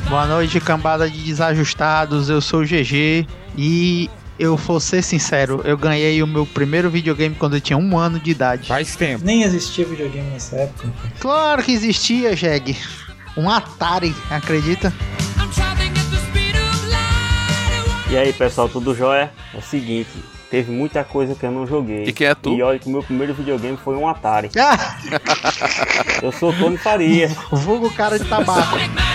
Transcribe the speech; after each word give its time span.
Boa 0.08 0.26
noite, 0.26 0.58
cambada 0.60 1.08
de 1.08 1.22
desajustados. 1.22 2.28
Eu 2.28 2.40
sou 2.40 2.62
o 2.62 2.64
GG 2.64 3.28
e 3.56 4.10
eu 4.38 4.56
vou 4.56 4.80
ser 4.80 5.02
sincero, 5.02 5.60
eu 5.64 5.76
ganhei 5.76 6.22
o 6.22 6.26
meu 6.26 6.46
primeiro 6.46 6.88
videogame 6.88 7.34
quando 7.34 7.56
eu 7.56 7.60
tinha 7.60 7.76
um 7.76 7.98
ano 7.98 8.18
de 8.18 8.30
idade. 8.30 8.68
Faz 8.68 8.96
tempo. 8.96 9.24
Nem 9.24 9.42
existia 9.42 9.84
videogame 9.84 10.30
nessa 10.30 10.56
época. 10.56 10.88
Claro 11.18 11.62
que 11.62 11.72
existia, 11.72 12.34
Jeg. 12.34 12.76
Um 13.36 13.50
Atari, 13.50 14.14
acredita? 14.30 14.92
E 18.10 18.16
aí, 18.16 18.32
pessoal, 18.32 18.68
tudo 18.68 18.94
jóia? 18.94 19.30
É 19.54 19.58
o 19.58 19.62
seguinte, 19.62 20.10
teve 20.50 20.72
muita 20.72 21.04
coisa 21.04 21.34
que 21.34 21.44
eu 21.44 21.52
não 21.52 21.66
joguei. 21.66 22.04
E 22.04 22.12
quem 22.12 22.26
é 22.26 22.34
tu? 22.34 22.54
E 22.54 22.62
olha 22.62 22.78
que 22.78 22.88
o 22.88 22.90
meu 22.90 23.02
primeiro 23.02 23.34
videogame 23.34 23.76
foi 23.76 23.94
um 23.94 24.08
Atari. 24.08 24.50
eu 26.22 26.32
sou 26.32 26.52
Tony 26.52 26.76
Faria. 26.76 27.28
Vulgo 27.52 27.88
cara 27.92 28.18
de 28.18 28.24
tabaco. 28.24 28.78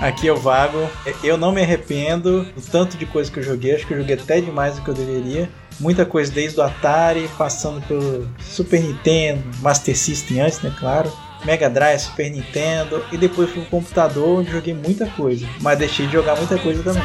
Aqui 0.00 0.26
eu 0.26 0.36
vago. 0.36 0.88
Eu 1.22 1.36
não 1.36 1.52
me 1.52 1.62
arrependo 1.62 2.44
do 2.44 2.60
tanto 2.60 2.96
de 2.96 3.06
coisa 3.06 3.30
que 3.30 3.38
eu 3.38 3.42
joguei. 3.42 3.74
Acho 3.74 3.86
que 3.86 3.94
eu 3.94 3.98
joguei 3.98 4.14
até 4.16 4.40
demais 4.40 4.76
do 4.76 4.82
que 4.82 4.88
eu 4.88 4.94
deveria. 4.94 5.48
Muita 5.78 6.06
coisa 6.06 6.32
desde 6.32 6.58
o 6.58 6.62
Atari, 6.62 7.28
passando 7.36 7.80
pelo 7.86 8.28
Super 8.40 8.80
Nintendo, 8.80 9.42
Master 9.60 9.96
System 9.96 10.40
antes, 10.40 10.60
né? 10.62 10.72
Claro. 10.78 11.12
Mega 11.44 11.68
Drive, 11.68 12.00
Super 12.00 12.30
Nintendo 12.30 13.04
e 13.12 13.16
depois 13.16 13.50
fui 13.50 13.60
pro 13.62 13.70
computador 13.70 14.40
onde 14.40 14.50
joguei 14.50 14.74
muita 14.74 15.06
coisa. 15.06 15.46
Mas 15.60 15.78
deixei 15.78 16.06
de 16.06 16.12
jogar 16.12 16.34
muita 16.36 16.58
coisa 16.58 16.82
também. 16.82 17.02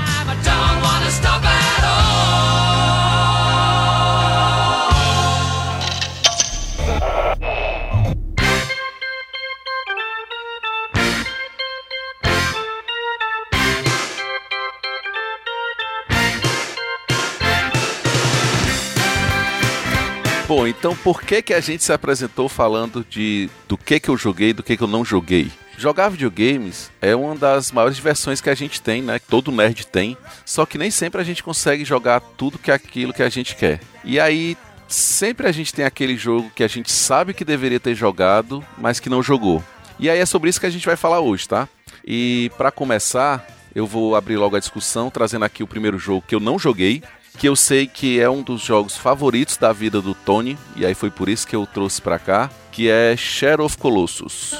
Bom, 20.53 20.67
então 20.67 20.93
por 20.97 21.21
que 21.21 21.41
que 21.41 21.53
a 21.53 21.61
gente 21.61 21.81
se 21.81 21.93
apresentou 21.93 22.49
falando 22.49 23.05
de 23.09 23.49
do 23.69 23.77
que 23.77 24.01
que 24.01 24.09
eu 24.09 24.17
joguei, 24.17 24.51
do 24.51 24.61
que 24.61 24.75
que 24.75 24.83
eu 24.83 24.87
não 24.87 25.05
joguei? 25.05 25.49
Jogar 25.77 26.09
videogames 26.09 26.91
é 26.99 27.15
uma 27.15 27.35
das 27.35 27.71
maiores 27.71 27.95
diversões 27.95 28.41
que 28.41 28.49
a 28.49 28.53
gente 28.53 28.81
tem, 28.81 29.01
né? 29.01 29.17
Que 29.17 29.27
todo 29.27 29.49
nerd 29.49 29.87
tem. 29.87 30.17
Só 30.45 30.65
que 30.65 30.77
nem 30.77 30.91
sempre 30.91 31.21
a 31.21 31.23
gente 31.23 31.41
consegue 31.41 31.85
jogar 31.85 32.19
tudo 32.19 32.59
que 32.59 32.69
é 32.69 32.73
aquilo 32.73 33.13
que 33.13 33.23
a 33.23 33.29
gente 33.29 33.55
quer. 33.55 33.79
E 34.03 34.19
aí 34.19 34.57
sempre 34.89 35.47
a 35.47 35.53
gente 35.53 35.73
tem 35.73 35.85
aquele 35.85 36.17
jogo 36.17 36.51
que 36.53 36.65
a 36.65 36.67
gente 36.67 36.91
sabe 36.91 37.33
que 37.33 37.45
deveria 37.45 37.79
ter 37.79 37.95
jogado, 37.95 38.61
mas 38.77 38.99
que 38.99 39.09
não 39.09 39.23
jogou. 39.23 39.63
E 39.97 40.09
aí 40.09 40.19
é 40.19 40.25
sobre 40.25 40.49
isso 40.49 40.59
que 40.59 40.65
a 40.65 40.69
gente 40.69 40.85
vai 40.85 40.97
falar 40.97 41.21
hoje, 41.21 41.47
tá? 41.47 41.65
E 42.05 42.51
para 42.57 42.71
começar, 42.71 43.47
eu 43.73 43.87
vou 43.87 44.17
abrir 44.17 44.35
logo 44.35 44.57
a 44.57 44.59
discussão 44.59 45.09
trazendo 45.09 45.45
aqui 45.45 45.63
o 45.63 45.67
primeiro 45.67 45.97
jogo 45.97 46.25
que 46.27 46.35
eu 46.35 46.41
não 46.41 46.59
joguei, 46.59 47.01
que 47.41 47.47
eu 47.49 47.55
sei 47.55 47.87
que 47.87 48.19
é 48.21 48.29
um 48.29 48.43
dos 48.43 48.61
jogos 48.61 48.95
favoritos 48.95 49.57
da 49.57 49.73
vida 49.73 49.99
do 49.99 50.13
Tony, 50.13 50.55
e 50.75 50.85
aí 50.85 50.93
foi 50.93 51.09
por 51.09 51.27
isso 51.27 51.47
que 51.47 51.55
eu 51.55 51.65
trouxe 51.65 51.99
para 51.99 52.19
cá, 52.19 52.51
que 52.71 52.87
é 52.87 53.17
Shadow 53.17 53.65
of 53.65 53.79
Colossus. 53.79 54.53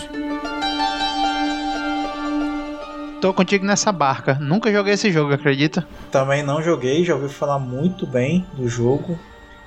Tô 3.22 3.32
contigo 3.36 3.64
nessa 3.64 3.92
barca. 3.92 4.34
Nunca 4.42 4.72
joguei 4.72 4.96
esse 4.96 5.12
jogo, 5.12 5.32
acredita? 5.32 5.88
Também 6.12 6.42
não 6.42 6.60
joguei, 6.60 7.06
já 7.06 7.14
ouvi 7.14 7.30
falar 7.30 7.60
muito 7.60 8.08
bem 8.08 8.48
do 8.54 8.68
jogo. 8.68 9.16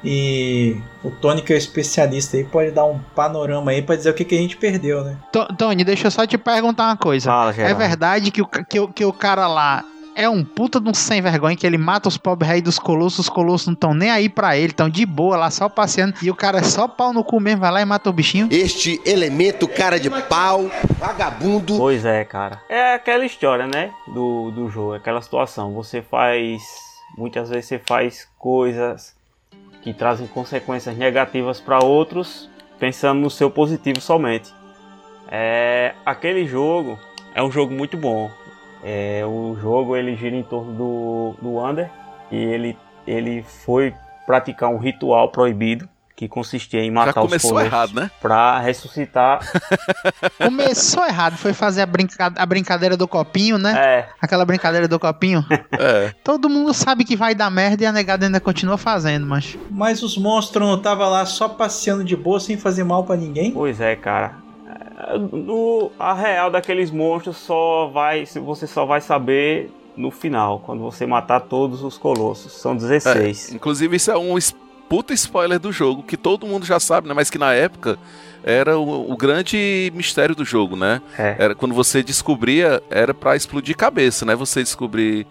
E 0.03 0.77
o 1.05 1.11
Tony, 1.13 1.41
que 1.41 1.53
é 1.53 1.57
o 1.57 1.59
especialista 1.59 2.37
aí, 2.37 2.43
pode 2.43 2.73
dar 2.73 2.85
um 2.85 2.99
panorama 3.15 3.71
aí 3.71 3.81
pra 3.81 3.95
dizer 3.95 4.11
o 4.11 4.15
que, 4.15 4.25
que 4.25 4.35
a 4.35 4.39
gente 4.39 4.57
perdeu, 4.57 5.05
né? 5.05 5.17
T 5.33 5.39
Tony, 5.57 5.85
deixa 5.85 6.09
eu 6.09 6.11
só 6.11 6.27
te 6.27 6.37
perguntar 6.37 6.87
uma 6.89 6.97
coisa. 6.97 7.31
Fala, 7.31 7.55
é 7.57 7.73
verdade 7.75 8.33
que 8.33 8.43
o, 8.43 8.47
que, 8.47 8.81
o- 8.81 8.89
que 8.89 9.05
o 9.05 9.13
cara 9.13 9.47
lá 9.47 9.85
é 10.15 10.29
um 10.29 10.45
puta 10.45 10.81
de 10.81 10.89
um 10.89 10.95
sem 10.95 11.21
vergonha, 11.21 11.57
que 11.57 11.67
ele 11.67 11.79
mata 11.79 12.09
os 12.09 12.17
pobres 12.17 12.49
reis 12.49 12.63
dos 12.63 12.79
colossos, 12.79 13.21
os 13.21 13.29
colossos 13.29 13.67
não 13.67 13.75
estão 13.75 13.95
nem 13.95 14.11
aí 14.11 14.29
pra 14.29 14.57
ele, 14.57 14.69
estão 14.69 14.89
de 14.89 15.05
boa 15.05 15.37
lá, 15.37 15.51
só 15.51 15.69
passeando, 15.69 16.15
e 16.23 16.31
o 16.31 16.35
cara 16.35 16.59
é 16.59 16.63
só 16.63 16.87
pau 16.87 17.13
no 17.13 17.25
cu 17.25 17.41
mesmo, 17.41 17.61
vai 17.61 17.71
lá 17.71 17.83
e 17.83 17.85
mata 17.85 18.09
o 18.09 18.13
bichinho? 18.13 18.49
Este 18.51 19.01
elemento 19.05 19.67
cara 19.67 19.99
de 19.99 20.11
pau, 20.11 20.71
vagabundo. 20.99 21.77
Pois 21.77 22.05
é, 22.05 22.25
cara. 22.25 22.63
É 22.69 22.95
aquela 22.95 23.25
história, 23.25 23.67
né? 23.67 23.93
Do, 24.07 24.51
do 24.51 24.69
jogo, 24.71 24.95
aquela 24.95 25.21
situação. 25.21 25.73
Você 25.75 26.03
faz. 26.03 26.63
Muitas 27.17 27.49
vezes 27.49 27.67
você 27.67 27.79
faz 27.79 28.29
coisas 28.39 29.15
que 29.83 29.93
trazem 29.93 30.27
consequências 30.27 30.97
negativas 30.97 31.61
para 31.61 31.85
outros, 31.85 32.49
pensando 32.79 33.21
no 33.21 33.31
seu 33.31 33.51
positivo 33.51 34.01
somente. 34.01 34.53
É, 35.31 35.95
aquele 36.05 36.47
jogo 36.47 36.99
é 37.35 37.43
um 37.43 37.51
jogo 37.51 37.73
muito 37.73 37.97
bom. 37.97 38.31
É, 38.84 39.25
o 39.25 39.56
jogo 39.61 39.97
ele 39.97 40.15
gira 40.15 40.37
em 40.37 40.43
torno 40.43 40.72
do, 40.75 41.34
do 41.41 41.55
Wander 41.55 41.91
e 42.31 42.37
ele, 42.37 42.77
ele 43.06 43.43
foi 43.43 43.95
praticar 44.27 44.69
um 44.69 44.77
ritual 44.78 45.31
proibido 45.31 45.89
que 46.17 46.28
consistia 46.28 46.81
em 46.81 46.91
matar 46.91 47.15
Já 47.15 47.21
os 47.23 47.27
começou 47.27 47.61
errado, 47.61 47.94
né? 47.94 48.11
para 48.21 48.59
ressuscitar. 48.61 49.41
Começou 50.39 51.05
errado, 51.05 51.37
foi 51.37 51.53
fazer 51.53 51.83
a, 51.83 51.87
brinca 51.87 52.33
a 52.37 52.47
brincadeira 52.47 52.97
do 52.97 53.09
copinho, 53.09 53.59
né? 53.59 53.75
É, 53.77 54.09
Aquela 54.21 54.44
brincadeira 54.44 54.87
do 54.87 54.99
copinho. 54.99 55.44
É. 55.77 56.15
Todo 56.23 56.49
mundo 56.49 56.73
sabe 56.73 57.05
que 57.05 57.17
vai 57.17 57.34
dar 57.34 57.50
merda 57.50 57.83
e 57.83 57.87
a 57.87 57.93
negada 57.93 58.27
ainda 58.27 58.39
continua 58.39 58.78
fazendo, 58.78 59.27
mas. 59.27 59.59
Mas 59.71 60.03
os 60.03 60.17
monstros 60.17 60.65
não 60.65 60.77
estavam 60.77 61.11
lá 61.11 61.27
só 61.27 61.49
passeando 61.49 62.05
de 62.05 62.17
boa 62.17 62.39
sem 62.39 62.56
fazer 62.56 62.84
mal 62.84 63.05
pra 63.05 63.17
ninguém? 63.17 63.50
Pois 63.50 63.81
é, 63.81 63.97
cara. 63.97 64.44
É, 65.07 65.19
no- 65.19 65.91
a 65.99 66.15
real 66.15 66.51
daqueles 66.51 66.91
monstros 66.91 67.37
só 67.37 67.87
vai. 67.93 68.27
se 68.27 68.39
Você 68.39 68.67
só 68.67 68.85
vai 68.85 69.01
saber 69.01 69.71
no 69.97 70.11
final, 70.11 70.59
quando 70.61 70.83
você 70.83 71.07
matar 71.07 71.41
todos 71.41 71.83
os 71.83 71.97
colossos. 71.97 72.53
São 72.53 72.73
É, 72.73 72.77
16. 72.77 73.53
inclusive 73.53 73.97
isso 73.97 74.11
é 74.11 74.17
um 74.19 74.37
puta 74.89 75.15
spoiler 75.15 75.59
do 75.59 75.71
jogo, 75.73 76.03
que 76.03 76.17
todo 76.17 76.47
mundo 76.47 76.67
já 76.67 76.79
sabe, 76.81 77.09
né? 77.09 77.15
Mas 77.15 77.31
que 77.31 77.39
na 77.39 77.53
época 77.55 77.97
era 78.43 78.77
o, 78.79 79.11
o 79.13 79.17
grande 79.17 79.91
mistério 79.95 80.35
do 80.35 80.45
jogo, 80.45 80.77
né? 80.77 81.01
É. 81.19 81.37
Era 81.39 81.55
quando 81.55 81.75
você 81.75 82.03
descobria, 82.03 82.83
era 82.91 83.15
pra 83.15 83.35
explodir 83.37 83.77
cabeça, 83.77 84.27
né? 84.27 84.35
Você 84.35 84.62
descobrir 84.62 85.27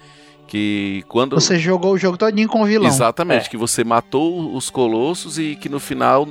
que 0.48 1.04
quando 1.08 1.40
Você 1.40 1.58
jogou 1.60 1.94
o 1.94 1.98
jogo 1.98 2.18
todinho 2.18 2.48
com 2.50 2.62
o 2.62 2.66
vilão. 2.66 2.88
Exatamente, 2.88 3.48
É. 3.48 3.50
que 3.50 3.58
você 3.58 3.84
matou 3.84 4.56
os 4.56 4.70
colossos 4.70 5.38
e 5.38 5.56
que 5.56 5.70
no 5.70 5.80
final 5.80 6.28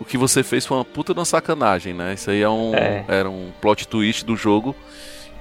o 0.00 0.04
que 0.04 0.16
você 0.18 0.42
fez 0.42 0.64
foi 0.66 0.76
uma 0.76 0.84
puta 0.84 1.12
de 1.12 1.18
uma 1.20 1.24
sacanagem, 1.24 1.92
né? 1.94 2.14
Isso 2.14 2.30
aí 2.30 2.40
é 2.42 2.48
um, 2.48 2.74
É. 2.74 3.04
era 3.08 3.28
um 3.28 3.50
plot 3.60 3.86
twist 3.88 4.24
do 4.24 4.36
jogo 4.36 4.74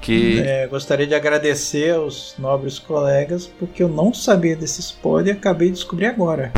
que 0.02 0.40
É, 0.40 0.68
gostaria 0.68 1.06
de 1.08 1.14
agradecer 1.16 1.96
aos 1.96 2.36
nobres 2.38 2.80
colegas, 2.80 3.48
porque 3.48 3.82
eu 3.84 3.90
não 3.90 4.14
sabia 4.14 4.56
desse 4.56 4.80
spoiler 4.80 5.36
e 5.36 5.38
acabei 5.38 5.68
de 5.70 5.76
descobrir 5.76 6.06
agora. 6.08 6.52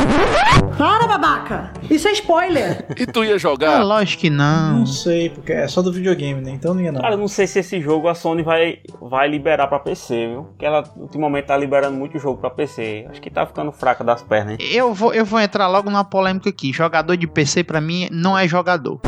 Para, 0.78 1.08
babaca! 1.08 1.74
Isso 1.90 2.08
é 2.08 2.12
spoiler! 2.14 2.86
E 2.98 3.06
tu 3.06 3.24
ia 3.24 3.36
Ah, 3.36 3.38
jogar? 3.38 3.84
lógico 3.84 4.22
que 4.22 4.30
não. 4.30 4.80
Não 4.80 4.86
sei, 4.86 5.30
porque 5.30 5.52
é 5.52 5.68
só 5.68 5.82
do 5.82 5.92
videogame, 5.92 6.42
né? 6.42 6.52
Então 6.52 6.74
não 6.74 6.82
ia 6.82 6.92
não. 6.92 7.02
Cara, 7.02 7.18
não 7.18 7.28
sei 7.28 7.48
se 7.48 7.60
esse 7.60 7.82
jogo 7.82 8.08
a 8.08 8.16
Sony 8.16 8.44
vai, 8.44 8.80
vai 9.02 9.28
liberar 9.28 9.68
pra 9.68 9.80
PC, 9.80 10.28
viu? 10.28 10.44
Porque 10.44 10.66
ela 10.66 10.84
ultimamente 10.98 11.46
tá 11.46 11.58
liberando 11.58 11.98
muito 11.98 12.18
jogo 12.20 12.40
pra 12.40 12.50
PC. 12.50 13.06
Acho 13.10 13.22
que 13.22 13.30
tá 13.30 13.46
ficando 13.46 13.72
fraca 13.72 14.04
das 14.04 14.22
pernas, 14.22 14.58
hein? 14.60 14.68
Eu 14.72 14.94
vou, 14.94 15.14
eu 15.14 15.26
vou 15.26 15.40
entrar 15.40 15.68
logo 15.68 15.90
numa 15.90 16.04
polêmica 16.06 16.50
aqui. 16.50 16.72
Jogador 16.72 17.16
de 17.18 17.28
PC, 17.28 17.64
pra 17.64 17.82
mim, 17.82 18.08
não 18.12 18.38
é 18.38 18.48
jogador. 18.48 19.00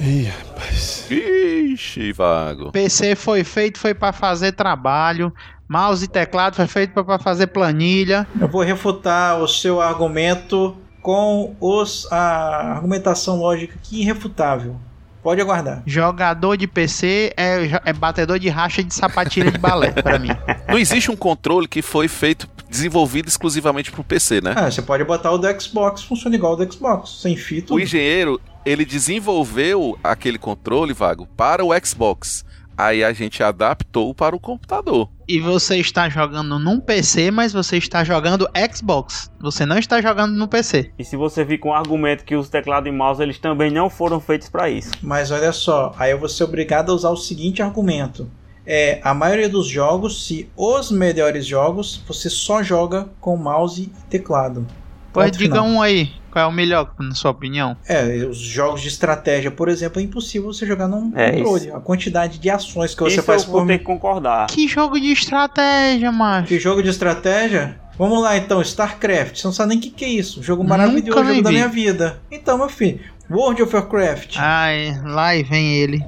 Ih, 0.00 0.24
rapaz. 0.24 1.06
Ixi, 1.10 2.12
vago. 2.12 2.72
PC 2.72 3.14
foi 3.14 3.44
feito 3.44 3.78
foi 3.78 3.94
pra 3.94 4.12
fazer 4.12 4.52
trabalho. 4.52 5.32
Mouse 5.68 6.04
e 6.04 6.08
teclado 6.08 6.56
foi 6.56 6.66
feito 6.66 6.92
pra- 6.92 7.04
pra 7.04 7.18
fazer 7.18 7.46
planilha. 7.48 8.26
Eu 8.40 8.48
vou 8.48 8.62
refutar 8.62 9.40
o 9.40 9.48
seu 9.48 9.80
argumento 9.80 10.76
com 11.00 11.54
os, 11.60 12.10
a 12.12 12.72
argumentação 12.74 13.36
lógica 13.36 13.74
aqui 13.76 14.00
irrefutável. 14.00 14.76
Pode 15.22 15.40
aguardar. 15.40 15.82
Jogador 15.86 16.54
de 16.56 16.66
PC 16.66 17.32
é, 17.34 17.80
é 17.86 17.92
batedor 17.94 18.38
de 18.38 18.50
racha 18.50 18.84
de 18.84 18.92
sapatilha 18.92 19.50
de 19.50 19.56
balé, 19.56 19.90
pra 19.90 20.18
mim. 20.18 20.28
Não 20.68 20.76
existe 20.78 21.10
um 21.10 21.16
controle 21.16 21.66
que 21.66 21.80
foi 21.80 22.08
feito, 22.08 22.46
desenvolvido 22.68 23.26
exclusivamente 23.28 23.90
pro 23.90 24.04
PC, 24.04 24.42
né? 24.42 24.52
Ah, 24.54 24.70
você 24.70 24.82
pode 24.82 25.02
botar 25.04 25.30
o 25.30 25.38
do 25.38 25.60
Xbox, 25.60 26.02
funciona 26.02 26.36
igual 26.36 26.52
ao 26.52 26.58
do 26.58 26.70
Xbox, 26.70 27.20
sem 27.22 27.36
fita. 27.36 27.72
O 27.72 27.80
engenheiro, 27.80 28.38
ele 28.64 28.84
desenvolveu 28.84 29.98
aquele 30.02 30.38
controle, 30.38 30.92
vago, 30.92 31.26
para 31.36 31.64
o 31.64 31.70
Xbox. 31.84 32.44
Aí 32.76 33.04
a 33.04 33.12
gente 33.12 33.40
adaptou 33.40 34.12
para 34.12 34.34
o 34.34 34.40
computador. 34.40 35.08
E 35.28 35.38
você 35.38 35.76
está 35.76 36.08
jogando 36.08 36.58
num 36.58 36.80
PC, 36.80 37.30
mas 37.30 37.52
você 37.52 37.76
está 37.76 38.02
jogando 38.02 38.48
Xbox. 38.72 39.30
Você 39.40 39.64
não 39.64 39.78
está 39.78 40.00
jogando 40.00 40.34
no 40.34 40.48
PC. 40.48 40.90
E 40.98 41.04
se 41.04 41.16
você 41.16 41.44
vir 41.44 41.58
com 41.58 41.68
o 41.68 41.72
argumento 41.72 42.24
que 42.24 42.34
os 42.34 42.48
teclados 42.48 42.88
e 42.88 42.92
mouse 42.92 43.22
eles 43.22 43.38
também 43.38 43.70
não 43.70 43.88
foram 43.88 44.18
feitos 44.18 44.48
para 44.48 44.68
isso. 44.68 44.90
Mas 45.00 45.30
olha 45.30 45.52
só, 45.52 45.94
aí 45.96 46.10
eu 46.10 46.18
vou 46.18 46.28
ser 46.28 46.44
obrigado 46.44 46.90
a 46.90 46.94
usar 46.94 47.10
o 47.10 47.16
seguinte 47.16 47.62
argumento. 47.62 48.28
É, 48.66 48.98
a 49.04 49.14
maioria 49.14 49.48
dos 49.48 49.68
jogos, 49.68 50.26
se 50.26 50.48
os 50.56 50.90
melhores 50.90 51.46
jogos, 51.46 52.02
você 52.08 52.28
só 52.28 52.62
joga 52.62 53.08
com 53.20 53.36
mouse 53.36 53.82
e 53.82 54.10
teclado. 54.10 54.66
Pois 55.12 55.30
diga 55.30 55.54
final. 55.54 55.68
um 55.68 55.80
aí. 55.80 56.10
Qual 56.34 56.44
é 56.44 56.48
o 56.48 56.52
melhor, 56.52 56.92
na 56.98 57.14
sua 57.14 57.30
opinião? 57.30 57.76
É, 57.88 58.02
os 58.28 58.38
jogos 58.38 58.82
de 58.82 58.88
estratégia, 58.88 59.52
por 59.52 59.68
exemplo, 59.68 60.00
é 60.00 60.02
impossível 60.02 60.52
você 60.52 60.66
jogar 60.66 60.88
num 60.88 61.12
É, 61.14 61.30
controle. 61.30 61.70
A 61.70 61.78
quantidade 61.78 62.40
de 62.40 62.50
ações 62.50 62.92
que 62.92 63.04
você 63.04 63.14
Isso 63.18 63.22
faz 63.22 63.44
eu 63.44 63.50
vou 63.50 63.60
por 63.60 63.68
ter 63.68 63.78
que 63.78 63.84
concordar. 63.84 64.48
Que 64.48 64.66
jogo 64.66 64.98
de 64.98 65.12
estratégia, 65.12 66.10
macho. 66.10 66.48
Que 66.48 66.58
jogo 66.58 66.82
de 66.82 66.88
estratégia? 66.88 67.78
Vamos 67.96 68.20
lá 68.20 68.36
então, 68.36 68.60
StarCraft. 68.60 69.36
Você 69.36 69.46
não 69.46 69.54
sabe 69.54 69.68
nem 69.68 69.78
o 69.78 69.80
que, 69.80 69.90
que 69.90 70.04
é 70.04 70.08
isso. 70.08 70.42
Jogo 70.42 70.64
maravilhoso, 70.64 71.24
jogo 71.24 71.40
da 71.40 71.52
minha 71.52 71.68
vida. 71.68 72.18
Então, 72.28 72.58
meu 72.58 72.68
filho, 72.68 72.98
World 73.30 73.62
of 73.62 73.72
Warcraft. 73.72 74.34
Ai, 74.36 75.00
lá 75.04 75.36
e 75.36 75.44
vem 75.44 75.72
ele. 75.72 76.02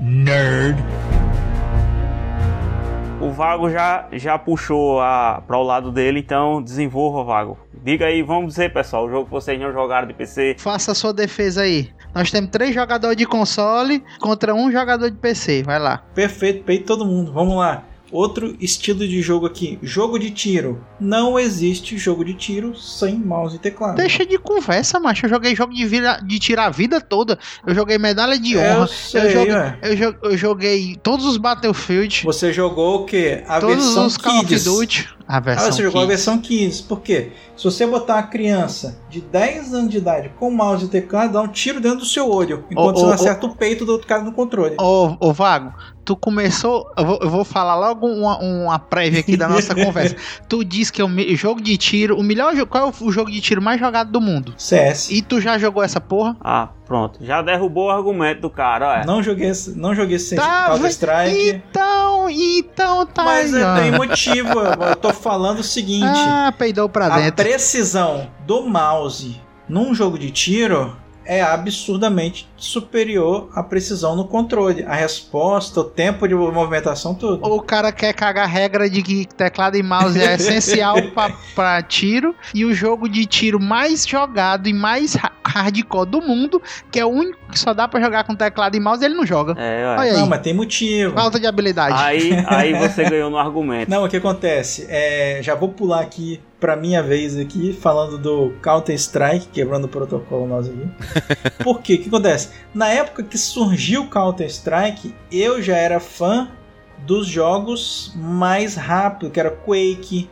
O 3.21 3.31
Vago 3.31 3.71
já, 3.71 4.07
já 4.13 4.37
puxou 4.37 5.01
a, 5.01 5.41
para 5.47 5.57
o 5.57 5.63
lado 5.63 5.93
dele, 5.93 6.19
então 6.19 6.61
desenvolva, 6.61 7.23
Vago. 7.25 7.57
Diga 7.87 8.07
aí, 8.07 8.21
vamos 8.21 8.49
dizer, 8.55 8.73
pessoal, 8.73 9.07
o 9.07 9.09
jogo 9.09 9.27
que 9.27 9.31
vocês 9.31 9.61
não 9.61 9.73
jogaram 9.73 10.09
de 10.09 10.13
PC. 10.15 10.57
Faça 10.59 10.91
a 10.91 10.95
sua 10.95 11.13
defesa 11.15 11.63
aí. 11.63 11.89
Nós 12.13 12.33
temos 12.33 12.51
três 12.51 12.75
jogadores 12.75 13.17
de 13.17 13.25
console 13.25 14.03
contra 14.19 14.53
um 14.53 14.73
jogador 14.73 15.09
de 15.09 15.17
PC. 15.17 15.63
Vai 15.63 15.79
lá. 15.79 15.99
Perfeito, 16.13 16.65
peito 16.65 16.85
todo 16.85 17.07
mundo. 17.07 17.33
Vamos 17.33 17.57
lá. 17.57 17.85
Outro 18.11 18.57
estilo 18.61 19.01
de 19.01 19.21
jogo 19.21 19.47
aqui, 19.47 19.79
jogo 19.83 20.17
de 20.19 20.31
tiro. 20.31 20.81
Não 20.99 21.37
existe 21.39 21.99
jogo 21.99 22.25
de 22.25 22.35
tiro 22.35 22.75
sem 22.77 23.17
mouse 23.17 23.57
e 23.57 23.59
teclado. 23.59 23.97
Deixa 23.97 24.25
de 24.25 24.39
conversa, 24.39 24.99
macho. 25.01 25.27
Eu 25.27 25.31
joguei 25.31 25.55
jogo 25.57 25.73
de, 25.75 25.85
vira, 25.85 26.21
de 26.25 26.39
tirar 26.39 26.67
a 26.67 26.71
vida 26.71 27.01
toda. 27.01 27.37
Eu 27.67 27.75
joguei 27.75 27.99
medalha 27.99 28.39
de 28.39 28.55
Eu 28.55 28.61
honra. 28.61 28.87
sei, 28.87 29.31
joguei, 29.31 29.53
ué. 29.55 29.79
eu, 29.83 29.97
jo- 29.97 30.17
eu 30.23 30.37
joguei 30.37 30.97
todos 31.03 31.25
os 31.27 31.37
Battlefield. 31.37 32.23
Você 32.25 32.53
jogou 32.53 33.03
o 33.03 33.05
quê? 33.07 33.43
A 33.47 33.59
todos 33.61 33.75
versão 33.77 34.07
os 34.07 34.17
Call 34.17 34.39
of 34.39 34.47
Kids. 34.47 34.65
Duty. 34.65 35.09
A 35.29 35.39
Ah, 35.39 35.41
versão 35.41 35.73
você 35.73 35.83
jogou 35.83 36.03
a 36.03 36.07
versão 36.07 36.39
15. 36.39 36.85
Por 36.85 37.01
quê? 37.01 37.33
Se 37.57 37.65
você 37.65 37.85
botar 37.87 38.15
uma 38.15 38.23
criança 38.23 39.01
de 39.11 39.21
10 39.21 39.75
anos 39.75 39.91
de 39.91 39.99
idade 39.99 40.31
com 40.39 40.51
mouse 40.51 40.85
e 40.85 40.89
teclado, 40.89 41.33
dá 41.33 41.41
um 41.43 41.49
tiro 41.49 41.81
dentro 41.81 41.99
do 41.99 42.05
seu 42.05 42.31
olho. 42.31 42.65
Enquanto 42.71 42.97
Ô, 42.97 43.01
você 43.01 43.03
ô, 43.03 43.07
não 43.07 43.11
ô. 43.11 43.15
acerta 43.15 43.47
o 43.47 43.57
peito 43.57 43.85
do 43.85 43.93
outro 43.93 44.07
cara 44.07 44.23
no 44.23 44.31
controle. 44.33 44.77
Ô, 44.81 45.17
ô 45.19 45.33
Vago, 45.33 45.75
tu 46.05 46.15
começou. 46.17 46.87
Eu 46.97 47.05
vou, 47.05 47.19
eu 47.23 47.29
vou 47.31 47.45
falar 47.45 47.75
logo 47.75 48.07
uma, 48.07 48.39
uma 48.39 48.79
prévia 48.79 49.19
aqui 49.21 49.37
da 49.37 49.49
nossa 49.49 49.75
conversa. 49.77 50.15
Tu 50.49 50.65
disse 50.65 50.93
que 50.93 51.03
é 51.03 51.05
o 51.05 51.09
me- 51.09 51.35
jogo 51.35 51.61
de 51.61 51.77
tiro. 51.77 52.17
O 52.17 52.23
melhor 52.23 52.55
jogo. 52.55 52.71
Qual 52.71 52.89
é 52.89 52.93
o 53.05 53.11
jogo 53.11 53.31
de 53.31 53.41
tiro 53.41 53.61
mais 53.61 53.81
jogado 53.81 54.13
do 54.13 54.21
mundo? 54.21 54.55
CS. 54.57 55.11
E 55.11 55.23
tu 55.23 55.41
já 55.41 55.59
jogou 55.59 55.83
essa 55.83 56.01
porra? 56.01 56.37
Ah, 56.41 56.69
pronto. 56.87 57.19
Já 57.25 57.43
derrubou 57.43 57.87
o 57.87 57.91
argumento 57.91 58.43
do 58.43 58.51
cara, 58.51 58.89
olha. 58.89 59.05
Não 59.05 59.23
joguei, 59.23 59.49
esse- 59.51 59.77
não 59.77 59.95
joguei 59.95 60.19
sem 60.19 60.39
Tá, 60.39 60.67
Counter 60.69 60.91
Strike. 60.91 61.49
Então, 61.51 62.31
então 62.31 63.05
tá 63.07 63.25
Mas 63.25 63.53
aí, 63.55 63.63
é, 63.63 63.83
tem 63.83 63.93
motivo. 63.93 64.61
Eu 64.61 64.97
tô 64.97 65.13
falando 65.13 65.59
o 65.59 65.65
seguinte. 65.65 66.07
Ah, 66.07 66.53
peidou 66.57 66.89
pra 66.89 67.07
a 67.07 67.19
dentro. 67.19 67.45
precisão 67.45 68.29
do 68.47 68.63
mouse 68.63 69.41
num 69.69 69.93
jogo 69.95 70.19
de 70.19 70.31
tiro 70.31 70.97
é 71.27 71.43
absurdamente 71.43 72.49
superior 72.57 73.49
à 73.55 73.63
precisão 73.63 74.15
no 74.17 74.27
controle. 74.27 74.85
A 74.85 74.95
resposta, 74.95 75.81
o 75.81 75.85
tempo 75.85 76.27
de 76.27 76.35
movimentação, 76.35 77.15
tudo. 77.15 77.45
O 77.47 77.61
cara 77.61 77.91
quer 77.93 78.13
cagar 78.15 78.45
a 78.45 78.49
regra 78.49 78.89
de 78.89 79.03
que 79.03 79.27
teclado 79.27 79.77
e 79.77 79.83
mouse 79.83 80.21
é 80.21 80.35
essencial 80.35 80.97
pra, 81.13 81.31
pra 81.55 81.83
tiro. 81.83 82.35
E 82.55 82.65
o 82.65 82.73
jogo 82.75 83.09
de 83.09 83.27
tiro 83.27 83.61
mais 83.61 84.07
jogado 84.07 84.69
e 84.69 84.73
mais 84.73 85.17
ha- 85.17 85.33
hardcore 85.45 86.09
do 86.09 86.21
mundo, 86.21 86.61
que 86.91 86.99
é 87.01 87.05
o 87.05 87.09
único 87.09 87.39
que 87.51 87.59
só 87.59 87.73
dá 87.75 87.87
pra 87.89 88.01
jogar 88.01 88.25
com 88.25 88.35
teclado 88.35 88.77
e 88.77 88.81
mouse, 88.81 89.05
ele 89.05 89.15
não 89.15 89.27
joga. 89.27 89.55
É, 89.61 89.85
olha. 89.87 90.01
Olha 90.01 90.13
aí. 90.13 90.19
Não, 90.19 90.27
mas 90.27 90.41
tem 90.41 90.55
motivo. 90.55 91.15
Falta 91.15 91.39
de 91.41 91.47
habilidade. 91.47 91.95
Aí, 91.99 92.33
aí 92.47 92.73
você 92.75 93.05
ganhou 93.09 93.31
no 93.31 93.39
argumento. 93.39 93.91
Não, 93.91 94.05
o 94.05 94.09
que 94.09 94.17
acontece? 94.17 94.87
É, 94.89 95.41
já 95.43 95.55
vou 95.55 95.69
pular 95.71 96.01
aqui 96.01 96.41
pra 96.59 96.77
minha 96.77 97.03
vez 97.03 97.37
aqui, 97.37 97.73
falando 97.73 98.19
do 98.19 98.55
Counter 98.63 98.95
Strike, 98.95 99.49
quebrando 99.49 99.85
o 99.85 99.89
protocolo 99.89 100.47
nós 100.47 100.69
aqui. 100.69 100.89
Por 101.63 101.81
quê? 101.81 101.95
O 101.95 101.99
que 101.99 102.09
acontece? 102.09 102.51
Na 102.75 102.89
época 102.89 103.23
que 103.23 103.37
surgiu 103.37 104.03
o 104.03 104.09
Counter 104.09 104.47
Strike, 104.47 105.15
eu 105.31 105.63
já 105.63 105.77
era 105.77 106.01
fã 106.01 106.51
dos 106.99 107.27
jogos 107.27 108.13
mais 108.17 108.75
rápidos, 108.75 109.33
que 109.33 109.41
era 109.41 109.51
Quake, 109.51 110.31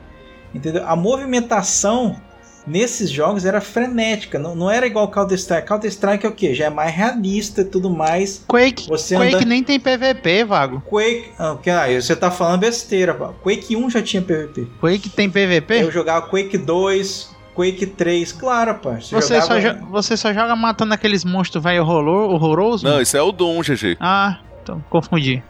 entendeu? 0.54 0.86
A 0.86 0.96
movimentação 0.96 2.16
nesses 2.66 3.10
jogos 3.10 3.44
era 3.44 3.60
frenética, 3.60 4.38
não, 4.38 4.54
não 4.54 4.70
era 4.70 4.86
igual 4.86 5.08
Counter 5.08 5.36
Strike. 5.36 5.66
Counter 5.68 5.90
Strike 5.90 6.24
é 6.24 6.28
o 6.28 6.32
quê? 6.32 6.54
Já 6.54 6.66
é 6.66 6.70
mais 6.70 6.94
realista 6.94 7.60
e 7.60 7.64
tudo 7.64 7.90
mais. 7.90 8.42
Quake, 8.46 8.88
Você 8.88 9.16
Quake 9.16 9.34
anda- 9.36 9.44
nem 9.44 9.62
tem 9.62 9.78
PVP, 9.78 10.44
Vago. 10.44 10.80
Quake, 10.86 11.30
ah, 11.38 11.56
que- 11.62 11.70
ah, 11.70 11.86
você 12.00 12.16
tá 12.16 12.30
falando 12.30 12.60
besteira, 12.60 13.14
pá. 13.14 13.32
Quake 13.42 13.76
1 13.76 13.90
já 13.90 14.02
tinha 14.02 14.22
PVP. 14.22 14.66
Quake 14.80 15.08
tem 15.10 15.28
PVP? 15.30 15.82
Eu 15.82 15.90
jogava 15.92 16.26
Quake 16.28 16.56
2, 16.58 17.34
Quake 17.54 17.86
3, 17.86 18.32
claro, 18.32 18.74
pá. 18.76 18.92
Você, 19.00 19.14
Você, 19.14 19.40
jogava... 19.40 19.46
só 19.46 19.58
jo- 19.60 19.86
você 19.90 20.16
só 20.16 20.32
joga 20.32 20.56
matando 20.56 20.94
aqueles 20.94 21.24
monstros 21.24 21.62
velho 21.62 21.82
horror- 21.82 22.30
horroroso? 22.32 22.84
Não, 22.84 23.00
isso 23.00 23.16
é 23.16 23.22
o 23.22 23.30
Doom, 23.30 23.62
GG. 23.62 23.96
Ah, 24.00 24.38
então 24.64 24.82
confundi. 24.88 25.42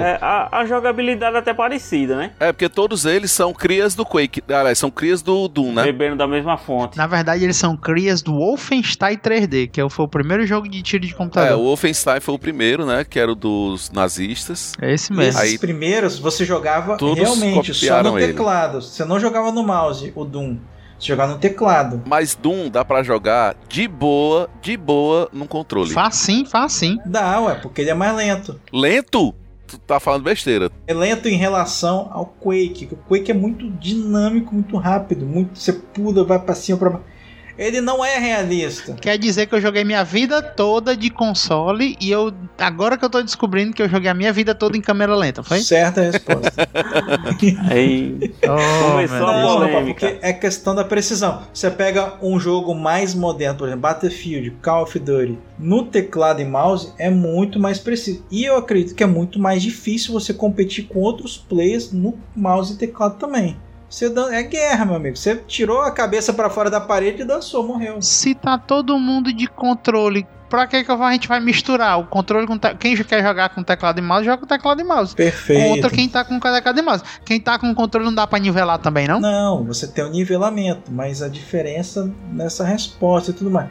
É, 0.00 0.18
a, 0.20 0.60
a 0.60 0.64
jogabilidade 0.66 1.36
é 1.36 1.38
até 1.38 1.52
parecida, 1.54 2.16
né? 2.16 2.32
É, 2.40 2.50
porque 2.52 2.68
todos 2.68 3.04
eles 3.04 3.30
são 3.30 3.52
crias 3.52 3.94
do 3.94 4.04
Quake. 4.04 4.42
Aliás, 4.48 4.78
são 4.78 4.90
crias 4.90 5.20
do 5.22 5.46
Doom, 5.46 5.72
né? 5.74 5.84
Bebendo 5.84 6.16
da 6.16 6.26
mesma 6.26 6.56
fonte. 6.56 6.96
Na 6.96 7.06
verdade, 7.06 7.44
eles 7.44 7.56
são 7.56 7.76
crias 7.76 8.22
do 8.22 8.32
Wolfenstein 8.34 9.16
3D, 9.18 9.68
que 9.70 9.80
é 9.80 9.88
foi 9.88 10.04
o 10.06 10.08
primeiro 10.08 10.46
jogo 10.46 10.68
de 10.68 10.80
tiro 10.82 11.04
de 11.06 11.12
É, 11.12 11.16
computador. 11.16 11.58
o 11.58 11.64
Wolfenstein 11.64 12.20
foi 12.20 12.34
o 12.34 12.38
primeiro, 12.38 12.86
né? 12.86 13.04
Que 13.04 13.18
era 13.20 13.30
o 13.30 13.34
dos 13.34 13.90
nazistas. 13.90 14.72
É 14.80 14.86
esse 14.92 15.12
Esses 15.12 15.16
mesmo. 15.16 15.40
Aí- 15.40 15.58
primeiros 15.58 16.18
você 16.18 16.44
jogava 16.44 16.96
realmente 16.98 17.74
só 17.74 18.02
no 18.02 18.18
ele. 18.18 18.28
teclado. 18.28 18.80
Você 18.80 19.04
não 19.04 19.20
jogava 19.20 19.52
no 19.52 19.62
mouse, 19.62 20.12
o 20.14 20.24
Doom. 20.24 20.56
Jogava 21.02 21.32
no 21.32 21.38
teclado. 21.38 22.02
Mas 22.06 22.34
Doom 22.34 22.70
dá 22.70 22.84
pra 22.84 23.02
jogar 23.02 23.56
de 23.68 23.88
boa, 23.88 24.48
de 24.60 24.76
boa, 24.76 25.28
num 25.32 25.46
controle. 25.46 25.90
Faz 25.90 26.16
sim, 26.16 26.44
faz 26.44 26.72
sim. 26.72 26.98
Dá, 27.04 27.40
ué, 27.40 27.54
porque 27.56 27.82
ele 27.82 27.90
é 27.90 27.94
mais 27.94 28.14
lento. 28.14 28.60
Lento? 28.72 29.34
Tu 29.66 29.78
tá 29.78 29.98
falando 29.98 30.22
besteira. 30.22 30.70
É 30.86 30.92
lento 30.92 31.28
em 31.28 31.36
relação 31.36 32.10
ao 32.12 32.26
Quake. 32.26 32.86
que 32.86 32.94
O 32.94 32.96
Quake 32.96 33.30
é 33.30 33.34
muito 33.34 33.70
dinâmico, 33.70 34.54
muito 34.54 34.76
rápido. 34.76 35.24
Muito, 35.24 35.58
você 35.58 35.72
pula, 35.72 36.24
vai 36.24 36.38
pra 36.38 36.54
cima, 36.54 36.78
pra 36.78 36.90
baixo. 36.90 37.11
Ele 37.58 37.80
não 37.80 38.04
é 38.04 38.18
realista. 38.18 38.94
Quer 38.94 39.18
dizer 39.18 39.46
que 39.46 39.54
eu 39.54 39.60
joguei 39.60 39.84
minha 39.84 40.04
vida 40.04 40.42
toda 40.42 40.96
de 40.96 41.10
console 41.10 41.96
e 42.00 42.10
eu 42.10 42.32
agora 42.58 42.96
que 42.96 43.04
eu 43.04 43.10
tô 43.10 43.22
descobrindo 43.22 43.72
que 43.72 43.82
eu 43.82 43.88
joguei 43.88 44.10
a 44.10 44.14
minha 44.14 44.32
vida 44.32 44.54
toda 44.54 44.76
em 44.76 44.80
câmera 44.80 45.14
lenta, 45.14 45.42
foi? 45.42 45.60
Certa 45.60 46.00
a 46.00 46.04
resposta. 46.04 46.68
Aí 47.70 48.32
Oh, 48.42 48.90
Começou 48.90 49.18
meu 49.18 49.28
a. 49.28 49.68
Não, 49.68 49.84
porque 49.86 50.18
é 50.20 50.32
questão 50.32 50.74
da 50.74 50.84
precisão. 50.84 51.42
Você 51.52 51.70
pega 51.70 52.14
um 52.22 52.38
jogo 52.38 52.74
mais 52.74 53.14
moderno, 53.14 53.58
por 53.58 53.68
exemplo, 53.68 53.82
Battlefield, 53.82 54.50
Call 54.62 54.82
of 54.82 54.98
Duty, 54.98 55.38
no 55.58 55.84
teclado 55.84 56.40
e 56.40 56.44
mouse 56.44 56.92
é 56.98 57.10
muito 57.10 57.58
mais 57.58 57.78
preciso. 57.78 58.24
E 58.30 58.44
eu 58.44 58.56
acredito 58.56 58.94
que 58.94 59.02
é 59.02 59.06
muito 59.06 59.38
mais 59.38 59.62
difícil 59.62 60.12
você 60.12 60.32
competir 60.32 60.84
com 60.84 61.00
outros 61.00 61.36
players 61.36 61.92
no 61.92 62.18
mouse 62.34 62.74
e 62.74 62.76
teclado 62.76 63.18
também. 63.18 63.56
Você 63.92 64.08
dan- 64.08 64.32
é 64.32 64.42
guerra, 64.42 64.86
meu 64.86 64.94
amigo. 64.94 65.14
Você 65.18 65.36
tirou 65.46 65.82
a 65.82 65.90
cabeça 65.90 66.32
pra 66.32 66.48
fora 66.48 66.70
da 66.70 66.80
parede 66.80 67.20
e 67.20 67.24
dançou, 67.26 67.62
morreu. 67.62 68.00
Se 68.00 68.34
tá 68.34 68.56
todo 68.56 68.98
mundo 68.98 69.30
de 69.30 69.46
controle, 69.46 70.26
pra 70.48 70.66
que, 70.66 70.82
que 70.82 70.90
a 70.90 71.12
gente 71.12 71.28
vai 71.28 71.40
misturar 71.40 72.00
o 72.00 72.06
controle 72.06 72.46
com 72.46 72.56
te... 72.56 72.74
quem 72.76 72.96
quer 72.96 73.22
jogar 73.22 73.50
com 73.50 73.62
teclado 73.62 73.98
e 73.98 74.02
mouse, 74.02 74.24
joga 74.24 74.38
com 74.38 74.46
teclado 74.46 74.80
e 74.80 74.84
mouse. 74.84 75.14
Perfeito. 75.14 75.74
Contra 75.74 75.90
quem 75.90 76.08
tá 76.08 76.24
com 76.24 76.40
teclado 76.40 76.78
e 76.78 76.82
mouse. 76.82 77.04
Quem 77.26 77.38
tá 77.38 77.58
com 77.58 77.74
controle 77.74 78.06
não 78.06 78.14
dá 78.14 78.26
pra 78.26 78.38
nivelar 78.38 78.78
também, 78.78 79.06
não? 79.06 79.20
Não, 79.20 79.62
você 79.62 79.86
tem 79.86 80.02
o 80.02 80.08
nivelamento, 80.08 80.90
mas 80.90 81.20
a 81.20 81.28
diferença 81.28 82.10
nessa 82.32 82.64
resposta 82.64 83.30
e 83.30 83.34
tudo 83.34 83.50
mais. 83.50 83.68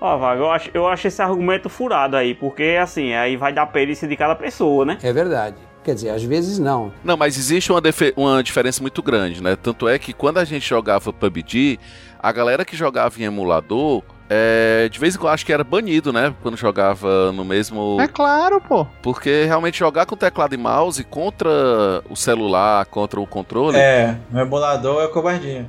Ó, 0.00 0.16
Vago, 0.18 0.42
eu 0.42 0.50
acho, 0.52 0.70
eu 0.72 0.86
acho 0.86 1.08
esse 1.08 1.20
argumento 1.20 1.68
furado 1.68 2.16
aí, 2.16 2.32
porque 2.32 2.78
assim, 2.80 3.12
aí 3.12 3.36
vai 3.36 3.52
dar 3.52 3.66
perícia 3.66 4.06
de 4.06 4.16
cada 4.16 4.36
pessoa, 4.36 4.84
né? 4.84 4.98
É 5.02 5.12
verdade. 5.12 5.56
Quer 5.82 5.94
dizer, 5.94 6.10
às 6.10 6.22
vezes 6.22 6.58
não. 6.58 6.92
Não, 7.02 7.16
mas 7.16 7.38
existe 7.38 7.72
uma, 7.72 7.80
uma 8.16 8.42
diferença 8.42 8.82
muito 8.82 9.02
grande, 9.02 9.42
né? 9.42 9.56
Tanto 9.56 9.88
é 9.88 9.98
que 9.98 10.12
quando 10.12 10.38
a 10.38 10.44
gente 10.44 10.68
jogava 10.68 11.12
PUBG, 11.12 11.78
a 12.18 12.30
galera 12.30 12.64
que 12.64 12.76
jogava 12.76 13.18
em 13.18 13.24
emulador, 13.24 14.02
é, 14.28 14.88
de 14.88 14.98
vez 14.98 15.14
em 15.14 15.18
quando 15.18 15.32
acho 15.32 15.44
que 15.44 15.52
era 15.52 15.64
banido, 15.64 16.12
né? 16.12 16.34
Quando 16.42 16.56
jogava 16.56 17.32
no 17.32 17.44
mesmo. 17.44 17.98
É 18.00 18.06
claro, 18.06 18.60
pô. 18.60 18.86
Porque 19.02 19.44
realmente 19.44 19.78
jogar 19.78 20.06
com 20.06 20.16
teclado 20.16 20.54
e 20.54 20.58
mouse 20.58 21.02
contra 21.02 21.48
o 22.08 22.14
celular, 22.14 22.84
contra 22.86 23.18
o 23.18 23.26
controle. 23.26 23.76
É, 23.76 24.18
no 24.30 24.38
emulador 24.38 25.02
é 25.02 25.08
covardia. 25.08 25.66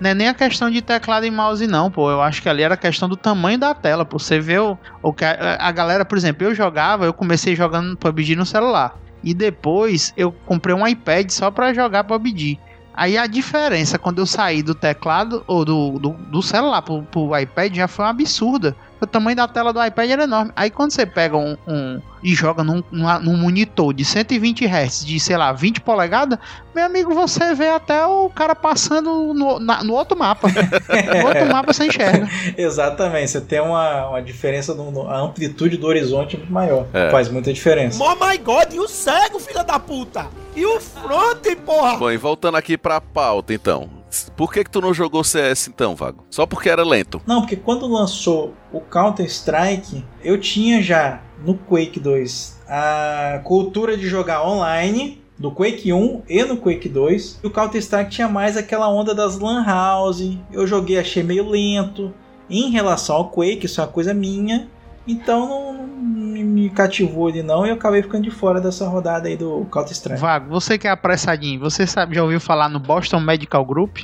Não 0.00 0.10
é 0.10 0.14
nem 0.14 0.28
a 0.28 0.34
questão 0.34 0.70
de 0.70 0.80
teclado 0.80 1.26
e 1.26 1.30
mouse, 1.30 1.66
não, 1.66 1.90
pô. 1.90 2.10
Eu 2.10 2.22
acho 2.22 2.40
que 2.40 2.48
ali 2.48 2.62
era 2.62 2.74
a 2.74 2.76
questão 2.76 3.08
do 3.08 3.16
tamanho 3.16 3.58
da 3.58 3.74
tela, 3.74 4.04
pô. 4.04 4.18
Você 4.18 4.38
vê 4.38 4.58
o, 4.58 4.78
o 5.02 5.14
a, 5.58 5.72
galera, 5.72 6.04
por 6.04 6.16
exemplo, 6.16 6.46
eu 6.46 6.54
jogava, 6.54 7.04
eu 7.04 7.12
comecei 7.12 7.56
jogando 7.56 7.96
PUBG 7.96 8.36
no 8.36 8.46
celular. 8.46 8.96
E 9.22 9.34
depois 9.34 10.12
eu 10.16 10.30
comprei 10.30 10.74
um 10.74 10.86
iPad 10.86 11.30
só 11.30 11.50
pra 11.50 11.74
jogar 11.74 12.04
PUBG. 12.04 12.58
Aí 12.94 13.16
a 13.16 13.26
diferença 13.26 13.98
quando 13.98 14.18
eu 14.18 14.26
saí 14.26 14.62
do 14.62 14.74
teclado 14.74 15.44
ou 15.46 15.64
do, 15.64 15.98
do, 15.98 16.10
do 16.10 16.42
celular 16.42 16.82
pro, 16.82 17.02
pro 17.04 17.38
iPad 17.38 17.74
já 17.74 17.88
foi 17.88 18.04
uma 18.04 18.10
absurda. 18.10 18.76
O 19.00 19.06
tamanho 19.06 19.36
da 19.36 19.46
tela 19.46 19.72
do 19.72 19.82
iPad 19.84 20.10
era 20.10 20.24
enorme. 20.24 20.50
Aí 20.56 20.70
quando 20.70 20.90
você 20.92 21.06
pega 21.06 21.36
um, 21.36 21.56
um- 21.66 22.00
e 22.22 22.34
joga 22.34 22.64
num, 22.64 22.82
numa- 22.90 23.18
num 23.20 23.36
monitor 23.36 23.94
de 23.94 24.04
120 24.04 24.64
Hz 24.66 25.04
de, 25.06 25.20
sei 25.20 25.36
lá, 25.36 25.52
20 25.52 25.80
polegadas, 25.82 26.36
meu 26.74 26.84
amigo, 26.84 27.14
você 27.14 27.54
vê 27.54 27.68
até 27.68 28.04
o 28.04 28.28
cara 28.28 28.56
passando 28.56 29.32
no, 29.32 29.60
na- 29.60 29.84
no 29.84 29.94
outro 29.94 30.18
mapa. 30.18 30.48
no 30.50 31.26
outro 31.28 31.46
mapa 31.46 31.72
você 31.72 31.86
enxerga. 31.86 32.28
Exatamente, 32.58 33.30
você 33.30 33.40
tem 33.40 33.60
uma, 33.60 34.08
uma 34.08 34.20
diferença, 34.22 34.74
no, 34.74 34.90
no- 34.90 35.08
a 35.08 35.18
amplitude 35.20 35.76
do 35.76 35.86
horizonte 35.86 36.34
é 36.34 36.38
muito 36.38 36.52
maior. 36.52 36.86
É. 36.92 37.08
Faz 37.10 37.28
muita 37.28 37.52
diferença. 37.52 38.02
Oh 38.02 38.14
my 38.24 38.36
god, 38.38 38.72
e 38.72 38.80
o 38.80 38.88
cego, 38.88 39.38
filha 39.38 39.62
da 39.62 39.78
puta? 39.78 40.26
E 40.56 40.66
o 40.66 40.80
front, 40.80 41.44
porra? 41.64 41.96
Bom, 41.96 42.10
e 42.10 42.16
voltando 42.16 42.56
aqui 42.56 42.76
pra 42.76 43.00
pauta, 43.00 43.54
então. 43.54 43.97
Por 44.36 44.52
que 44.52 44.64
que 44.64 44.70
tu 44.70 44.80
não 44.80 44.94
jogou 44.94 45.22
CS 45.22 45.68
então, 45.68 45.94
Vago? 45.94 46.24
Só 46.30 46.46
porque 46.46 46.68
era 46.68 46.82
lento. 46.82 47.20
Não, 47.26 47.40
porque 47.40 47.56
quando 47.56 47.86
lançou 47.86 48.54
o 48.72 48.80
Counter-Strike, 48.80 50.04
eu 50.22 50.38
tinha 50.40 50.82
já 50.82 51.22
no 51.44 51.54
Quake 51.54 52.00
2 52.00 52.58
a 52.68 53.40
cultura 53.44 53.96
de 53.96 54.06
jogar 54.06 54.46
online 54.46 55.22
do 55.38 55.50
Quake 55.50 55.92
1 55.92 56.22
e 56.28 56.44
no 56.44 56.56
Quake 56.56 56.88
2. 56.88 57.40
E 57.42 57.46
o 57.46 57.50
Counter-Strike 57.50 58.10
tinha 58.10 58.28
mais 58.28 58.56
aquela 58.56 58.88
onda 58.88 59.14
das 59.14 59.38
Lan 59.38 59.64
House. 59.64 60.36
Eu 60.52 60.66
joguei, 60.66 60.98
achei 60.98 61.22
meio 61.22 61.48
lento. 61.48 62.12
Em 62.50 62.70
relação 62.70 63.16
ao 63.16 63.30
Quake, 63.30 63.66
isso 63.66 63.80
é 63.80 63.84
uma 63.84 63.90
coisa 63.90 64.12
minha. 64.12 64.68
Então 65.08 65.48
não, 65.48 65.86
me- 65.86 66.44
me 66.44 66.70
cativou 66.70 67.28
ali 67.28 67.42
não 67.42 67.64
e 67.66 67.70
eu 67.70 67.74
acabei 67.74 68.02
ficando 68.02 68.24
de 68.24 68.30
fora 68.30 68.60
dessa 68.60 68.86
rodada 68.86 69.26
aí 69.28 69.36
do 69.36 69.66
Counter-Strike. 69.72 70.20
Vago, 70.20 70.48
você 70.50 70.76
que 70.78 70.86
é 70.86 70.90
apressadinho, 70.90 71.58
você 71.60 71.86
sabe, 71.86 72.14
já 72.14 72.22
ouviu 72.22 72.38
falar 72.40 72.68
no 72.68 72.78
Boston 72.78 73.20
Medical 73.20 73.64
Group? 73.64 74.00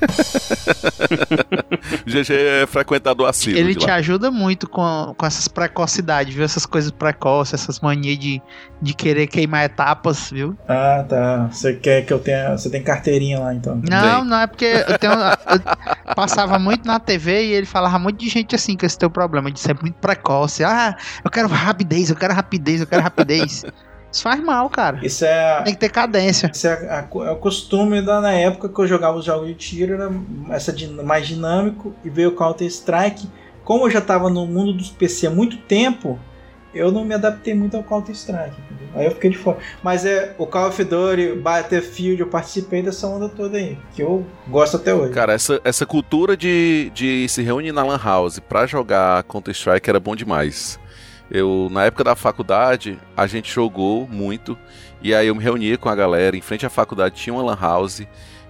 GG 2.06 2.32
é 2.32 2.66
frequentador 2.66 3.28
assíduo 3.28 3.58
Ele 3.58 3.74
te 3.74 3.86
lá. 3.86 3.94
ajuda 3.94 4.30
muito 4.30 4.68
com, 4.68 5.14
com 5.16 5.26
essas 5.26 5.48
precocidades, 5.48 6.34
viu? 6.34 6.44
Essas 6.44 6.66
coisas 6.66 6.90
precoces, 6.90 7.54
essas 7.54 7.80
manias 7.80 8.18
de, 8.18 8.42
de 8.80 8.94
querer 8.94 9.26
queimar 9.26 9.64
etapas, 9.64 10.30
viu? 10.30 10.56
Ah, 10.68 11.04
tá. 11.08 11.48
Você 11.50 11.74
quer 11.74 12.04
que 12.04 12.12
eu 12.12 12.18
tenha. 12.18 12.56
Você 12.56 12.70
tem 12.70 12.82
carteirinha 12.82 13.40
lá 13.40 13.54
então. 13.54 13.80
Não, 13.88 14.24
não 14.24 14.40
é 14.40 14.46
porque 14.46 14.64
eu, 14.64 14.98
tenho, 14.98 15.12
eu 15.12 16.14
passava 16.14 16.58
muito 16.58 16.86
na 16.86 16.98
TV 16.98 17.46
e 17.46 17.52
ele 17.52 17.66
falava 17.66 17.98
muito 17.98 18.18
de 18.18 18.28
gente 18.28 18.54
assim 18.54 18.76
com 18.76 18.86
esse 18.86 18.98
teu 18.98 19.10
problema, 19.10 19.50
de 19.50 19.60
ser 19.60 19.76
muito 19.80 19.94
precoce. 19.94 20.64
Ah, 20.64 20.96
eu 21.24 21.30
quero 21.30 21.48
rapidez, 21.48 22.10
eu 22.10 22.16
quero 22.16 22.34
rapidez, 22.34 22.80
eu 22.80 22.86
quero 22.86 23.02
rapidez. 23.02 23.64
Isso 24.12 24.22
faz 24.22 24.40
mal, 24.42 24.68
cara. 24.68 24.98
Isso 25.02 25.24
é. 25.24 25.62
Tem 25.62 25.74
que 25.74 25.80
ter 25.80 25.88
cadência. 25.90 26.50
Isso 26.52 26.66
é, 26.66 26.72
a- 26.90 27.06
é 27.26 27.30
o 27.30 27.36
costume 27.36 28.02
da, 28.02 28.20
na 28.20 28.32
época 28.32 28.68
que 28.68 28.78
eu 28.80 28.86
jogava 28.86 29.16
os 29.18 29.24
jogos 29.24 29.46
de 29.48 29.54
tiro, 29.54 29.94
era 29.94 30.10
essa 30.50 30.72
din- 30.72 31.00
mais 31.02 31.26
dinâmico 31.28 31.94
e 32.04 32.10
veio 32.10 32.30
o 32.30 32.32
Counter 32.32 32.66
Strike. 32.66 33.28
Como 33.64 33.86
eu 33.86 33.90
já 33.90 34.00
estava 34.00 34.28
no 34.28 34.46
mundo 34.46 34.72
dos 34.72 34.90
PC 34.90 35.28
há 35.28 35.30
muito 35.30 35.56
tempo, 35.58 36.18
eu 36.74 36.90
não 36.90 37.04
me 37.04 37.14
adaptei 37.14 37.54
muito 37.54 37.76
ao 37.76 37.84
Counter 37.84 38.12
Strike. 38.14 38.56
entendeu? 38.60 38.88
Aí 38.96 39.04
eu 39.06 39.12
fiquei 39.12 39.30
de 39.30 39.38
fora. 39.38 39.58
Mas 39.80 40.04
é 40.04 40.34
o 40.38 40.44
Call 40.46 40.68
of 40.70 40.82
Duty, 40.82 41.34
Battlefield, 41.40 42.20
eu 42.20 42.26
participei 42.26 42.82
dessa 42.82 43.06
onda 43.06 43.28
toda 43.28 43.58
aí, 43.58 43.78
que 43.94 44.02
eu 44.02 44.26
gosto 44.48 44.76
até 44.76 44.92
hoje. 44.92 45.12
Cara, 45.12 45.32
essa, 45.34 45.60
essa 45.62 45.86
cultura 45.86 46.36
de, 46.36 46.90
de 46.92 47.28
se 47.28 47.42
reunir 47.42 47.70
na 47.70 47.84
Lan 47.84 48.00
House 48.02 48.40
pra 48.40 48.66
jogar 48.66 49.22
Counter-Strike 49.22 49.88
era 49.88 50.00
bom 50.00 50.16
demais. 50.16 50.79
Eu, 51.30 51.68
na 51.70 51.84
época 51.84 52.02
da 52.02 52.16
faculdade, 52.16 52.98
a 53.16 53.26
gente 53.26 53.52
jogou 53.52 54.08
muito. 54.08 54.58
E 55.02 55.14
aí 55.14 55.28
eu 55.28 55.34
me 55.34 55.42
reunia 55.42 55.78
com 55.78 55.88
a 55.88 55.94
galera. 55.94 56.36
Em 56.36 56.40
frente 56.40 56.66
à 56.66 56.70
faculdade 56.70 57.14
tinha 57.14 57.32
uma 57.32 57.42
Lan 57.42 57.58
House. 57.60 58.02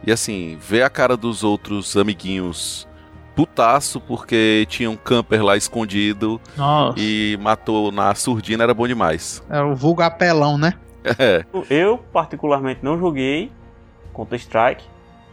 E 0.07 0.11
assim, 0.11 0.57
ver 0.61 0.83
a 0.83 0.91
cara 0.91 1.17
dos 1.17 1.45
outros 1.45 1.97
amiguinhos 1.97 2.89
putaço 3.37 4.01
porque 4.01 4.67
tinha 4.69 4.91
um 4.91 4.97
camper 4.97 5.43
lá 5.43 5.57
escondido 5.57 6.41
Nossa. 6.57 6.99
e 6.99 7.39
matou 7.41 7.93
na 7.93 8.15
surdina 8.15 8.65
era 8.65 8.75
bom 8.75 8.87
demais. 8.87 9.43
É 9.49 9.61
o 9.63 9.75
vulgo 9.75 10.03
apelão, 10.03 10.59
né? 10.59 10.75
É, 11.19 11.47
Eu, 11.71 11.97
particularmente, 12.13 12.81
não 12.83 12.99
joguei 12.99 13.51
Counter-Strike. 14.13 14.85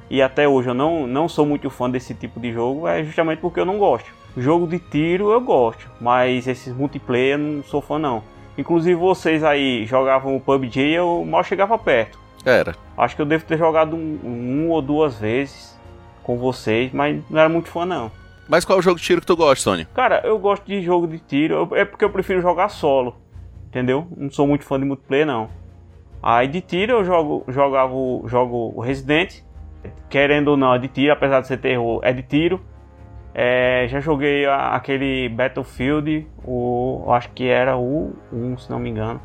E 0.09 0.21
até 0.21 0.47
hoje 0.47 0.69
eu 0.69 0.73
não, 0.73 1.05
não 1.05 1.27
sou 1.27 1.45
muito 1.45 1.69
fã 1.69 1.89
desse 1.89 2.13
tipo 2.13 2.39
de 2.39 2.53
jogo, 2.53 2.87
é 2.87 3.03
justamente 3.03 3.39
porque 3.39 3.59
eu 3.59 3.65
não 3.65 3.77
gosto. 3.77 4.09
Jogo 4.37 4.67
de 4.67 4.77
tiro 4.79 5.31
eu 5.31 5.41
gosto, 5.41 5.89
mas 5.99 6.47
esses 6.47 6.71
multiplayer 6.73 7.33
eu 7.33 7.37
não 7.39 7.63
sou 7.63 7.81
fã 7.81 7.97
não. 7.97 8.21
Inclusive 8.57 8.95
vocês 8.95 9.43
aí 9.43 9.85
jogavam 9.85 10.35
o 10.35 10.39
PUBG 10.39 10.79
e 10.81 10.93
eu 10.93 11.25
mal 11.27 11.43
chegava 11.43 11.77
perto. 11.77 12.19
era. 12.45 12.75
Acho 12.97 13.15
que 13.15 13.21
eu 13.21 13.25
devo 13.25 13.43
ter 13.45 13.57
jogado 13.57 13.95
um, 13.95 14.19
um 14.23 14.69
ou 14.69 14.81
duas 14.81 15.19
vezes 15.19 15.77
com 16.23 16.37
vocês, 16.37 16.91
mas 16.93 17.21
não 17.29 17.39
era 17.39 17.49
muito 17.49 17.69
fã 17.69 17.85
não. 17.85 18.11
Mas 18.47 18.63
qual 18.63 18.77
é 18.77 18.79
o 18.79 18.83
jogo 18.83 18.99
de 18.99 19.05
tiro 19.05 19.21
que 19.21 19.27
tu 19.27 19.35
gosta, 19.35 19.69
Tony? 19.71 19.85
Cara, 19.93 20.21
eu 20.23 20.37
gosto 20.39 20.65
de 20.65 20.81
jogo 20.81 21.07
de 21.07 21.19
tiro, 21.19 21.69
é 21.75 21.83
porque 21.83 22.05
eu 22.05 22.09
prefiro 22.09 22.41
jogar 22.41 22.69
solo, 22.69 23.15
entendeu? 23.67 24.07
Não 24.15 24.29
sou 24.31 24.47
muito 24.47 24.63
fã 24.65 24.79
de 24.79 24.85
multiplayer 24.85 25.25
não. 25.25 25.49
Aí 26.21 26.47
de 26.47 26.61
tiro 26.61 26.93
eu 26.93 27.03
jogo, 27.05 27.43
jogava, 27.47 27.93
o- 27.93 28.23
jogo 28.27 28.71
o 28.75 28.81
Resident, 28.81 29.41
querendo 30.09 30.49
ou 30.49 30.57
não 30.57 30.73
é 30.73 30.79
de 30.79 30.87
tiro, 30.87 31.11
apesar 31.13 31.41
de 31.41 31.47
ser 31.47 31.57
terror, 31.57 31.99
é 32.03 32.13
de 32.13 32.21
tiro. 32.23 32.61
É, 33.39 33.85
já 33.87 33.99
joguei 33.99 34.47
a- 34.47 34.69
aquele 34.75 35.29
Battlefield, 35.29 36.25
o, 36.43 37.03
eu 37.05 37.13
acho 37.13 37.29
que 37.29 37.47
era 37.47 37.77
o 37.77 38.11
1, 38.33 38.57
se 38.57 38.67
não 38.71 38.79
me 38.79 38.89
engano. 38.89 39.21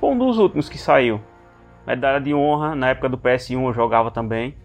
Foi 0.00 0.10
um 0.10 0.18
dos 0.18 0.36
últimos 0.36 0.68
que 0.68 0.76
saiu. 0.76 1.20
Medalha 1.86 2.20
de 2.20 2.34
honra, 2.34 2.74
na 2.74 2.88
época 2.88 3.08
do 3.08 3.16
PS1 3.16 3.62
eu 3.66 3.72
jogava 3.72 4.10
também. 4.10 4.56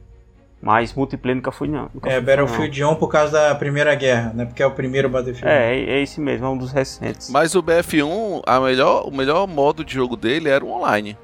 Mas 0.60 0.92
multiplayer 0.96 1.36
nunca 1.36 1.52
fui 1.52 1.68
não. 1.68 1.92
Nunca 1.94 2.10
É, 2.10 2.14
fui, 2.16 2.22
Battlefield 2.22 2.84
1 2.84 2.96
por 2.96 3.08
causa 3.10 3.50
da 3.50 3.54
Primeira 3.56 3.94
Guerra, 3.94 4.32
né? 4.34 4.46
Porque 4.46 4.64
é 4.64 4.66
o 4.66 4.72
primeiro 4.72 5.08
Battlefield. 5.08 5.46
não. 5.46 5.52
É, 5.52 5.76
é 5.78 6.02
esse 6.02 6.20
mesmo, 6.20 6.48
é 6.48 6.50
um 6.50 6.58
dos 6.58 6.72
recentes. 6.72 7.30
Mas 7.30 7.54
o 7.54 7.62
BF1, 7.62 8.42
a 8.48 8.60
melhor, 8.60 9.08
o 9.08 9.12
melhor 9.12 9.48
modo 9.48 9.86
de 9.86 9.94
jogo 9.94 10.16
dele 10.18 10.50
era 10.50 10.66
o 10.66 10.72
online. 10.72 11.16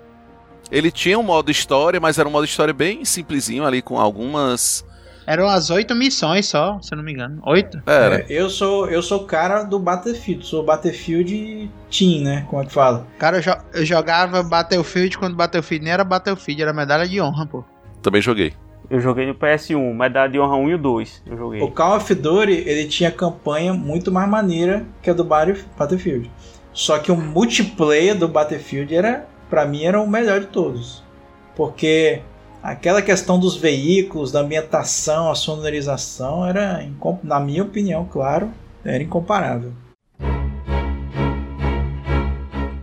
Ele 0.72 0.92
tinha 0.92 1.18
um 1.18 1.24
modo 1.24 1.50
história, 1.50 2.00
mas 2.00 2.20
era 2.20 2.30
um 2.30 2.32
modo 2.32 2.46
história 2.46 2.74
bem 2.74 3.03
simplesinho 3.03 3.65
ali, 3.65 3.82
com 3.82 4.00
algumas. 4.00 4.86
Eram 5.25 5.48
as 5.48 5.70
oito 5.70 5.96
missões 5.96 6.46
só, 6.48 6.80
se 6.82 6.94
eu 6.94 6.98
não 6.98 7.03
me 7.03 7.12
engano. 7.13 7.42
Oito? 7.46 7.82
Era. 7.86 8.20
É, 8.22 8.25
eu 8.30 8.50
sou 8.50 8.89
eu 8.89 9.01
sou 9.01 9.22
o 9.22 9.25
cara 9.25 9.63
do 9.63 9.80
Battlefield, 9.80 10.46
sou 10.46 10.63
Battlefield 10.63 11.70
Team, 11.89 12.22
né? 12.24 12.46
Como 12.50 12.62
é 12.62 12.65
que 12.65 12.72
fala? 12.74 13.08
Cara, 13.18 13.38
eu, 13.38 13.42
jo- 13.42 13.63
eu 13.74 13.86
jogava 13.86 14.44
Battlefield 14.44 15.18
quando 15.18 15.36
Battlefield 15.36 15.84
nem 15.86 15.94
era 15.94 16.03
Battlefield, 16.03 16.62
era 16.62 16.74
medalha 16.74 17.08
de 17.08 17.20
honra, 17.22 17.46
pô. 17.46 17.63
Também 18.01 18.22
joguei. 18.22 18.53
Eu 18.89 19.00
joguei 19.00 19.25
no 19.25 19.34
PS1, 19.34 19.94
Medalha 19.96 20.30
de 20.30 20.38
Honra 20.39 20.58
1 20.58 20.70
e 20.70 20.74
o 20.75 20.77
2. 20.77 21.24
Eu 21.25 21.38
joguei. 21.38 21.62
O 21.62 21.72
Call 21.72 21.96
of 21.98 22.13
Duty 22.13 22.51
ele 22.51 22.86
tinha 22.88 23.10
campanha 23.10 23.74
muito 23.74 24.12
mais 24.12 24.30
maneira 24.30 24.86
que 25.01 25.10
a 25.10 25.13
do 25.13 25.24
Battle- 25.24 25.56
Battlefield. 25.80 26.30
Só 26.74 27.00
que 27.00 27.12
o 27.12 27.15
multiplayer 27.15 28.13
do 28.15 28.27
Battlefield 28.27 28.94
era, 28.94 29.25
para 29.50 29.65
mim, 29.65 29.84
era 29.86 30.00
o 30.01 30.08
melhor 30.08 30.42
de 30.42 30.48
todos, 30.48 31.01
porque 31.56 32.22
aquela 32.63 33.01
questão 33.01 33.38
dos 33.38 33.58
veículos, 33.58 34.32
da 34.32 34.39
ambientação, 34.39 35.29
a 35.29 35.36
sonorização 35.36 36.46
era, 36.48 36.79
na 37.22 37.39
minha 37.41 37.62
opinião, 37.62 38.05
claro, 38.05 38.50
era 38.86 39.03
incomparável. 39.03 39.74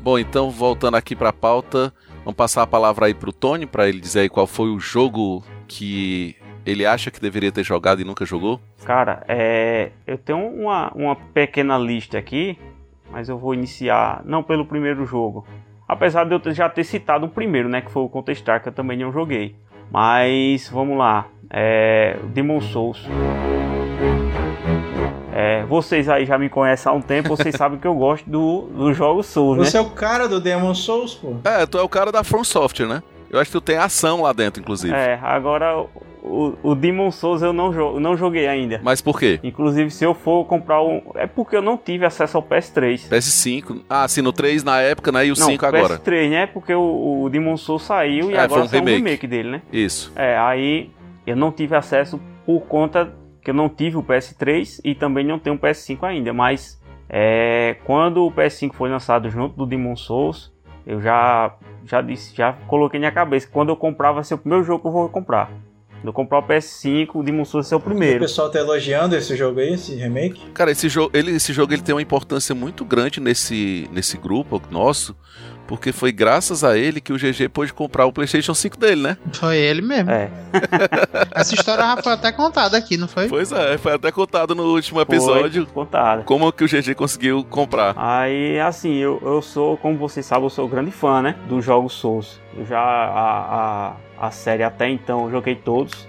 Bom, 0.02 0.18
então 0.18 0.50
voltando 0.50 0.96
aqui 0.96 1.16
pra 1.16 1.32
pauta, 1.32 1.92
vamos 2.24 2.36
passar 2.36 2.62
a 2.62 2.66
palavra 2.66 3.06
aí 3.06 3.14
pro 3.14 3.32
Tony 3.32 3.64
pra 3.66 3.88
ele 3.88 4.00
dizer 4.00 4.20
aí 4.20 4.28
qual 4.28 4.46
foi 4.46 4.68
o 4.68 4.78
jogo 4.78 5.42
que 5.66 6.36
ele 6.66 6.84
acha 6.84 7.10
que 7.10 7.20
deveria 7.20 7.50
ter 7.50 7.64
jogado 7.64 8.00
e 8.00 8.04
nunca 8.04 8.26
jogou. 8.26 8.60
Cara, 8.84 9.22
é, 9.26 9.90
eu 10.06 10.18
tenho 10.18 10.38
uma, 10.46 10.90
uma 10.94 11.16
pequena 11.16 11.78
lista 11.78 12.18
aqui, 12.18 12.58
mas 13.10 13.28
eu 13.28 13.38
vou 13.38 13.54
iniciar 13.54 14.22
não 14.24 14.42
pelo 14.42 14.66
primeiro 14.66 15.06
jogo. 15.06 15.46
Apesar 15.86 16.24
de 16.24 16.32
eu 16.34 16.40
ter- 16.40 16.54
já 16.54 16.68
ter 16.68 16.84
citado 16.84 17.26
o 17.26 17.28
primeiro, 17.28 17.68
né, 17.68 17.80
que 17.80 17.90
foi 17.90 18.02
o 18.02 18.08
Counter-Strike, 18.08 18.62
que 18.62 18.68
eu 18.68 18.72
também 18.72 18.96
não 18.98 19.12
joguei. 19.12 19.54
Mas 19.90 20.68
vamos 20.68 20.96
lá, 20.96 21.26
é, 21.50 22.16
Demon 22.32 22.60
Souls. 22.60 23.04
É, 25.32 25.64
vocês 25.64 26.08
aí 26.08 26.26
já 26.26 26.38
me 26.38 26.48
conhecem 26.48 26.90
há 26.90 26.94
um 26.94 27.00
tempo, 27.00 27.30
vocês 27.36 27.54
sabem 27.56 27.78
que 27.78 27.86
eu 27.86 27.94
gosto 27.94 28.28
do, 28.28 28.68
do 28.74 28.92
jogo 28.92 29.22
Souls, 29.22 29.58
né? 29.58 29.64
Você 29.64 29.78
é 29.78 29.80
o 29.80 29.90
cara 29.90 30.28
do 30.28 30.40
Demon 30.40 30.74
Souls, 30.74 31.14
pô. 31.14 31.36
É, 31.44 31.66
tu 31.66 31.78
é 31.78 31.82
o 31.82 31.88
cara 31.88 32.12
da 32.12 32.22
From 32.22 32.44
Software, 32.44 32.86
né? 32.86 33.02
Eu 33.30 33.38
acho 33.38 33.50
que 33.50 33.56
tu 33.56 33.60
tem 33.60 33.76
ação 33.76 34.22
lá 34.22 34.32
dentro, 34.32 34.60
inclusive. 34.60 34.92
É, 34.92 35.18
agora 35.22 35.86
o, 36.22 36.54
o 36.62 36.74
Demon 36.74 37.10
Souls 37.10 37.42
eu 37.42 37.52
não, 37.52 37.72
jo 37.72 37.98
não 38.00 38.16
joguei 38.16 38.46
ainda. 38.46 38.80
Mas 38.82 39.00
por 39.00 39.18
quê? 39.18 39.40
Inclusive, 39.42 39.90
se 39.90 40.04
eu 40.04 40.14
for 40.14 40.44
comprar 40.44 40.82
um. 40.82 41.00
É 41.14 41.26
porque 41.26 41.56
eu 41.56 41.62
não 41.62 41.76
tive 41.76 42.04
acesso 42.04 42.36
ao 42.36 42.42
PS3. 42.42 43.08
PS5. 43.08 43.82
Ah, 43.88 44.06
sim, 44.06 44.22
no 44.22 44.32
3 44.32 44.62
na 44.64 44.80
época, 44.80 45.10
né? 45.12 45.26
E 45.26 45.32
o 45.32 45.38
não, 45.38 45.46
5 45.46 45.66
agora. 45.66 45.98
PS3, 45.98 46.30
né? 46.30 46.46
Porque 46.46 46.74
o, 46.74 47.22
o 47.24 47.28
Demon 47.30 47.56
Souls 47.56 47.82
saiu 47.82 48.30
e 48.30 48.34
É, 48.34 48.40
agora 48.40 48.48
foi 48.48 48.62
um 48.62 48.68
saiu 48.68 48.82
um 48.82 48.84
remake. 48.86 49.04
remake 49.04 49.26
dele, 49.26 49.50
né? 49.50 49.62
Isso. 49.72 50.12
É, 50.16 50.36
aí 50.38 50.90
eu 51.26 51.36
não 51.36 51.50
tive 51.50 51.74
acesso 51.76 52.20
por 52.44 52.60
conta 52.62 53.12
que 53.42 53.50
eu 53.50 53.54
não 53.54 53.68
tive 53.68 53.96
o 53.96 54.02
PS3 54.02 54.80
e 54.84 54.94
também 54.94 55.24
não 55.24 55.38
tenho 55.38 55.56
o 55.56 55.58
PS5 55.58 56.02
ainda. 56.04 56.32
Mas 56.32 56.80
é, 57.08 57.76
quando 57.84 58.24
o 58.26 58.30
PS5 58.30 58.72
foi 58.74 58.90
lançado 58.90 59.30
junto 59.30 59.56
do 59.56 59.66
Demon 59.66 59.96
Souls, 59.96 60.52
eu 60.86 61.00
já, 61.00 61.54
já 61.84 62.00
disse, 62.02 62.34
já 62.36 62.52
coloquei 62.66 63.00
na 63.00 63.10
cabeça 63.10 63.46
que 63.46 63.52
quando 63.52 63.70
eu 63.70 63.76
comprar 63.76 64.12
vai 64.12 64.24
ser 64.24 64.34
o 64.34 64.38
primeiro 64.38 64.64
jogo 64.64 64.82
que 64.82 64.88
eu 64.88 64.92
vou 64.92 65.08
comprar. 65.08 65.50
Quando 66.00 66.06
eu 66.08 66.12
comprar 66.14 66.38
o 66.38 66.42
PS5, 66.42 67.08
o 67.14 67.22
Demon 67.22 67.44
Souls 67.44 67.70
o 67.70 67.76
O 67.76 67.80
primeiro. 67.80 68.20
pessoal 68.20 68.50
tá 68.50 68.58
elogiando 68.58 69.14
esse 69.14 69.36
jogo 69.36 69.60
aí, 69.60 69.74
esse 69.74 69.94
remake. 69.94 70.40
Cara, 70.54 70.70
esse 70.70 70.88
jogo, 70.88 71.10
ele, 71.12 71.32
esse 71.32 71.52
jogo 71.52 71.74
ele 71.74 71.82
tem 71.82 71.94
uma 71.94 72.00
importância 72.00 72.54
muito 72.54 72.84
grande 72.86 73.20
nesse, 73.20 73.86
nesse 73.92 74.16
grupo 74.16 74.62
nosso, 74.70 75.14
porque 75.68 75.92
foi 75.92 76.10
graças 76.10 76.64
a 76.64 76.76
ele 76.78 77.02
que 77.02 77.12
o 77.12 77.16
GG 77.16 77.50
pôde 77.52 77.74
comprar 77.74 78.06
o 78.06 78.12
PlayStation 78.12 78.54
5 78.54 78.78
dele, 78.78 79.02
né? 79.02 79.16
Foi 79.34 79.58
ele 79.58 79.82
mesmo. 79.82 80.10
É, 80.10 80.30
Essa 81.34 81.54
história 81.54 81.84
já 81.84 82.02
foi 82.02 82.12
até 82.12 82.32
contada 82.32 82.76
aqui, 82.78 82.96
não 82.96 83.06
foi? 83.06 83.28
Pois 83.28 83.52
é, 83.52 83.76
foi 83.76 83.92
até 83.92 84.10
contado 84.10 84.54
no 84.54 84.64
último 84.72 85.00
episódio 85.02 85.64
foi 85.66 85.74
contado. 85.74 86.24
como 86.24 86.50
que 86.50 86.64
o 86.64 86.66
GG 86.66 86.94
conseguiu 86.94 87.44
comprar. 87.44 87.94
Aí, 87.96 88.58
assim, 88.58 88.94
eu, 88.96 89.20
eu 89.22 89.42
sou, 89.42 89.76
como 89.76 89.98
vocês 89.98 90.24
sabem, 90.24 90.44
eu 90.44 90.50
sou 90.50 90.66
grande 90.66 90.90
fã, 90.90 91.20
né? 91.20 91.36
Dos 91.46 91.62
jogos 91.64 91.92
Souls. 91.92 92.40
Eu 92.56 92.64
já, 92.66 92.80
a, 92.80 93.90
a, 93.90 93.96
a 94.20 94.30
série 94.30 94.62
até 94.62 94.88
então, 94.88 95.24
eu 95.24 95.30
joguei 95.30 95.54
todos. 95.54 96.06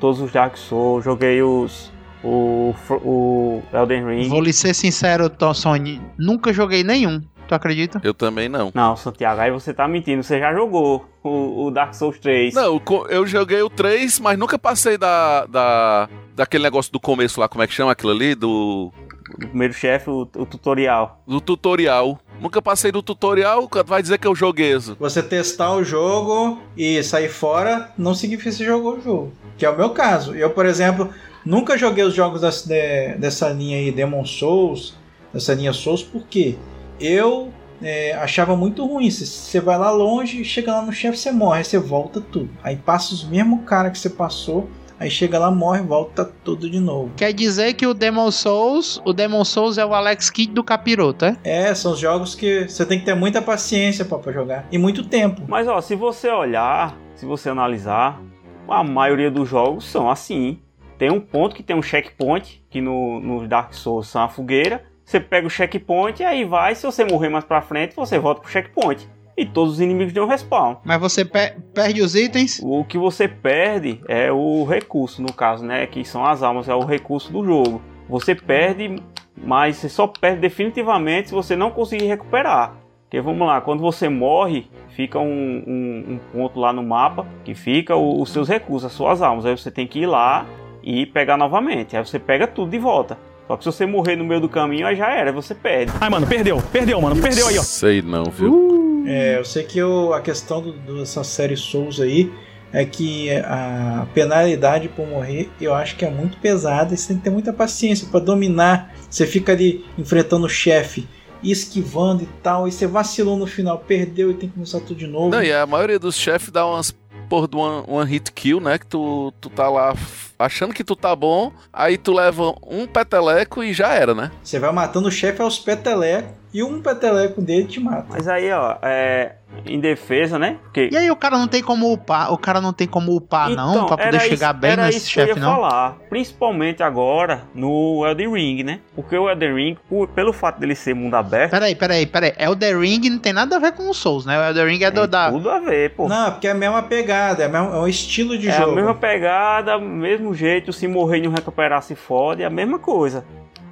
Todos 0.00 0.20
os 0.20 0.32
Dark 0.32 0.56
Souls, 0.56 1.04
joguei 1.04 1.42
os. 1.42 1.92
O, 2.24 2.72
o 3.04 3.62
Elden 3.72 4.06
Ring. 4.06 4.28
Vou 4.28 4.40
lhe 4.40 4.52
ser 4.52 4.74
sincero, 4.74 5.28
Tom 5.28 5.52
Sony, 5.52 6.00
nunca 6.16 6.52
joguei 6.52 6.84
nenhum. 6.84 7.20
Tu 7.48 7.54
acredita? 7.54 8.00
Eu 8.04 8.14
também 8.14 8.48
não. 8.48 8.70
Não, 8.72 8.94
Santiago, 8.96 9.40
aí 9.40 9.50
você 9.50 9.74
tá 9.74 9.88
mentindo. 9.88 10.22
Você 10.22 10.38
já 10.38 10.54
jogou 10.54 11.04
o, 11.22 11.66
o 11.66 11.70
Dark 11.72 11.92
Souls 11.94 12.18
3. 12.20 12.54
Não, 12.54 12.80
eu 13.08 13.26
joguei 13.26 13.60
o 13.62 13.68
3, 13.68 14.20
mas 14.20 14.38
nunca 14.38 14.56
passei 14.58 14.96
da, 14.96 15.46
da 15.46 16.08
daquele 16.36 16.62
negócio 16.62 16.92
do 16.92 17.00
começo 17.00 17.40
lá, 17.40 17.48
como 17.48 17.62
é 17.62 17.66
que 17.66 17.74
chama 17.74 17.90
aquilo 17.92 18.12
ali? 18.12 18.34
Do, 18.36 18.92
O 19.34 19.38
primeiro 19.48 19.74
chefe, 19.74 20.08
o, 20.08 20.20
o 20.22 20.46
tutorial. 20.46 21.20
do 21.26 21.40
tutorial. 21.40 22.18
Nunca 22.42 22.60
passei 22.60 22.90
do 22.90 23.02
tutorial, 23.02 23.68
vai 23.86 24.02
dizer 24.02 24.18
que 24.18 24.26
eu 24.26 24.34
joguei 24.34 24.74
isso. 24.74 24.96
Você 24.98 25.22
testar 25.22 25.72
o 25.74 25.84
jogo 25.84 26.60
e 26.76 27.02
sair 27.02 27.28
fora 27.28 27.90
não 27.96 28.14
significa 28.14 28.50
que 28.50 28.56
você 28.56 28.64
jogou 28.64 28.96
o 28.98 29.00
jogo. 29.00 29.32
Que 29.56 29.64
é 29.64 29.70
o 29.70 29.76
meu 29.76 29.90
caso. 29.90 30.34
Eu, 30.34 30.50
por 30.50 30.66
exemplo, 30.66 31.08
nunca 31.46 31.78
joguei 31.78 32.02
os 32.04 32.14
jogos 32.14 32.40
de- 32.64 33.14
dessa 33.18 33.48
linha 33.50 33.78
aí, 33.78 33.92
Demon 33.92 34.24
Souls, 34.24 34.94
dessa 35.32 35.54
linha 35.54 35.72
Souls, 35.72 36.02
porque 36.02 36.56
eu 37.00 37.52
é, 37.84 38.12
achava 38.14 38.56
muito 38.56 38.86
ruim. 38.86 39.10
Você- 39.10 39.58
vai 39.60 39.76
lá 39.76 39.90
longe, 39.90 40.44
chega 40.44 40.72
lá 40.72 40.82
no 40.82 40.92
chefe, 40.92 41.18
você 41.18 41.32
morre, 41.32 41.64
você 41.64 41.78
volta 41.78 42.20
tudo. 42.20 42.48
Aí 42.62 42.76
passa 42.76 43.12
os 43.12 43.24
mesmos 43.24 43.64
cara 43.66 43.90
que 43.90 43.98
você 43.98 44.08
passou, 44.08 44.68
aí 45.02 45.10
chega 45.10 45.38
lá, 45.38 45.50
morre, 45.50 45.82
volta 45.82 46.24
tudo 46.44 46.70
de 46.70 46.78
novo. 46.78 47.10
Quer 47.16 47.32
dizer 47.32 47.74
que 47.74 47.86
o 47.86 47.92
Demon 47.92 48.30
Souls, 48.30 49.02
o 49.04 49.12
Demon 49.12 49.44
Souls 49.44 49.76
é 49.76 49.84
o 49.84 49.92
Alex 49.92 50.30
Kidd 50.30 50.52
do 50.52 50.62
capiroto, 50.62 51.24
é? 51.24 51.36
É, 51.42 51.74
são 51.74 51.92
os 51.92 51.98
jogos 51.98 52.34
que 52.34 52.68
você 52.68 52.86
tem 52.86 52.98
que 52.98 53.04
ter 53.04 53.14
muita 53.14 53.42
paciência 53.42 54.04
pra 54.04 54.18
pra 54.18 54.32
jogar. 54.32 54.66
E 54.70 54.78
muito 54.78 55.04
tempo. 55.04 55.42
Mas, 55.48 55.66
ó, 55.66 55.80
se 55.80 55.96
você 55.96 56.28
olhar, 56.28 56.96
se 57.16 57.26
você 57.26 57.50
analisar, 57.50 58.20
a 58.68 58.84
maioria 58.84 59.30
dos 59.30 59.48
jogos 59.48 59.84
são 59.84 60.08
assim. 60.08 60.60
Tem 60.96 61.10
um 61.10 61.20
ponto 61.20 61.56
que 61.56 61.64
tem 61.64 61.74
um 61.74 61.82
checkpoint, 61.82 62.62
que 62.70 62.80
no, 62.80 63.18
no 63.18 63.48
Dark 63.48 63.74
Souls 63.74 64.06
são 64.06 64.22
a 64.22 64.28
fogueira. 64.28 64.84
Você 65.04 65.18
pega 65.18 65.46
o 65.46 65.50
checkpoint 65.50 66.22
e 66.22 66.24
aí 66.24 66.44
vai. 66.44 66.76
Se 66.76 66.86
você 66.86 67.04
morrer 67.04 67.28
mais 67.28 67.44
pra 67.44 67.60
frente, 67.60 67.96
você 67.96 68.18
volta 68.20 68.40
pro 68.40 68.50
checkpoint. 68.50 69.08
E 69.36 69.46
todos 69.46 69.74
os 69.74 69.80
inimigos 69.80 70.12
dão 70.12 70.26
respawn. 70.26 70.76
Mas 70.84 71.00
você 71.00 71.24
pe- 71.24 71.54
perde 71.74 72.02
os 72.02 72.14
itens. 72.14 72.60
O 72.62 72.84
que 72.84 72.98
você 72.98 73.26
perde 73.26 74.00
é 74.06 74.30
o 74.30 74.64
recurso, 74.64 75.22
no 75.22 75.32
caso, 75.32 75.64
né? 75.64 75.86
Que 75.86 76.04
são 76.04 76.24
as 76.24 76.42
almas, 76.42 76.68
é 76.68 76.74
o 76.74 76.84
recurso 76.84 77.32
do 77.32 77.42
jogo. 77.44 77.80
Você 78.08 78.34
perde, 78.34 78.96
mas 79.36 79.76
você 79.76 79.88
só 79.88 80.06
perde 80.06 80.40
definitivamente 80.40 81.28
se 81.28 81.34
você 81.34 81.56
não 81.56 81.70
conseguir 81.70 82.06
recuperar. 82.06 82.74
Porque 83.04 83.20
vamos 83.20 83.46
lá, 83.46 83.60
quando 83.60 83.80
você 83.80 84.08
morre, 84.08 84.66
fica 84.96 85.18
um, 85.18 85.24
um- 85.66 86.04
um 86.14 86.18
ponto 86.32 86.58
lá 86.60 86.72
no 86.72 86.82
mapa 86.82 87.26
que 87.44 87.54
fica 87.54 87.94
o- 87.96 88.20
os 88.20 88.30
seus 88.30 88.48
recursos, 88.48 88.86
as 88.86 88.92
suas 88.92 89.22
almas. 89.22 89.46
Aí 89.46 89.56
você 89.56 89.70
tem 89.70 89.86
que 89.86 90.00
ir 90.00 90.06
lá 90.06 90.44
e 90.82 91.06
pegar 91.06 91.36
novamente. 91.36 91.96
Aí 91.96 92.04
você 92.04 92.18
pega 92.18 92.46
tudo 92.46 92.70
de 92.70 92.78
volta. 92.78 93.18
Só 93.46 93.56
que 93.56 93.64
se 93.64 93.72
você 93.72 93.84
morrer 93.86 94.16
no 94.16 94.24
meio 94.24 94.40
do 94.40 94.48
caminho, 94.48 94.86
aí 94.86 94.96
já 94.96 95.10
era, 95.10 95.30
aí 95.30 95.34
você 95.34 95.54
perde. 95.54 95.92
Ai, 96.00 96.08
mano, 96.08 96.26
perdeu, 96.26 96.62
perdeu, 96.72 97.00
mano, 97.00 97.20
perdeu 97.20 97.48
aí, 97.48 97.58
ó. 97.58 97.62
Sei 97.62 98.00
não, 98.00 98.24
viu? 98.24 98.81
É, 99.06 99.38
eu 99.38 99.44
sei 99.44 99.64
que 99.64 99.78
eu- 99.78 100.12
a 100.14 100.20
questão 100.20 100.60
do- 100.62 100.72
dessa 100.98 101.22
série 101.24 101.56
Souls 101.56 102.00
aí 102.00 102.30
é 102.72 102.84
que 102.84 103.30
a 103.30 104.06
penalidade 104.14 104.88
por 104.88 105.06
morrer 105.06 105.50
eu 105.60 105.74
acho 105.74 105.94
que 105.96 106.04
é 106.04 106.10
muito 106.10 106.38
pesada 106.38 106.94
e 106.94 106.96
você 106.96 107.08
tem 107.08 107.16
que 107.18 107.22
ter 107.24 107.30
muita 107.30 107.52
paciência 107.52 108.08
pra 108.10 108.20
dominar. 108.20 108.94
Você 109.10 109.26
fica 109.26 109.52
ali 109.52 109.84
enfrentando 109.98 110.46
o 110.46 110.48
chefe, 110.48 111.06
esquivando 111.42 112.22
e 112.22 112.28
tal, 112.42 112.66
e 112.68 112.72
você 112.72 112.86
vacilou 112.86 113.36
no 113.36 113.46
final, 113.46 113.78
perdeu 113.78 114.30
e 114.30 114.34
tem 114.34 114.48
que 114.48 114.54
começar 114.54 114.80
tudo 114.80 114.94
de 114.94 115.06
novo. 115.06 115.30
Não, 115.30 115.42
e 115.42 115.52
a 115.52 115.66
maioria 115.66 115.98
dos 115.98 116.14
chefes 116.16 116.50
dá 116.50 116.66
umas 116.66 116.94
porra 117.28 117.48
de 117.48 117.56
uma, 117.56 117.82
uma 117.82 118.04
hit 118.04 118.30
kill, 118.32 118.60
né? 118.60 118.78
Que 118.78 118.86
tu, 118.86 119.32
tu 119.40 119.50
tá 119.50 119.68
lá 119.68 119.94
achando 120.42 120.74
que 120.74 120.84
tu 120.84 120.94
tá 120.96 121.14
bom, 121.16 121.52
aí 121.72 121.96
tu 121.96 122.12
leva 122.12 122.54
um 122.66 122.86
peteleco 122.86 123.62
e 123.62 123.72
já 123.72 123.94
era, 123.94 124.14
né? 124.14 124.30
Você 124.42 124.58
vai 124.58 124.72
matando 124.72 125.08
o 125.08 125.12
chefe 125.12 125.40
aos 125.42 125.58
petelecos 125.58 126.30
e 126.54 126.62
um 126.62 126.82
peteleco 126.82 127.40
dele 127.40 127.64
te 127.64 127.80
mata. 127.80 128.06
Mas 128.10 128.28
aí, 128.28 128.52
ó, 128.52 128.76
é, 128.82 129.36
em 129.64 129.80
defesa, 129.80 130.38
né? 130.38 130.58
Porque 130.64 130.90
E 130.92 130.96
aí 130.96 131.10
o 131.10 131.16
cara 131.16 131.38
não 131.38 131.48
tem 131.48 131.62
como 131.62 131.90
upar, 131.90 132.30
o 132.30 132.36
cara 132.36 132.60
não 132.60 132.74
tem 132.74 132.86
como 132.86 133.14
upar 133.16 133.48
não, 133.48 133.86
pra 133.86 133.96
poder 133.96 134.16
Então, 134.16 134.20
chegar 134.28 134.50
isso- 134.52 134.60
bem 134.60 134.70
era 134.72 134.84
nesse 134.86 135.08
chefe 135.08 135.30
ia 135.30 135.36
não. 135.36 135.54
falar, 135.54 135.96
principalmente 136.10 136.82
agora 136.82 137.42
no 137.54 138.04
Elden 138.06 138.32
Ring, 138.34 138.62
né? 138.64 138.80
Porque 138.94 139.16
o 139.16 139.30
Elden 139.30 139.54
Ring, 139.54 139.76
por- 139.88 140.08
pelo 140.08 140.32
fato 140.32 140.60
dele 140.60 140.74
ser 140.74 140.94
mundo 140.94 141.14
aberto, 141.14 141.52
Peraí, 141.52 141.74
peraí, 141.74 142.04
peraí. 142.06 142.34
Elden 142.38 142.78
Ring 142.78 143.08
não 143.08 143.18
tem 143.18 143.32
nada 143.32 143.56
a 143.56 143.58
ver 143.58 143.72
com 143.72 143.88
o 143.88 143.94
Souls, 143.94 144.26
né? 144.26 144.38
O 144.38 144.42
Elden 144.50 144.66
Ring 144.66 144.84
é 144.84 144.90
do 144.90 145.06
da... 145.06 145.30
tudo 145.32 145.48
a 145.48 145.58
ver, 145.58 145.94
pô. 145.94 146.06
Não, 146.06 146.32
porque 146.32 146.48
é 146.48 146.50
a 146.50 146.54
mesma 146.54 146.82
pegada, 146.82 147.42
é, 147.42 147.46
a 147.46 147.48
mesma- 147.48 147.76
é 147.76 147.78
um 147.80 147.88
estilo 147.88 148.36
de 148.36 148.50
é 148.50 148.52
jogo. 148.52 148.72
a 148.72 148.74
mesma 148.74 148.94
pegada, 148.94 149.78
mesmo 149.78 150.31
jeito, 150.34 150.72
se 150.72 150.86
morrer 150.88 151.18
e 151.18 151.22
não 151.22 151.30
recuperar 151.32 151.82
se 151.82 151.94
fode, 151.94 152.42
é 152.42 152.46
a 152.46 152.50
mesma 152.50 152.78
coisa. 152.78 153.24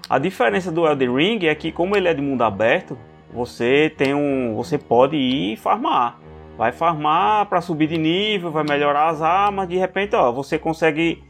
A 0.09 0.19
diferença 0.19 0.71
do 0.73 0.87
Elden 0.87 1.15
Ring 1.15 1.47
é 1.47 1.55
que 1.55 1.71
como 1.71 1.97
ele 1.97 2.09
é 2.09 2.15
de 2.15 2.21
mundo 2.21 2.43
aberto, 2.43 2.99
você 3.33 3.93
tem 3.97 4.15
um, 4.15 4.55
você 4.55 4.77
pode 4.77 5.17
ir 5.17 5.57
farmar. 5.57 6.19
Vai 6.59 6.73
farmar 6.73 7.47
pra 7.47 7.61
subir 7.61 7.87
de 7.87 7.97
nível, 7.97 8.51
vai 8.51 8.65
melhorar 8.65 9.09
as 9.09 9.23
armas, 9.23 9.69
de 9.69 9.77
repente, 9.77 10.15
ó, 10.17 10.31
você 10.33 10.59
consegue 10.59 11.23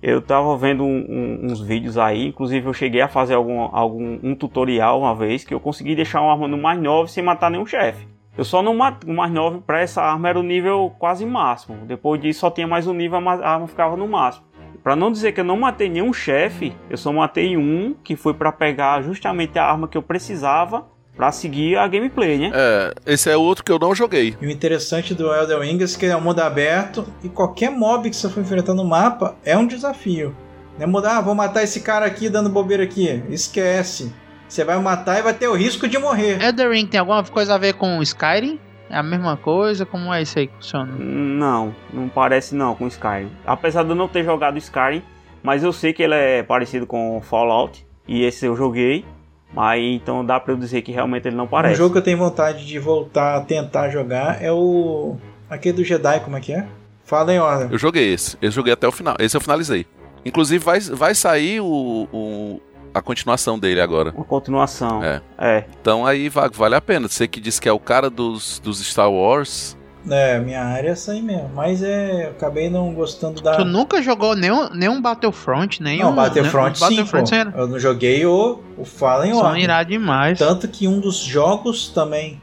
Eu 0.00 0.22
tava 0.22 0.56
vendo 0.56 0.84
um- 0.84 1.06
um- 1.08 1.46
uns 1.50 1.60
vídeos 1.60 1.98
aí, 1.98 2.28
inclusive 2.28 2.64
eu 2.68 2.72
cheguei 2.72 3.00
a 3.00 3.08
fazer 3.08 3.34
algum, 3.34 3.62
algum 3.72 4.16
um 4.22 4.32
tutorial 4.32 5.00
uma 5.00 5.12
vez 5.12 5.42
que 5.42 5.52
eu 5.52 5.58
consegui 5.58 5.96
deixar 5.96 6.20
uma 6.20 6.30
arma 6.30 6.46
no 6.46 6.56
mais 6.56 6.80
9 6.80 7.10
sem 7.10 7.20
matar 7.20 7.50
nenhum 7.50 7.66
chefe. 7.66 8.06
Eu 8.36 8.44
só 8.44 8.62
não 8.62 8.76
matei 8.76 9.12
o 9.12 9.16
mais 9.16 9.32
9 9.32 9.58
para 9.66 9.80
essa 9.80 10.00
arma 10.00 10.28
era 10.28 10.38
o 10.38 10.42
nível 10.44 10.94
quase 11.00 11.26
máximo. 11.26 11.78
Depois 11.84 12.20
disso 12.20 12.38
só 12.38 12.48
tinha 12.48 12.68
mais 12.68 12.86
um 12.86 12.94
nível, 12.94 13.18
a 13.18 13.50
arma 13.54 13.66
ficava 13.66 13.96
no 13.96 14.06
máximo. 14.06 14.46
Pra 14.88 14.96
não 14.96 15.12
dizer 15.12 15.32
que 15.32 15.40
eu 15.40 15.44
não 15.44 15.58
matei 15.58 15.86
nenhum 15.86 16.14
chefe, 16.14 16.74
eu 16.88 16.96
só 16.96 17.12
matei 17.12 17.58
um 17.58 17.94
que 18.02 18.16
foi 18.16 18.32
pra 18.32 18.50
pegar 18.50 19.02
justamente 19.02 19.58
a 19.58 19.64
arma 19.66 19.86
que 19.86 19.98
eu 19.98 20.02
precisava 20.02 20.86
pra 21.14 21.30
seguir 21.30 21.76
a 21.76 21.86
gameplay, 21.86 22.38
né? 22.38 22.50
É, 22.54 22.94
esse 23.04 23.30
é 23.30 23.36
outro 23.36 23.62
que 23.62 23.70
eu 23.70 23.78
não 23.78 23.94
joguei. 23.94 24.34
E 24.40 24.46
o 24.46 24.50
interessante 24.50 25.14
do 25.14 25.30
Elden 25.30 25.60
Ring 25.60 25.84
é 25.84 25.86
que 25.86 26.06
é 26.06 26.16
um 26.16 26.22
mundo 26.22 26.40
aberto 26.40 27.06
e 27.22 27.28
qualquer 27.28 27.70
mob 27.70 28.08
que 28.08 28.16
você 28.16 28.30
for 28.30 28.40
enfrentar 28.40 28.72
no 28.72 28.82
mapa 28.82 29.36
é 29.44 29.58
um 29.58 29.66
desafio. 29.66 30.34
Não 30.78 30.84
é 30.84 30.86
mudar, 30.86 31.18
ah, 31.18 31.20
vou 31.20 31.34
matar 31.34 31.62
esse 31.62 31.82
cara 31.82 32.06
aqui 32.06 32.30
dando 32.30 32.48
bobeira 32.48 32.84
aqui. 32.84 33.22
Esquece. 33.28 34.10
Você 34.48 34.64
vai 34.64 34.80
matar 34.80 35.18
e 35.18 35.22
vai 35.22 35.34
ter 35.34 35.48
o 35.48 35.54
risco 35.54 35.86
de 35.86 35.98
morrer. 35.98 36.42
Elden 36.42 36.70
Ring 36.70 36.86
tem 36.86 36.98
alguma 36.98 37.22
coisa 37.24 37.56
a 37.56 37.58
ver 37.58 37.74
com 37.74 38.02
Skyrim? 38.02 38.58
É 38.90 38.96
a 38.96 39.02
mesma 39.02 39.36
coisa? 39.36 39.84
Como 39.86 40.12
é 40.12 40.22
isso 40.22 40.38
aí 40.38 40.46
que 40.46 40.54
funciona? 40.54 40.92
Não, 40.98 41.74
não 41.92 42.08
parece 42.08 42.54
não 42.54 42.74
com 42.74 42.86
Skyrim. 42.86 43.30
Apesar 43.46 43.82
de 43.84 43.90
eu 43.90 43.94
não 43.94 44.08
ter 44.08 44.24
jogado 44.24 44.56
Skyrim, 44.58 45.02
mas 45.42 45.62
eu 45.62 45.72
sei 45.72 45.92
que 45.92 46.02
ele 46.02 46.14
é 46.14 46.42
parecido 46.42 46.86
com 46.86 47.20
Fallout 47.22 47.86
e 48.06 48.24
esse 48.24 48.46
eu 48.46 48.56
joguei. 48.56 49.04
Mas 49.52 49.82
então 49.82 50.22
dá 50.24 50.38
pra 50.38 50.52
eu 50.52 50.58
dizer 50.58 50.82
que 50.82 50.92
realmente 50.92 51.26
ele 51.26 51.36
não 51.36 51.44
Um 51.44 51.48
parece. 51.48 51.74
jogo 51.76 51.92
que 51.92 51.98
eu 51.98 52.02
tenho 52.02 52.18
vontade 52.18 52.66
de 52.66 52.78
voltar 52.78 53.36
a 53.36 53.40
tentar 53.40 53.88
jogar 53.88 54.42
é 54.42 54.52
o. 54.52 55.16
aquele 55.48 55.76
do 55.78 55.84
Jedi, 55.84 56.20
como 56.20 56.36
é 56.36 56.40
que 56.40 56.52
é? 56.52 56.66
Fala 57.04 57.32
em 57.32 57.38
ordem. 57.38 57.68
Eu 57.72 57.78
joguei 57.78 58.12
esse. 58.12 58.36
Eu 58.42 58.50
joguei 58.50 58.74
até 58.74 58.86
o 58.86 58.92
final. 58.92 59.16
Esse 59.18 59.34
eu 59.36 59.40
finalizei. 59.40 59.86
Inclusive, 60.24 60.62
vai, 60.62 60.78
vai 60.80 61.14
sair 61.14 61.60
o, 61.60 62.06
o- 62.12 62.60
a 62.98 63.02
continuação 63.02 63.58
dele 63.58 63.80
agora. 63.80 64.12
Uma 64.14 64.24
continuação. 64.24 65.02
É. 65.02 65.20
É. 65.38 65.64
Então 65.80 66.04
aí, 66.06 66.28
vale 66.28 66.74
a 66.74 66.80
pena. 66.80 67.08
Você 67.08 67.26
que 67.28 67.40
disse 67.40 67.60
que 67.60 67.68
é 67.68 67.72
o 67.72 67.78
cara 67.80 68.08
dos, 68.10 68.58
dos 68.60 68.78
Star 68.84 69.10
Wars. 69.10 69.76
É, 70.10 70.38
minha 70.38 70.62
área 70.62 70.88
é 70.88 70.92
essa 70.92 71.12
aí 71.12 71.20
mesmo. 71.20 71.50
Mas 71.54 71.82
é, 71.82 72.26
eu 72.26 72.30
acabei 72.30 72.70
não 72.70 72.94
gostando 72.94 73.42
da. 73.42 73.56
Tu 73.56 73.64
nunca 73.64 74.00
jogou 74.00 74.34
nenhum, 74.34 74.70
nenhum 74.70 75.02
Battlefront, 75.02 75.82
nenhum. 75.82 76.06
Não, 76.06 76.14
Battlefront 76.14 76.68
né? 76.70 76.74
sim, 76.88 76.96
Battlefront 76.96 77.34
era- 77.34 77.52
Eu 77.56 77.66
não 77.66 77.78
joguei 77.78 78.24
o, 78.24 78.60
o 78.78 78.84
Fallen 78.84 79.32
São 79.34 79.44
Order. 79.46 79.62
irado 79.62 79.90
demais. 79.90 80.38
Tanto 80.38 80.66
que 80.68 80.86
um 80.88 80.98
dos 81.00 81.16
jogos 81.18 81.88
também 81.88 82.40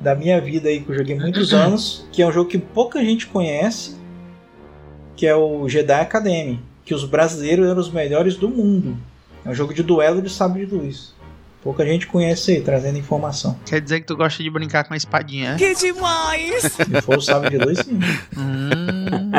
da 0.00 0.14
minha 0.14 0.40
vida 0.40 0.68
aí, 0.68 0.80
que 0.80 0.90
eu 0.90 0.96
joguei 0.96 1.18
muitos 1.18 1.52
anos, 1.54 2.06
que 2.12 2.22
é 2.22 2.26
um 2.26 2.32
jogo 2.32 2.48
que 2.50 2.58
pouca 2.58 3.02
gente 3.04 3.26
conhece, 3.28 3.96
que 5.14 5.26
é 5.26 5.34
o 5.36 5.68
Jedi 5.68 5.92
Academy, 6.00 6.60
que 6.84 6.94
os 6.94 7.04
brasileiros 7.04 7.66
eram 7.68 7.78
os 7.80 7.90
melhores 7.90 8.36
do 8.36 8.48
mundo. 8.48 8.96
É 9.46 9.50
um 9.50 9.54
jogo 9.54 9.72
de 9.72 9.82
duelo 9.82 10.20
de 10.20 10.28
sabre 10.28 10.66
de 10.66 10.74
luz. 10.74 11.14
Pouca 11.62 11.84
gente 11.86 12.06
conhece 12.08 12.50
aí, 12.52 12.60
trazendo 12.60 12.98
informação. 12.98 13.56
Quer 13.64 13.80
dizer 13.80 14.00
que 14.00 14.06
tu 14.06 14.16
gosta 14.16 14.42
de 14.42 14.50
brincar 14.50 14.84
com 14.84 14.92
a 14.94 14.96
espadinha, 14.96 15.52
é? 15.52 15.56
Que 15.56 15.74
demais! 15.74 16.62
Se 16.74 17.00
for 17.02 17.18
o 17.18 17.20
sabre 17.20 17.50
de 17.50 17.64
luz, 17.64 17.78
sim. 17.78 17.98
Hum. 18.36 19.30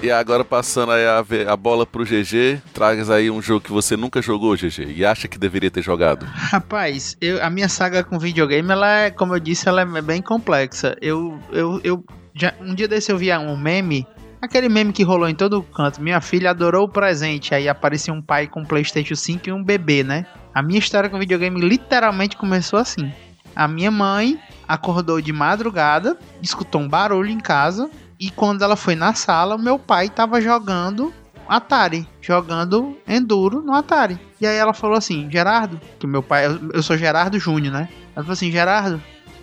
E 0.00 0.10
agora 0.10 0.44
passando 0.44 0.92
aí 0.92 1.04
a, 1.04 1.24
a 1.52 1.56
bola 1.56 1.84
pro 1.84 2.04
GG, 2.04 2.60
tragas 2.72 3.10
aí 3.10 3.30
um 3.30 3.42
jogo 3.42 3.60
que 3.62 3.72
você 3.72 3.96
nunca 3.96 4.22
jogou, 4.22 4.54
GG, 4.56 4.92
e 4.94 5.04
acha 5.04 5.26
que 5.26 5.36
deveria 5.38 5.70
ter 5.70 5.82
jogado. 5.82 6.24
Rapaz, 6.24 7.16
eu- 7.20 7.42
a 7.44 7.50
minha 7.50 7.68
saga 7.68 8.04
com 8.04 8.18
videogame, 8.18 8.70
ela 8.70 9.00
é, 9.00 9.10
como 9.10 9.34
eu 9.34 9.40
disse, 9.40 9.68
ela 9.68 9.82
é 9.82 10.02
bem 10.02 10.22
complexa. 10.22 10.96
Eu, 11.02 11.38
eu, 11.50 11.80
eu 11.82 12.04
já, 12.32 12.54
um 12.60 12.74
dia 12.74 12.86
desse 12.86 13.10
eu 13.10 13.18
vi 13.18 13.32
um 13.36 13.56
meme, 13.56 14.06
aquele 14.40 14.68
meme 14.68 14.92
que 14.92 15.02
rolou 15.02 15.28
em 15.28 15.34
todo 15.34 15.62
canto. 15.62 16.00
Minha 16.00 16.20
filha 16.20 16.50
adorou 16.50 16.84
o 16.84 16.88
presente, 16.88 17.54
aí 17.54 17.68
aparecia 17.68 18.12
um 18.12 18.22
pai 18.22 18.46
com 18.46 18.60
um 18.60 18.64
PlayStation 18.64 19.14
5 19.14 19.48
e 19.48 19.52
um 19.52 19.62
bebê, 19.62 20.02
né? 20.02 20.26
A 20.54 20.62
minha 20.62 20.78
história 20.78 21.08
com 21.08 21.18
videogame 21.18 21.60
literalmente 21.60 22.36
começou 22.36 22.78
assim. 22.78 23.12
A 23.54 23.66
minha 23.66 23.90
mãe 23.90 24.38
acordou 24.66 25.20
de 25.20 25.32
madrugada, 25.32 26.16
escutou 26.42 26.80
um 26.80 26.88
barulho 26.88 27.30
em 27.30 27.40
casa 27.40 27.90
e 28.18 28.30
quando 28.30 28.62
ela 28.62 28.76
foi 28.76 28.94
na 28.94 29.14
sala, 29.14 29.58
meu 29.58 29.78
pai 29.78 30.08
tava 30.08 30.40
jogando 30.40 31.12
Atari, 31.48 32.06
jogando 32.20 32.96
Enduro 33.06 33.62
no 33.62 33.74
Atari. 33.74 34.18
E 34.40 34.46
aí 34.46 34.56
ela 34.56 34.74
falou 34.74 34.96
assim, 34.96 35.28
Gerardo, 35.30 35.80
que 35.98 36.06
meu 36.06 36.22
pai, 36.22 36.46
eu, 36.46 36.72
eu 36.74 36.82
sou 36.82 36.96
Gerardo 36.96 37.38
Júnior, 37.38 37.72
né? 37.72 37.88
Ela 38.14 38.24
falou 38.24 38.32
assim, 38.32 38.50
Gerardo, 38.50 38.96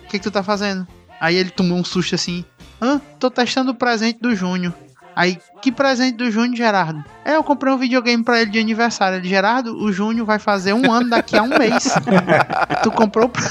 o 0.04 0.08
que 0.08 0.18
que 0.18 0.20
tu 0.20 0.30
tá 0.30 0.42
fazendo? 0.42 0.86
Aí 1.20 1.34
ele 1.34 1.50
tomou 1.50 1.78
um 1.78 1.84
susto 1.84 2.14
assim, 2.14 2.44
hã? 2.80 3.00
Tô 3.18 3.30
testando 3.30 3.72
o 3.72 3.74
presente 3.74 4.20
do 4.20 4.34
Júnior. 4.34 4.72
Aí, 5.16 5.38
que 5.62 5.72
presente 5.72 6.16
do 6.16 6.30
Júnior, 6.30 6.54
Gerardo? 6.56 7.02
É, 7.24 7.36
eu 7.36 7.42
comprei 7.42 7.72
um 7.72 7.78
videogame 7.78 8.22
pra 8.22 8.38
ele 8.42 8.50
de 8.50 8.58
aniversário. 8.58 9.16
Ele, 9.16 9.26
Gerardo, 9.28 9.74
o 9.74 9.90
Júnior 9.90 10.26
vai 10.26 10.38
fazer 10.38 10.74
um 10.74 10.92
ano 10.92 11.08
daqui 11.08 11.36
a 11.38 11.42
um 11.42 11.48
mês. 11.48 11.94
tu 12.84 12.90
comprou. 12.90 13.26
pra- 13.28 13.42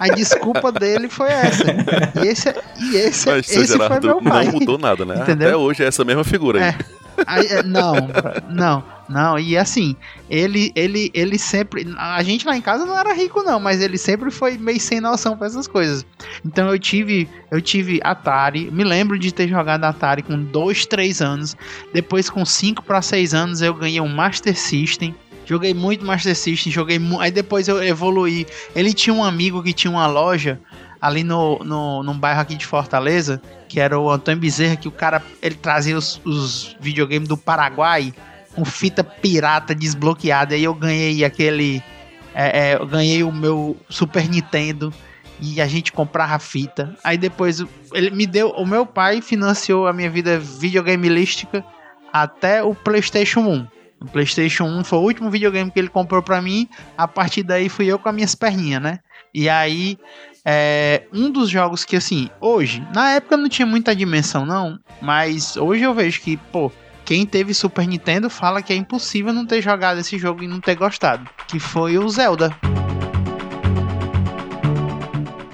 A 0.00 0.08
desculpa 0.08 0.72
dele 0.72 1.10
foi 1.10 1.28
essa. 1.30 1.64
E 2.24 2.26
esse, 2.26 2.48
e 2.78 2.96
esse, 2.96 3.28
Mas 3.28 3.46
seu 3.46 3.62
esse 3.62 3.76
foi 3.76 3.86
Gerardo 3.86 4.06
meu 4.06 4.22
pai. 4.22 4.46
não 4.46 4.52
mudou 4.52 4.78
nada, 4.78 5.04
né? 5.04 5.16
Entendeu? 5.16 5.48
Até 5.48 5.56
hoje 5.58 5.84
é 5.84 5.86
essa 5.88 6.04
mesma 6.04 6.24
figura 6.24 6.58
aí. 6.58 6.64
É. 6.70 6.74
Aí, 7.26 7.46
é, 7.48 7.62
não, 7.62 7.92
não, 8.48 8.82
não. 9.10 9.38
E 9.38 9.56
assim, 9.56 9.96
ele, 10.30 10.72
ele, 10.74 11.10
ele 11.12 11.36
sempre. 11.36 11.86
A 11.98 12.22
gente 12.22 12.46
lá 12.46 12.56
em 12.56 12.62
casa 12.62 12.86
não 12.86 12.96
era 12.96 13.12
rico, 13.12 13.42
não, 13.42 13.58
mas 13.58 13.82
ele 13.82 13.98
sempre 13.98 14.30
foi 14.30 14.56
meio 14.56 14.80
sem 14.80 15.00
noção 15.00 15.36
pra 15.36 15.48
essas 15.48 15.66
coisas. 15.66 16.06
Então 16.44 16.68
eu 16.68 16.78
tive, 16.78 17.28
eu 17.50 17.60
tive 17.60 18.00
Atari. 18.04 18.70
Me 18.70 18.84
lembro 18.84 19.18
de 19.18 19.34
ter 19.34 19.48
jogado 19.48 19.84
Atari 19.84 20.22
com 20.22 20.40
2, 20.40 20.86
3 20.86 21.20
anos. 21.20 21.56
Depois, 21.92 22.30
com 22.30 22.44
5 22.44 22.84
para 22.84 23.02
6 23.02 23.34
anos, 23.34 23.60
eu 23.60 23.74
ganhei 23.74 24.00
um 24.00 24.08
Master 24.08 24.56
System. 24.56 25.14
Joguei 25.44 25.74
muito 25.74 26.04
Master 26.04 26.36
System, 26.36 26.70
joguei 26.70 27.00
Aí 27.18 27.32
depois 27.32 27.66
eu 27.66 27.82
evoluí. 27.82 28.46
Ele 28.76 28.94
tinha 28.94 29.12
um 29.12 29.24
amigo 29.24 29.60
que 29.62 29.72
tinha 29.72 29.90
uma 29.90 30.06
loja 30.06 30.60
ali 31.00 31.24
no, 31.24 31.58
no, 31.64 32.02
num 32.04 32.16
bairro 32.16 32.40
aqui 32.40 32.54
de 32.54 32.66
Fortaleza, 32.66 33.40
que 33.68 33.80
era 33.80 33.98
o 33.98 34.10
Antônio 34.10 34.40
Bezerra, 34.40 34.76
que 34.76 34.86
o 34.86 34.92
cara 34.92 35.20
ele 35.42 35.54
trazia 35.54 35.96
os, 35.96 36.20
os 36.24 36.76
videogames 36.78 37.28
do 37.28 37.36
Paraguai 37.36 38.12
com 38.54 38.64
fita 38.64 39.02
pirata 39.02 39.74
desbloqueada. 39.74 40.54
Aí 40.54 40.64
eu 40.64 40.74
ganhei 40.74 41.24
aquele. 41.24 41.82
é, 42.34 42.70
é, 42.70 42.74
eu 42.74 42.86
ganhei 42.86 43.22
o 43.22 43.32
meu 43.32 43.76
Super 43.88 44.28
Nintendo 44.28 44.92
e 45.40 45.60
a 45.60 45.66
gente 45.66 45.92
comprava 45.92 46.38
fita. 46.38 46.94
Aí 47.02 47.16
depois 47.16 47.64
ele 47.92 48.10
me 48.10 48.26
deu. 48.26 48.50
O 48.50 48.66
meu 48.66 48.84
pai 48.84 49.20
financiou 49.20 49.86
a 49.86 49.92
minha 49.92 50.10
vida 50.10 50.38
videogameística 50.38 51.64
até 52.12 52.62
o 52.62 52.74
PlayStation 52.74 53.40
1. 53.40 53.66
O 54.00 54.06
PlayStation 54.06 54.64
1 54.64 54.84
foi 54.84 54.98
o 54.98 55.02
último 55.02 55.30
videogame 55.30 55.70
que 55.70 55.78
ele 55.78 55.88
comprou 55.88 56.22
pra 56.22 56.40
mim. 56.40 56.68
A 56.96 57.06
partir 57.06 57.42
daí 57.42 57.68
fui 57.68 57.86
eu 57.86 57.98
com 57.98 58.08
as 58.08 58.14
minhas 58.14 58.34
perninhas, 58.34 58.82
né? 58.82 58.98
E 59.32 59.48
aí, 59.48 59.98
é, 60.44 61.04
um 61.12 61.30
dos 61.30 61.50
jogos 61.50 61.84
que, 61.84 61.96
assim, 61.96 62.30
hoje, 62.40 62.84
na 62.94 63.12
época 63.12 63.36
não 63.36 63.48
tinha 63.48 63.66
muita 63.66 63.94
dimensão, 63.94 64.46
não. 64.46 64.78
Mas 65.00 65.56
hoje 65.56 65.82
eu 65.82 65.94
vejo 65.94 66.20
que, 66.20 66.36
pô, 66.36 66.72
quem 67.10 67.26
teve 67.26 67.52
Super 67.52 67.88
Nintendo 67.88 68.30
fala 68.30 68.62
que 68.62 68.72
é 68.72 68.76
impossível 68.76 69.32
não 69.32 69.44
ter 69.44 69.60
jogado 69.60 69.98
esse 69.98 70.16
jogo 70.16 70.44
e 70.44 70.46
não 70.46 70.60
ter 70.60 70.76
gostado. 70.76 71.28
Que 71.48 71.58
foi 71.58 71.98
o 71.98 72.08
Zelda. 72.08 72.56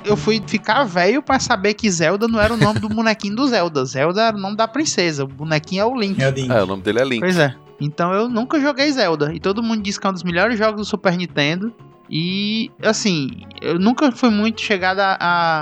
Eu 0.05 0.19
fui 0.19 0.42
ficar 0.47 0.85
velho 0.85 1.23
pra 1.23 1.40
saber 1.40 1.73
que 1.73 1.90
Zelda 1.90 2.29
não 2.29 2.38
era 2.38 2.53
o 2.53 2.59
nome 2.59 2.79
do 2.79 2.90
bonequinho 2.90 3.35
do 3.35 3.49
Zelda. 3.49 3.87
Zelda 3.87 4.25
era 4.25 4.37
o 4.37 4.38
nome 4.38 4.55
da 4.55 4.69
princesa. 4.69 5.25
O 5.25 5.29
bonequinho 5.29 5.81
é 5.81 5.87
o 5.87 5.99
Link. 5.99 6.23
É 6.23 6.29
o 6.29 6.31
Link. 6.31 6.53
É, 6.53 6.62
o 6.62 6.66
nome 6.66 6.83
dele 6.83 7.01
é 7.01 7.05
Link. 7.07 7.21
Pois 7.21 7.38
é. 7.38 7.57
Então 7.81 8.12
eu 8.12 8.29
nunca 8.29 8.61
joguei 8.61 8.92
Zelda. 8.92 9.33
E 9.33 9.40
todo 9.40 9.62
mundo 9.62 9.83
diz 9.83 9.97
que 9.97 10.07
é 10.07 10.11
um 10.11 10.12
dos 10.12 10.25
melhores 10.25 10.59
jogos 10.59 10.77
do 10.77 10.85
Super 10.85 11.16
Nintendo. 11.16 11.73
E, 12.09 12.71
assim, 12.83 13.31
eu 13.61 13.79
nunca 13.79 14.12
fui 14.12 14.31
muito 14.31 14.61
chegado 14.61 15.01
a, 15.01 15.16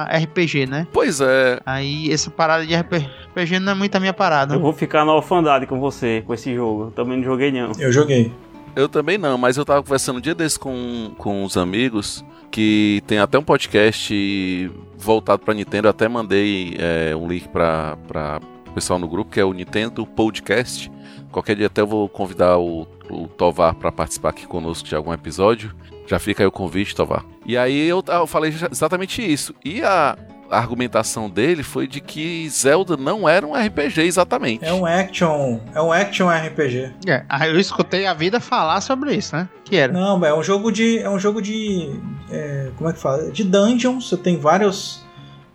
a 0.09 0.19
RPG, 0.19 0.67
né? 0.67 0.87
Pois 0.93 1.21
é, 1.21 1.61
Aí 1.65 2.13
essa 2.13 2.31
parada 2.31 2.67
de 2.67 2.75
RPG 2.75 3.59
não 3.61 3.73
é 3.73 3.75
muito 3.75 3.95
a 3.95 4.01
minha 4.01 4.13
parada. 4.13 4.55
Eu 4.55 4.61
vou 4.61 4.73
ficar 4.73 5.05
na 5.05 5.15
orfandade 5.15 5.67
com 5.67 5.81
você, 5.81 6.23
com 6.27 6.35
esse 6.35 6.55
jogo. 6.55 6.85
Eu 6.85 6.91
também 6.91 7.17
não 7.19 7.25
joguei 7.25 7.51
não. 7.51 7.73
Eu 7.79 7.91
joguei. 7.91 8.33
eu 8.77 8.89
também 8.89 9.17
não, 9.17 9.39
mas 9.39 9.57
eu 9.57 9.65
tava 9.65 9.83
conversando 9.83 10.19
um 10.19 10.21
dia 10.21 10.35
desse 10.35 10.59
com, 10.59 11.13
com 11.17 11.45
uns 11.45 11.57
amigos 11.57 12.25
que 12.51 13.03
tem 13.07 13.19
até 13.19 13.39
um 13.39 13.43
podcast 13.43 14.71
voltado 14.97 15.43
pra 15.43 15.55
Nintendo. 15.55 15.89
Eu 15.89 15.91
até 15.91 16.09
mandei 16.09 16.77
é, 16.79 17.17
um 17.17 17.27
link 17.27 17.49
pra, 17.49 17.97
pra 18.07 18.41
pessoal 18.75 18.99
no 18.99 19.09
grupo, 19.09 19.31
que 19.31 19.41
é 19.41 19.45
o 19.45 19.53
Nintendo 19.53 20.05
Podcast. 20.05 20.91
Qualquer 21.31 21.57
dia 21.57 21.67
até 21.67 21.81
eu 21.81 21.87
vou 21.87 22.09
convidar 22.09 22.59
o, 22.59 22.87
o 23.11 23.27
Tovar 23.29 23.75
pra 23.75 23.91
participar 23.91 24.31
aqui 24.31 24.47
conosco 24.47 24.87
de 24.87 24.95
algum 24.95 25.13
episódio. 25.13 25.75
Já 26.07 26.19
fica 26.19 26.43
aí 26.43 26.47
o 26.47 26.53
convite, 26.53 26.95
Tovar. 26.95 27.25
E 27.47 27.57
aí 27.57 27.89
eu, 27.89 28.03
eu 28.07 28.27
falei 28.27 28.55
exatamente 28.71 29.23
isso. 29.23 29.55
E 29.65 29.83
a, 29.83 30.17
a 30.51 30.59
argumentação 30.59 31.29
dele 31.29 31.63
foi 31.63 31.87
de 31.87 32.01
que 32.01 32.49
Zelda 32.49 32.97
não 32.97 33.29
era 33.29 33.47
um 33.47 33.55
RPG 33.55 34.03
exatamente. 34.03 34.65
É 34.65 34.73
um 34.73 34.85
action. 34.85 35.61
É 35.75 35.81
um 35.81 35.93
action 35.93 36.29
RPG. 36.29 36.93
É, 37.07 37.25
aí 37.29 37.51
eu 37.51 37.59
escutei 37.59 38.07
a 38.07 38.15
vida 38.15 38.41
falar 38.41 38.81
sobre 38.81 39.15
isso, 39.15 39.35
né? 39.35 39.49
Que 39.65 39.77
era. 39.77 39.93
Não, 39.93 40.25
é 40.25 40.35
um 40.35 40.43
jogo 40.43 40.71
de. 40.71 40.99
É 40.99 41.09
um 41.09 41.19
jogo 41.19 41.41
de. 41.41 41.91
é, 42.31 42.71
como 42.77 42.91
é 42.91 42.93
que 42.93 42.99
fala? 42.99 43.31
De 43.31 43.45
dungeon. 43.45 44.01
Você 44.01 44.17
tem 44.17 44.39
vários. 44.39 45.03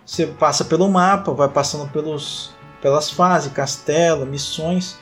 Você 0.06 0.26
passa 0.26 0.66
pelo 0.66 0.90
mapa, 0.90 1.32
vai 1.34 1.48
passando 1.48 1.88
pelos, 1.92 2.52
pelas 2.82 3.12
fases, 3.12 3.52
castelo, 3.52 4.26
missões. 4.26 4.98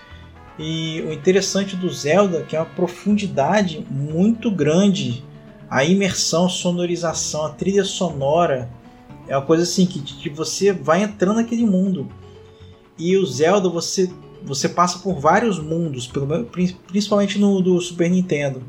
E 0.59 1.01
o 1.07 1.13
interessante 1.13 1.75
do 1.75 1.89
Zelda 1.89 2.39
é 2.39 2.43
que 2.43 2.55
é 2.55 2.59
uma 2.59 2.65
profundidade 2.65 3.85
muito 3.89 4.51
grande. 4.51 5.23
A 5.69 5.83
imersão, 5.83 6.49
sonorização, 6.49 7.45
a 7.45 7.49
trilha 7.49 7.83
sonora. 7.83 8.69
É 9.27 9.35
uma 9.35 9.45
coisa 9.45 9.63
assim 9.63 9.85
que, 9.85 9.99
que 9.99 10.29
você 10.29 10.71
vai 10.71 11.03
entrando 11.03 11.37
naquele 11.37 11.65
mundo. 11.65 12.07
E 12.97 13.15
o 13.17 13.25
Zelda, 13.25 13.69
você, 13.69 14.09
você 14.43 14.69
passa 14.69 14.99
por 14.99 15.19
vários 15.19 15.59
mundos, 15.59 16.09
principalmente 16.87 17.37
no 17.37 17.61
do 17.61 17.79
Super 17.81 18.09
Nintendo. 18.09 18.63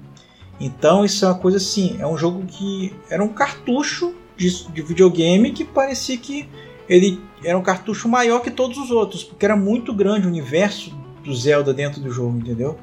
Então 0.61 1.05
isso 1.05 1.25
é 1.25 1.29
uma 1.29 1.39
coisa 1.39 1.57
assim, 1.57 1.97
é 2.01 2.07
um 2.07 2.19
jogo 2.19 2.45
que 2.47 2.93
era 3.09 3.23
um 3.23 3.29
cartucho 3.29 4.13
de, 4.37 4.65
de 4.73 4.83
videogame 4.83 5.53
que 5.53 5.65
parecia 5.65 6.17
que 6.17 6.49
ele 6.89 7.21
era 7.45 7.57
um 7.57 7.63
cartucho 7.63 8.09
maior 8.09 8.41
que 8.41 8.51
todos 8.51 8.77
os 8.79 8.91
outros, 8.91 9.23
porque 9.23 9.45
era 9.45 9.57
muito 9.57 9.95
grande 9.95 10.27
o 10.27 10.31
universo 10.31 10.93
do 11.23 11.35
Zelda 11.35 11.73
dentro 11.73 12.01
do 12.01 12.11
jogo, 12.11 12.39
entendeu? 12.39 12.77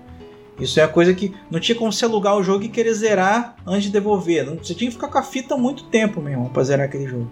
Isso 0.60 0.80
é 0.80 0.84
uma 0.84 0.89
coisa 0.91 1.13
que 1.13 1.34
não 1.52 1.60
tinha 1.60 1.78
como 1.78 1.91
você 1.91 2.06
alugar 2.06 2.38
o 2.38 2.44
jogo 2.44 2.63
e 2.63 2.70
querer 2.70 2.94
zerar 2.94 3.56
antes 3.68 3.84
de 3.84 3.91
devolver. 3.91 4.46
Você 4.56 4.74
tinha 4.74 4.89
que 4.89 4.96
ficar 4.96 5.10
com 5.10 5.18
a 5.18 5.24
fita 5.24 5.58
muito 5.58 5.84
tempo, 5.86 6.22
meu 6.22 6.32
irmão, 6.32 6.48
pra 6.50 6.63
zerar 6.63 6.86
aquele 6.86 7.08
jogo. 7.08 7.30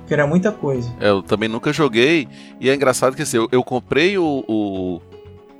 Porque 0.00 0.14
era 0.14 0.26
muita 0.26 0.50
coisa. 0.50 0.90
É, 0.98 1.10
Eu 1.10 1.22
também 1.22 1.48
nunca 1.48 1.72
joguei. 1.72 2.26
E 2.60 2.70
é 2.70 2.74
engraçado 2.74 3.14
que 3.14 3.22
assim, 3.22 3.36
eu, 3.36 3.48
eu 3.52 3.62
comprei 3.62 4.16
o, 4.16 4.42
o, 4.48 5.00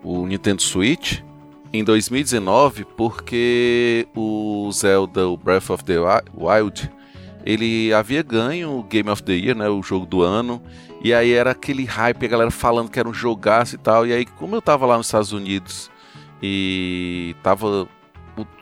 o 0.03 0.27
Nintendo 0.27 0.63
Switch 0.63 1.21
em 1.73 1.85
2019 1.85 2.85
porque 2.97 4.07
o 4.17 4.71
Zelda, 4.73 5.29
o 5.29 5.37
Breath 5.37 5.71
of 5.71 5.85
the 5.85 5.99
Wi- 5.99 6.23
Wild, 6.35 6.91
ele 7.45 7.93
havia 7.93 8.23
ganho 8.23 8.79
o 8.79 8.83
Game 8.83 9.09
of 9.11 9.23
the 9.23 9.33
Year, 9.33 9.57
né, 9.57 9.69
o 9.69 9.83
jogo 9.83 10.07
do 10.07 10.23
ano. 10.23 10.63
E 11.05 11.13
aí 11.13 11.33
era 11.33 11.51
aquele 11.51 11.85
hype, 11.85 12.25
a 12.25 12.29
galera 12.29 12.51
falando 12.51 12.89
que 12.91 12.99
era 12.99 13.09
um 13.09 13.15
jogaço 13.15 13.75
e 13.75 13.79
tal. 13.79 14.07
E 14.07 14.13
aí, 14.13 14.25
como 14.25 14.55
eu 14.55 14.63
tava 14.63 14.87
lá 14.87 14.97
nos 14.97 15.07
Estados 15.07 15.33
Unidos 15.33 15.91
e 16.43 17.37
tava 17.43 17.87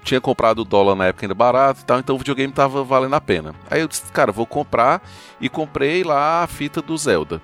tinha 0.02 0.20
comprado 0.20 0.60
o 0.60 0.64
dólar 0.64 0.96
na 0.96 1.06
época 1.06 1.24
ainda 1.24 1.34
barato 1.34 1.80
e 1.82 1.84
tal, 1.84 1.98
então 2.00 2.16
o 2.16 2.18
videogame 2.18 2.52
tava 2.52 2.82
valendo 2.82 3.14
a 3.14 3.20
pena. 3.20 3.54
Aí 3.70 3.80
eu 3.80 3.88
disse, 3.88 4.02
cara, 4.12 4.32
vou 4.32 4.44
comprar 4.46 5.00
e 5.40 5.48
comprei 5.48 6.02
lá 6.02 6.42
a 6.42 6.46
fita 6.46 6.82
do 6.82 6.96
Zelda. 6.96 7.40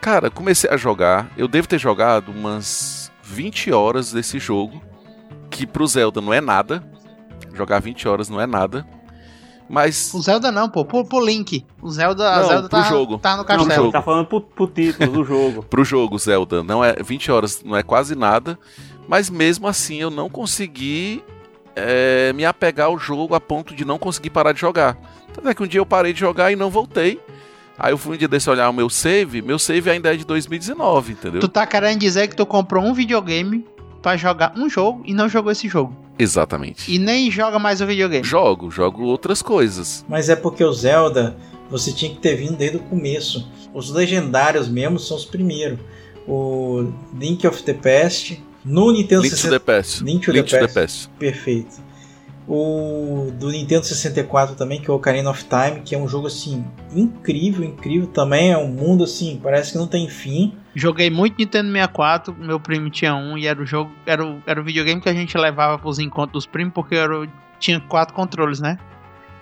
Cara, 0.00 0.30
comecei 0.30 0.68
a 0.70 0.76
jogar, 0.76 1.30
eu 1.36 1.48
devo 1.48 1.66
ter 1.66 1.78
jogado 1.78 2.30
umas 2.30 3.10
20 3.22 3.72
horas 3.72 4.12
desse 4.12 4.38
jogo, 4.38 4.82
que 5.50 5.66
pro 5.66 5.86
Zelda 5.86 6.20
não 6.20 6.32
é 6.32 6.40
nada. 6.40 6.84
Jogar 7.54 7.80
20 7.80 8.06
horas 8.06 8.28
não 8.28 8.40
é 8.40 8.46
nada. 8.46 8.86
Mas 9.68 10.12
O 10.14 10.22
Zelda 10.22 10.50
não, 10.50 10.68
pô. 10.68 10.84
Pro, 10.84 11.04
pro 11.04 11.24
Link. 11.24 11.66
O 11.82 11.90
Zelda, 11.90 12.32
a 12.32 12.40
Não, 12.40 12.48
Zelda 12.48 12.68
pro 12.68 12.78
tá, 12.78 12.88
jogo. 12.88 13.18
tá 13.18 13.30
no 13.32 13.36
Não, 13.38 13.44
castelo. 13.44 13.74
jogo. 13.74 13.92
tá 13.92 14.02
falando 14.02 14.26
pro, 14.26 14.40
pro 14.40 14.66
título 14.66 15.12
do 15.12 15.24
jogo. 15.24 15.62
pro 15.68 15.84
jogo 15.84 16.18
Zelda 16.18 16.62
não 16.62 16.82
é 16.82 16.94
20 17.02 17.30
horas 17.30 17.62
não 17.62 17.76
é 17.76 17.82
quase 17.82 18.14
nada, 18.14 18.58
mas 19.08 19.30
mesmo 19.30 19.66
assim 19.66 19.96
eu 19.96 20.10
não 20.10 20.28
consegui 20.28 21.24
é, 21.74 22.32
me 22.34 22.44
apegar 22.44 22.88
ao 22.88 22.98
jogo 22.98 23.34
a 23.34 23.40
ponto 23.40 23.74
de 23.74 23.84
não 23.84 23.98
conseguir 23.98 24.30
parar 24.30 24.52
de 24.52 24.60
jogar. 24.60 24.96
Tanto 25.32 25.48
é 25.48 25.54
que 25.54 25.62
um 25.62 25.66
dia 25.66 25.80
eu 25.80 25.86
parei 25.86 26.12
de 26.12 26.20
jogar 26.20 26.52
e 26.52 26.56
não 26.56 26.68
voltei. 26.68 27.18
Aí 27.78 27.92
eu 27.92 27.98
fui 27.98 28.14
um 28.14 28.18
dia 28.18 28.28
desse 28.28 28.50
olhar 28.50 28.68
o 28.68 28.72
meu 28.72 28.90
save, 28.90 29.40
meu 29.40 29.58
save 29.58 29.88
ainda 29.88 30.12
é 30.12 30.16
de 30.16 30.24
2019, 30.24 31.12
entendeu? 31.12 31.40
Tu 31.40 31.48
tá 31.48 31.64
querendo 31.64 31.98
dizer 31.98 32.28
que 32.28 32.36
tu 32.36 32.44
comprou 32.44 32.84
um 32.84 32.92
videogame 32.92 33.64
pra 34.02 34.16
jogar 34.16 34.52
um 34.56 34.68
jogo 34.68 35.02
e 35.06 35.14
não 35.14 35.28
jogou 35.28 35.50
esse 35.50 35.68
jogo. 35.68 35.96
Exatamente. 36.18 36.92
E 36.92 36.98
nem 36.98 37.30
joga 37.30 37.58
mais 37.58 37.80
o 37.80 37.86
videogame. 37.86 38.24
Jogo, 38.24 38.70
jogo 38.70 39.04
outras 39.04 39.40
coisas. 39.40 40.04
Mas 40.08 40.28
é 40.28 40.34
porque 40.34 40.64
o 40.64 40.72
Zelda 40.72 41.36
você 41.70 41.92
tinha 41.92 42.10
que 42.12 42.18
ter 42.18 42.34
vindo 42.34 42.56
desde 42.56 42.78
o 42.78 42.80
começo. 42.80 43.48
Os 43.72 43.90
legendários 43.90 44.68
mesmo 44.68 44.98
são 44.98 45.16
os 45.16 45.24
primeiros. 45.24 45.78
O 46.26 46.92
Link 47.16 47.46
of 47.46 47.62
the 47.62 47.74
Past 47.74 48.42
no 48.68 48.92
Nintendo 48.92 49.22
Link 49.22 49.30
to 49.34 49.36
60 49.36 49.50
the 49.50 49.58
Past. 49.58 50.04
Link 50.04 50.24
to 50.24 50.32
Link 50.32 50.48
the 50.48 50.58
to 50.58 50.66
the 50.66 50.72
Past. 50.72 51.08
Past. 51.08 51.10
Perfeito. 51.18 51.88
O 52.46 53.30
do 53.38 53.50
Nintendo 53.50 53.84
64 53.84 54.54
também, 54.54 54.80
que 54.80 54.88
é 54.88 54.92
o 54.92 54.96
Ocarina 54.96 55.28
of 55.30 55.44
Time, 55.44 55.82
que 55.84 55.94
é 55.94 55.98
um 55.98 56.08
jogo 56.08 56.28
assim 56.28 56.64
incrível, 56.94 57.62
incrível 57.62 58.06
também, 58.06 58.52
é 58.52 58.56
um 58.56 58.68
mundo 58.68 59.04
assim, 59.04 59.38
parece 59.42 59.72
que 59.72 59.78
não 59.78 59.86
tem 59.86 60.08
fim. 60.08 60.54
Joguei 60.74 61.10
muito 61.10 61.36
Nintendo 61.38 61.68
64, 61.70 62.34
meu 62.38 62.58
primo 62.58 62.88
tinha 62.88 63.14
um 63.14 63.36
e 63.36 63.46
era 63.46 63.60
o 63.60 63.66
jogo, 63.66 63.90
era 64.06 64.24
o, 64.24 64.42
era 64.46 64.58
o 64.60 64.64
videogame 64.64 64.98
que 65.00 65.10
a 65.10 65.12
gente 65.14 65.36
levava 65.36 65.78
pros 65.78 65.98
encontros 65.98 66.32
dos 66.44 66.46
primos, 66.46 66.72
porque 66.72 66.94
era, 66.94 67.20
o- 67.20 67.28
tinha 67.58 67.80
quatro 67.80 68.14
controles, 68.14 68.60
né? 68.60 68.78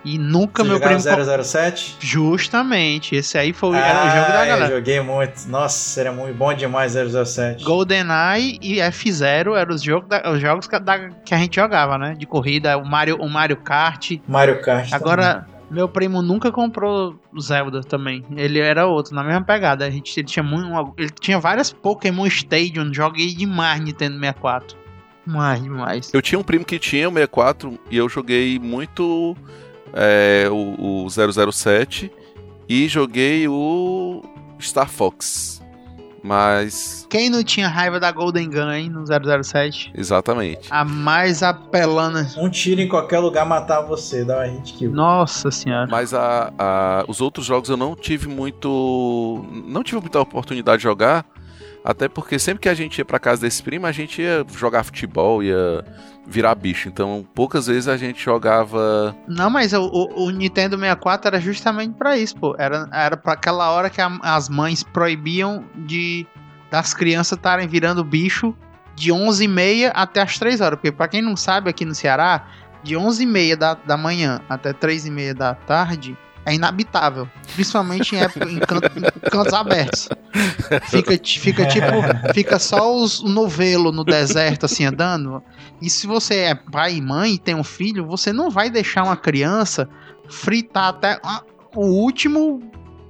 E 0.09 0.19
nunca 0.19 0.63
Você 0.63 0.69
meu 0.71 0.79
primo. 0.81 1.01
007? 1.01 1.97
Justamente, 1.99 3.17
esse 3.17 3.37
aí 3.37 3.53
foi, 3.53 3.77
era 3.77 4.05
o 4.05 4.09
jogo 4.11 4.33
da 4.33 4.39
Ah, 4.41 4.45
eu 4.45 4.49
galera. 4.51 4.75
joguei 4.77 5.01
muito. 5.01 5.49
Nossa, 5.49 6.01
era 6.01 6.13
muito 6.13 6.37
bom 6.37 6.55
demais 6.55 6.93
007. 6.93 7.65
GoldenEye 7.65 8.57
e 8.63 8.77
F0 8.77 9.57
eram 9.57 9.75
os 9.75 9.83
jogos, 9.83 10.09
da- 10.09 10.31
os 10.31 10.41
jogos 10.41 10.69
que, 10.69 10.79
da- 10.79 11.09
que 11.11 11.35
a 11.35 11.39
gente 11.39 11.57
jogava, 11.57 11.99
né? 11.99 12.15
De 12.17 12.25
corrida, 12.25 12.79
o 12.79 12.85
Mario, 12.87 13.17
o 13.17 13.29
Mario 13.29 13.57
Kart. 13.57 14.13
Mario 14.29 14.63
Kart. 14.63 14.93
Agora, 14.93 15.45
meu 15.69 15.89
primo 15.89 16.23
nunca 16.23 16.53
comprou 16.53 17.19
Zelda 17.41 17.81
também. 17.81 18.25
Ele 18.37 18.61
era 18.61 18.87
outro, 18.87 19.13
na 19.13 19.25
mesma 19.25 19.43
pegada. 19.43 19.85
A 19.85 19.91
gente, 19.91 20.17
ele, 20.21 20.29
tinha 20.29 20.43
muito, 20.45 20.95
ele 20.97 21.11
tinha 21.21 21.41
várias 21.41 21.73
Pokémon 21.73 22.27
Stadium. 22.29 22.95
Joguei 22.95 23.35
demais 23.35 23.81
Nintendo 23.81 24.15
64. 24.21 24.77
Mais, 25.27 25.61
demais. 25.61 26.15
Eu 26.15 26.23
tinha 26.23 26.39
um 26.39 26.45
primo 26.45 26.65
que 26.65 26.79
tinha 26.79 27.09
o 27.09 27.13
64 27.13 27.77
e 27.91 27.97
eu 27.97 28.09
joguei 28.09 28.61
muito 28.61 29.37
é, 29.93 30.49
o, 30.51 31.05
o 31.05 31.09
007 31.53 32.11
e 32.69 32.89
joguei 32.89 33.47
o 33.49 34.23
Star 34.61 34.89
Fox. 34.89 35.63
Mas, 36.23 37.07
Quem 37.09 37.31
não 37.31 37.45
tinha 37.45 37.69
raiva 37.69 38.01
da 38.01 38.11
Golden 38.11 38.51
Gun, 38.51 38.69
hein, 38.73 38.91
no 38.91 39.05
007? 39.07 39.93
exatamente. 39.95 40.67
A 40.73 40.85
mais 40.85 41.41
apelana. 41.41 42.29
Um 42.37 42.51
tiro 42.51 42.81
em 42.81 42.89
qualquer 42.89 43.21
lugar 43.21 43.47
matava 43.47 43.87
você, 43.87 44.25
dava 44.25 44.45
hit 44.45 44.73
kill. 44.73 44.91
Nossa 44.91 45.53
senhora. 45.53 45.87
Mas 45.89 46.13
a, 46.13 46.53
a- 46.59 47.05
os 47.07 47.21
outros 47.21 47.47
jogos 47.47 47.69
eu 47.71 47.77
não 47.77 47.95
tive 47.95 48.27
muito. 48.27 49.47
Não 49.69 49.85
tive 49.85 50.01
muita 50.01 50.19
oportunidade 50.21 50.79
de 50.79 50.83
jogar. 50.83 51.25
Até 51.89 52.09
porque 52.09 52.37
sempre 52.37 52.63
que 52.63 52.69
a 52.69 52.75
gente 52.75 52.99
ia 52.99 53.05
pra 53.05 53.21
casa 53.21 53.43
desse 53.43 53.63
primo, 53.63 53.87
a 53.87 53.93
gente 53.93 54.21
ia 54.21 54.45
jogar 54.59 54.83
futebol, 54.83 55.41
ia 55.41 55.85
virar 56.27 56.53
bicho. 56.57 56.89
Então 56.89 57.25
poucas 57.33 57.69
vezes 57.69 57.87
a 57.87 57.97
gente 57.97 58.21
jogava. 58.23 59.15
Não, 59.29 59.49
mas 59.49 59.73
o, 59.73 59.83
o- 59.85 60.25
o 60.25 60.31
Nintendo 60.31 60.77
64 60.77 61.29
era 61.29 61.41
justamente 61.41 61.95
pra 61.95 62.19
isso, 62.19 62.35
pô. 62.37 62.57
Era, 62.59 62.89
era 62.93 63.17
pra 63.17 63.35
aquela 63.35 63.71
hora 63.71 63.89
que 63.89 64.01
a- 64.01 64.19
as 64.23 64.49
mães 64.49 64.83
proibiam 64.83 65.65
de 65.77 66.27
das 66.73 66.93
crianças 66.93 67.37
estarem 67.39 67.69
virando 67.69 68.03
bicho 68.03 68.53
de 68.97 69.13
11h30 69.13 69.93
até 69.95 70.21
as 70.21 70.37
3 70.41 70.61
horas. 70.61 70.79
Porque 70.81 70.91
pra 70.91 71.07
quem 71.07 71.23
não 71.23 71.37
sabe, 71.37 71.71
aqui 71.71 71.85
no 71.85 71.95
Ceará, 71.95 72.49
de 72.83 72.97
11h30 72.97 73.55
da, 73.57 73.75
da 73.75 73.97
manhã 73.97 74.41
até 74.49 74.73
3h30 74.73 75.35
da 75.35 75.55
tarde 75.55 76.17
é 76.47 76.55
inabitável. 76.55 77.29
Principalmente 77.55 78.15
em, 78.15 78.21
época, 78.21 78.49
em, 78.49 78.59
canto- 78.61 78.99
em 78.99 79.31
cantos 79.31 79.53
abertos. 79.53 80.09
Fica, 80.85 81.13
fica 81.23 81.67
tipo, 81.69 82.33
fica 82.33 82.59
só 82.59 82.95
os 82.97 83.21
novelo 83.23 83.91
no 83.91 84.05
deserto 84.05 84.65
assim 84.65 84.85
andando. 84.85 85.43
E 85.83 85.91
se 85.91 86.07
você 86.07 86.37
é 86.37 86.55
pai 86.55 86.95
e 86.95 87.03
mãe 87.03 87.35
e 87.35 87.39
tem 87.39 87.55
um 87.57 87.65
filho, 87.65 88.07
você 88.07 88.33
não 88.33 88.49
vai 88.49 88.71
deixar 88.71 89.03
uma 89.03 89.17
criança 89.17 89.89
fritar 90.29 90.87
até 90.87 91.21
o 91.75 91.85
último 91.85 92.63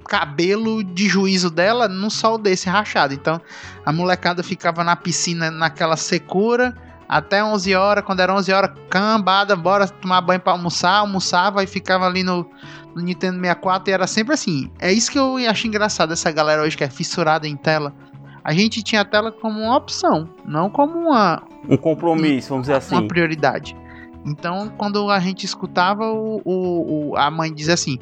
cabelo 0.09 0.83
de 0.83 1.07
juízo 1.09 1.51
dela 1.51 1.89
num 1.89 2.09
sol 2.09 2.39
desse 2.39 2.69
rachado. 2.71 3.13
Então, 3.13 3.41
a 3.85 3.93
molecada 3.93 4.43
ficava 4.43 4.83
na 4.83 4.97
piscina 4.97 5.51
naquela 5.51 5.97
secura 5.97 6.75
até 7.09 7.43
11 7.45 7.75
horas, 7.75 8.05
quando 8.05 8.21
era 8.21 8.35
11 8.35 8.53
horas, 8.53 8.71
cambada, 8.91 9.55
bora 9.55 9.87
tomar 9.87 10.21
banho 10.21 10.41
pra 10.41 10.53
almoçar, 10.53 10.99
almoçava 10.99 11.63
e 11.63 11.67
ficava 11.67 12.05
ali 12.07 12.23
no, 12.25 12.49
no 12.97 13.03
Nintendo 13.03 13.39
64 13.39 13.91
e 13.91 13.93
era 13.93 14.07
sempre 14.07 14.33
assim. 14.35 14.71
É 14.81 14.91
isso 14.93 15.11
que 15.13 15.19
eu 15.19 15.37
acho 15.37 15.67
engraçado 15.67 16.13
essa 16.15 16.33
galera 16.33 16.63
hoje 16.63 16.77
que 16.77 16.83
é 16.83 16.89
fissurada 16.91 17.47
em 17.47 17.55
tela. 17.55 17.95
A 18.43 18.53
gente 18.55 18.83
tinha 18.83 19.03
a 19.03 19.05
tela 19.05 19.31
como 19.31 19.61
uma 19.61 19.77
opção, 19.77 20.29
não 20.45 20.71
como 20.71 20.99
uma, 20.99 21.43
Um 21.69 21.77
compromisso, 21.77 22.49
vamos 22.49 22.63
dizer 22.69 22.73
uma 22.73 22.79
assim. 22.79 23.07
prioridade. 23.09 23.77
Então, 24.25 24.73
quando 24.79 25.11
a 25.11 25.19
gente 25.21 25.45
escutava 25.45 26.11
o, 26.11 26.41
o- 26.45 27.11
o- 27.11 27.17
a 27.17 27.31
mãe 27.31 27.53
dizer 27.53 27.73
assim: 27.75 27.99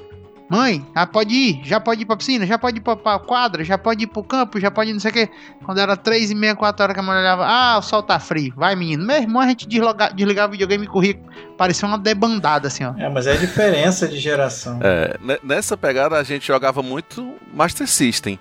Mãe, 0.55 0.87
já 0.95 1.05
pode 1.07 1.35
ir, 1.35 1.61
já 1.65 1.81
pode 1.81 2.03
ir 2.03 2.05
pra 2.05 2.17
piscina, 2.17 2.47
já 2.47 2.57
pode 2.57 2.77
ir 2.77 2.81
pra, 2.81 2.95
pra 2.95 3.19
quadra, 3.19 3.65
já 3.65 3.77
pode 3.77 4.05
ir 4.05 4.07
pro 4.07 4.23
campo, 4.23 4.61
já 4.61 4.71
pode 4.71 4.91
ir 4.91 4.93
não 4.93 5.01
sei 5.01 5.11
o 5.11 5.15
quê. 5.15 5.29
Quando 5.65 5.79
era 5.79 5.97
3 5.97 6.31
e 6.31 6.35
meia, 6.35 6.55
4 6.55 6.83
horas 6.83 6.95
que 6.95 7.01
a 7.01 7.03
mulher 7.03 7.19
olhava, 7.21 7.45
ah, 7.45 7.79
o 7.79 7.83
sol 7.83 8.03
tá 8.05 8.21
frio, 8.21 8.53
vai 8.57 8.77
menino. 8.77 9.05
Meu 9.05 9.17
irmão, 9.17 9.43
a 9.43 9.49
gente 9.49 9.67
desloga, 9.67 10.11
desligava 10.15 10.49
o 10.49 10.53
videogame 10.53 10.85
e 10.85 10.87
corria, 10.89 11.19
parecia 11.59 11.89
uma 11.89 11.99
debandada 11.99 12.69
assim, 12.69 12.85
ó. 12.85 12.95
É, 12.97 13.09
mas 13.09 13.27
é 13.27 13.33
a 13.33 13.37
diferença 13.37 14.07
de 14.07 14.19
geração. 14.19 14.79
É, 14.81 15.17
ne- 15.21 15.41
nessa 15.43 15.77
pegada 15.77 16.17
a 16.17 16.23
gente 16.23 16.47
jogava 16.47 16.83
muito 16.83 17.35
Master 17.53 17.89
System. 17.89 18.39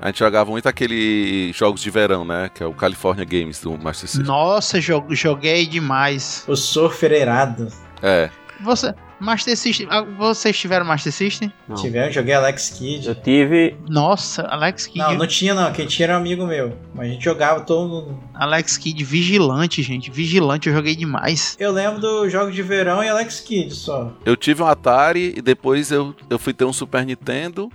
A 0.00 0.08
gente 0.08 0.18
jogava 0.18 0.50
muito 0.50 0.68
aquele 0.68 1.50
jogos 1.54 1.80
de 1.80 1.88
verão, 1.88 2.24
né? 2.26 2.50
Que 2.52 2.62
é 2.62 2.66
o 2.66 2.74
California 2.74 3.24
Games 3.24 3.60
do 3.60 3.70
Master 3.78 4.08
System. 4.08 4.26
Nossa, 4.26 4.78
jo- 4.80 5.06
joguei 5.10 5.64
demais. 5.66 6.44
O 6.46 6.56
surfer 6.56 7.12
irado. 7.12 7.68
É. 8.02 8.28
Você, 8.60 8.94
Master 9.20 9.56
System, 9.56 9.86
ah, 9.90 10.02
vocês 10.02 10.58
tiveram 10.58 10.84
Master 10.84 11.12
System? 11.12 11.52
Não. 11.68 11.76
Tiveram, 11.76 12.12
joguei 12.12 12.34
Alex 12.34 12.70
Kidd. 12.70 13.08
Eu 13.08 13.14
tive. 13.14 13.76
Nossa, 13.88 14.42
Alex 14.42 14.86
Kidd. 14.86 14.98
Não, 14.98 15.14
não 15.14 15.26
tinha 15.26 15.54
não, 15.54 15.72
quem 15.72 15.86
tinha 15.86 16.06
era 16.06 16.14
um 16.14 16.16
amigo 16.16 16.46
meu. 16.46 16.76
Mas 16.94 17.08
a 17.08 17.10
gente 17.12 17.24
jogava 17.24 17.60
todo 17.60 17.88
mundo. 17.88 18.18
Alex 18.34 18.76
Kidd, 18.76 19.02
vigilante, 19.04 19.82
gente. 19.82 20.10
Vigilante, 20.10 20.68
eu 20.68 20.74
joguei 20.74 20.94
demais. 20.96 21.56
Eu 21.58 21.72
lembro 21.72 22.00
dos 22.00 22.30
jogos 22.30 22.54
de 22.54 22.62
verão 22.62 23.02
e 23.02 23.08
Alex 23.08 23.40
Kidd 23.40 23.74
só. 23.74 24.12
Eu 24.24 24.36
tive 24.36 24.62
um 24.62 24.66
Atari 24.66 25.34
e 25.36 25.42
depois 25.42 25.90
eu, 25.90 26.14
eu 26.28 26.38
fui 26.38 26.52
ter 26.52 26.64
um 26.64 26.72
Super 26.72 27.04
Nintendo. 27.04 27.70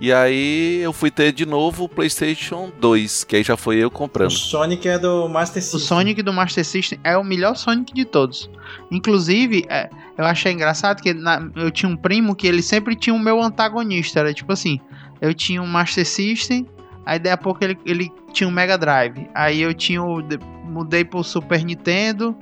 E 0.00 0.12
aí 0.12 0.80
eu 0.82 0.92
fui 0.92 1.10
ter 1.10 1.32
de 1.32 1.46
novo 1.46 1.84
o 1.84 1.88
PlayStation 1.88 2.70
2, 2.80 3.24
que 3.24 3.36
aí 3.36 3.42
já 3.42 3.56
foi 3.56 3.76
eu 3.76 3.86
O 3.88 3.90
comprando. 3.90 4.30
Sonic 4.32 4.88
é 4.88 4.98
do 4.98 5.28
Master 5.28 5.60
O 5.62 5.64
System. 5.64 5.80
Sonic 5.80 6.22
do 6.22 6.32
Master 6.32 6.64
System 6.64 6.98
é 7.04 7.16
o 7.16 7.24
melhor 7.24 7.54
Sonic 7.56 7.94
de 7.94 8.04
todos. 8.04 8.50
Inclusive, 8.90 9.64
é, 9.68 9.88
eu 10.18 10.24
achei 10.24 10.52
engraçado 10.52 11.00
que 11.00 11.14
na- 11.14 11.48
eu 11.56 11.70
tinha 11.70 11.88
um 11.90 11.96
primo 11.96 12.34
que 12.34 12.46
ele 12.46 12.60
sempre 12.62 12.94
tinha 12.96 13.14
o 13.14 13.18
meu 13.18 13.40
antagonista. 13.42 14.20
Era 14.20 14.34
tipo 14.34 14.52
assim: 14.52 14.80
eu 15.20 15.32
tinha 15.32 15.62
um 15.62 15.66
Master 15.66 16.06
System, 16.06 16.66
aí 17.06 17.18
daí 17.18 17.32
a 17.32 17.36
pouco 17.38 17.62
ele, 17.64 17.78
ele 17.86 18.12
tinha 18.32 18.48
um 18.48 18.52
Mega 18.52 18.76
Drive. 18.76 19.28
Aí 19.34 19.60
eu 19.60 19.72
tinha 19.72 20.02
o. 20.02 20.20
de- 20.22 20.38
Mudei 20.64 21.04
pro 21.04 21.22
Super 21.22 21.64
Nintendo. 21.64 22.34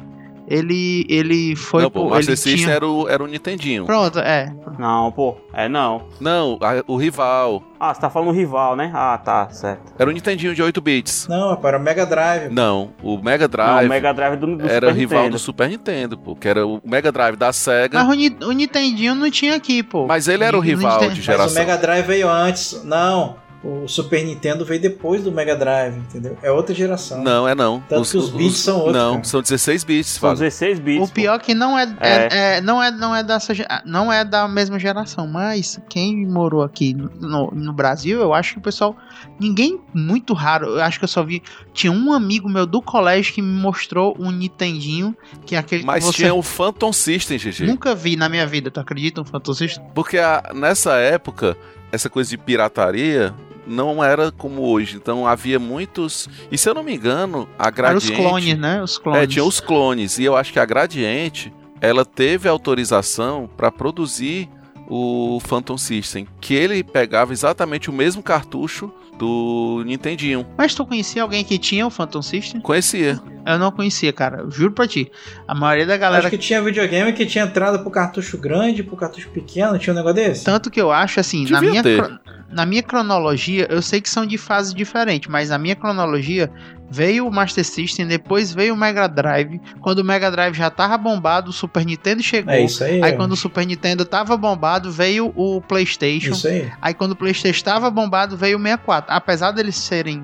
Ele, 0.52 1.06
ele 1.08 1.56
foi 1.56 1.82
não, 1.84 1.90
pô, 1.90 2.02
o. 2.02 2.10
Master 2.10 2.36
System 2.36 2.56
tinha... 2.56 2.74
era, 2.74 2.86
o, 2.86 3.08
era 3.08 3.24
o 3.24 3.26
Nintendinho. 3.26 3.86
Pronto, 3.86 4.18
é. 4.18 4.54
Não, 4.78 5.10
pô. 5.10 5.34
É 5.54 5.66
não. 5.66 6.02
Não, 6.20 6.58
a- 6.60 6.84
o 6.86 6.96
rival. 6.98 7.62
Ah, 7.80 7.92
você 7.94 8.00
tá 8.02 8.10
falando 8.10 8.32
rival, 8.32 8.76
né? 8.76 8.90
Ah, 8.94 9.16
tá, 9.18 9.48
certo. 9.48 9.94
Era 9.98 10.08
o 10.10 10.12
Nintendinho 10.12 10.54
de 10.54 10.62
8 10.62 10.78
bits. 10.82 11.26
Não, 11.26 11.56
para 11.56 11.78
o 11.78 11.80
Mega 11.80 12.04
Drive. 12.04 12.52
Não, 12.52 12.92
o 13.02 13.16
Mega 13.16 13.44
Não, 13.44 13.50
Drive 13.50 13.86
o 13.86 13.88
Mega 13.88 14.12
Drive 14.14 14.36
do, 14.38 14.56
do 14.58 14.66
era 14.68 14.88
Super 14.88 14.94
rival 15.00 15.18
Nintendo. 15.20 15.36
do 15.36 15.38
Super 15.40 15.68
Nintendo, 15.70 16.18
pô. 16.18 16.36
Que 16.36 16.48
era 16.48 16.66
o 16.66 16.80
Mega 16.84 17.10
Drive 17.10 17.36
da 17.36 17.50
SEGA. 17.52 18.04
Mas 18.04 18.08
o, 18.42 18.48
o 18.48 18.52
Nintendinho 18.52 19.14
não 19.14 19.30
tinha 19.30 19.56
aqui, 19.56 19.82
pô. 19.82 20.06
Mas 20.06 20.28
ele 20.28 20.44
era 20.44 20.56
o 20.56 20.60
rival 20.60 21.00
de 21.00 21.06
Mas 21.08 21.16
geração. 21.16 21.56
o 21.56 21.58
Mega 21.66 21.78
Drive 21.78 22.06
veio 22.06 22.28
antes. 22.28 22.84
Não. 22.84 23.36
O 23.64 23.86
Super 23.86 24.24
Nintendo 24.24 24.64
veio 24.64 24.80
depois 24.80 25.22
do 25.22 25.30
Mega 25.30 25.54
Drive, 25.54 25.96
entendeu? 25.96 26.36
É 26.42 26.50
outra 26.50 26.74
geração. 26.74 27.22
Não, 27.22 27.46
é 27.48 27.54
não. 27.54 27.80
Tanto 27.88 28.10
que 28.10 28.16
os 28.16 28.30
bits 28.30 28.58
são 28.58 28.78
outros, 28.78 28.96
Não, 28.96 29.12
cara. 29.12 29.24
são 29.24 29.40
16 29.42 29.84
bits, 29.84 30.10
São 30.10 30.20
Fábio. 30.20 30.38
16 30.40 30.80
bits. 30.80 31.08
O 31.08 31.12
pior 31.12 31.38
que 31.38 31.54
não 31.54 31.78
é, 31.78 31.84
é- 32.00 32.28
É. 32.32 32.56
é- 32.56 32.60
não 32.60 32.82
é 32.82 32.90
não 32.90 33.14
é 33.14 33.22
dessa 33.22 33.52
não 33.84 34.12
é 34.12 34.24
da 34.24 34.48
mesma 34.48 34.78
geração, 34.78 35.26
mas 35.28 35.80
quem 35.88 36.26
morou 36.26 36.62
aqui 36.62 36.92
no, 36.94 37.50
no 37.52 37.72
Brasil, 37.72 38.20
eu 38.20 38.34
acho 38.34 38.54
que 38.54 38.58
o 38.58 38.62
pessoal 38.62 38.96
ninguém 39.38 39.80
muito 39.94 40.32
raro, 40.34 40.66
eu 40.66 40.80
acho 40.82 40.98
que 40.98 41.04
eu 41.04 41.08
só 41.08 41.22
vi 41.22 41.42
tinha 41.72 41.92
um 41.92 42.12
amigo 42.12 42.48
meu 42.48 42.66
do 42.66 42.82
colégio 42.82 43.32
que 43.32 43.40
me 43.42 43.60
mostrou 43.60 44.16
um 44.18 44.30
Nintendinho, 44.30 45.16
que 45.46 45.54
é 45.54 45.58
aquele 45.58 45.84
Mas 45.84 46.04
que 46.04 46.10
você 46.10 46.16
tinha 46.22 46.34
o 46.34 46.42
Phantom 46.42 46.92
System, 46.92 47.38
GG. 47.38 47.64
nunca 47.66 47.94
vi 47.94 48.16
na 48.16 48.28
minha 48.28 48.46
vida, 48.46 48.70
tu 48.70 48.80
acredita 48.80 49.20
um 49.20 49.24
Phantom 49.24 49.54
System? 49.54 49.84
Porque 49.94 50.18
a- 50.18 50.50
nessa 50.54 50.94
época, 50.96 51.56
essa 51.92 52.08
coisa 52.10 52.28
de 52.30 52.38
pirataria 52.38 53.34
não 53.66 54.02
era 54.02 54.30
como 54.32 54.62
hoje. 54.62 54.96
Então 54.96 55.26
havia 55.26 55.58
muitos. 55.58 56.28
E 56.50 56.58
se 56.58 56.68
eu 56.68 56.74
não 56.74 56.82
me 56.82 56.94
engano, 56.94 57.48
a 57.58 57.66
Eram 57.66 57.96
os 57.96 58.04
Gradiente. 58.04 58.14
clones, 58.14 58.58
né? 58.58 58.82
Os 58.82 58.98
clones. 58.98 59.22
É, 59.22 59.26
tinha 59.26 59.44
os 59.44 59.60
clones. 59.60 60.18
E 60.18 60.24
eu 60.24 60.36
acho 60.36 60.52
que 60.52 60.58
a 60.58 60.64
Gradiente 60.64 61.52
ela 61.80 62.04
teve 62.04 62.48
autorização 62.48 63.48
para 63.56 63.70
produzir 63.70 64.48
o 64.88 65.40
Phantom 65.40 65.78
System, 65.78 66.26
que 66.40 66.54
ele 66.54 66.84
pegava 66.84 67.32
exatamente 67.32 67.88
o 67.88 67.92
mesmo 67.92 68.22
cartucho 68.22 68.92
do 69.18 69.82
Nintendinho. 69.86 70.46
Mas 70.56 70.74
tu 70.74 70.84
conhecia 70.84 71.22
alguém 71.22 71.44
que 71.44 71.58
tinha 71.58 71.86
o 71.86 71.90
Phantom 71.90 72.22
System? 72.22 72.60
Conhecia. 72.60 73.20
Eu 73.46 73.58
não 73.58 73.70
conhecia, 73.70 74.12
cara. 74.12 74.44
Juro 74.48 74.72
pra 74.72 74.86
ti. 74.86 75.10
A 75.46 75.54
maioria 75.54 75.86
da 75.86 75.96
galera 75.96 76.26
Acho 76.26 76.30
que 76.30 76.38
tinha 76.38 76.62
videogame 76.62 77.12
que 77.12 77.26
tinha 77.26 77.44
entrada 77.44 77.78
pro 77.78 77.90
cartucho 77.90 78.36
grande, 78.38 78.82
pro 78.82 78.96
cartucho 78.96 79.28
pequeno, 79.30 79.78
tinha 79.78 79.92
um 79.92 79.96
negócio 79.96 80.16
desse? 80.16 80.44
Tanto 80.44 80.70
que 80.70 80.80
eu 80.80 80.90
acho 80.92 81.20
assim, 81.20 81.44
na 81.48 81.60
Devia 81.60 81.70
minha, 81.70 81.82
ter. 81.82 82.20
Na 82.52 82.66
minha 82.66 82.82
cronologia, 82.82 83.66
eu 83.70 83.80
sei 83.82 84.00
que 84.00 84.08
são 84.08 84.26
de 84.26 84.36
fases 84.38 84.74
diferentes, 84.74 85.28
mas 85.28 85.48
na 85.48 85.58
minha 85.58 85.74
cronologia 85.74 86.50
veio 86.90 87.26
o 87.26 87.32
Master 87.32 87.64
System, 87.64 88.06
depois 88.06 88.52
veio 88.52 88.74
o 88.74 88.76
Mega 88.76 89.08
Drive. 89.08 89.58
Quando 89.80 90.00
o 90.00 90.04
Mega 90.04 90.30
Drive 90.30 90.54
já 90.54 90.68
tava 90.70 90.98
bombado, 90.98 91.50
o 91.50 91.52
Super 91.52 91.84
Nintendo 91.86 92.22
chegou. 92.22 92.52
É 92.52 92.62
isso 92.62 92.84
aí. 92.84 93.02
Aí 93.02 93.12
quando 93.14 93.32
o 93.32 93.36
Super 93.36 93.66
Nintendo 93.66 94.04
tava 94.04 94.36
bombado, 94.36 94.92
veio 94.92 95.32
o 95.34 95.60
PlayStation. 95.62 96.32
Isso 96.32 96.46
aí. 96.46 96.70
Aí 96.80 96.92
quando 96.94 97.12
o 97.12 97.16
PlayStation 97.16 97.56
estava 97.56 97.90
bombado, 97.90 98.36
veio 98.36 98.58
o 98.58 98.62
64. 98.62 99.14
Apesar 99.14 99.52
deles 99.52 99.76
serem 99.76 100.22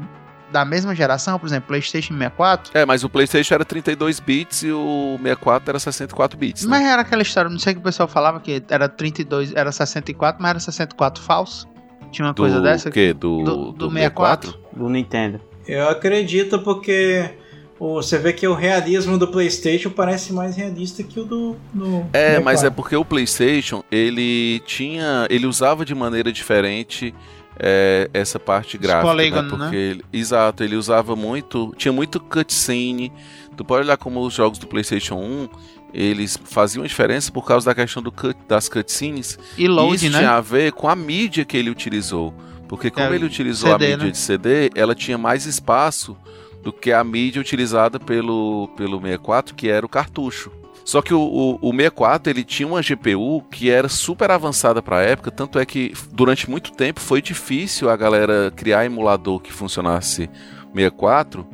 da 0.51 0.65
mesma 0.65 0.95
geração, 0.95 1.39
por 1.39 1.47
exemplo, 1.47 1.69
PlayStation 1.69 2.15
64, 2.15 2.71
É, 2.75 2.85
mas 2.87 3.05
o 3.05 3.09
PlayStation 3.09 3.55
era 3.55 3.65
32 3.65 4.19
bits 4.21 4.63
e 4.63 4.73
o 4.73 5.19
64 5.23 5.71
era 5.71 5.79
64 5.79 6.39
bits. 6.39 6.65
né? 6.65 6.71
mas 6.71 6.87
era 6.87 7.03
aquela 7.03 7.23
história, 7.23 7.51
não 7.51 7.59
sei 7.59 7.75
que 7.75 7.81
o 7.81 7.83
pessoal 7.83 8.09
falava 8.09 8.41
que 8.41 8.63
era 8.71 8.89
32, 8.89 9.55
era 9.55 9.71
64, 9.71 10.41
mas 10.41 10.51
era 10.51 10.61
64 10.61 11.23
falso. 11.23 11.69
Tinha 12.11 12.27
uma 12.27 12.35
do 12.35 12.43
coisa 12.43 12.61
dessa. 12.61 12.91
quê? 12.91 13.13
Do, 13.13 13.43
do, 13.43 13.73
do 13.73 13.91
64. 13.91 14.55
Do 14.75 14.89
Nintendo. 14.89 15.41
Eu 15.67 15.89
acredito 15.89 16.59
porque 16.61 17.31
você 17.79 18.19
vê 18.19 18.33
que 18.33 18.47
o 18.49 18.55
realismo 18.55 19.17
do 19.19 19.29
PlayStation 19.29 19.91
parece 19.91 20.33
mais 20.33 20.57
realista 20.57 21.03
que 21.03 21.21
o 21.21 21.25
do. 21.25 21.57
do 21.73 22.05
É, 22.13 22.39
do 22.39 22.45
mas 22.45 22.61
é 22.61 22.69
64. 22.69 22.73
porque 22.73 22.97
o 22.97 23.05
PlayStation 23.05 23.85
ele 23.91 24.61
tinha, 24.67 25.27
ele 25.31 25.47
usava 25.47 25.85
de 25.85 25.95
maneira 25.95 26.33
diferente 26.33 27.15
é, 27.61 28.09
essa 28.15 28.39
parte 28.39 28.79
gráfica, 28.79 29.09
polígonos, 29.13 29.53
né? 29.53 29.59
né? 29.59 29.65
Porque 29.65 29.77
ele- 29.77 30.05
exato, 30.13 30.65
ele 30.65 30.77
usava 30.77 31.15
muito, 31.15 31.75
tinha 31.77 31.93
muito 31.93 32.19
cutscene. 32.19 33.13
Tu 33.57 33.65
pode 33.65 33.85
olhar 33.85 33.97
como 33.97 34.21
os 34.21 34.33
jogos 34.35 34.59
do 34.59 34.67
PlayStation 34.69 35.17
1 35.17 35.49
eles 35.93 36.39
faziam 36.45 36.85
diferença 36.85 37.31
por 37.33 37.45
causa 37.47 37.67
da 37.67 37.75
questão 37.75 38.03
do 38.03 38.13
cut- 38.13 38.37
das 38.47 38.69
cutscenes. 38.69 39.39
E 39.57 39.65
E 39.65 39.69
load, 39.69 39.95
isso 39.97 40.11
né? 40.11 40.19
tinha 40.19 40.33
a 40.33 40.41
ver 40.41 40.73
com 40.73 40.89
a 40.89 40.95
mídia 40.97 41.45
que 41.45 41.57
ele 41.57 41.71
utilizou. 41.71 42.35
Porque 42.69 42.91
como 42.91 43.07
É, 43.07 43.15
ele 43.15 43.25
utilizou 43.25 43.71
CD, 43.73 43.85
a 43.87 43.89
mídia 43.91 44.05
né? 44.07 44.11
de 44.13 44.19
CD, 44.19 44.71
ela 44.75 44.95
tinha 44.95 45.17
mais 45.17 45.47
espaço 45.47 46.17
do 46.63 46.73
que 46.73 46.93
a 46.93 47.03
mídia 47.03 47.41
utilizada 47.41 47.99
pelo, 47.99 48.69
pelo 48.77 49.01
64, 49.01 49.55
que 49.55 49.69
era 49.69 49.87
o 49.87 49.89
cartucho. 49.89 50.51
Só 50.85 51.01
que 51.03 51.13
o, 51.15 51.21
o, 51.21 51.55
o 51.63 51.71
64 51.71 52.31
ele 52.31 52.45
tinha 52.45 52.67
uma 52.67 52.81
GPU 52.83 53.43
que 53.51 53.71
era 53.71 53.89
super 53.89 54.31
avançada 54.31 54.81
para 54.83 54.99
a 54.99 55.03
época, 55.03 55.31
tanto 55.31 55.59
é 55.59 55.65
que 55.67 55.93
durante 56.13 56.49
muito 56.49 56.73
tempo 56.73 56.99
foi 57.01 57.21
difícil 57.23 57.89
a 57.91 57.97
galera 57.97 58.51
criar 58.57 58.85
emulador 58.87 59.39
que 59.41 59.53
funcionasse 59.53 60.29
64 60.75 61.47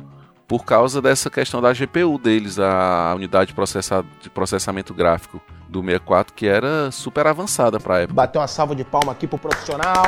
por 0.47 0.63
causa 0.63 1.01
dessa 1.01 1.29
questão 1.29 1.61
da 1.61 1.73
GPU 1.73 2.17
deles, 2.19 2.59
a 2.59 3.13
unidade 3.15 3.47
de, 3.47 3.53
processa- 3.53 4.05
de 4.21 4.29
processamento 4.29 4.93
gráfico 4.93 5.41
do 5.67 5.81
64, 5.81 6.33
que 6.33 6.47
era 6.47 6.91
super 6.91 7.25
avançada 7.27 7.79
para 7.79 7.95
a 7.95 7.99
época. 8.01 8.13
Bateu 8.13 8.41
uma 8.41 8.47
salva 8.47 8.75
de 8.75 8.83
palma 8.83 9.11
aqui 9.11 9.25
pro 9.27 9.37
profissional. 9.39 10.03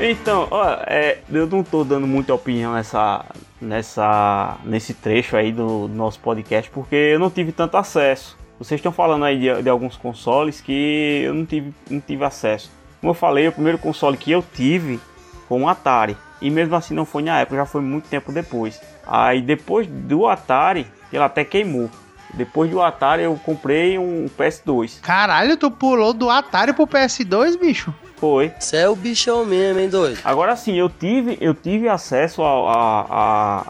Então, 0.00 0.48
ó, 0.50 0.76
é, 0.86 1.18
eu 1.30 1.46
não 1.46 1.62
tô 1.62 1.84
dando 1.84 2.06
muita 2.06 2.32
opinião 2.32 2.72
nessa, 2.72 3.24
nessa, 3.60 4.56
nesse 4.64 4.94
trecho 4.94 5.36
aí 5.36 5.52
do, 5.52 5.86
do 5.88 5.94
nosso 5.94 6.18
podcast, 6.20 6.70
porque 6.70 6.94
eu 6.94 7.18
não 7.18 7.28
tive 7.28 7.52
tanto 7.52 7.76
acesso. 7.76 8.36
Vocês 8.58 8.78
estão 8.78 8.92
falando 8.92 9.24
aí 9.26 9.38
de, 9.38 9.62
de 9.62 9.68
alguns 9.68 9.96
consoles 9.96 10.60
que 10.60 11.22
eu 11.24 11.34
não 11.34 11.44
tive, 11.44 11.74
não 11.90 12.00
tive 12.00 12.24
acesso. 12.24 12.70
Como 13.00 13.10
eu 13.10 13.14
falei, 13.14 13.48
o 13.48 13.52
primeiro 13.52 13.78
console 13.78 14.16
que 14.16 14.30
eu 14.30 14.42
tive 14.54 15.00
foi 15.48 15.58
um 15.58 15.68
Atari. 15.68 16.16
E 16.40 16.50
mesmo 16.50 16.74
assim 16.76 16.94
não 16.94 17.04
foi 17.04 17.22
na 17.22 17.38
época, 17.40 17.56
já 17.56 17.66
foi 17.66 17.80
muito 17.80 18.08
tempo 18.08 18.30
depois. 18.32 18.80
Aí 19.06 19.42
depois 19.42 19.86
do 19.86 20.26
Atari, 20.26 20.86
ele 21.12 21.22
até 21.22 21.44
queimou. 21.44 21.90
Depois 22.32 22.70
do 22.70 22.80
Atari 22.80 23.22
eu 23.24 23.34
comprei 23.44 23.98
um 23.98 24.26
PS2. 24.38 25.00
Caralho, 25.00 25.56
tu 25.56 25.70
pulou 25.70 26.12
do 26.12 26.30
Atari 26.30 26.72
pro 26.72 26.86
PS2, 26.86 27.58
bicho? 27.58 27.92
Foi. 28.16 28.52
Você 28.58 28.76
é 28.76 28.88
o 28.88 28.94
bichão 28.94 29.44
mesmo, 29.44 29.80
hein, 29.80 29.88
doido? 29.88 30.20
Agora 30.24 30.54
sim, 30.54 30.74
eu 30.78 30.88
tive, 30.90 31.36
eu 31.40 31.54
tive 31.54 31.88
acesso 31.88 32.42
a- 32.42 32.70
a- 32.72 33.06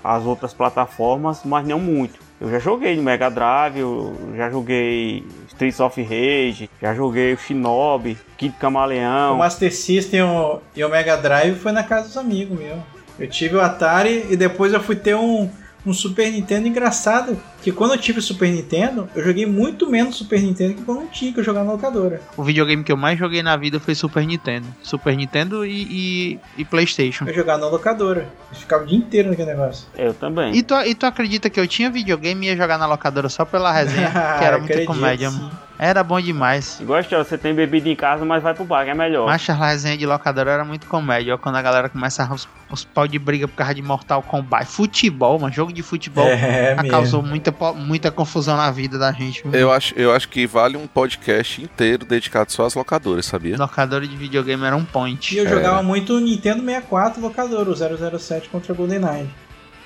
a- 0.04 0.16
às 0.16 0.24
outras 0.24 0.52
plataformas, 0.52 1.40
mas 1.44 1.66
não 1.66 1.78
muito. 1.78 2.18
Eu 2.40 2.50
já 2.50 2.58
joguei 2.58 2.96
no 2.96 3.02
Mega 3.02 3.28
Drive, 3.30 3.78
eu 3.80 4.16
já 4.34 4.48
joguei 4.48 5.22
Streets 5.48 5.78
of 5.78 6.02
Rage, 6.02 6.70
já 6.80 6.94
joguei 6.94 7.34
o 7.34 7.38
Shinobi, 7.38 8.16
Kid 8.38 8.54
O 8.56 8.58
Camaleão. 8.60 9.36
Master 9.36 9.74
System 9.74 10.22
o- 10.22 10.58
e 10.74 10.82
o 10.82 10.88
Mega 10.88 11.16
Drive 11.18 11.56
foi 11.58 11.70
na 11.72 11.82
casa 11.82 12.06
dos 12.08 12.16
amigos 12.16 12.58
meu. 12.58 12.78
Eu 13.18 13.28
tive 13.28 13.56
o 13.56 13.60
Atari 13.60 14.26
e 14.30 14.36
depois 14.36 14.72
eu 14.72 14.80
fui 14.80 14.96
ter 14.96 15.14
um, 15.14 15.50
um 15.84 15.92
Super 15.92 16.30
Nintendo 16.30 16.68
engraçado. 16.68 17.40
Que 17.62 17.70
quando 17.70 17.92
eu 17.92 17.98
tive 17.98 18.20
Super 18.22 18.50
Nintendo, 18.50 19.08
eu 19.14 19.22
joguei 19.22 19.44
muito 19.44 19.88
menos 19.88 20.16
Super 20.16 20.40
Nintendo 20.40 20.74
que 20.74 20.82
quando 20.82 21.02
eu 21.02 21.08
tinha 21.08 21.32
que 21.32 21.40
eu 21.40 21.44
jogar 21.44 21.62
na 21.64 21.72
locadora. 21.72 22.20
O 22.36 22.42
videogame 22.42 22.82
que 22.82 22.90
eu 22.90 22.96
mais 22.96 23.18
joguei 23.18 23.42
na 23.42 23.56
vida 23.56 23.78
foi 23.78 23.94
Super 23.94 24.26
Nintendo. 24.26 24.66
Super 24.82 25.16
Nintendo 25.16 25.64
e, 25.64 25.82
e, 25.90 26.40
e 26.58 26.64
PlayStation. 26.64 27.26
Eu 27.26 27.34
jogava 27.34 27.60
na 27.60 27.68
locadora. 27.68 28.26
Eu 28.50 28.58
ficava 28.58 28.84
o 28.84 28.86
dia 28.86 28.98
inteiro 28.98 29.30
naquele 29.30 29.50
negócio. 29.50 29.86
Eu 29.96 30.14
também. 30.14 30.54
E 30.54 30.62
tu, 30.62 30.74
e 30.74 30.94
tu 30.94 31.04
acredita 31.04 31.50
que 31.50 31.60
eu 31.60 31.66
tinha 31.66 31.90
videogame 31.90 32.46
e 32.46 32.50
ia 32.50 32.56
jogar 32.56 32.78
na 32.78 32.86
locadora 32.86 33.28
só 33.28 33.44
pela 33.44 33.72
resenha? 33.72 34.10
que 34.38 34.44
era 34.44 34.58
muita 34.58 34.72
Acredito, 34.72 34.86
comédia, 34.86 35.30
sim. 35.30 35.36
mano. 35.36 35.69
Era 35.82 36.04
bom 36.04 36.20
demais. 36.20 36.78
Igual 36.78 36.98
a 36.98 37.02
você 37.24 37.38
tem 37.38 37.54
bebida 37.54 37.88
em 37.88 37.96
casa, 37.96 38.22
mas 38.22 38.42
vai 38.42 38.52
pro 38.52 38.66
bar, 38.66 38.84
que 38.84 38.90
é 38.90 38.94
melhor. 38.94 39.24
Mas 39.24 39.48
a 39.48 39.54
resenha 39.54 39.96
de 39.96 40.04
locadora 40.04 40.50
era 40.50 40.62
muito 40.62 40.86
comédia. 40.86 41.34
Ó, 41.34 41.38
quando 41.38 41.56
a 41.56 41.62
galera 41.62 41.88
começava 41.88 42.34
os, 42.34 42.46
os 42.70 42.84
pau 42.84 43.08
de 43.08 43.18
briga 43.18 43.48
por 43.48 43.54
causa 43.54 43.74
de 43.74 43.80
Mortal 43.80 44.22
Kombat. 44.22 44.66
Futebol, 44.66 45.38
mano. 45.38 45.50
Jogo 45.54 45.72
de 45.72 45.82
futebol. 45.82 46.28
É, 46.28 46.76
causou 46.90 47.22
muita, 47.22 47.50
muita 47.74 48.10
confusão 48.10 48.58
na 48.58 48.70
vida 48.70 48.98
da 48.98 49.10
gente. 49.10 49.42
viu? 49.42 49.58
Eu 49.58 49.72
acho, 49.72 49.94
eu 49.94 50.14
acho 50.14 50.28
que 50.28 50.46
vale 50.46 50.76
um 50.76 50.86
podcast 50.86 51.62
inteiro 51.62 52.04
dedicado 52.04 52.52
só 52.52 52.66
às 52.66 52.74
locadoras, 52.74 53.24
sabia? 53.24 53.56
Locadora 53.56 54.06
de 54.06 54.14
videogame 54.14 54.62
era 54.62 54.76
um 54.76 54.82
E 54.82 54.84
point. 54.86 55.34
eu 55.34 55.48
jogava 55.48 55.82
muito 55.82 56.12
o 56.12 56.20
Nintendo 56.20 56.62
64 56.62 57.22
locadora, 57.22 57.70
o 57.70 58.18
007 58.18 58.50
contra 58.50 58.74
o 58.74 58.76
GoldenEye. 58.76 59.30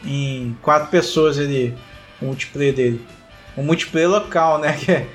Em 0.05 0.57
quatro 0.61 0.89
pessoas 0.89 1.39
ali, 1.39 1.73
o 2.21 2.25
multiplayer 2.27 2.75
dele. 2.75 3.07
O 3.57 3.63
multiplayer 3.63 4.11
local, 4.11 4.59
né? 4.59 4.73
Que 4.85 4.91
é 4.91 5.07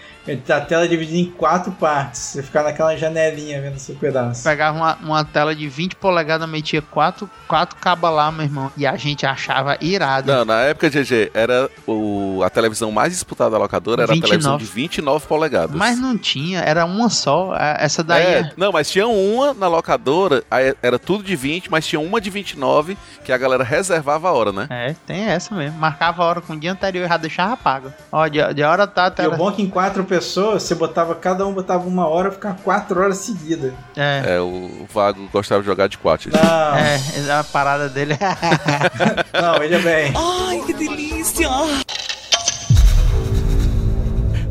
a 0.50 0.62
tela 0.62 0.88
dividida 0.88 1.18
em 1.18 1.26
quatro 1.32 1.72
partes. 1.72 2.20
Você 2.22 2.44
ficar 2.44 2.64
naquela 2.64 2.96
janelinha 2.96 3.62
vendo 3.62 3.78
seu 3.80 3.96
pedaço. 3.96 4.44
Pegava 4.44 4.78
uma, 4.78 4.96
uma 5.02 5.26
tela 5.26 5.56
de 5.56 5.68
20 5.68 5.96
polegadas, 5.96 6.48
metia 6.48 6.82
quatro, 6.82 7.30
quatro 7.48 7.76
cabas 7.78 8.12
lá, 8.14 8.32
meu 8.32 8.46
irmão. 8.46 8.72
E 8.78 8.86
a 8.86 8.96
gente 8.96 9.26
achava 9.26 9.78
irado. 9.82 10.32
Não, 10.32 10.46
na 10.46 10.62
época, 10.62 10.90
GG, 10.90 11.32
era 11.34 11.70
o, 11.88 12.42
a 12.44 12.50
televisão 12.50 12.92
mais 12.92 13.14
disputada 13.14 13.52
da 13.52 13.58
locadora 13.58 14.04
era 14.04 14.12
a 14.12 14.14
29. 14.16 14.30
televisão 14.30 14.58
de 14.58 14.66
29 14.66 15.26
polegadas. 15.28 15.76
Mas 15.76 15.98
não 16.00 16.18
tinha, 16.18 16.60
era 16.60 16.86
uma 16.86 17.10
só. 17.10 17.54
a- 17.54 17.78
Essa 17.80 18.04
daí 18.04 18.24
É, 18.26 18.40
é- 18.40 18.52
não, 18.58 18.72
mas 18.72 18.90
tinha 18.90 19.08
uma 19.08 19.54
na 19.54 19.68
locadora, 19.68 20.44
era 20.82 21.00
tudo 21.00 21.24
de 21.24 21.36
20, 21.36 21.72
mas 21.72 21.86
tinha 21.88 22.00
uma 22.00 22.20
de 22.22 22.30
29 22.30 22.98
que 23.26 23.32
a 23.32 23.38
galera 23.38 23.64
reservava 23.64 24.30
a 24.30 24.32
hora, 24.32 24.52
né? 24.52 24.68
É, 24.70 24.96
tem 25.06 25.24
essa 25.26 25.56
mesmo. 25.56 25.78
Marcava 25.80 26.24
a 26.24 26.26
hora 26.26 26.42
com 26.42 26.54
o 26.54 26.60
dia 26.60 26.72
anterior 26.72 27.06
e 27.06 27.08
já 27.10 27.18
deixava 27.18 27.58
pago. 27.58 27.92
Ó, 28.12 28.28
de, 28.28 28.54
de 28.54 28.64
hora 28.64 28.86
tá 28.86 29.06
a 29.06 29.08
E 29.08 29.10
o 29.10 29.12
tela. 29.12 29.38
bom 29.38 29.50
é 29.50 29.54
que 29.54 29.62
em 29.62 29.68
quatro 29.70 30.04
pessoas, 30.10 30.64
você 30.64 30.74
botava, 30.74 31.14
cada 31.14 31.46
um 31.46 31.54
botava 31.54 31.88
uma 31.88 32.08
hora, 32.08 32.32
ficava 32.32 32.58
quatro 32.64 33.00
horas 33.00 33.20
seguidas. 33.20 33.72
É, 33.96 34.24
É, 34.36 34.42
o 34.42 34.88
Vago 34.92 35.30
gostava 35.32 35.62
de 35.62 35.68
jogar 35.68 35.88
de 35.88 35.98
4. 36.00 36.32
Não, 36.34 36.76
é, 36.76 37.00
a 37.40 37.44
parada 37.44 37.88
dele. 37.88 38.18
não, 39.40 39.60
veja 39.60 39.80
bem. 39.80 40.12
Ai, 40.18 40.62
que 40.66 40.74
delícia! 40.74 41.48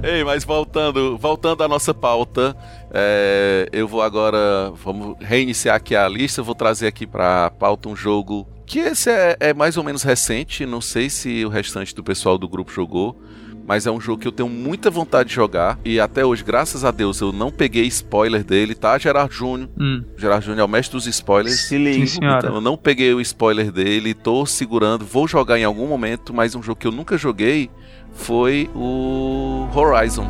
Ei, 0.01 0.23
mas 0.23 0.45
voltando, 0.45 1.19
voltando 1.19 1.65
à 1.65 1.69
nossa 1.69 1.93
pauta, 1.93 2.57
é, 2.93 3.69
eu 3.73 3.89
vou 3.89 4.01
agora, 4.01 4.73
vamos 4.83 5.17
reiniciar 5.21 5.75
aqui 5.75 5.97
a 5.97 6.09
lista, 6.09 6.41
vou 6.41 6.55
trazer 6.55 6.87
aqui 6.87 7.05
pra 7.05 7.51
pauta 7.51 7.89
um 7.89 7.97
jogo 7.97 8.47
que 8.65 8.79
esse 8.79 9.11
é, 9.11 9.37
é 9.41 9.55
mais 9.55 9.77
ou 9.77 9.83
menos 9.83 10.05
recente, 10.05 10.65
não 10.65 10.81
sei 10.81 11.11
se 11.11 11.45
o 11.45 11.49
restante 11.49 11.95
do 11.95 12.05
pessoal 12.05 12.39
do 12.39 12.49
grupo 12.49 12.71
jogou, 12.71 13.21
mas 13.69 13.87
é 13.87 13.91
um 13.91 14.01
jogo 14.01 14.23
que 14.23 14.27
eu 14.27 14.33
tenho 14.33 14.49
muita 14.49 14.91
vontade 14.91 15.29
de 15.29 15.35
jogar. 15.35 15.79
E 15.85 16.01
até 16.01 16.25
hoje, 16.25 16.43
graças 16.43 16.87
a 16.87 16.91
Deus, 16.91 17.21
eu 17.21 17.31
não 17.31 17.51
peguei 17.51 17.85
spoiler 17.85 18.43
dele, 18.43 18.75
tá, 18.75 18.97
Gerard 18.97 19.33
Júnior? 19.33 19.69
Hum. 19.79 20.03
Gerard 20.16 20.47
Júnior 20.47 20.62
é 20.62 20.64
o 20.64 20.69
mestre 20.69 20.97
dos 20.97 21.07
spoilers. 21.07 21.61
Se 21.69 21.77
liga. 21.77 22.09
Então, 22.16 22.55
eu 22.55 22.61
não 22.62 22.79
peguei 22.79 23.12
o 23.12 23.21
spoiler 23.21 23.71
dele, 23.71 24.14
tô 24.14 24.47
segurando, 24.47 25.05
vou 25.05 25.29
jogar 25.29 25.59
em 25.59 25.64
algum 25.64 25.87
momento, 25.87 26.33
mas 26.33 26.55
um 26.55 26.62
jogo 26.62 26.81
que 26.81 26.87
eu 26.87 26.93
nunca 26.93 27.19
joguei 27.19 27.71
foi 28.14 28.71
o 28.75 29.69
Horizon. 29.75 30.27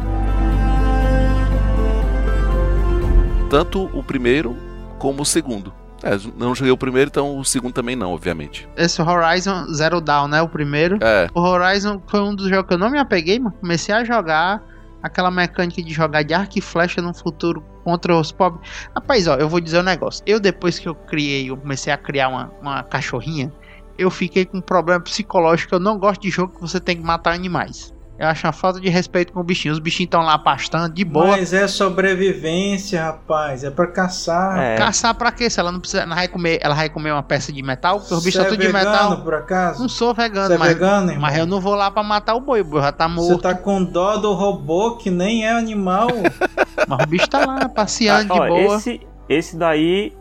Tanto 3.48 3.88
o 3.96 4.02
primeiro 4.02 4.56
como 4.98 5.22
o 5.22 5.24
segundo. 5.24 5.72
É, 6.14 6.18
não 6.36 6.54
joguei 6.54 6.72
o 6.72 6.76
primeiro, 6.76 7.08
então 7.08 7.38
o 7.38 7.44
segundo 7.44 7.72
também 7.74 7.94
não, 7.94 8.12
obviamente. 8.12 8.68
Esse 8.76 9.02
Horizon 9.02 9.66
Zero 9.72 10.00
Dawn, 10.00 10.28
né? 10.28 10.40
O 10.40 10.48
primeiro. 10.48 10.98
É, 11.02 11.28
O 11.34 11.40
Horizon 11.40 12.00
foi 12.06 12.20
um 12.20 12.34
dos 12.34 12.48
jogos 12.48 12.68
que 12.68 12.74
eu 12.74 12.78
não 12.78 12.90
me 12.90 12.98
apeguei, 12.98 13.38
mano. 13.38 13.54
Comecei 13.60 13.94
a 13.94 14.04
jogar 14.04 14.62
aquela 15.02 15.30
mecânica 15.30 15.82
de 15.82 15.92
jogar 15.92 16.22
de 16.22 16.34
arco 16.34 16.58
e 16.58 16.60
flecha 16.60 17.00
no 17.00 17.14
futuro 17.14 17.62
contra 17.84 18.16
os 18.16 18.32
pobres. 18.32 18.68
Rapaz, 18.94 19.26
ó, 19.26 19.36
eu 19.36 19.48
vou 19.48 19.60
dizer 19.60 19.80
um 19.80 19.82
negócio. 19.82 20.22
Eu, 20.26 20.40
depois 20.40 20.78
que 20.78 20.88
eu 20.88 20.94
criei, 20.94 21.50
eu 21.50 21.56
comecei 21.56 21.92
a 21.92 21.96
criar 21.96 22.28
uma, 22.28 22.50
uma 22.60 22.82
cachorrinha, 22.82 23.52
eu 23.96 24.10
fiquei 24.10 24.44
com 24.44 24.58
um 24.58 24.62
problema 24.62 25.00
psicológico. 25.00 25.74
Eu 25.74 25.80
não 25.80 25.98
gosto 25.98 26.22
de 26.22 26.30
jogo 26.30 26.54
que 26.54 26.60
você 26.60 26.80
tem 26.80 26.96
que 26.96 27.02
matar 27.02 27.32
animais. 27.32 27.94
Eu 28.18 28.26
acho 28.26 28.44
uma 28.46 28.52
falta 28.52 28.80
de 28.80 28.88
respeito 28.88 29.32
com 29.32 29.38
o 29.38 29.44
bichinho. 29.44 29.72
Os 29.72 29.78
bichinhos 29.78 30.08
estão 30.08 30.22
lá 30.22 30.36
pastando 30.36 30.92
de 30.92 31.04
boa. 31.04 31.28
Mas 31.28 31.52
é 31.52 31.68
sobrevivência, 31.68 33.00
rapaz. 33.04 33.62
É 33.62 33.70
pra 33.70 33.86
caçar. 33.86 34.58
É. 34.58 34.76
Caçar 34.76 35.14
pra 35.14 35.30
quê? 35.30 35.48
Se 35.48 35.60
ela 35.60 35.70
não 35.70 35.78
precisa. 35.78 36.02
Ela 36.02 36.14
vai 36.16 36.26
comer, 36.26 36.58
ela 36.60 36.74
vai 36.74 36.88
comer 36.88 37.12
uma 37.12 37.22
peça 37.22 37.52
de 37.52 37.62
metal? 37.62 38.00
Porque 38.00 38.14
os 38.14 38.24
bichos 38.24 38.34
Você 38.34 38.38
são 38.38 38.46
é 38.46 38.50
tudo 38.56 38.66
de 38.66 38.72
metal. 38.72 39.20
por 39.22 39.34
acaso? 39.34 39.80
Não 39.80 39.88
sou 39.88 40.12
vegano, 40.12 40.48
Você 40.48 40.54
é 40.54 40.58
mas, 40.58 40.68
vegano, 40.68 41.10
irmão? 41.12 41.20
mas 41.22 41.38
eu 41.38 41.46
não 41.46 41.60
vou 41.60 41.74
lá 41.76 41.90
pra 41.90 42.02
matar 42.02 42.34
o 42.34 42.40
boi. 42.40 42.60
O 42.60 42.64
boi 42.64 42.82
já 42.82 42.90
tá 42.90 43.06
Você 43.06 43.14
morto. 43.14 43.42
tá 43.42 43.54
com 43.54 43.84
dó 43.84 44.16
do 44.16 44.32
robô 44.34 44.96
que 44.96 45.10
nem 45.10 45.46
é 45.46 45.52
animal. 45.52 46.08
Mas 46.88 47.04
o 47.04 47.06
bicho 47.06 47.28
tá 47.28 47.44
lá 47.44 47.68
passeando 47.68 48.32
Ah, 48.32 48.36
de 48.36 48.40
ó, 48.42 48.48
boa. 48.48 48.76
Esse, 48.76 49.00
esse 49.28 49.56
daí. 49.56 50.12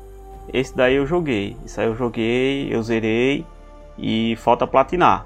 Esse 0.54 0.76
daí 0.76 0.96
eu 0.96 1.06
joguei. 1.06 1.56
Isso 1.66 1.80
aí 1.80 1.88
eu 1.88 1.96
joguei, 1.96 2.68
eu 2.74 2.82
zerei. 2.84 3.46
E 3.98 4.36
falta 4.38 4.68
platinar. 4.68 5.26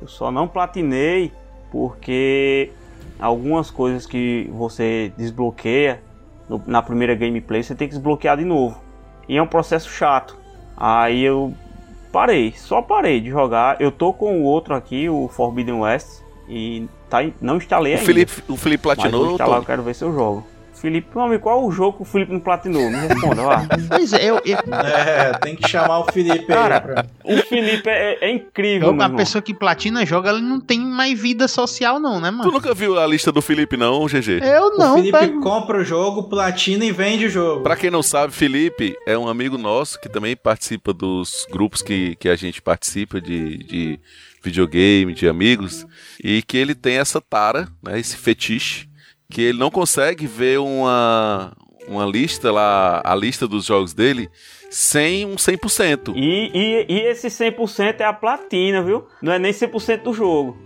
Eu 0.00 0.08
só 0.08 0.30
não 0.30 0.48
platinei 0.48 1.32
porque 1.70 2.70
algumas 3.18 3.70
coisas 3.70 4.06
que 4.06 4.48
você 4.52 5.12
desbloqueia 5.16 6.00
no- 6.48 6.62
na 6.66 6.80
primeira 6.82 7.14
gameplay 7.14 7.62
você 7.62 7.74
tem 7.74 7.88
que 7.88 7.94
desbloquear 7.94 8.36
de 8.36 8.44
novo. 8.44 8.80
E 9.28 9.36
é 9.36 9.42
um 9.42 9.46
processo 9.46 9.88
chato. 9.90 10.36
Aí 10.76 11.22
eu 11.22 11.52
parei, 12.12 12.52
só 12.56 12.80
parei 12.80 13.20
de 13.20 13.28
jogar. 13.30 13.80
Eu 13.80 13.90
tô 13.92 14.12
com 14.12 14.40
o 14.40 14.44
outro 14.44 14.74
aqui, 14.74 15.08
o 15.08 15.28
Forbidden 15.28 15.80
West. 15.80 16.22
E 16.48 16.88
tá, 17.10 17.18
não 17.40 17.56
instalei 17.56 17.92
o 17.92 17.96
ainda. 17.96 18.06
Felipe, 18.06 18.32
o 18.48 18.56
Felipe 18.56 18.86
Mas 18.88 18.96
vou 18.96 19.10
platinou. 19.10 19.30
instalar, 19.32 19.58
eu 19.58 19.64
quero 19.66 19.82
ver 19.82 19.94
se 19.94 20.02
eu 20.04 20.12
jogo. 20.12 20.46
Felipe, 20.80 21.08
meu 21.14 21.24
amigo, 21.24 21.42
qual 21.42 21.64
o 21.66 21.70
jogo 21.72 21.96
que 21.98 22.02
o 22.02 22.04
Felipe 22.04 22.32
não 22.32 22.40
platinou? 22.40 22.88
Me 22.90 22.96
responda, 22.96 23.42
vá. 23.42 23.66
Pois 23.88 24.12
é, 24.12 24.24
eu, 24.24 24.40
eu, 24.44 24.58
é, 24.72 25.32
tem 25.38 25.56
que 25.56 25.68
chamar 25.68 26.00
o 26.00 26.12
Felipe 26.12 26.46
Cara, 26.46 26.76
aí 26.76 26.80
pra... 26.80 27.06
O 27.24 27.36
Felipe 27.48 27.88
é, 27.88 28.18
é 28.26 28.30
incrível, 28.32 28.92
meu 28.92 29.04
a 29.06 29.10
pessoa 29.10 29.42
que 29.42 29.52
platina 29.52 30.06
joga, 30.06 30.28
ela 30.30 30.40
não 30.40 30.60
tem 30.60 30.78
mais 30.78 31.18
vida 31.18 31.48
social, 31.48 31.98
não, 31.98 32.20
né, 32.20 32.30
Tu 32.30 32.36
mano? 32.36 32.52
nunca 32.52 32.72
viu 32.74 32.98
a 32.98 33.06
lista 33.06 33.32
do 33.32 33.42
Felipe, 33.42 33.76
não, 33.76 34.06
GG? 34.06 34.40
Eu 34.42 34.66
O 34.66 34.78
não, 34.78 34.96
Felipe 34.96 35.18
pego. 35.18 35.40
compra 35.40 35.78
o 35.78 35.84
jogo, 35.84 36.24
platina 36.28 36.84
e 36.84 36.92
vende 36.92 37.26
o 37.26 37.30
jogo. 37.30 37.62
Pra 37.62 37.76
quem 37.76 37.90
não 37.90 38.02
sabe, 38.02 38.32
Felipe 38.32 38.96
é 39.06 39.16
um 39.18 39.28
amigo 39.28 39.58
nosso 39.58 40.00
que 40.00 40.08
também 40.08 40.36
participa 40.36 40.92
dos 40.92 41.46
grupos 41.50 41.82
que, 41.82 42.14
que 42.16 42.28
a 42.28 42.36
gente 42.36 42.62
participa 42.62 43.20
de, 43.20 43.58
de 43.58 44.00
videogame, 44.42 45.12
de 45.12 45.28
amigos, 45.28 45.86
e 46.22 46.42
que 46.42 46.56
ele 46.56 46.74
tem 46.74 46.98
essa 46.98 47.20
tara, 47.20 47.68
né, 47.82 47.98
esse 47.98 48.16
fetiche, 48.16 48.87
que 49.30 49.42
ele 49.42 49.58
não 49.58 49.70
consegue 49.70 50.26
ver 50.26 50.58
uma, 50.58 51.52
uma 51.86 52.06
lista 52.06 52.50
lá, 52.50 53.00
a 53.04 53.14
lista 53.14 53.46
dos 53.46 53.64
jogos 53.66 53.92
dele, 53.92 54.28
sem 54.70 55.26
um 55.26 55.34
100%. 55.36 56.14
E, 56.16 56.50
e, 56.54 56.86
e 56.88 57.00
esse 57.08 57.28
100% 57.28 58.00
é 58.00 58.04
a 58.04 58.12
platina, 58.12 58.82
viu? 58.82 59.06
Não 59.20 59.32
é 59.32 59.38
nem 59.38 59.52
100% 59.52 60.02
do 60.02 60.12
jogo. 60.14 60.56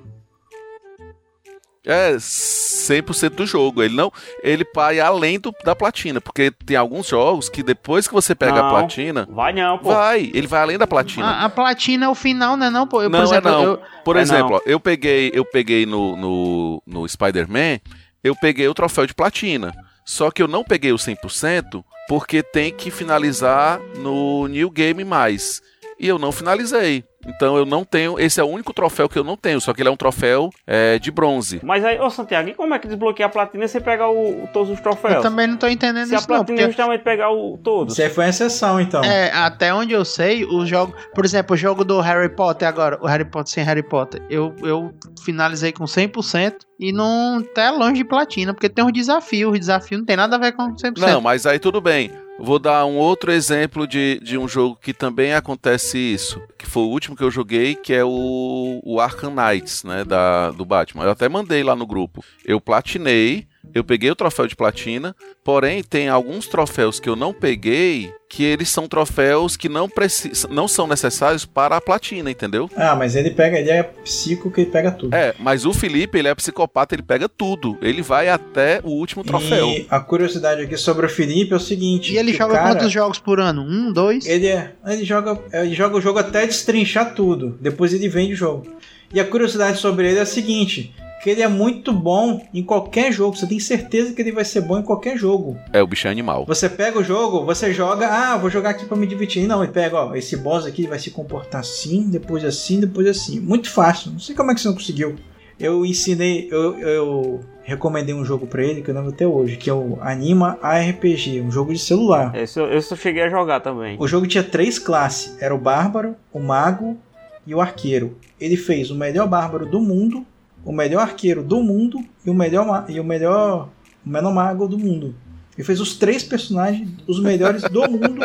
É 1.85 2.13
100% 2.15 3.31
do 3.31 3.45
jogo. 3.45 3.83
Ele 3.83 3.97
não, 3.97 4.13
ele 4.45 4.65
vai 4.73 5.01
além 5.01 5.41
do, 5.41 5.53
da 5.65 5.75
platina, 5.75 6.21
porque 6.21 6.53
tem 6.65 6.77
alguns 6.77 7.09
jogos 7.09 7.49
que 7.49 7.61
depois 7.61 8.07
que 8.07 8.15
você 8.15 8.37
pega 8.37 8.61
a 8.61 8.63
Não. 8.63 8.71
platina, 8.71 9.27
Vai 9.29 9.53
não, 9.53 9.79
pô. 9.79 9.89
vai, 9.93 10.31
ele 10.33 10.47
vai 10.47 10.63
além 10.63 10.79
da 10.79 10.87
platina. 10.87 11.27
A, 11.27 11.45
a 11.47 11.51
platina 11.51 12.07
é 12.07 12.09
o 12.09 12.15
final, 12.15 12.57
né, 12.57 12.71
não, 12.71 12.87
pô? 12.87 13.03
Eu, 13.03 13.11
não, 13.11 13.19
por 13.19 13.25
exemplo, 13.25 13.49
é 13.49 13.53
não. 13.53 13.65
eu- 13.65 13.81
Por 14.05 14.17
É 14.17 14.21
exemplo, 14.21 14.51
não. 14.51 14.57
ó, 14.59 14.61
eu 14.65 14.79
peguei, 14.79 15.33
eu 15.35 15.45
peguei 15.45 15.85
no, 15.85 16.15
no, 16.17 16.83
no 16.87 17.09
Spider-Man, 17.09 17.81
eu 18.23 18.37
peguei 18.37 18.68
o 18.68 18.75
troféu 18.75 19.07
de 19.07 19.14
platina. 19.14 19.73
Só 20.05 20.31
que 20.31 20.43
eu 20.43 20.49
não 20.49 20.64
peguei 20.64 20.93
o 20.93 20.97
100% 20.97 21.85
porque 22.09 22.43
tem 22.43 22.73
que 22.73 22.91
finalizar 22.91 23.81
no 23.99 24.47
New 24.49 24.70
Game 24.70 25.05
Mais. 25.05 25.62
E 25.99 26.09
eu 26.09 26.18
não 26.18 26.33
finalizei. 26.33 27.05
Então 27.27 27.57
eu 27.57 27.64
não 27.64 27.85
tenho. 27.85 28.18
Esse 28.18 28.41
é 28.41 28.45
o 28.45 28.47
único 28.47 28.73
troféu 28.73 29.09
que 29.09 29.18
eu 29.18 29.25
não 29.25 29.37
tenho. 29.37 29.61
Só 29.61 29.73
que 29.73 29.81
ele 29.83 29.89
é 29.89 29.93
um 29.93 29.97
troféu 29.97 30.51
é, 30.66 30.99
de 30.99 31.11
bronze. 31.11 31.61
Mas 31.62 31.85
aí, 31.85 31.99
ô 32.01 32.11
Santiago, 32.11 32.49
e 32.49 32.55
como 32.55 32.75
é 32.75 32.79
que 32.79 32.89
desbloqueia 32.89 33.27
a 33.27 33.29
platina 33.31 33.66
se 33.66 33.73
você 33.75 33.81
pegar 33.81 34.11
o, 34.11 34.49
todos 34.53 34.70
os 34.70 34.77
eu 34.79 34.83
troféus? 34.83 35.23
também 35.23 35.47
não 35.47 35.57
tô 35.57 35.68
entendendo 35.68 36.07
Se 36.07 36.14
a 36.14 36.18
isso, 36.18 36.29
não. 36.29 36.37
platina 36.37 36.59
é 36.61 36.64
Porque, 36.64 36.77
justamente 36.77 37.03
pegar 37.03 37.31
o, 37.31 37.59
todos. 37.59 37.95
Isso 37.95 38.03
aí 38.03 38.11
foi 38.11 38.25
uma 38.25 38.31
exceção, 38.31 38.81
então. 38.81 39.03
é, 39.05 39.31
até 39.33 39.73
onde 39.73 39.93
eu 39.93 40.05
sei, 40.05 40.45
o 40.45 40.64
jogo. 40.66 40.95
Por 41.14 41.25
exemplo, 41.25 41.55
o 41.55 41.57
jogo 41.57 41.85
do 41.85 42.01
Harry 42.01 42.29
Potter 42.35 42.66
agora, 42.68 42.99
o 43.01 43.07
Harry 43.07 43.25
Potter 43.25 43.53
sem 43.53 43.64
Harry 43.64 43.83
Potter, 43.83 44.23
eu, 44.29 44.55
eu 44.62 44.93
finalizei 45.25 45.73
com 45.73 45.85
100% 45.85 46.55
e 46.79 46.93
não 46.93 47.43
tá 47.55 47.70
longe 47.70 47.95
de 47.95 48.05
platina, 48.05 48.53
porque 48.53 48.68
tem 48.68 48.85
uns 48.85 48.93
desafios. 48.93 49.55
O 49.55 49.59
desafio 49.59 49.99
não 49.99 50.05
tem 50.05 50.16
nada 50.16 50.37
a 50.37 50.39
ver 50.39 50.53
com 50.53 50.75
100%. 50.75 50.99
Não, 50.99 51.20
mas 51.20 51.47
aí 51.47 51.59
tudo 51.59 51.81
bem. 51.81 52.11
Vou 52.45 52.59
dar 52.59 52.84
um 52.86 52.97
outro 52.97 53.30
exemplo 53.30 53.86
de, 53.86 54.18
de 54.20 54.36
um 54.36 54.49
jogo 54.49 54.74
que 54.74 54.93
também 54.93 55.32
acontece 55.32 55.97
isso. 55.97 56.43
Que 56.59 56.66
foi 56.66 56.82
o 56.82 56.88
último 56.88 57.14
que 57.16 57.22
eu 57.22 57.30
joguei, 57.30 57.76
que 57.76 57.95
é 57.95 58.05
o, 58.05 58.80
o 58.82 58.99
Arkham 58.99 59.30
Knights, 59.30 59.84
né? 59.84 60.05
Da, 60.05 60.51
do 60.51 60.64
Batman. 60.64 61.05
Eu 61.05 61.12
até 61.12 61.28
mandei 61.28 61.62
lá 61.62 61.76
no 61.76 61.86
grupo. 61.86 62.24
Eu 62.45 62.61
platinei, 62.61 63.47
eu 63.75 63.85
peguei 63.85 64.11
o 64.11 64.17
troféu 64.17 64.47
de 64.47 64.57
platina, 64.57 65.15
porém 65.45 65.83
tem 65.83 66.09
alguns 66.09 66.47
troféus 66.47 66.99
que 66.99 67.09
eu 67.09 67.17
não 67.17 67.33
peguei, 67.33 68.13
que 68.29 68.43
eles 68.45 68.69
são 68.69 68.89
troféus 68.89 69.57
que 69.57 69.69
não, 69.69 69.89
precis, 69.89 70.47
não 70.51 70.67
são 70.67 70.87
necessários 70.87 71.45
para 71.45 71.77
a 71.77 71.81
platina, 71.81 72.31
entendeu? 72.31 72.69
Ah, 72.77 72.97
mas 72.97 73.15
ele 73.15 73.31
pega, 73.31 73.59
ele 73.59 73.71
é 73.71 73.83
psico 73.83 74.51
que 74.51 74.63
ele 74.63 74.71
pega 74.71 74.91
tudo. 74.91 75.15
É, 75.15 75.35
mas 75.39 75.65
o 75.65 75.73
Felipe, 75.73 76.19
ele 76.19 76.29
é 76.29 76.35
psicopata, 76.35 76.95
ele 76.95 77.03
pega 77.03 77.29
tudo. 77.29 77.79
Ele 77.81 78.03
vai 78.03 78.29
até 78.29 78.81
o 78.83 78.91
último 78.91 79.23
troféu. 79.23 79.69
E 79.69 79.87
a 79.89 80.01
curiosidade 80.01 80.63
aqui 80.63 80.77
sobre 80.77 81.07
o 81.07 81.09
Felipe 81.09 81.53
é 81.53 81.57
o 81.57 81.61
seguinte: 81.61 82.13
E 82.13 82.19
ele 82.19 82.33
joga 82.33 82.55
cara, 82.55 82.71
quantos 82.71 82.91
jogos 82.91 83.19
por 83.19 83.39
ano? 83.39 83.63
Um, 83.63 83.93
dois? 83.93 84.27
Ele, 84.27 84.47
é, 84.49 84.73
ele, 84.87 85.05
joga, 85.05 85.39
ele 85.53 85.75
joga 85.75 85.97
o 85.97 86.01
jogo 86.01 86.19
até 86.19 86.47
destrinchar 86.47 87.15
tudo. 87.15 87.59
Depois 87.61 87.93
ele 87.93 88.09
vende 88.09 88.33
o 88.33 88.37
jogo. 88.37 88.67
E 89.13 89.21
a 89.21 89.25
curiosidade 89.25 89.79
sobre 89.79 90.09
ele 90.09 90.19
é 90.19 90.23
a 90.23 90.27
seguinte: 90.27 90.95
que 91.23 91.31
ele 91.31 91.41
é 91.41 91.49
muito 91.49 91.93
bom 91.93 92.45
em 92.53 92.64
qualquer 92.64 93.12
jogo. 93.12 93.37
Você 93.37 93.47
tem 93.47 93.61
certeza 93.61 94.12
que 94.12 94.20
ele 94.20 94.33
vai 94.33 94.45
ser 94.45 94.61
bom 94.61 94.79
em 94.79 94.83
qualquer 94.83 95.16
jogo. 95.16 95.57
É, 95.73 95.81
o 95.81 95.87
bicho 95.87 96.09
é 96.09 96.11
animal. 96.11 96.45
Você 96.47 96.68
pega 96.68 96.99
o 96.99 97.05
jogo, 97.05 97.45
você 97.45 97.73
joga, 97.73 98.09
ah, 98.09 98.37
vou 98.37 98.51
jogar 98.51 98.70
aqui 98.70 98.85
pra 98.87 98.97
me 98.97 99.07
divertir. 99.07 99.47
Não, 99.47 99.62
ele 99.62 99.73
pega, 99.73 99.97
ó, 99.97 100.14
esse 100.16 100.37
boss 100.37 100.66
aqui 100.66 100.87
vai 100.87 100.99
se 100.99 101.12
comportar 101.12 101.61
assim, 101.61 102.11
depois 102.11 102.45
assim, 102.45 102.81
depois 102.81 103.07
assim. 103.07 103.39
Muito 103.39 103.70
fácil. 103.70 104.11
Não 104.11 104.18
sei 104.18 104.35
como 104.35 104.51
é 104.51 104.55
que 104.55 104.61
você 104.61 104.68
não 104.68 104.75
conseguiu. 104.75 105.14
Eu 105.61 105.87
ensinei, 105.87 106.49
eu, 106.51 106.77
eu 106.81 107.41
recomendei 107.62 108.12
um 108.12 108.25
jogo 108.25 108.49
pra 108.49 108.64
ele 108.64 108.83
que 108.83 108.91
eu 108.91 108.95
lembro 108.95 109.11
até 109.11 109.25
hoje, 109.25 109.57
que 109.57 109.70
é 109.70 109.73
o 109.73 109.99
Anima 110.01 110.59
ARPG, 110.61 111.41
um 111.41 111.53
jogo 111.53 111.73
de 111.73 111.79
celular. 111.79 112.35
Esse 112.35 112.59
eu, 112.59 112.73
esse 112.73 112.93
eu 112.93 112.97
cheguei 112.97 113.23
a 113.23 113.31
jogar 113.31 113.61
também. 113.61 113.97
O 114.01 114.09
jogo 114.09 114.27
tinha 114.27 114.43
três 114.43 114.77
classes: 114.77 115.37
era 115.41 115.55
o 115.55 115.59
bárbaro, 115.59 116.16
o 116.33 116.41
mago 116.41 116.99
e 117.47 117.55
o 117.55 117.61
arqueiro. 117.61 118.18
Ele 118.41 118.57
fez 118.57 118.91
o 118.91 118.97
melhor 118.97 119.29
bárbaro 119.29 119.64
do 119.64 119.79
mundo, 119.79 120.27
o 120.65 120.73
melhor 120.73 121.03
arqueiro 121.03 121.43
do 121.43 121.63
mundo 121.63 121.99
e 122.25 122.31
o 122.31 122.35
melhor 122.35 122.85
e 122.89 123.01
o 123.01 123.05
melhor 123.05 123.69
o 124.05 124.11
menor 124.11 124.33
mago 124.33 124.67
do 124.67 124.79
mundo. 124.79 125.15
Ele 125.57 125.67
fez 125.67 125.81
os 125.81 125.95
três 125.97 126.23
personagens, 126.23 126.89
os 127.07 127.21
melhores 127.21 127.63
do 127.63 127.83
mundo, 127.83 128.21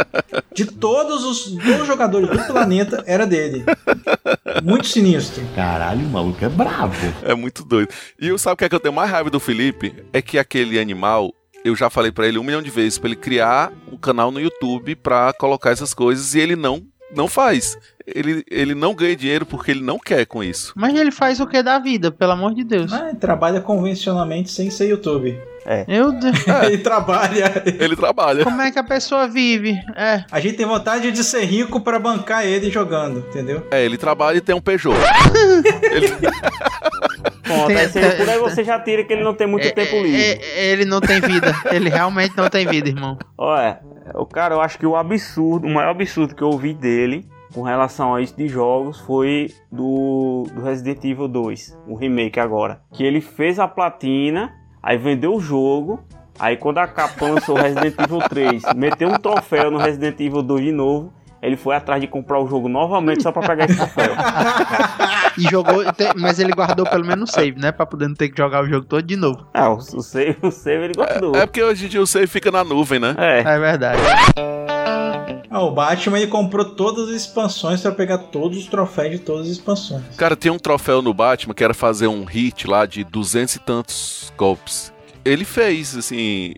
de 0.54 0.66
todos 0.66 1.26
os, 1.26 1.52
todos 1.52 1.82
os 1.82 1.88
jogadores 1.88 2.30
do 2.30 2.48
planeta, 2.48 3.04
era 3.06 3.28
dele. 3.28 3.66
Muito 4.64 4.88
sinistro. 4.88 5.44
Caralho, 5.54 6.06
o 6.06 6.10
maluco 6.10 6.44
é 6.44 6.48
bravo. 6.48 6.96
É 7.24 7.36
muito 7.36 7.66
doido. 7.66 7.90
E 8.20 8.30
eu 8.30 8.38
sabe 8.38 8.54
o 8.54 8.58
que 8.58 8.66
é 8.66 8.70
que 8.70 8.76
eu 8.76 8.80
tenho 8.80 8.94
mais 8.94 9.12
raiva 9.12 9.30
do 9.30 9.42
Felipe? 9.42 9.94
É 10.14 10.22
que 10.22 10.40
aquele 10.40 10.80
animal, 10.80 11.34
eu 11.66 11.76
já 11.76 11.90
falei 11.90 12.14
pra 12.14 12.28
ele 12.28 12.40
um 12.40 12.44
milhão 12.44 12.62
de 12.62 12.72
vezes 12.72 12.98
pra 12.98 13.10
ele 13.10 13.18
criar 13.18 13.74
um 13.92 13.98
canal 13.98 14.32
no 14.32 14.40
YouTube 14.40 14.96
pra 14.96 15.34
colocar 15.34 15.72
essas 15.72 15.94
coisas 15.94 16.34
e 16.34 16.40
ele 16.40 16.56
não 16.56 16.82
não 17.16 17.28
faz. 17.28 17.78
Ele, 18.06 18.44
ele 18.50 18.74
não 18.74 18.94
ganha 18.94 19.16
dinheiro 19.16 19.46
porque 19.46 19.72
ele 19.72 19.84
não 19.84 20.00
quer 20.00 20.26
com 20.26 20.44
isso. 20.44 20.74
Mas 20.76 20.98
ele 20.98 21.12
faz 21.12 21.40
o 21.40 21.48
que 21.48 21.62
da 21.62 21.78
vida, 21.80 22.12
pelo 22.12 22.32
amor 22.32 22.54
de 22.54 22.64
Deus. 22.64 22.92
Ah, 22.94 23.10
ele 23.10 23.18
trabalha 23.18 23.60
convencionalmente 23.60 24.52
sem 24.52 24.70
ser 24.70 24.88
YouTube. 24.88 25.38
Meu 25.86 26.14
Deus. 26.14 26.36
ele 26.66 26.78
trabalha. 26.78 27.64
Ele 27.66 27.96
trabalha. 27.96 28.44
Como 28.44 28.62
é 28.62 28.72
que 28.72 28.80
a 28.80 28.84
pessoa 28.84 29.28
vive? 29.28 29.78
É. 29.96 30.24
A 30.32 30.40
gente 30.40 30.56
tem 30.56 30.66
vontade 30.66 31.12
de 31.12 31.24
ser 31.24 31.44
rico 31.44 31.82
pra 31.82 32.00
bancar 32.00 32.46
ele 32.46 32.72
jogando, 32.72 33.20
entendeu? 33.20 33.68
É, 33.70 33.84
ele 33.84 33.98
trabalha 33.98 34.38
e 34.38 34.42
tem 34.42 34.56
um 34.56 34.62
Peugeot. 34.62 34.96
ele... 35.92 36.08
Pronto, 37.44 37.72
aí 37.72 37.88
você, 37.88 38.10
por 38.12 38.30
aí 38.30 38.40
você 38.40 38.64
já 38.64 38.80
tira 38.80 39.04
que 39.04 39.12
ele 39.12 39.24
não 39.24 39.34
tem 39.34 39.48
muito 39.48 39.70
tempo 39.74 39.96
livre. 40.02 40.22
É, 40.22 40.72
ele 40.72 40.86
não 40.86 41.02
tem 41.02 41.20
vida. 41.20 41.54
Ele 41.72 41.90
realmente 41.90 42.36
não 42.38 42.50
tem 42.50 42.66
vida, 42.66 42.88
irmão. 42.88 43.18
Olha, 43.38 43.80
o 44.14 44.26
cara, 44.26 44.56
eu 44.56 44.62
acho 44.62 44.78
que 44.78 44.86
o 44.86 44.96
absurdo, 44.96 45.68
o 45.68 45.74
maior 45.74 45.92
absurdo 45.92 46.36
que 46.36 46.42
eu 46.42 46.50
ouvi 46.50 46.74
dele 46.74 47.28
com 47.54 47.62
relação 47.62 48.14
a 48.14 48.22
isso 48.22 48.36
de 48.36 48.48
jogos 48.48 49.00
foi 49.00 49.52
do, 49.72 50.46
do 50.54 50.62
Resident 50.62 51.04
Evil 51.04 51.28
2, 51.28 51.78
o 51.88 51.96
remake 51.96 52.40
agora. 52.40 52.82
Que 52.92 53.04
ele 53.04 53.22
fez 53.22 53.60
a 53.60 53.68
platina, 53.68 54.54
aí 54.82 54.98
vendeu 54.98 55.34
o 55.34 55.40
jogo, 55.40 56.00
aí 56.38 56.58
quando 56.58 56.80
a 56.80 56.88
Capcom 56.88 57.34
lançou 57.34 57.58
o 57.58 57.62
Resident 57.62 57.96
Evil 58.00 58.20
3, 58.20 58.64
meteu 58.76 59.10
um 59.10 59.18
troféu 59.18 59.72
no 59.72 59.78
Resident 59.78 60.20
Evil 60.20 60.44
2 60.44 60.66
de 60.66 60.72
novo, 60.72 61.14
ele 61.42 61.56
foi 61.56 61.76
atrás 61.76 62.02
de 62.02 62.08
comprar 62.08 62.40
o 62.40 62.48
jogo 62.48 62.68
novamente 62.68 63.24
só 63.24 63.32
pra 63.32 63.42
pegar 63.48 63.66
esse 63.66 63.76
troféu. 63.76 64.14
E 65.38 65.44
jogou, 65.44 65.84
mas 66.16 66.40
ele 66.40 66.52
guardou 66.52 66.84
pelo 66.88 67.06
menos 67.06 67.30
o 67.30 67.32
save, 67.32 67.60
né? 67.60 67.72
Pra 67.72 67.86
poder 67.86 68.08
não 68.08 68.16
ter 68.16 68.30
que 68.30 68.36
jogar 68.36 68.64
o 68.64 68.68
jogo 68.68 68.88
todo 68.88 69.04
de 69.04 69.16
novo. 69.16 69.48
Ah, 69.54 69.70
o, 69.70 69.80
save, 69.80 70.36
o 70.42 70.50
save 70.50 70.86
ele 70.86 70.94
guardou. 70.96 71.36
É 71.36 71.46
porque 71.46 71.62
hoje 71.62 71.86
em 71.86 71.90
dia 71.90 72.02
o 72.02 72.08
save 72.08 72.26
fica 72.26 72.50
na 72.50 72.64
nuvem, 72.64 73.00
né? 73.00 73.16
É. 73.20 73.40
É 73.42 73.60
verdade. 73.60 74.02
Ah, 75.50 75.62
o 75.62 75.72
Batman 75.72 76.18
ele 76.18 76.28
comprou 76.28 76.66
todas 76.66 77.10
as 77.10 77.16
expansões 77.16 77.82
pra 77.82 77.92
pegar 77.92 78.18
todos 78.18 78.58
os 78.58 78.66
troféus 78.66 79.12
de 79.12 79.20
todas 79.20 79.44
as 79.44 79.54
expansões. 79.54 80.04
Cara, 80.18 80.36
tem 80.36 80.52
um 80.52 80.60
troféu 80.60 81.02
no 81.02 81.14
Batman 81.14 81.54
que 81.54 81.64
era 81.64 81.74
fazer 81.74 82.08
um 82.08 82.24
hit 82.26 82.68
lá 82.68 82.86
de 82.86 83.04
duzentos 83.04 83.56
e 83.56 83.60
tantos 83.60 84.34
golpes. 84.36 84.92
Ele 85.24 85.46
fez, 85.46 85.96
assim, 85.96 86.56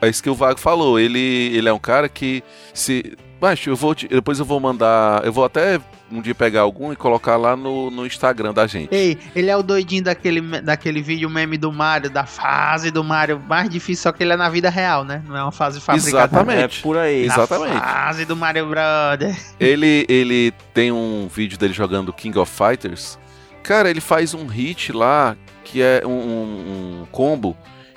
é 0.00 0.08
isso 0.08 0.22
que 0.22 0.30
o 0.30 0.34
Vago 0.34 0.60
falou. 0.60 0.98
Ele, 0.98 1.18
ele 1.54 1.68
é 1.68 1.72
um 1.72 1.78
cara 1.78 2.08
que 2.08 2.42
se. 2.74 3.16
Mas 3.42 3.66
eu 3.66 3.74
vou 3.74 3.92
te- 3.92 4.06
depois 4.06 4.38
eu 4.38 4.44
vou 4.44 4.60
mandar. 4.60 5.24
Eu 5.26 5.32
vou 5.32 5.44
até 5.44 5.80
um 6.12 6.20
dia 6.22 6.32
pegar 6.34 6.60
algum 6.60 6.92
e 6.92 6.96
colocar 6.96 7.36
lá 7.36 7.56
no, 7.56 7.90
no 7.90 8.06
Instagram 8.06 8.54
da 8.54 8.68
gente. 8.68 8.94
Ei, 8.94 9.18
ele 9.34 9.50
é 9.50 9.56
o 9.56 9.62
doidinho 9.64 10.04
daquele, 10.04 10.40
daquele 10.60 11.02
vídeo 11.02 11.28
meme 11.28 11.58
do 11.58 11.72
Mario, 11.72 12.08
da 12.08 12.24
fase 12.24 12.90
do 12.92 13.02
Mario 13.02 13.42
mais 13.48 13.68
difícil, 13.68 14.04
só 14.04 14.12
que 14.12 14.22
ele 14.22 14.32
é 14.32 14.36
na 14.36 14.48
vida 14.48 14.70
real, 14.70 15.02
né? 15.04 15.22
Não 15.26 15.36
é 15.36 15.42
uma 15.42 15.50
fase 15.50 15.80
fabricada. 15.80 16.24
Exatamente. 16.36 16.78
É 16.78 16.82
por 16.82 16.96
aí. 16.96 17.26
Na 17.26 17.34
Exatamente. 17.34 17.80
fase 17.80 18.24
do 18.26 18.36
Mario 18.36 18.66
Brother. 18.68 19.36
Ele, 19.58 20.06
ele 20.08 20.52
tem 20.72 20.92
um 20.92 21.26
vídeo 21.26 21.58
dele 21.58 21.72
jogando 21.72 22.12
King 22.12 22.38
of 22.38 22.48
Fighters. 22.50 23.18
Cara, 23.64 23.90
ele 23.90 24.00
faz 24.00 24.34
um 24.34 24.46
hit 24.46 24.92
lá 24.92 25.36
que 25.64 25.82
é 25.82 26.02
um, 26.06 26.10
um- 26.10 27.00
um 27.02 27.06
combo 27.10 27.56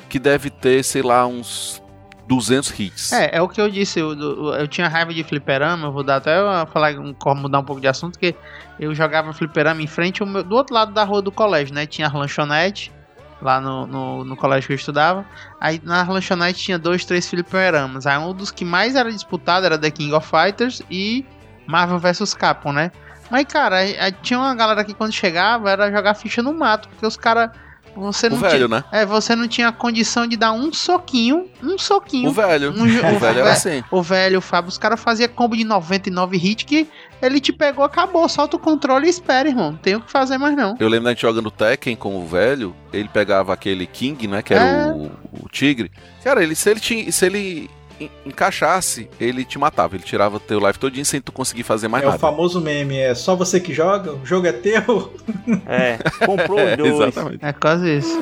que 0.09 0.17
deve 0.17 0.49
ter, 0.49 0.83
sei 0.83 1.01
lá, 1.03 1.27
uns 1.27 1.81
200 2.27 2.79
hits. 2.79 3.13
É, 3.13 3.37
é 3.37 3.41
o 3.41 3.47
que 3.47 3.61
eu 3.61 3.69
disse, 3.69 3.99
eu, 3.99 4.13
eu, 4.53 4.67
tinha 4.67 4.87
raiva 4.87 5.13
de 5.13 5.23
fliperama, 5.23 5.87
eu 5.87 5.91
vou 5.91 6.03
dar 6.03 6.15
até 6.17 6.35
falar, 6.67 6.93
como 7.19 7.41
mudar 7.41 7.59
um 7.59 7.63
pouco 7.63 7.81
de 7.81 7.87
assunto, 7.87 8.17
que 8.17 8.35
eu 8.79 8.93
jogava 8.95 9.31
fliperama 9.33 9.81
em 9.81 9.87
frente 9.87 10.23
meu- 10.25 10.43
do 10.43 10.55
outro 10.55 10.73
lado 10.73 10.91
da 10.93 11.03
rua 11.03 11.21
do 11.21 11.31
colégio, 11.31 11.73
né? 11.75 11.85
Tinha 11.85 12.07
a 12.07 12.13
lanchonete, 12.17 12.91
lá 13.41 13.59
no, 13.61 13.85
no, 13.85 14.23
no 14.23 14.35
colégio 14.35 14.67
que 14.67 14.73
eu 14.73 14.77
estudava. 14.77 15.25
Aí 15.59 15.79
na 15.83 16.01
lanchonete 16.03 16.63
tinha 16.63 16.79
dois, 16.79 17.05
três 17.05 17.29
fliperamas. 17.29 18.07
Aí 18.07 18.17
um 18.17 18.33
dos 18.33 18.49
que 18.49 18.65
mais 18.65 18.95
era 18.95 19.11
disputado 19.11 19.65
era 19.65 19.77
The 19.77 19.91
King 19.91 20.13
of 20.13 20.27
Fighters 20.27 20.81
e 20.89 21.25
Marvel 21.67 21.99
vs 21.99 22.33
Capcom, 22.33 22.71
né? 22.71 22.91
Mas, 23.29 23.45
cara, 23.45 23.77
aí- 23.77 23.97
aí 23.99 24.11
tinha 24.21 24.39
uma 24.39 24.53
galera 24.55 24.83
que 24.83 24.93
quando 24.93 25.11
chegava 25.11 25.69
era 25.69 25.91
jogar 25.91 26.13
ficha 26.15 26.41
no 26.41 26.53
mato, 26.53 26.87
porque 26.89 27.05
os 27.05 27.17
caras. 27.17 27.49
Você 27.95 28.27
o 28.27 28.31
não 28.31 28.37
velho, 28.37 28.55
tinha, 28.55 28.67
né? 28.67 28.83
É, 28.91 29.05
você 29.05 29.35
não 29.35 29.47
tinha 29.47 29.71
condição 29.71 30.27
de 30.27 30.35
dar 30.35 30.51
um 30.51 30.71
soquinho, 30.73 31.47
um 31.63 31.77
soquinho 31.77 32.29
O 32.29 32.33
velho. 32.33 32.71
um 32.71 32.85
jo- 32.87 32.99
o 33.15 33.19
velho 33.19 33.39
era 33.39 33.51
assim. 33.51 33.83
o 33.89 34.01
velho, 34.01 34.39
o 34.39 34.41
Fábio, 34.41 34.69
os 34.69 34.77
caras 34.77 34.99
faziam 34.99 35.29
combo 35.29 35.55
de 35.55 35.63
99 35.63 36.37
hit 36.37 36.65
que 36.65 36.87
ele 37.21 37.39
te 37.39 37.53
pegou, 37.53 37.83
acabou. 37.85 38.27
Solta 38.27 38.55
o 38.57 38.59
controle 38.59 39.07
e 39.07 39.09
espera, 39.09 39.47
irmão. 39.49 39.71
Não 39.71 39.77
tem 39.77 39.95
o 39.95 40.01
que 40.01 40.11
fazer 40.11 40.37
mais 40.37 40.55
não. 40.55 40.75
Eu 40.79 40.87
lembro 40.89 41.05
da 41.05 41.11
gente 41.11 41.21
jogando 41.21 41.49
Tekken 41.49 41.95
com 41.95 42.17
o 42.17 42.25
velho, 42.27 42.75
ele 42.91 43.07
pegava 43.07 43.53
aquele 43.53 43.87
King, 43.87 44.27
né, 44.27 44.41
que 44.41 44.53
era 44.53 44.63
É. 44.63 44.87
o, 44.91 45.11
o 45.43 45.49
tigre. 45.49 45.89
Cara, 46.23 46.43
ele 46.43 46.55
se 46.55 46.69
ele 46.69 46.79
te, 46.79 47.11
se 47.11 47.25
ele 47.25 47.69
encaixasse, 48.25 49.09
ele 49.19 49.45
te 49.45 49.57
matava, 49.57 49.95
ele 49.95 50.03
tirava 50.03 50.39
teu 50.39 50.59
life 50.59 50.77
todinho 50.79 51.05
sem 51.05 51.21
tu 51.21 51.31
conseguir 51.31 51.63
fazer 51.63 51.87
mais 51.87 52.03
é 52.03 52.07
o 52.07 52.09
nada. 52.09 52.19
famoso 52.19 52.59
meme, 52.61 52.97
é 52.97 53.13
só 53.15 53.35
você 53.35 53.59
que 53.59 53.73
joga, 53.73 54.13
o 54.13 54.25
jogo 54.25 54.47
é 54.47 54.51
teu. 54.53 55.13
É, 55.67 55.97
comprou 56.25 56.59
É, 56.65 56.75
dois. 56.75 56.93
exatamente. 56.93 57.45
É 57.45 57.53
quase 57.53 57.97
isso. 57.97 58.19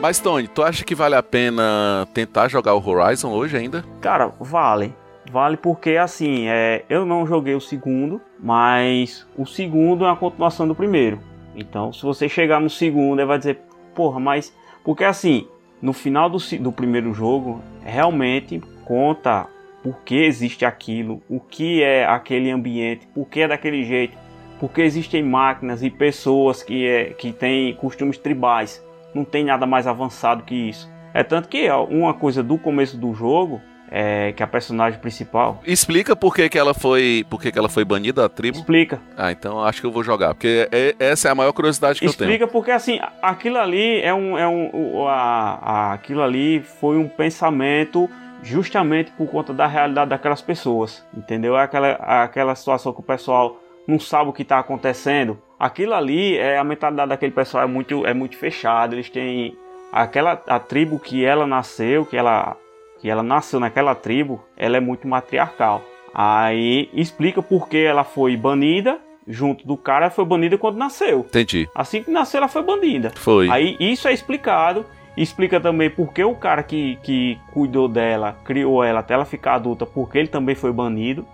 Mas 0.00 0.18
Tony, 0.18 0.48
tu 0.48 0.62
acha 0.62 0.84
que 0.84 0.94
vale 0.94 1.14
a 1.14 1.22
pena 1.22 2.08
tentar 2.14 2.48
jogar 2.48 2.74
o 2.74 2.86
Horizon 2.86 3.30
hoje 3.32 3.56
ainda? 3.56 3.84
Cara, 4.00 4.32
vale. 4.40 4.94
Vale 5.30 5.56
porque, 5.56 5.90
assim, 5.96 6.48
é, 6.48 6.84
eu 6.88 7.04
não 7.04 7.26
joguei 7.26 7.54
o 7.54 7.60
segundo, 7.60 8.20
mas 8.38 9.26
o 9.36 9.46
segundo 9.46 10.04
é 10.04 10.10
a 10.10 10.16
continuação 10.16 10.66
do 10.66 10.74
primeiro. 10.74 11.20
Então, 11.54 11.92
se 11.92 12.02
você 12.02 12.28
chegar 12.28 12.60
no 12.60 12.70
segundo, 12.70 13.20
ele 13.20 13.26
vai 13.28 13.38
dizer, 13.38 13.60
porra, 13.94 14.18
mas. 14.18 14.52
Porque, 14.82 15.04
assim, 15.04 15.46
no 15.80 15.92
final 15.92 16.28
do, 16.28 16.38
do 16.58 16.72
primeiro 16.72 17.12
jogo, 17.14 17.62
realmente 17.84 18.60
conta 18.84 19.46
por 19.82 20.00
que 20.02 20.16
existe 20.16 20.64
aquilo, 20.64 21.22
o 21.28 21.40
que 21.40 21.82
é 21.82 22.04
aquele 22.04 22.50
ambiente, 22.50 23.06
por 23.14 23.26
que 23.28 23.40
é 23.40 23.48
daquele 23.48 23.82
jeito, 23.84 24.16
porque 24.58 24.82
existem 24.82 25.22
máquinas 25.22 25.82
e 25.82 25.88
pessoas 25.88 26.62
que, 26.62 26.86
é, 26.86 27.04
que 27.14 27.32
têm 27.32 27.74
costumes 27.74 28.18
tribais. 28.18 28.84
Não 29.14 29.24
tem 29.24 29.44
nada 29.44 29.66
mais 29.66 29.86
avançado 29.86 30.44
que 30.44 30.54
isso. 30.54 30.90
É 31.14 31.24
tanto 31.24 31.48
que 31.48 31.68
uma 31.70 32.14
coisa 32.14 32.42
do 32.42 32.58
começo 32.58 32.96
do 32.96 33.12
jogo 33.14 33.60
é 33.90 34.32
que 34.32 34.42
a 34.42 34.46
personagem 34.46 35.00
principal 35.00 35.60
Explica 35.66 36.14
por 36.14 36.34
que, 36.34 36.48
que 36.48 36.58
ela 36.58 36.72
foi, 36.72 37.24
por 37.28 37.40
que, 37.42 37.50
que 37.50 37.58
ela 37.58 37.68
foi 37.68 37.84
banida 37.84 38.22
da 38.22 38.28
tribo. 38.28 38.58
explica. 38.58 39.00
Ah, 39.16 39.32
então 39.32 39.62
acho 39.64 39.80
que 39.80 39.86
eu 39.86 39.90
vou 39.92 40.04
jogar, 40.04 40.34
porque 40.34 40.68
é- 40.70 40.94
essa 40.98 41.28
é 41.28 41.30
a 41.30 41.34
maior 41.34 41.52
curiosidade 41.52 41.98
que 41.98 42.06
eu 42.06 42.12
tenho. 42.14 42.30
Explica 42.30 42.46
porque 42.50 42.70
assim, 42.70 43.00
aquilo 43.20 43.58
ali 43.58 44.00
é 44.00 44.14
um. 44.14 44.38
É 44.38 44.46
um 44.46 45.06
a, 45.08 45.58
a- 45.60 45.92
aquilo 45.92 46.22
ali 46.22 46.60
foi 46.60 46.96
um 46.98 47.08
pensamento 47.08 48.08
justamente 48.42 49.10
por 49.12 49.26
conta 49.28 49.52
da 49.52 49.66
realidade 49.66 50.10
daquelas 50.10 50.40
pessoas. 50.40 51.04
Entendeu? 51.16 51.56
É 51.58 51.62
aquela, 51.62 51.92
aquela 52.22 52.54
situação 52.54 52.92
que 52.92 53.00
o 53.00 53.02
pessoal 53.02 53.60
não 53.86 53.98
sabe 53.98 54.30
o 54.30 54.32
que 54.32 54.42
está 54.42 54.58
acontecendo. 54.58 55.38
Aquilo 55.58 55.94
ali 55.94 56.36
é 56.38 56.56
a 56.58 56.64
mentalidade 56.64 57.08
daquele 57.10 57.32
pessoal 57.32 57.64
é 57.64 57.66
muito, 57.66 58.06
é 58.06 58.14
muito 58.14 58.36
fechado. 58.36 58.94
Eles 58.94 59.10
têm. 59.10 59.56
Aquela 59.92 60.40
a 60.46 60.60
tribo 60.60 60.98
que 61.00 61.24
ela 61.24 61.44
nasceu, 61.46 62.06
que 62.06 62.16
ela, 62.16 62.56
que 63.00 63.08
ela 63.08 63.22
nasceu 63.22 63.58
naquela 63.58 63.94
tribo, 63.94 64.42
ela 64.56 64.76
é 64.76 64.80
muito 64.80 65.08
matriarcal. 65.08 65.82
Aí 66.14 66.90
explica 66.92 67.42
por 67.42 67.68
que 67.68 67.78
ela 67.78 68.04
foi 68.04 68.36
banida 68.36 68.98
junto 69.26 69.66
do 69.66 69.76
cara, 69.76 70.06
ela 70.06 70.10
foi 70.10 70.24
banida 70.24 70.58
quando 70.58 70.76
nasceu. 70.76 71.20
Entendi. 71.20 71.68
Assim 71.74 72.02
que 72.02 72.10
nasceu, 72.10 72.38
ela 72.38 72.48
foi 72.48 72.62
bandida. 72.62 73.12
Foi. 73.16 73.48
Aí 73.48 73.76
isso 73.78 74.08
é 74.08 74.12
explicado. 74.12 74.84
Explica 75.16 75.60
também 75.60 75.90
por 75.90 76.12
que 76.12 76.22
o 76.24 76.34
cara 76.34 76.62
que, 76.62 76.96
que 77.02 77.38
cuidou 77.52 77.88
dela, 77.88 78.36
criou 78.44 78.82
ela 78.82 79.00
até 79.00 79.14
ela 79.14 79.24
ficar 79.24 79.54
adulta, 79.54 79.84
porque 79.84 80.18
ele 80.18 80.28
também 80.28 80.54
foi 80.54 80.72
banido. 80.72 81.26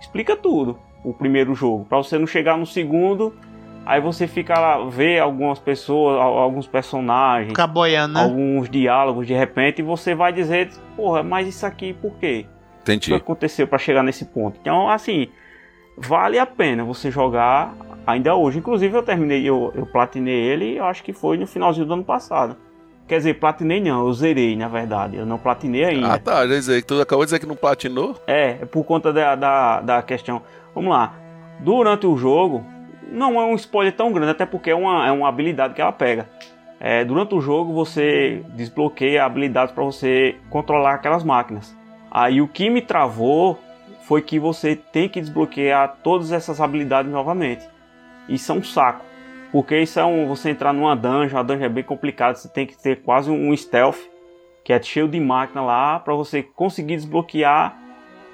Explica 0.00 0.36
tudo, 0.36 0.78
o 1.04 1.12
primeiro 1.12 1.54
jogo. 1.54 1.84
Pra 1.84 1.98
você 1.98 2.18
não 2.18 2.26
chegar 2.26 2.56
no 2.56 2.66
segundo, 2.66 3.34
aí 3.86 4.00
você 4.00 4.26
fica 4.26 4.58
lá, 4.58 4.84
vê 4.88 5.18
algumas 5.18 5.58
pessoas, 5.58 6.20
al- 6.20 6.38
alguns 6.38 6.66
personagens, 6.66 7.48
Ficar 7.50 7.66
boiando, 7.66 8.14
né? 8.14 8.22
alguns 8.22 8.68
diálogos 8.70 9.26
de 9.26 9.34
repente, 9.34 9.80
e 9.80 9.82
você 9.82 10.14
vai 10.14 10.32
dizer, 10.32 10.70
porra, 10.96 11.22
mas 11.22 11.48
isso 11.48 11.64
aqui 11.66 11.92
por 11.92 12.12
quê? 12.18 12.46
O 12.46 12.84
que 12.84 12.92
Entendi. 12.92 13.14
aconteceu 13.14 13.66
pra 13.66 13.78
chegar 13.78 14.02
nesse 14.02 14.24
ponto? 14.24 14.58
Então, 14.60 14.88
assim, 14.88 15.28
vale 15.96 16.38
a 16.38 16.46
pena 16.46 16.82
você 16.84 17.10
jogar 17.10 17.74
ainda 18.06 18.34
hoje. 18.34 18.58
Inclusive, 18.58 18.96
eu 18.96 19.02
terminei, 19.02 19.46
eu, 19.48 19.70
eu 19.74 19.84
platinei 19.86 20.34
ele, 20.34 20.76
eu 20.78 20.84
acho 20.84 21.02
que 21.02 21.12
foi 21.12 21.36
no 21.36 21.46
finalzinho 21.46 21.86
do 21.86 21.92
ano 21.92 22.04
passado. 22.04 22.56
Quer 23.06 23.18
dizer, 23.18 23.34
platinei 23.34 23.80
não, 23.80 24.06
eu 24.06 24.12
zerei, 24.12 24.56
na 24.56 24.68
verdade. 24.68 25.16
Eu 25.16 25.26
não 25.26 25.36
platinei 25.36 25.84
ainda. 25.84 26.14
Ah, 26.14 26.18
tá. 26.18 26.46
Já 26.46 26.54
dizer 26.54 26.82
tu 26.84 27.00
acabou 27.00 27.24
de 27.24 27.26
dizer 27.28 27.40
que 27.40 27.46
não 27.46 27.56
platinou? 27.56 28.14
É, 28.26 28.50
é 28.62 28.64
por 28.64 28.84
conta 28.84 29.12
da, 29.12 29.34
da, 29.34 29.80
da 29.80 30.02
questão. 30.02 30.40
Vamos 30.74 30.90
lá. 30.90 31.12
Durante 31.58 32.06
o 32.06 32.16
jogo, 32.16 32.64
não 33.10 33.40
é 33.40 33.44
um 33.44 33.54
spoiler 33.54 33.94
tão 33.94 34.12
grande, 34.12 34.32
até 34.32 34.46
porque 34.46 34.70
é 34.70 34.74
uma, 34.74 35.06
é 35.06 35.12
uma 35.12 35.28
habilidade 35.28 35.74
que 35.74 35.80
ela 35.80 35.92
pega. 35.92 36.28
É, 36.78 37.04
durante 37.04 37.34
o 37.34 37.40
jogo, 37.40 37.72
você 37.72 38.42
desbloqueia 38.54 39.24
habilidades 39.24 39.74
para 39.74 39.84
você 39.84 40.36
controlar 40.48 40.94
aquelas 40.94 41.22
máquinas. 41.22 41.76
Aí 42.10 42.40
o 42.40 42.48
que 42.48 42.70
me 42.70 42.80
travou 42.80 43.58
foi 44.02 44.22
que 44.22 44.38
você 44.38 44.74
tem 44.74 45.08
que 45.08 45.20
desbloquear 45.20 45.98
todas 46.02 46.32
essas 46.32 46.60
habilidades 46.60 47.12
novamente. 47.12 47.68
Isso 48.28 48.50
é 48.50 48.54
um 48.54 48.64
saco. 48.64 49.04
Porque 49.52 49.78
isso 49.78 49.98
é 50.00 50.04
um. 50.04 50.26
Você 50.26 50.50
entrar 50.50 50.72
numa 50.72 50.96
dungeon, 50.96 51.38
a 51.38 51.42
dungeon 51.42 51.64
é 51.64 51.68
bem 51.68 51.84
complicada, 51.84 52.34
você 52.34 52.48
tem 52.48 52.66
que 52.66 52.80
ter 52.80 53.02
quase 53.02 53.30
um 53.30 53.54
stealth, 53.56 53.98
que 54.64 54.72
é 54.72 54.80
cheio 54.80 55.08
de 55.08 55.20
máquina 55.20 55.60
lá, 55.60 55.98
para 55.98 56.14
você 56.14 56.42
conseguir 56.42 56.96
desbloquear 56.96 57.76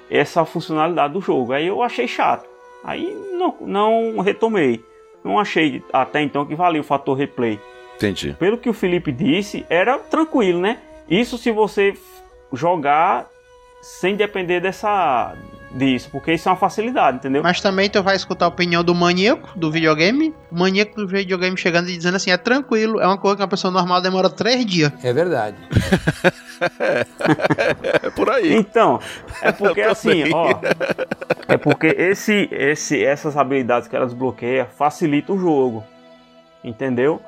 essa 0.09 0.45
funcionalidade 0.45 1.13
do 1.13 1.21
jogo. 1.21 1.53
Aí 1.53 1.67
eu 1.67 1.81
achei 1.81 2.07
chato. 2.07 2.56
Aí 2.83 3.13
não, 3.33 3.55
não 3.61 4.19
retomei. 4.19 4.83
Não 5.23 5.39
achei 5.39 5.83
até 5.91 6.21
então 6.21 6.45
que 6.45 6.55
valia 6.55 6.81
o 6.81 6.83
fator 6.83 7.17
replay. 7.17 7.59
Entendi. 7.95 8.35
Pelo 8.39 8.57
que 8.57 8.69
o 8.69 8.73
Felipe 8.73 9.11
disse, 9.11 9.65
era 9.69 9.97
tranquilo, 9.97 10.59
né? 10.59 10.79
Isso 11.09 11.37
se 11.37 11.51
você 11.51 11.95
jogar 12.53 13.27
sem 13.81 14.15
depender 14.15 14.59
dessa 14.59 15.35
disso, 15.71 16.09
porque 16.11 16.33
isso 16.33 16.47
é 16.47 16.51
uma 16.51 16.57
facilidade, 16.57 17.17
entendeu? 17.17 17.43
Mas 17.43 17.61
também 17.61 17.89
tu 17.89 18.01
vai 18.01 18.15
escutar 18.15 18.45
a 18.45 18.47
opinião 18.47 18.83
do 18.83 18.95
maníaco 18.95 19.57
do 19.57 19.71
videogame. 19.71 20.33
O 20.51 20.57
maníaco 20.57 20.95
do 20.95 21.07
videogame 21.07 21.57
chegando 21.57 21.89
e 21.89 21.97
dizendo 21.97 22.15
assim: 22.15 22.31
é 22.31 22.37
tranquilo, 22.37 22.99
é 22.99 23.07
uma 23.07 23.17
coisa 23.17 23.37
que 23.37 23.41
uma 23.41 23.47
pessoa 23.47 23.71
normal 23.71 24.01
demora 24.01 24.29
três 24.29 24.65
dias. 24.65 24.91
É 25.03 25.13
verdade. 25.13 25.57
é 28.03 28.09
por 28.11 28.29
aí. 28.29 28.53
Então, 28.53 28.99
é 29.41 29.51
porque 29.51 29.81
assim, 29.81 30.31
ó. 30.33 30.59
É 31.47 31.57
porque 31.57 31.87
esse, 31.87 32.47
esse, 32.51 33.03
essas 33.03 33.37
habilidades 33.37 33.87
que 33.87 33.95
elas 33.95 34.13
bloqueiam 34.13 34.67
facilita 34.67 35.33
o 35.33 35.39
jogo. 35.39 35.83
Entendeu? 36.63 37.21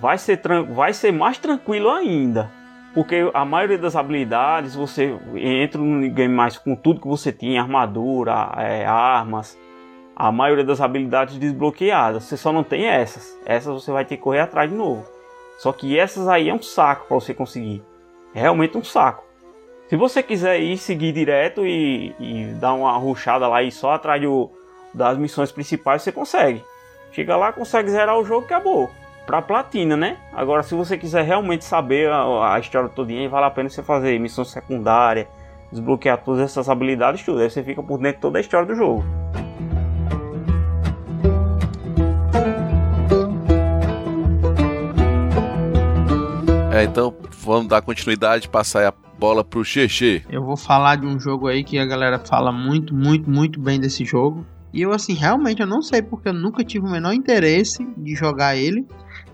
Vai 0.00 0.16
ser, 0.16 0.40
vai 0.70 0.92
ser 0.92 1.12
mais 1.12 1.38
tranquilo 1.38 1.90
ainda. 1.90 2.50
Porque 2.98 3.30
a 3.32 3.44
maioria 3.44 3.78
das 3.78 3.94
habilidades 3.94 4.74
você 4.74 5.16
entra 5.36 5.80
no 5.80 6.10
game 6.10 6.34
mais 6.34 6.58
com 6.58 6.74
tudo 6.74 7.00
que 7.00 7.06
você 7.06 7.30
tinha, 7.30 7.62
armadura, 7.62 8.50
é, 8.56 8.84
armas. 8.84 9.56
A 10.16 10.32
maioria 10.32 10.64
das 10.64 10.80
habilidades 10.80 11.38
desbloqueadas. 11.38 12.24
Você 12.24 12.36
só 12.36 12.52
não 12.52 12.64
tem 12.64 12.86
essas. 12.86 13.38
Essas 13.46 13.72
você 13.72 13.92
vai 13.92 14.04
ter 14.04 14.16
que 14.16 14.22
correr 14.24 14.40
atrás 14.40 14.68
de 14.68 14.74
novo. 14.76 15.06
Só 15.58 15.72
que 15.72 15.96
essas 15.96 16.26
aí 16.26 16.48
é 16.48 16.52
um 16.52 16.60
saco 16.60 17.06
para 17.06 17.14
você 17.14 17.32
conseguir. 17.32 17.84
É 18.34 18.40
realmente 18.40 18.76
um 18.76 18.82
saco. 18.82 19.22
Se 19.86 19.94
você 19.94 20.20
quiser 20.20 20.58
ir 20.58 20.76
seguir 20.76 21.12
direto 21.12 21.64
e, 21.64 22.12
e 22.18 22.46
dar 22.54 22.74
uma 22.74 22.98
ruchada 22.98 23.46
lá 23.46 23.62
e 23.62 23.70
só 23.70 23.92
atrás 23.92 24.20
do, 24.20 24.50
das 24.92 25.16
missões 25.16 25.52
principais, 25.52 26.02
você 26.02 26.10
consegue. 26.10 26.64
Chega 27.12 27.36
lá, 27.36 27.52
consegue 27.52 27.90
zerar 27.90 28.18
o 28.18 28.24
jogo 28.24 28.44
acabou 28.44 28.90
pra 29.28 29.42
platina, 29.42 29.94
né? 29.94 30.16
Agora, 30.32 30.62
se 30.62 30.74
você 30.74 30.96
quiser 30.96 31.22
realmente 31.22 31.62
saber 31.62 32.10
a, 32.10 32.54
a 32.54 32.58
história 32.58 32.88
todinha, 32.88 33.28
vale 33.28 33.44
a 33.44 33.50
pena 33.50 33.68
você 33.68 33.82
fazer 33.82 34.18
missão 34.18 34.42
secundária, 34.42 35.28
desbloquear 35.70 36.16
todas 36.24 36.40
essas 36.40 36.66
habilidades, 36.66 37.22
tudo. 37.22 37.42
Aí 37.42 37.50
você 37.50 37.62
fica 37.62 37.82
por 37.82 37.98
dentro 37.98 38.16
de 38.16 38.22
toda 38.22 38.38
a 38.38 38.40
história 38.40 38.66
do 38.66 38.74
jogo. 38.74 39.04
É, 46.72 46.84
então 46.84 47.14
vamos 47.40 47.68
dar 47.68 47.82
continuidade, 47.82 48.48
passar 48.48 48.88
a 48.88 48.94
bola 49.18 49.44
pro 49.44 49.62
Xexê. 49.62 50.22
Eu 50.30 50.42
vou 50.42 50.56
falar 50.56 50.96
de 50.96 51.06
um 51.06 51.20
jogo 51.20 51.48
aí 51.48 51.62
que 51.62 51.78
a 51.78 51.84
galera 51.84 52.18
fala 52.18 52.50
muito, 52.50 52.94
muito, 52.94 53.28
muito 53.28 53.60
bem 53.60 53.78
desse 53.78 54.06
jogo. 54.06 54.46
E 54.72 54.82
eu, 54.82 54.92
assim, 54.92 55.14
realmente 55.14 55.60
eu 55.60 55.66
não 55.66 55.82
sei 55.82 56.02
porque 56.02 56.28
eu 56.28 56.32
nunca 56.34 56.64
tive 56.64 56.86
o 56.86 56.90
menor 56.90 57.12
interesse 57.12 57.86
de 57.96 58.14
jogar 58.14 58.56
ele. 58.56 58.86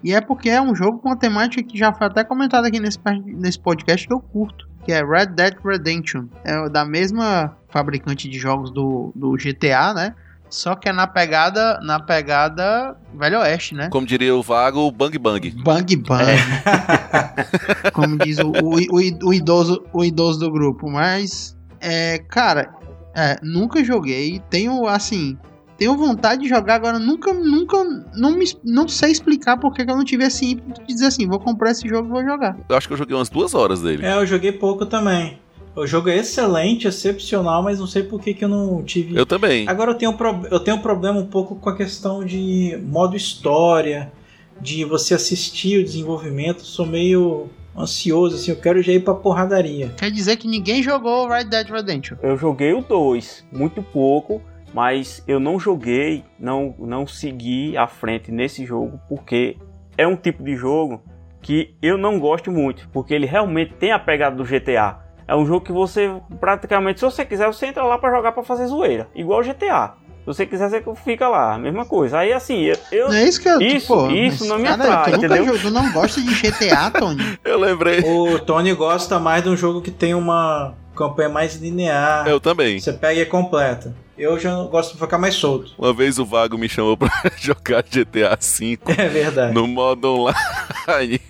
E 0.05 0.13
é 0.13 0.21
porque 0.21 0.51
é 0.51 0.61
um 0.61 0.75
jogo 0.75 0.99
com 0.99 1.09
uma 1.09 1.17
temática 1.17 1.63
que 1.63 1.79
já 1.79 1.91
foi 1.91 2.07
até 2.07 2.23
comentada 2.23 2.69
aqui 2.69 2.79
nesse, 2.79 2.99
nesse 3.25 3.59
podcast 3.59 4.07
que 4.07 4.13
eu 4.13 4.21
curto. 4.21 4.69
Que 4.85 4.93
é 4.93 5.03
Red 5.03 5.29
Dead 5.29 5.57
Redemption. 5.65 6.27
É 6.45 6.69
da 6.69 6.85
mesma 6.85 7.57
fabricante 7.71 8.29
de 8.29 8.39
jogos 8.39 8.71
do, 8.71 9.13
do 9.17 9.33
GTA, 9.33 9.95
né? 9.95 10.15
Só 10.51 10.75
que 10.75 10.91
é 10.91 10.93
na 10.93 11.07
pegada, 11.07 11.81
na 11.81 11.99
pegada 11.99 12.95
Velho 13.15 13.41
Oeste, 13.41 13.75
né? 13.75 13.89
Como 13.89 14.07
diria 14.07 14.37
o 14.37 14.43
Vago, 14.43 14.91
Bang 14.93 15.19
Bang. 15.19 15.51
Bang 15.51 15.97
Bang. 15.97 16.31
É. 16.31 17.89
Como 17.91 18.19
diz 18.19 18.39
o, 18.39 18.49
o, 18.49 18.75
o, 18.75 19.29
o, 19.29 19.33
idoso, 19.33 19.83
o 19.91 20.05
idoso 20.05 20.39
do 20.39 20.53
grupo. 20.53 20.91
Mas, 20.91 21.57
é, 21.81 22.19
cara, 22.19 22.75
é, 23.17 23.39
nunca 23.43 23.83
joguei. 23.83 24.43
Tenho, 24.51 24.87
assim, 24.87 25.39
tenho 25.77 25.97
vontade 25.97 26.43
de 26.43 26.49
jogar, 26.49 26.75
agora 26.75 26.99
nunca, 26.99 27.33
nunca, 27.33 27.77
não, 28.17 28.33
me, 28.33 28.45
não 28.65 28.87
sei 28.89 29.11
explicar 29.11 29.57
porque 29.57 29.85
que 29.85 29.91
eu 29.91 29.97
não 29.97 30.05
tive 30.05 30.25
esse 30.25 30.53
ímpeto 30.53 30.81
de 30.83 30.87
dizer 30.87 31.07
assim, 31.07 31.27
vou 31.27 31.41
comprar 31.41 31.71
esse 31.71 31.89
jogo 31.89 32.09
e 32.09 32.11
vou 32.11 32.25
jogar. 32.25 32.57
Eu 32.69 32.77
acho 32.77 32.87
que 32.87 32.95
eu 32.95 32.99
joguei 32.99 33.17
umas 33.17 33.29
duas 33.29 33.55
horas 33.55 33.83
dele. 33.83 34.05
É, 34.05 34.15
eu 34.15 34.27
joguei 34.27 34.53
pouco 34.53 34.87
também. 34.87 35.39
O 35.77 35.87
jogo 35.87 36.09
é 36.09 36.17
excelente, 36.17 36.87
excepcional, 36.87 37.61
mas 37.61 37.81
não 37.81 37.87
sei 37.87 38.05
por 38.05 38.21
que, 38.21 38.33
que 38.33 38.45
eu 38.45 38.49
não 38.49 38.85
tive. 38.85 39.17
Eu 39.17 39.27
também. 39.27 39.69
Agora 39.69 39.91
eu 39.91 39.95
tenho, 39.97 40.13
um 40.13 40.17
eu 40.49 40.61
tenho 40.61 40.77
um 40.77 40.81
problema 40.81 41.19
um 41.19 41.27
pouco 41.27 41.57
com 41.57 41.69
a 41.69 41.77
questão 41.77 42.25
de 42.25 42.79
modo 42.85 43.17
história, 43.17 44.13
de 44.61 44.85
você 44.85 45.15
assistir 45.15 45.81
o 45.81 45.85
desenvolvimento. 45.85 46.63
Sou 46.63 46.87
meio 46.87 47.51
ansioso, 47.77 48.37
assim, 48.37 48.53
eu 48.53 48.57
quero 48.57 48.81
já 48.81 48.93
ir 48.93 49.01
pra 49.01 49.15
porradaria. 49.15 49.93
Quer 49.97 50.13
dizer 50.13 50.37
que 50.37 50.47
ninguém 50.47 50.81
jogou 50.81 51.27
Red 51.27 51.47
Dead 51.47 51.69
Redemption? 51.69 52.17
Eu 52.23 52.37
joguei 52.37 52.73
o 52.73 52.81
2, 52.81 53.45
muito 53.51 53.83
pouco 53.83 54.41
mas 54.75 55.23
eu 55.29 55.39
não 55.39 55.59
joguei, 55.59 56.25
não, 56.37 56.75
não 56.81 57.07
segui 57.07 57.77
à 57.77 57.87
frente 57.87 58.33
nesse 58.33 58.67
jogo 58.67 59.01
porque 59.09 59.57
é 59.97 60.05
um 60.05 60.17
tipo 60.17 60.43
de 60.43 60.57
jogo 60.57 61.01
que 61.41 61.77
eu 61.81 61.97
não 61.97 62.19
gosto 62.19 62.51
muito, 62.51 62.89
porque 62.93 63.15
ele 63.15 63.25
realmente 63.25 63.75
tem 63.75 63.93
a 63.93 63.99
pegada 63.99 64.35
do 64.35 64.43
GTA. 64.43 64.99
É 65.29 65.37
um 65.37 65.47
jogo 65.47 65.65
que 65.65 65.73
você 65.73 66.11
praticamente, 66.41 66.99
se 66.99 67.07
você 67.07 67.25
quiser, 67.25 67.47
você 67.47 67.67
entra 67.67 67.85
lá 67.85 67.99
para 67.99 68.15
jogar 68.17 68.33
para 68.33 68.43
fazer 68.43 68.67
zoeira, 68.67 69.09
igual 69.15 69.41
o 69.41 69.45
GTA. 69.45 69.95
Se 70.21 70.27
você 70.27 70.47
quiser, 70.47 70.71
você 70.71 70.83
fica 71.05 71.29
lá, 71.29 71.57
mesma 71.57 71.85
coisa. 71.85 72.19
Aí 72.19 72.33
assim, 72.33 72.63
eu. 72.63 72.77
eu 72.91 73.09
não 73.09 73.15
é 73.15 73.25
isso 73.25 73.41
que 73.41 73.49
eu 73.49 73.61
Isso, 73.61 73.87
pô, 73.87 74.11
isso 74.11 74.47
não 74.47 74.59
me 74.59 74.67
atrai, 74.67 75.13
tu 75.13 75.19
entendeu? 75.19 75.47
Nunca, 75.47 75.59
tu 75.59 75.71
não 75.71 75.93
gosta 75.93 76.21
de 76.21 76.35
GTA, 76.35 76.91
Tony? 76.91 77.39
eu 77.45 77.61
lembrei. 77.61 78.01
O 78.01 78.41
Tony 78.41 78.73
gosta 78.73 79.21
mais 79.21 79.45
de 79.45 79.51
um 79.51 79.57
jogo 79.57 79.83
que 79.83 79.91
tem 79.91 80.15
uma 80.15 80.75
campanha 80.97 81.29
mais 81.29 81.55
linear. 81.57 82.27
Eu 82.27 82.41
também. 82.41 82.81
Você 82.81 82.93
pega 82.93 83.21
e 83.21 83.27
completa. 83.27 83.95
Eu 84.17 84.39
já 84.39 84.55
gosto 84.65 84.93
de 84.95 85.01
ficar 85.01 85.19
mais 85.19 85.35
solto. 85.35 85.73
Uma 85.77 85.93
vez 85.93 86.19
o 86.19 86.25
Vago 86.25 86.57
me 86.57 86.69
chamou 86.69 86.97
pra 86.97 87.11
jogar 87.37 87.83
GTA 87.83 88.39
V. 88.41 88.79
É 88.97 89.09
verdade. 89.09 89.53
No 89.53 89.67
modo 89.67 90.09
online. 90.09 91.21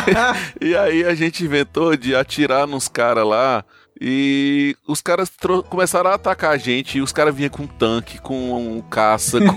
e 0.60 0.76
aí 0.76 1.04
a 1.04 1.14
gente 1.14 1.44
inventou 1.44 1.96
de 1.96 2.14
atirar 2.14 2.66
nos 2.66 2.86
caras 2.88 3.26
lá. 3.26 3.64
E 4.00 4.76
os 4.86 5.00
caras 5.00 5.28
começaram 5.68 6.10
a 6.10 6.14
atacar 6.14 6.52
a 6.52 6.56
gente. 6.56 6.98
E 6.98 7.00
os 7.00 7.12
caras 7.12 7.34
vinham 7.34 7.50
com 7.50 7.66
tanque, 7.66 8.20
com 8.20 8.76
um 8.76 8.80
caça, 8.80 9.40
com, 9.40 9.56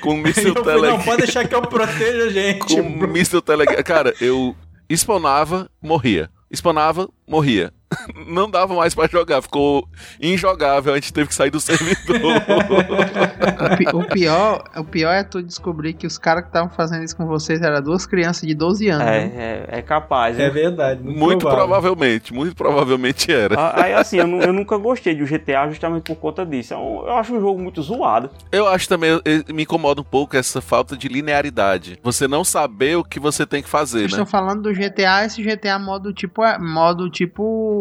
com 0.00 0.14
um 0.14 0.18
míssil 0.18 0.54
teleguiado. 0.54 0.98
Não, 0.98 1.04
pode 1.04 1.22
deixar 1.22 1.48
que 1.48 1.54
eu 1.54 1.62
proteja 1.62 2.24
a 2.24 2.30
gente. 2.30 2.60
Com 2.60 2.80
um 2.80 3.08
míssil 3.08 3.42
teleguiado. 3.42 3.82
Cara, 3.82 4.14
eu 4.20 4.54
spawnava, 4.90 5.68
morria. 5.82 6.30
Spawnava, 6.52 7.08
morria. 7.26 7.72
não 8.26 8.50
dava 8.50 8.74
mais 8.74 8.94
para 8.94 9.08
jogar, 9.08 9.42
ficou 9.42 9.88
injogável, 10.20 10.92
a 10.92 10.96
gente 10.96 11.12
teve 11.12 11.28
que 11.28 11.34
sair 11.34 11.50
do 11.50 11.60
servidor. 11.60 12.18
o, 13.94 14.04
pior, 14.04 14.64
o 14.76 14.84
pior 14.84 15.12
é 15.12 15.24
tu 15.24 15.42
descobrir 15.42 15.94
que 15.94 16.06
os 16.06 16.18
caras 16.18 16.42
que 16.42 16.48
estavam 16.48 16.68
fazendo 16.70 17.04
isso 17.04 17.16
com 17.16 17.26
vocês 17.26 17.60
eram 17.62 17.80
duas 17.82 18.06
crianças 18.06 18.46
de 18.46 18.54
12 18.54 18.88
anos. 18.88 19.06
É, 19.06 19.18
é, 19.18 19.78
é, 19.78 19.82
capaz. 19.82 20.38
É 20.38 20.50
verdade. 20.50 21.02
Muito, 21.02 21.18
muito 21.18 21.48
provavelmente, 21.48 22.34
muito 22.34 22.54
provavelmente 22.54 23.32
era. 23.32 23.58
Ah, 23.58 23.84
aí 23.84 23.94
assim, 23.94 24.18
eu, 24.18 24.28
eu, 24.40 24.52
nunca 24.52 24.76
gostei 24.76 25.14
do 25.14 25.24
GTA 25.24 25.68
justamente 25.68 26.04
por 26.04 26.16
conta 26.16 26.44
disso. 26.44 26.74
Eu, 26.74 27.04
eu 27.06 27.14
acho 27.14 27.34
um 27.34 27.40
jogo 27.40 27.60
muito 27.60 27.82
zoado. 27.82 28.30
Eu 28.52 28.66
acho 28.68 28.88
também, 28.88 29.20
me 29.52 29.62
incomoda 29.62 30.00
um 30.00 30.04
pouco 30.04 30.36
essa 30.36 30.60
falta 30.60 30.96
de 30.96 31.08
linearidade. 31.08 31.98
Você 32.02 32.28
não 32.28 32.44
saber 32.44 32.96
o 32.96 33.04
que 33.04 33.18
você 33.18 33.46
tem 33.46 33.62
que 33.62 33.68
fazer, 33.68 34.00
Vocês 34.00 34.12
né? 34.12 34.22
Estou 34.22 34.26
falando 34.26 34.62
do 34.62 34.72
GTA, 34.72 35.24
esse 35.24 35.42
GTA 35.42 35.78
modo 35.78 36.12
tipo, 36.12 36.42
é, 36.44 36.58
modo 36.58 37.08
tipo 37.08 37.77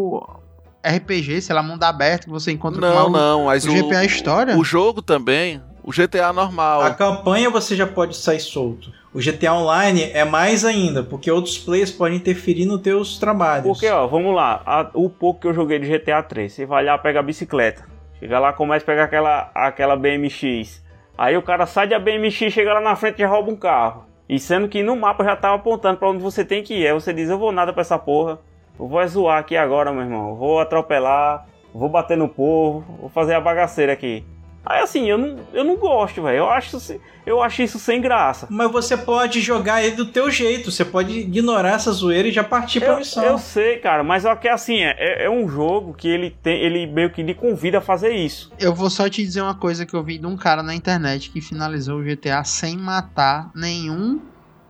RPG, 0.84 1.41
sei 1.41 1.56
lá, 1.56 1.62
mundo 1.62 1.84
aberto 1.84 2.26
que 2.26 2.30
você 2.30 2.52
encontra 2.52 2.80
não, 2.80 3.06
com 3.06 3.12
não, 3.12 3.45
mas 3.45 3.66
o, 3.66 3.72
o 3.72 3.74
GTA 3.74 4.06
História. 4.06 4.58
O 4.58 4.64
jogo 4.64 5.02
também, 5.02 5.62
o 5.84 5.91
GTA 5.91 6.32
normal. 6.32 6.82
A 6.82 6.93
campanha 6.93 7.50
você 7.50 7.76
já 7.76 7.88
pode 7.88 8.16
sair 8.16 8.39
solto. 8.39 8.91
O 9.14 9.20
GTA 9.20 9.54
Online 9.54 10.04
é 10.14 10.24
mais 10.24 10.64
ainda, 10.64 11.02
porque 11.02 11.32
outros 11.32 11.58
players 11.58 11.91
podem 11.91 12.18
interferir 12.18 12.66
nos 12.66 12.82
teus 12.82 13.18
trabalhos. 13.18 13.66
Porque, 13.66 13.89
ó, 13.89 14.06
vamos 14.06 14.36
lá, 14.36 14.62
a, 14.66 14.89
o 14.93 15.10
pouco 15.10 15.41
que 15.41 15.48
eu 15.48 15.54
joguei 15.54 15.80
de 15.80 15.88
GTA 15.88 16.22
3, 16.22 16.52
você 16.52 16.66
vai 16.66 16.84
lá 16.84 16.98
pegar 16.98 17.22
a 17.22 17.24
bicicleta. 17.24 17.84
Chega 18.20 18.39
lá, 18.39 18.54
começa 18.54 18.84
a 18.84 18.86
pegar 18.86 19.04
aquela, 19.06 19.52
aquela 19.54 19.95
BMX. 19.95 20.84
Aí 21.18 21.36
o 21.36 21.41
cara 21.41 21.66
sai 21.66 21.88
da 21.88 21.98
BMX, 21.98 22.52
chega 22.52 22.74
lá 22.74 22.82
na 22.82 22.95
frente 22.95 23.22
e 23.22 23.26
rouba 23.26 23.52
um 23.52 23.56
carro. 23.56 24.06
E 24.30 24.38
sendo 24.39 24.68
que 24.68 24.84
no 24.84 24.95
mapa 24.95 25.24
já 25.24 25.36
tava 25.36 25.56
apontando 25.56 25.98
para 25.98 26.10
onde 26.10 26.22
você 26.22 26.43
tem 26.43 26.62
que 26.62 26.74
ir. 26.74 26.88
Aí 26.88 26.93
você 26.93 27.14
diz, 27.14 27.30
eu 27.30 27.39
vou 27.39 27.52
nada 27.52 27.72
pra 27.72 27.82
essa 27.82 27.98
porra. 27.98 28.39
Eu 28.80 28.88
vou 28.88 29.07
zoar 29.07 29.39
aqui 29.39 29.55
agora, 29.55 29.91
meu 29.91 30.03
irmão. 30.03 30.36
vou 30.36 30.59
atropelar, 30.59 31.47
vou 31.73 31.89
bater 31.89 32.17
no 32.17 32.30
povo, 32.30 32.84
vou 32.99 33.09
fazer 33.09 33.34
a 33.34 33.41
bagaceira 33.41 33.93
aqui. 33.93 34.23
Aí 34.69 34.82
assim, 34.82 35.09
eu 35.09 35.17
não, 35.17 35.38
eu 35.53 35.63
não 35.63 35.78
gosto, 35.78 36.21
velho. 36.21 36.39
Eu 36.39 36.49
acho, 36.49 36.78
eu 37.25 37.41
acho 37.41 37.61
isso 37.61 37.80
sem 37.80 38.01
graça. 38.01 38.47
Mas 38.49 38.69
você 38.69 38.97
pode 38.97 39.39
jogar 39.39 39.82
ele 39.82 39.95
do 39.95 40.07
teu 40.07 40.30
jeito. 40.30 40.69
Você 40.69 40.84
pode 40.84 41.19
ignorar 41.19 41.75
essa 41.75 41.89
zoeira 41.93 42.28
e 42.28 42.34
já 42.34 42.43
partir 42.43 42.82
pra 42.82 42.89
eu, 42.89 42.97
missão. 42.97 43.23
Eu 43.23 43.38
sei, 43.38 43.78
cara, 43.78 44.03
mas 44.03 44.25
é 44.25 44.36
que 44.36 44.49
assim, 44.49 44.82
é, 44.82 45.23
é 45.23 45.30
um 45.30 45.47
jogo 45.47 45.93
que 45.93 46.09
ele 46.09 46.36
tem. 46.43 46.59
Ele 46.61 46.86
meio 46.86 47.09
que 47.09 47.23
lhe 47.23 47.34
convida 47.34 47.78
a 47.78 47.82
fazer 47.82 48.11
isso. 48.13 48.51
Eu 48.59 48.75
vou 48.75 48.89
só 48.89 49.07
te 49.07 49.23
dizer 49.23 49.41
uma 49.41 49.55
coisa 49.55 49.86
que 49.86 49.93
eu 49.93 50.03
vi 50.03 50.17
de 50.17 50.25
um 50.25 50.36
cara 50.36 50.61
na 50.61 50.75
internet 50.75 51.30
que 51.30 51.39
finalizou 51.39 51.99
o 51.99 52.03
GTA 52.03 52.43
sem 52.43 52.75
matar 52.75 53.49
nenhum 53.55 54.19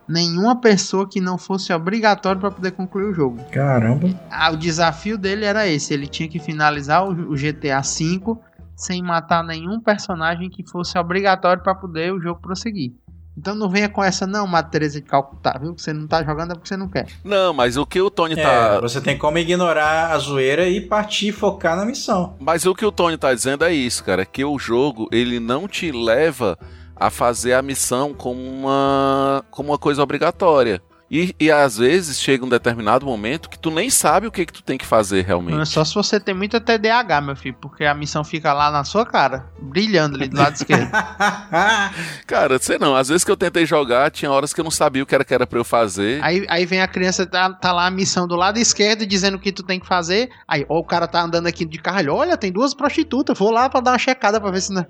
nenhuma 0.07 0.59
pessoa 0.59 1.07
que 1.07 1.19
não 1.19 1.37
fosse 1.37 1.73
obrigatório 1.73 2.39
para 2.39 2.51
poder 2.51 2.71
concluir 2.71 3.05
o 3.05 3.13
jogo. 3.13 3.43
Caramba. 3.51 4.09
Ah, 4.31 4.51
o 4.51 4.57
desafio 4.57 5.17
dele 5.17 5.45
era 5.45 5.67
esse, 5.67 5.93
ele 5.93 6.07
tinha 6.07 6.29
que 6.29 6.39
finalizar 6.39 7.07
o, 7.07 7.35
GTA 7.35 7.81
V 7.81 8.37
sem 8.75 9.01
matar 9.01 9.43
nenhum 9.43 9.79
personagem 9.79 10.49
que 10.49 10.63
fosse 10.63 10.97
obrigatório 10.97 11.61
para 11.63 11.75
poder 11.75 12.13
o 12.13 12.21
jogo 12.21 12.39
prosseguir. 12.41 12.93
Então 13.37 13.53
não 13.53 13.69
venha 13.69 13.87
com 13.87 14.03
essa, 14.03 14.25
não, 14.25 14.47
Madre 14.47 14.71
Teresa 14.71 14.99
de 14.99 15.05
Calcutá, 15.05 15.59
viu? 15.61 15.75
Que 15.75 15.81
você 15.81 15.93
não 15.93 16.07
tá 16.07 16.23
jogando 16.23 16.51
é 16.51 16.55
porque 16.55 16.67
você 16.67 16.77
não 16.77 16.87
quer. 16.87 17.05
Não, 17.23 17.53
mas 17.53 17.77
o 17.77 17.85
que 17.85 18.01
o 18.01 18.09
Tony 18.09 18.33
É, 18.33 18.41
tá. 18.41 18.79
você 18.81 18.99
tem 18.99 19.15
como 19.15 19.37
ignorar 19.37 20.11
a 20.11 20.17
zoeira 20.17 20.67
e 20.67 20.81
partir 20.81 21.31
focar 21.31 21.75
na 21.75 21.85
missão. 21.85 22.35
Mas 22.39 22.65
o 22.65 22.73
que 22.73 22.83
o 22.83 22.91
Tony 22.91 23.15
tá 23.15 23.31
dizendo 23.31 23.63
é 23.63 23.71
isso, 23.71 24.03
cara. 24.03 24.25
Que 24.25 24.43
o 24.43 24.57
jogo, 24.57 25.07
ele 25.11 25.39
não 25.39 25.67
te 25.67 25.91
leva 25.91 26.57
a 26.99 27.09
fazer 27.09 27.53
a 27.53 27.61
missão 27.61 28.13
como 28.13 28.41
uma, 28.41 29.43
como 29.51 29.69
uma 29.69 29.77
coisa 29.77 30.01
obrigatória. 30.01 30.81
E, 31.09 31.33
e 31.39 31.49
às 31.49 31.77
vezes 31.77 32.19
chega 32.19 32.45
um 32.45 32.49
determinado 32.49 33.05
momento 33.05 33.49
que 33.49 33.57
tu 33.57 33.71
nem 33.71 33.89
sabe 33.89 34.27
o 34.27 34.31
que, 34.31 34.45
que 34.45 34.51
tu 34.51 34.61
tem 34.61 34.77
que 34.77 34.85
fazer 34.85 35.17
Não 35.17 35.23
é 35.23 35.27
realmente. 35.27 35.69
só 35.69 35.85
se 35.85 35.95
você 35.95 36.19
tem 36.19 36.35
muita 36.35 36.59
TDAH, 36.59 37.21
meu 37.21 37.35
filho, 37.35 37.55
porque 37.61 37.85
a 37.85 37.93
missão 37.93 38.23
fica 38.23 38.51
lá 38.51 38.69
na 38.69 38.83
sua 38.83 39.05
cara, 39.05 39.45
brilhando 39.59 40.17
ali 40.17 40.27
do 40.27 40.37
lado 40.37 40.55
esquerdo. 40.55 40.89
Cara, 42.27 42.59
sei 42.59 42.77
não. 42.77 42.95
Às 42.95 43.07
vezes 43.07 43.23
que 43.23 43.31
eu 43.31 43.37
tentei 43.37 43.65
jogar, 43.65 44.11
tinha 44.11 44.31
horas 44.31 44.53
que 44.53 44.59
eu 44.59 44.63
não 44.63 44.71
sabia 44.71 45.01
o 45.01 45.05
que 45.05 45.15
era 45.15 45.23
que 45.23 45.33
era 45.33 45.47
pra 45.47 45.59
eu 45.59 45.63
fazer. 45.63 46.21
Aí, 46.23 46.45
aí 46.49 46.65
vem 46.65 46.81
a 46.81 46.87
criança, 46.87 47.25
tá, 47.25 47.51
tá 47.53 47.71
lá 47.71 47.87
a 47.87 47.91
missão 47.91 48.27
do 48.27 48.35
lado 48.35 48.59
esquerdo, 48.59 49.05
dizendo 49.05 49.37
o 49.37 49.39
que 49.39 49.51
tu 49.51 49.63
tem 49.63 49.79
que 49.79 49.87
fazer. 49.87 50.29
Aí, 50.47 50.65
ó, 50.67 50.79
o 50.79 50.83
cara 50.83 51.07
tá 51.07 51.21
andando 51.21 51.47
aqui 51.47 51.65
de 51.65 51.77
carro, 51.77 52.13
olha, 52.13 52.35
tem 52.37 52.51
duas 52.51 52.73
prostitutas, 52.73 53.37
vou 53.37 53.51
lá 53.51 53.69
pra 53.69 53.79
dar 53.79 53.91
uma 53.91 53.97
checada 53.99 54.39
pra 54.41 54.51
ver 54.51 54.61
se 54.61 54.73
não. 54.73 54.85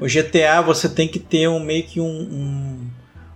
O 0.00 0.06
GTA 0.06 0.60
você 0.62 0.88
tem 0.88 1.08
que 1.08 1.18
ter 1.18 1.48
um 1.48 1.60
meio 1.60 1.84
que 1.84 2.00
um, 2.00 2.04
um, 2.06 2.90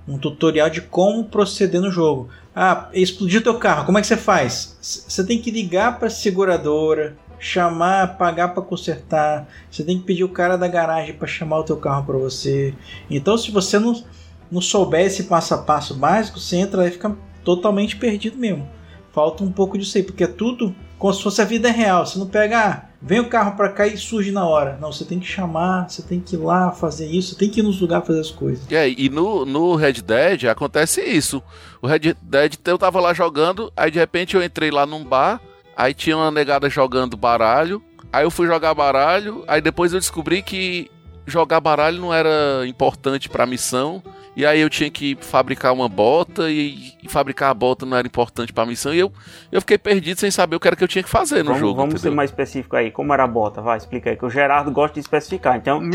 um 0.07 0.18
tutorial 0.18 0.68
de 0.68 0.80
como 0.80 1.24
proceder 1.24 1.80
no 1.80 1.90
jogo. 1.90 2.28
Ah, 2.55 2.88
explodiu 2.92 3.42
teu 3.42 3.59
carro, 3.59 3.86
como 3.86 3.98
é 3.98 4.00
que 4.00 4.07
você 4.07 4.16
faz? 4.16 4.76
Você 4.80 5.24
tem 5.24 5.40
que 5.40 5.50
ligar 5.50 5.98
para 5.98 6.11
seguradora, 6.11 7.16
chamar, 7.38 8.16
pagar 8.16 8.48
para 8.48 8.62
consertar. 8.62 9.48
Você 9.70 9.82
tem 9.82 9.98
que 9.98 10.05
pedir 10.05 10.24
o 10.24 10.28
cara 10.28 10.57
da 10.57 10.68
garagem 10.68 11.14
para 11.14 11.26
chamar 11.26 11.59
o 11.59 11.64
teu 11.64 11.76
carro 11.76 12.05
para 12.05 12.16
você. 12.16 12.74
Então, 13.11 13.36
se 13.36 13.50
você 13.50 13.78
não, 13.78 14.03
não 14.50 14.61
souber 14.61 15.07
esse 15.07 15.24
passo 15.24 15.55
a 15.55 15.59
passo 15.59 15.94
básico, 15.94 16.38
você 16.38 16.57
entra 16.57 16.86
e 16.86 16.90
fica 16.90 17.16
totalmente 17.44 17.96
perdido 17.96 18.36
mesmo. 18.36 18.68
Falta 19.12 19.42
um 19.42 19.50
pouco 19.53 19.76
disso 19.76 19.98
aí, 19.98 20.05
porque 20.05 20.24
é 20.24 20.28
tudo 20.28 20.74
como 20.98 21.12
se 21.12 21.22
fosse 21.22 21.42
a 21.42 21.44
vida 21.44 21.70
real. 21.70 22.07
Você 22.07 22.18
não 22.18 22.26
pega, 22.26 22.64
ah, 22.64 22.91
vem 23.03 23.20
o 23.20 23.28
carro 23.28 23.57
pra 23.57 23.68
cá 23.68 23.86
e 23.86 23.96
surge 23.96 24.30
na 24.30 24.46
hora. 24.46 24.78
Não, 24.80 24.92
você 24.92 25.05
tem 25.05 25.18
que 25.18 25.26
chamar, 25.26 25.90
você 25.90 26.03
tem 26.03 26.20
que 26.20 26.36
ir 26.36 26.38
lá 26.38 26.70
fazer 26.70 27.07
isso, 27.07 27.30
você 27.30 27.38
tem 27.38 27.50
que 27.50 27.61
ir 27.61 27.62
nos 27.62 27.80
lugares 27.80 28.07
fazer 28.07 28.20
as 28.20 28.30
coisas. 28.30 28.64
E 28.96 29.09
no, 29.09 29.44
no 29.44 29.74
Red 29.74 29.94
Dead 29.94 30.44
acontece 30.44 31.00
isso. 31.03 31.42
O 31.80 31.86
Red 31.86 32.14
Dead 32.22 32.55
eu 32.64 32.78
tava 32.78 33.00
lá 33.00 33.12
jogando, 33.12 33.72
aí 33.76 33.90
de 33.90 33.98
repente 33.98 34.36
eu 34.36 34.42
entrei 34.42 34.70
lá 34.70 34.86
num 34.86 35.05
bar, 35.05 35.40
aí 35.76 35.92
tinha 35.92 36.16
uma 36.16 36.30
negada 36.30 36.70
jogando 36.70 37.16
baralho, 37.16 37.82
aí 38.12 38.24
eu 38.24 38.30
fui 38.30 38.46
jogar 38.46 38.72
baralho, 38.74 39.44
aí 39.48 39.61
depois 39.61 39.92
eu 39.92 39.98
descobri 39.98 40.40
que 40.42 40.88
jogar 41.26 41.61
baralho 41.61 42.00
não 42.00 42.14
era 42.14 42.66
importante 42.66 43.28
pra 43.28 43.46
missão, 43.46 44.03
e 44.35 44.47
aí 44.47 44.61
eu 44.61 44.70
tinha 44.70 44.91
que 44.91 45.16
fabricar 45.20 45.72
uma 45.72 45.89
bota, 45.89 46.51
e, 46.51 46.95
e 47.03 47.09
fabricar 47.09 47.51
a 47.51 47.55
bota 47.55 47.85
não 47.85 47.97
era 47.97 48.07
importante 48.07 48.53
pra 48.53 48.64
missão, 48.64 48.95
e 48.95 48.99
eu, 48.99 49.12
eu 49.51 49.61
fiquei 49.61 49.76
perdido 49.76 50.18
sem 50.18 50.30
saber 50.30 50.57
o 50.57 50.61
que 50.61 50.66
era 50.66 50.74
que 50.76 50.83
eu 50.83 50.89
tinha 50.89 51.03
que 51.03 51.11
fazer 51.11 51.39
no 51.43 51.47
vamos 51.47 51.61
jogo. 51.61 51.74
vamos 51.76 51.93
ser 51.95 51.99
entendeu? 51.99 52.16
mais 52.16 52.30
específico 52.30 52.76
aí. 52.76 52.91
Como 52.91 53.12
era 53.12 53.24
a 53.24 53.26
bota? 53.26 53.61
Vai, 53.61 53.76
explica 53.76 54.11
aí. 54.11 54.16
Que 54.16 54.24
o 54.24 54.30
Gerardo 54.30 54.70
gosta 54.70 54.95
de 54.95 55.01
especificar. 55.01 55.57
Então, 55.57 55.83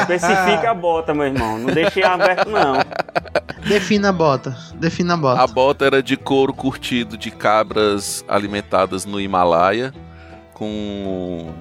especifica 0.00 0.70
a 0.70 0.74
bota, 0.74 1.14
meu 1.14 1.26
irmão. 1.26 1.58
Não 1.58 1.72
deixei 1.72 2.02
aberto, 2.02 2.50
não. 2.50 2.74
Defina 3.68 4.08
a 4.08 4.12
bota. 4.12 4.56
Defina 4.74 5.14
a 5.14 5.16
bota. 5.16 5.42
A 5.42 5.46
bota 5.46 5.84
era 5.84 6.02
de 6.02 6.16
couro 6.16 6.52
curtido 6.52 7.16
de 7.16 7.30
cabras 7.30 8.24
alimentadas 8.26 9.04
no 9.04 9.20
Himalaia, 9.20 9.92
com 10.52 11.52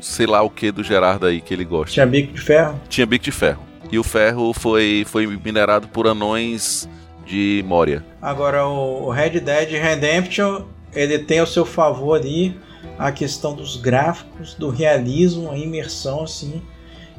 sei 0.00 0.26
lá 0.26 0.42
o 0.42 0.50
que 0.50 0.70
do 0.70 0.82
Gerardo 0.82 1.26
aí 1.26 1.40
que 1.40 1.52
ele 1.52 1.64
gosta. 1.64 1.92
Tinha 1.92 2.06
bico 2.06 2.32
de 2.32 2.40
ferro? 2.40 2.80
Tinha 2.88 3.06
bico 3.06 3.24
de 3.24 3.32
ferro. 3.32 3.62
E 3.90 3.98
o 3.98 4.02
ferro 4.02 4.52
foi, 4.52 5.04
foi 5.06 5.26
minerado 5.26 5.88
por 5.88 6.06
anões 6.06 6.88
de 7.24 7.64
Moria. 7.66 8.04
Agora 8.22 8.66
o 8.66 9.10
Red 9.10 9.40
Dead 9.40 9.70
Redemption, 9.70 10.62
ele 10.94 11.18
tem 11.18 11.40
ao 11.40 11.46
seu 11.46 11.64
favor 11.64 12.18
ali 12.18 12.56
a 12.98 13.12
questão 13.12 13.54
dos 13.54 13.76
gráficos, 13.76 14.54
do 14.54 14.70
realismo, 14.70 15.50
a 15.50 15.58
imersão 15.58 16.22
assim, 16.22 16.62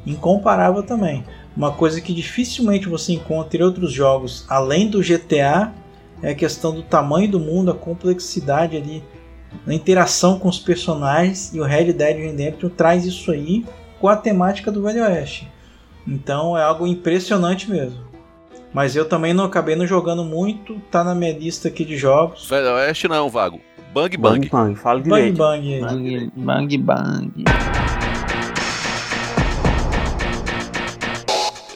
incomparável 0.06 0.82
também. 0.82 1.24
Uma 1.56 1.72
coisa 1.72 2.00
que 2.00 2.14
dificilmente 2.14 2.88
você 2.88 3.12
encontra 3.12 3.60
em 3.60 3.64
outros 3.64 3.92
jogos, 3.92 4.44
além 4.48 4.88
do 4.88 5.00
GTA, 5.00 5.72
é 6.22 6.30
a 6.30 6.34
questão 6.34 6.74
do 6.74 6.82
tamanho 6.82 7.30
do 7.30 7.38
mundo, 7.38 7.70
a 7.70 7.74
complexidade 7.74 8.76
ali, 8.76 9.04
a 9.66 9.72
interação 9.72 10.38
com 10.38 10.48
os 10.48 10.58
personagens 10.58 11.52
e 11.54 11.60
o 11.60 11.64
Red 11.64 11.92
Dead 11.92 12.16
Redemption 12.16 12.68
traz 12.68 13.04
isso 13.04 13.30
aí 13.30 13.64
com 14.00 14.08
a 14.08 14.16
temática 14.16 14.70
do 14.70 14.82
Velho 14.82 15.02
Oeste. 15.02 15.48
Então 16.08 16.56
é 16.56 16.62
algo 16.62 16.86
impressionante 16.86 17.70
mesmo. 17.70 17.98
Mas 18.72 18.96
eu 18.96 19.06
também 19.08 19.34
não 19.34 19.44
acabei 19.44 19.76
não 19.76 19.86
jogando 19.86 20.24
muito, 20.24 20.78
tá 20.90 21.04
na 21.04 21.14
minha 21.14 21.32
lista 21.32 21.68
aqui 21.68 21.84
de 21.84 21.96
jogos. 21.96 22.48
Velho 22.48 22.66
Oeste 22.76 23.06
não, 23.08 23.28
Vago. 23.28 23.60
Bang 23.92 24.16
Bang. 24.16 24.48
Bang, 24.48 24.48
bang. 24.50 24.74
Fala 24.76 25.00
Bang 25.00 25.32
direito. 25.32 25.36
Bang. 25.38 25.80
Bang, 25.80 26.28
bang, 26.36 26.78
bang. 26.78 27.44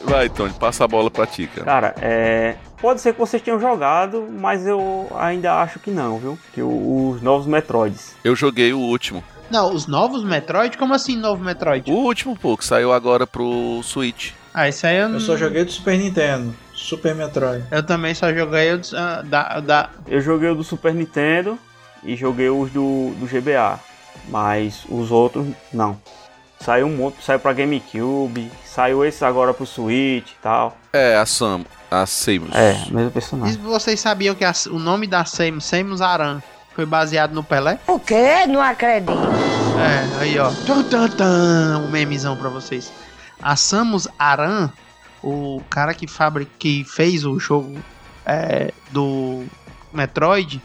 Vai, 0.05 0.29
Tony, 0.29 0.53
passa 0.53 0.83
a 0.83 0.87
bola 0.87 1.09
pra 1.09 1.25
ti, 1.25 1.47
cara. 1.47 1.65
Cara, 1.65 1.95
é. 2.01 2.55
Pode 2.79 3.01
ser 3.01 3.13
que 3.13 3.19
vocês 3.19 3.41
tenham 3.41 3.59
jogado, 3.59 4.27
mas 4.29 4.67
eu 4.67 5.07
ainda 5.17 5.61
acho 5.61 5.79
que 5.79 5.89
não, 5.89 6.19
viu? 6.19 6.37
Que 6.53 6.61
o- 6.61 7.09
os 7.11 7.21
novos 7.21 7.47
Metroids. 7.47 8.13
Eu 8.23 8.35
joguei 8.35 8.73
o 8.73 8.79
último. 8.79 9.23
Não, 9.53 9.71
os 9.71 9.85
novos 9.85 10.23
Metroid? 10.23 10.75
Como 10.79 10.95
assim 10.95 11.15
novo 11.15 11.43
Metroid? 11.43 11.87
O 11.91 11.93
último, 11.93 12.35
pô, 12.35 12.57
que 12.57 12.65
saiu 12.65 12.91
agora 12.91 13.27
pro 13.27 13.79
Switch. 13.83 14.31
Ah, 14.51 14.67
isso 14.67 14.87
aí 14.87 14.97
eu 14.97 15.07
não. 15.07 15.15
Eu 15.17 15.19
só 15.21 15.37
joguei 15.37 15.63
do 15.63 15.71
Super 15.71 15.95
Nintendo, 15.95 16.55
Super 16.73 17.13
Metroid. 17.13 17.63
Eu 17.69 17.83
também 17.83 18.15
só 18.15 18.33
joguei 18.33 18.73
o 18.73 18.79
dos- 18.79 18.95
ah, 18.95 19.21
da, 19.23 19.59
da. 19.59 19.89
Eu 20.07 20.21
joguei 20.21 20.49
o 20.49 20.55
do 20.55 20.63
Super 20.63 20.91
Nintendo 20.95 21.55
e 22.03 22.15
joguei 22.15 22.49
os 22.49 22.71
do, 22.71 23.13
do 23.19 23.27
GBA. 23.27 23.79
Mas 24.27 24.85
os 24.89 25.11
outros, 25.11 25.45
não. 25.71 25.99
Saiu 26.59 26.87
um 26.87 26.95
monte, 26.95 27.23
saiu 27.23 27.39
pra 27.39 27.53
GameCube, 27.53 28.49
saiu 28.65 29.05
esse 29.05 29.23
agora 29.23 29.53
pro 29.53 29.67
Switch 29.67 30.31
e 30.31 30.35
tal. 30.41 30.75
É, 30.93 31.15
a 31.15 31.25
Sam, 31.27 31.63
a 31.91 32.07
Samus. 32.07 32.55
É, 32.55 32.73
mesmo 32.89 33.09
E 33.09 33.11
personagem. 33.11 33.57
vocês 33.61 33.99
sabiam 33.99 34.33
que 34.33 34.45
a- 34.45 34.53
o 34.71 34.79
nome 34.79 35.05
da 35.05 35.25
Samus, 35.25 35.65
Samus 35.65 36.01
Aran, 36.01 36.41
foi 36.75 36.85
baseado 36.85 37.33
no 37.33 37.43
Pelé? 37.43 37.79
O 37.87 37.99
quê? 37.99 38.45
Não 38.47 38.61
acredito. 38.61 39.11
É, 39.79 40.21
aí 40.21 40.39
ó. 40.39 40.49
Tum, 40.65 40.83
tum, 40.83 41.07
tum, 41.07 41.85
um 41.85 41.89
memezão 41.89 42.35
pra 42.35 42.49
vocês. 42.49 42.91
A 43.41 43.55
Samus 43.55 44.07
Aran, 44.17 44.71
o 45.21 45.61
cara 45.69 45.93
que 45.93 46.07
fabric... 46.07 46.49
que 46.57 46.83
fez 46.83 47.25
o 47.25 47.39
jogo 47.39 47.77
é, 48.25 48.71
do 48.91 49.43
Metroid, 49.91 50.61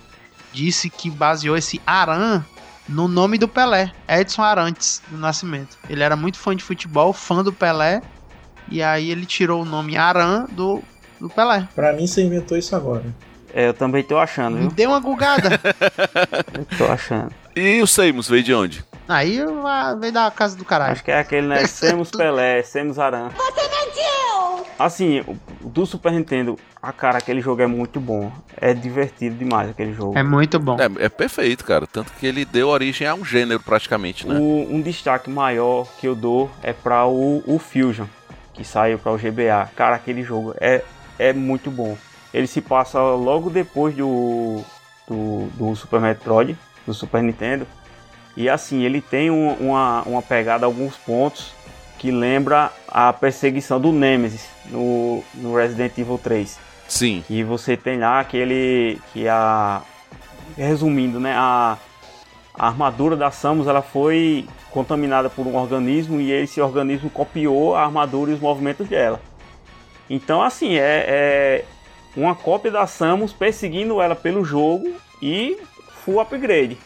disse 0.53 0.89
que 0.89 1.11
baseou 1.11 1.57
esse 1.57 1.81
Aran 1.87 2.43
no 2.89 3.07
nome 3.07 3.37
do 3.37 3.47
Pelé, 3.47 3.93
Edson 4.09 4.43
Arantes, 4.43 5.03
do 5.09 5.19
Nascimento. 5.19 5.77
Ele 5.91 6.03
era 6.03 6.17
muito 6.17 6.39
fã 6.39 6.57
de 6.57 6.65
futebol, 6.65 7.13
fã 7.13 7.45
do 7.45 7.53
Pelé, 7.53 8.01
e 8.71 8.83
aí 8.83 9.11
ele 9.11 9.27
tirou 9.27 9.63
o 9.63 9.65
nome 9.65 9.97
Aran 9.97 10.47
do, 10.51 10.83
do 11.21 11.29
Pelé. 11.29 11.69
Pra 11.75 11.93
mim 11.93 12.07
você 12.07 12.23
inventou 12.23 12.57
isso 12.57 12.75
agora. 12.75 13.05
É, 13.55 13.69
eu 13.69 13.75
também 13.75 14.03
tô 14.03 14.19
achando, 14.19 14.59
viu? 14.59 14.69
Deu 14.71 14.91
uma 14.91 15.01
gugada. 15.01 15.61
Eu 16.55 16.65
tô 16.77 16.87
achando. 16.87 17.33
E 17.57 17.81
o 17.83 17.87
Samus 17.87 18.29
veio 18.29 18.43
de 18.43 18.55
onde? 18.55 18.85
aí 19.09 19.41
ah, 19.65 19.97
veio 19.99 20.13
da 20.13 20.31
casa 20.31 20.57
do 20.57 20.65
caralho. 20.65 20.93
Acho 20.93 21.03
que 21.03 21.11
é 21.11 21.19
aquele, 21.19 21.47
né? 21.47 21.67
Semos 21.67 22.11
Pelé, 22.11 22.63
Semos 22.63 22.99
Aran. 22.99 23.31
Você 23.31 23.63
mentiu! 23.63 24.67
Assim, 24.79 25.25
do 25.61 25.85
Super 25.87 26.13
Nintendo, 26.13 26.57
a 26.81 26.93
cara, 26.93 27.19
aquele 27.19 27.41
jogo 27.41 27.63
é 27.63 27.67
muito 27.67 27.99
bom. 27.99 28.31
É 28.61 28.73
divertido 28.75 29.35
demais 29.35 29.71
aquele 29.71 29.93
jogo. 29.93 30.17
É 30.17 30.23
muito 30.23 30.59
bom. 30.61 30.77
É, 30.79 31.07
é 31.07 31.09
perfeito, 31.09 31.65
cara. 31.65 31.87
Tanto 31.87 32.13
que 32.13 32.27
ele 32.27 32.45
deu 32.45 32.69
origem 32.69 33.07
a 33.07 33.15
um 33.15 33.25
gênero 33.25 33.61
praticamente, 33.61 34.27
né? 34.27 34.39
O- 34.39 34.69
um 34.71 34.81
destaque 34.81 35.29
maior 35.31 35.89
que 35.99 36.07
eu 36.07 36.15
dou 36.15 36.49
é 36.63 36.73
para 36.73 37.07
o, 37.07 37.43
o 37.47 37.59
Fusion, 37.59 38.07
que 38.53 38.63
saiu 38.63 38.99
para 38.99 39.11
o 39.11 39.17
GBA. 39.19 39.69
Cara, 39.75 39.97
aquele 39.97 40.23
jogo 40.23 40.55
é, 40.61 40.85
é 41.19 41.33
muito 41.33 41.71
bom. 41.73 41.97
Ele 42.33 42.47
se 42.47 42.61
passa 42.61 43.01
logo 43.01 43.49
depois 43.51 43.95
do, 43.95 44.63
do, 45.07 45.49
do 45.55 45.75
Super 45.77 46.01
Metroid, 46.01 46.57
do 46.87 46.93
Super 46.95 47.23
Nintendo. 47.23 47.67
E 48.37 48.49
assim, 48.49 48.83
ele 48.83 49.01
tem 49.01 49.31
um- 49.31 49.55
uma, 49.55 50.03
uma 50.03 50.23
pegada, 50.23 50.67
alguns 50.67 50.97
pontos 50.97 51.53
que 51.99 52.11
lembra 52.11 52.71
a 52.87 53.13
perseguição 53.13 53.81
do 53.81 53.91
Nemesis 53.91 54.49
no, 54.67 55.25
no 55.35 55.57
Resident 55.57 55.97
Evil 55.99 56.19
3. 56.23 56.59
Sim. 56.87 57.25
E 57.29 57.43
você 57.43 57.77
tem 57.77 57.99
lá 57.99 58.21
aquele. 58.21 59.01
que 59.13 59.27
a. 59.29 59.83
Resumindo, 60.57 61.19
né? 61.21 61.35
A, 61.37 61.77
a 62.55 62.67
armadura 62.67 63.17
da 63.17 63.31
Samus 63.31 63.67
ela 63.67 63.83
foi 63.83 64.47
contaminada 64.71 65.29
por 65.29 65.47
um 65.47 65.57
organismo 65.57 66.21
e 66.21 66.31
esse 66.33 66.61
organismo 66.61 67.11
copiou 67.11 67.75
a 67.77 67.85
armadura 67.85 68.31
e 68.31 68.35
os 68.35 68.41
movimentos 68.41 68.89
dela. 68.89 69.21
Então, 70.09 70.43
assim, 70.43 70.75
é, 70.77 71.05
é, 71.07 71.65
uma 72.21 72.35
cópia 72.35 72.71
da 72.71 72.87
Samus 72.87 73.33
perseguindo 73.33 74.01
ela 74.01 74.15
pelo 74.17 74.45
jogo 74.45 74.93
e 75.23 75.59
full 76.05 76.21
upgrade. 76.21 76.77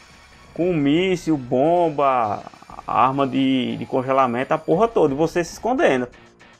Com 0.53 0.73
míssil, 0.73 1.35
bomba, 1.37 2.43
arma 2.85 3.25
de, 3.25 3.75
de 3.77 3.85
congelamento, 3.85 4.53
a 4.53 4.57
porra 4.57 4.87
toda, 4.87 5.13
e 5.13 5.17
você 5.17 5.43
se 5.43 5.53
escondendo. 5.53 6.07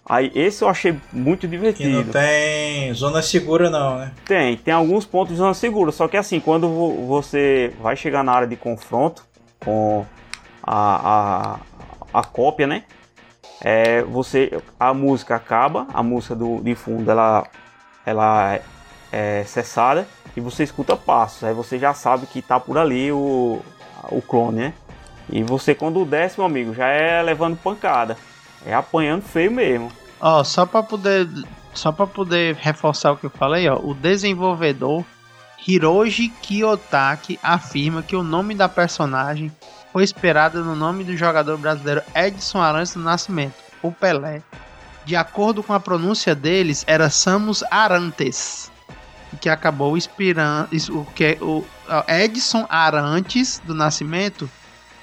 Aí 0.05 0.31
esse 0.35 0.63
eu 0.63 0.67
achei 0.67 0.95
muito 1.13 1.45
E 1.45 1.49
divertido. 1.49 1.89
não 1.89 2.03
tem 2.05 2.93
zona 2.93 3.21
segura 3.21 3.69
não, 3.69 3.99
né? 3.99 4.11
Tem, 4.25 4.57
tem 4.57 4.73
alguns 4.73 5.05
pontos 5.05 5.31
de 5.33 5.37
zona 5.37 5.53
segura, 5.53 5.91
só 5.91 6.07
que 6.09 6.17
assim, 6.17 6.39
quando 6.41 6.67
vo- 6.67 7.05
você 7.07 7.71
vai 7.81 7.95
chegar 7.95 8.21
na 8.23 8.33
área 8.33 8.47
de 8.47 8.55
confronto 8.57 9.23
com 9.63 10.05
a, 10.61 11.59
a, 12.13 12.19
a 12.19 12.23
cópia, 12.25 12.67
né? 12.67 12.83
É, 13.61 14.01
você, 14.01 14.51
a 14.77 14.93
música 14.93 15.35
acaba, 15.35 15.87
a 15.93 16.03
música 16.03 16.35
do, 16.35 16.59
de 16.61 16.75
fundo 16.75 17.09
ela, 17.09 17.45
ela 18.05 18.55
é, 18.55 18.61
é 19.11 19.43
cessada 19.43 20.07
e 20.35 20.41
você 20.41 20.63
escuta 20.63 20.95
passos, 20.95 21.43
aí 21.43 21.53
você 21.53 21.77
já 21.77 21.93
sabe 21.93 22.25
que 22.25 22.41
tá 22.41 22.59
por 22.59 22.77
ali 22.77 23.11
o, 23.11 23.61
o 24.09 24.21
clone, 24.21 24.59
né? 24.59 24.73
E 25.29 25.43
você 25.43 25.73
quando 25.73 26.03
desce, 26.05 26.37
meu 26.37 26.45
amigo, 26.45 26.73
já 26.73 26.87
é 26.87 27.21
levando 27.21 27.57
pancada, 27.57 28.17
é 28.65 28.73
apanhando 28.73 29.21
feio 29.21 29.51
mesmo. 29.51 29.91
Ó, 30.19 30.43
só 30.43 30.65
pra 30.65 30.83
poder 30.83 31.27
só 31.73 31.91
para 31.91 32.05
poder 32.05 32.55
reforçar 32.55 33.11
o 33.11 33.17
que 33.17 33.25
eu 33.25 33.29
falei, 33.31 33.67
ó, 33.67 33.79
o 33.79 33.93
desenvolvedor 33.95 35.03
Hiroji 35.67 36.29
Kiyotaki 36.29 37.39
afirma 37.41 38.03
que 38.03 38.15
o 38.15 38.23
nome 38.23 38.53
da 38.53 38.69
personagem 38.69 39.51
foi 39.91 40.03
inspirado 40.03 40.63
no 40.63 40.75
nome 40.75 41.03
do 41.03 41.15
jogador 41.15 41.57
brasileiro 41.57 42.01
Edson 42.15 42.59
Arantes 42.59 42.93
do 42.93 42.99
Nascimento, 42.99 43.55
o 43.81 43.91
Pelé. 43.91 44.41
De 45.05 45.15
acordo 45.15 45.61
com 45.61 45.73
a 45.73 45.79
pronúncia 45.79 46.33
deles, 46.33 46.83
era 46.87 47.09
Samus 47.09 47.63
Arantes, 47.69 48.71
que 49.41 49.49
acabou 49.49 49.97
inspirando 49.97 50.69
o 50.91 51.05
que 51.05 51.37
o 51.41 51.65
ó, 51.89 52.03
Edson 52.07 52.65
Arantes 52.69 53.61
do 53.65 53.73
Nascimento 53.73 54.49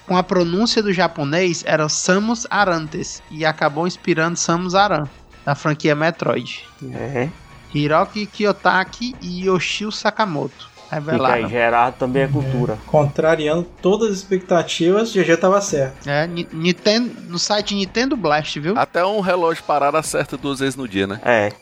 com 0.07 0.17
a 0.17 0.23
pronúncia 0.23 0.83
do 0.83 0.93
japonês 0.93 1.63
era 1.67 1.89
Samus 1.89 2.47
Arantes 2.51 3.23
e 3.31 3.45
acabou 3.45 3.87
inspirando 3.87 4.37
Samus 4.37 4.75
Aran 4.75 5.09
da 5.45 5.55
franquia 5.55 5.95
Metroid. 5.95 6.67
É. 6.93 7.29
Hiroki 7.73 8.27
Kiyotaki 8.27 9.15
e 9.21 9.47
Yoshio 9.47 9.93
Sakamoto. 9.93 10.70
Fica 10.91 10.97
aí, 10.97 11.11
Revelaram. 11.13 11.49
Gerardo 11.49 11.97
também 11.99 12.23
é 12.25 12.29
cultura. 12.29 12.77
Contrariando 12.87 13.63
todas 13.81 14.11
as 14.11 14.17
expectativas, 14.19 15.13
GG 15.13 15.37
tava 15.37 15.61
certo. 15.61 16.09
É, 16.09 16.27
Ni- 16.27 16.49
Nintendo, 16.53 17.11
no 17.29 17.39
site 17.39 17.75
Nintendo 17.75 18.17
Blast, 18.17 18.59
viu? 18.59 18.77
Até 18.77 19.05
um 19.05 19.21
relógio 19.21 19.63
parado 19.65 19.97
acerta 19.97 20.37
duas 20.37 20.59
vezes 20.61 20.75
no 20.77 20.89
dia, 20.89 21.07
né? 21.07 21.21
É, 21.25 21.53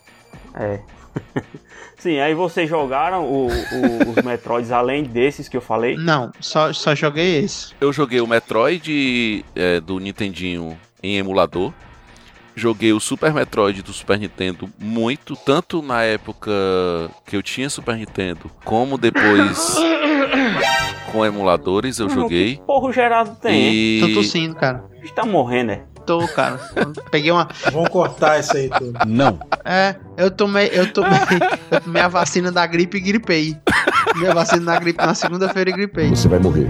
é. 0.54 0.80
Sim, 1.98 2.20
aí 2.20 2.32
vocês 2.32 2.68
jogaram 2.70 3.24
o- 3.24 3.48
o- 3.48 4.10
os 4.16 4.24
Metroids 4.24 4.70
além 4.70 5.02
desses 5.02 5.48
que 5.48 5.56
eu 5.56 5.60
falei? 5.60 5.96
Não, 5.96 6.30
só, 6.40 6.72
só 6.72 6.94
joguei 6.94 7.40
esse. 7.44 7.72
Eu 7.80 7.92
joguei 7.92 8.20
o 8.20 8.26
Metroid 8.26 9.44
é, 9.56 9.80
do 9.80 9.98
Nintendinho 9.98 10.78
em 11.02 11.16
emulador. 11.16 11.72
Joguei 12.58 12.92
o 12.92 12.98
Super 12.98 13.32
Metroid 13.32 13.82
do 13.82 13.92
Super 13.92 14.18
Nintendo 14.18 14.68
muito, 14.80 15.36
tanto 15.36 15.80
na 15.80 16.02
época 16.02 16.50
que 17.24 17.36
eu 17.36 17.42
tinha 17.42 17.70
Super 17.70 17.94
Nintendo, 17.94 18.50
como 18.64 18.98
depois 18.98 19.76
com 21.12 21.24
emuladores 21.24 22.00
eu 22.00 22.08
joguei. 22.08 22.60
Porra, 22.66 22.88
o 22.88 22.92
Gerardo 22.92 23.36
tem, 23.36 23.54
hein? 23.54 23.72
E 23.72 24.00
Tô 24.00 24.20
tossindo, 24.20 24.56
cara. 24.56 24.84
Está 25.04 25.24
morrendo, 25.24 25.68
né? 25.68 25.82
Tô, 26.04 26.26
cara. 26.26 26.58
Peguei 27.12 27.30
uma. 27.30 27.48
Vamos 27.70 27.90
cortar 27.90 28.40
isso 28.40 28.56
aí 28.56 28.68
tudo. 28.68 28.98
Não. 29.06 29.38
É, 29.64 29.94
eu 30.16 30.28
tomei, 30.28 30.68
eu 30.72 30.92
tomei, 30.92 31.20
eu 31.70 31.80
tomei 31.80 32.02
a 32.02 32.08
vacina 32.08 32.50
da 32.50 32.66
gripe 32.66 32.96
e 32.96 33.00
gripei. 33.00 33.56
Tomei 34.12 34.30
a 34.30 34.34
vacina 34.34 34.72
da 34.72 34.80
gripe 34.80 34.98
na 34.98 35.14
segunda-feira 35.14 35.70
e 35.70 35.72
gripei. 35.74 36.08
Você 36.08 36.26
vai 36.26 36.40
morrer. 36.40 36.66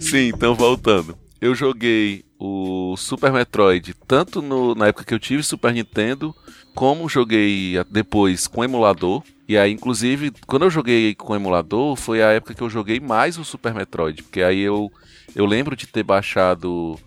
Sim, 0.00 0.28
então 0.28 0.54
voltando. 0.54 1.14
Eu 1.42 1.54
joguei 1.54 2.24
o 2.38 2.81
Super 2.96 3.32
Metroid 3.32 3.94
tanto 4.06 4.40
no- 4.42 4.74
na 4.74 4.88
época 4.88 5.04
que 5.04 5.14
eu 5.14 5.18
tive 5.18 5.42
Super 5.42 5.72
Nintendo, 5.72 6.34
como 6.74 7.08
joguei 7.08 7.74
depois 7.90 8.46
com 8.46 8.62
emulador. 8.64 9.22
E 9.48 9.56
aí, 9.58 9.72
inclusive, 9.72 10.32
quando 10.46 10.62
eu 10.64 10.70
joguei 10.70 11.14
com 11.14 11.34
emulador, 11.34 11.96
foi 11.96 12.22
a 12.22 12.28
época 12.30 12.54
que 12.54 12.62
eu 12.62 12.70
joguei 12.70 12.98
mais 13.00 13.36
o 13.38 13.44
Super 13.44 13.74
Metroid. 13.74 14.22
Porque 14.22 14.42
aí 14.42 14.60
eu, 14.60 14.90
eu 15.34 15.44
lembro 15.44 15.76
de 15.76 15.86
ter 15.86 16.02
baixado 16.02 16.98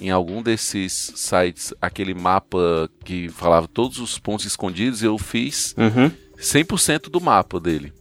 em 0.00 0.10
algum 0.10 0.42
desses 0.42 1.12
sites 1.14 1.72
aquele 1.80 2.14
mapa 2.14 2.90
que 3.04 3.28
falava 3.28 3.68
todos 3.68 3.98
os 3.98 4.18
pontos 4.18 4.46
escondidos. 4.46 5.02
E 5.02 5.06
eu 5.06 5.16
fiz 5.18 5.74
Uhum. 5.78 6.10
100% 6.38 7.08
do 7.08 7.20
mapa 7.20 7.60
dele. 7.60 7.92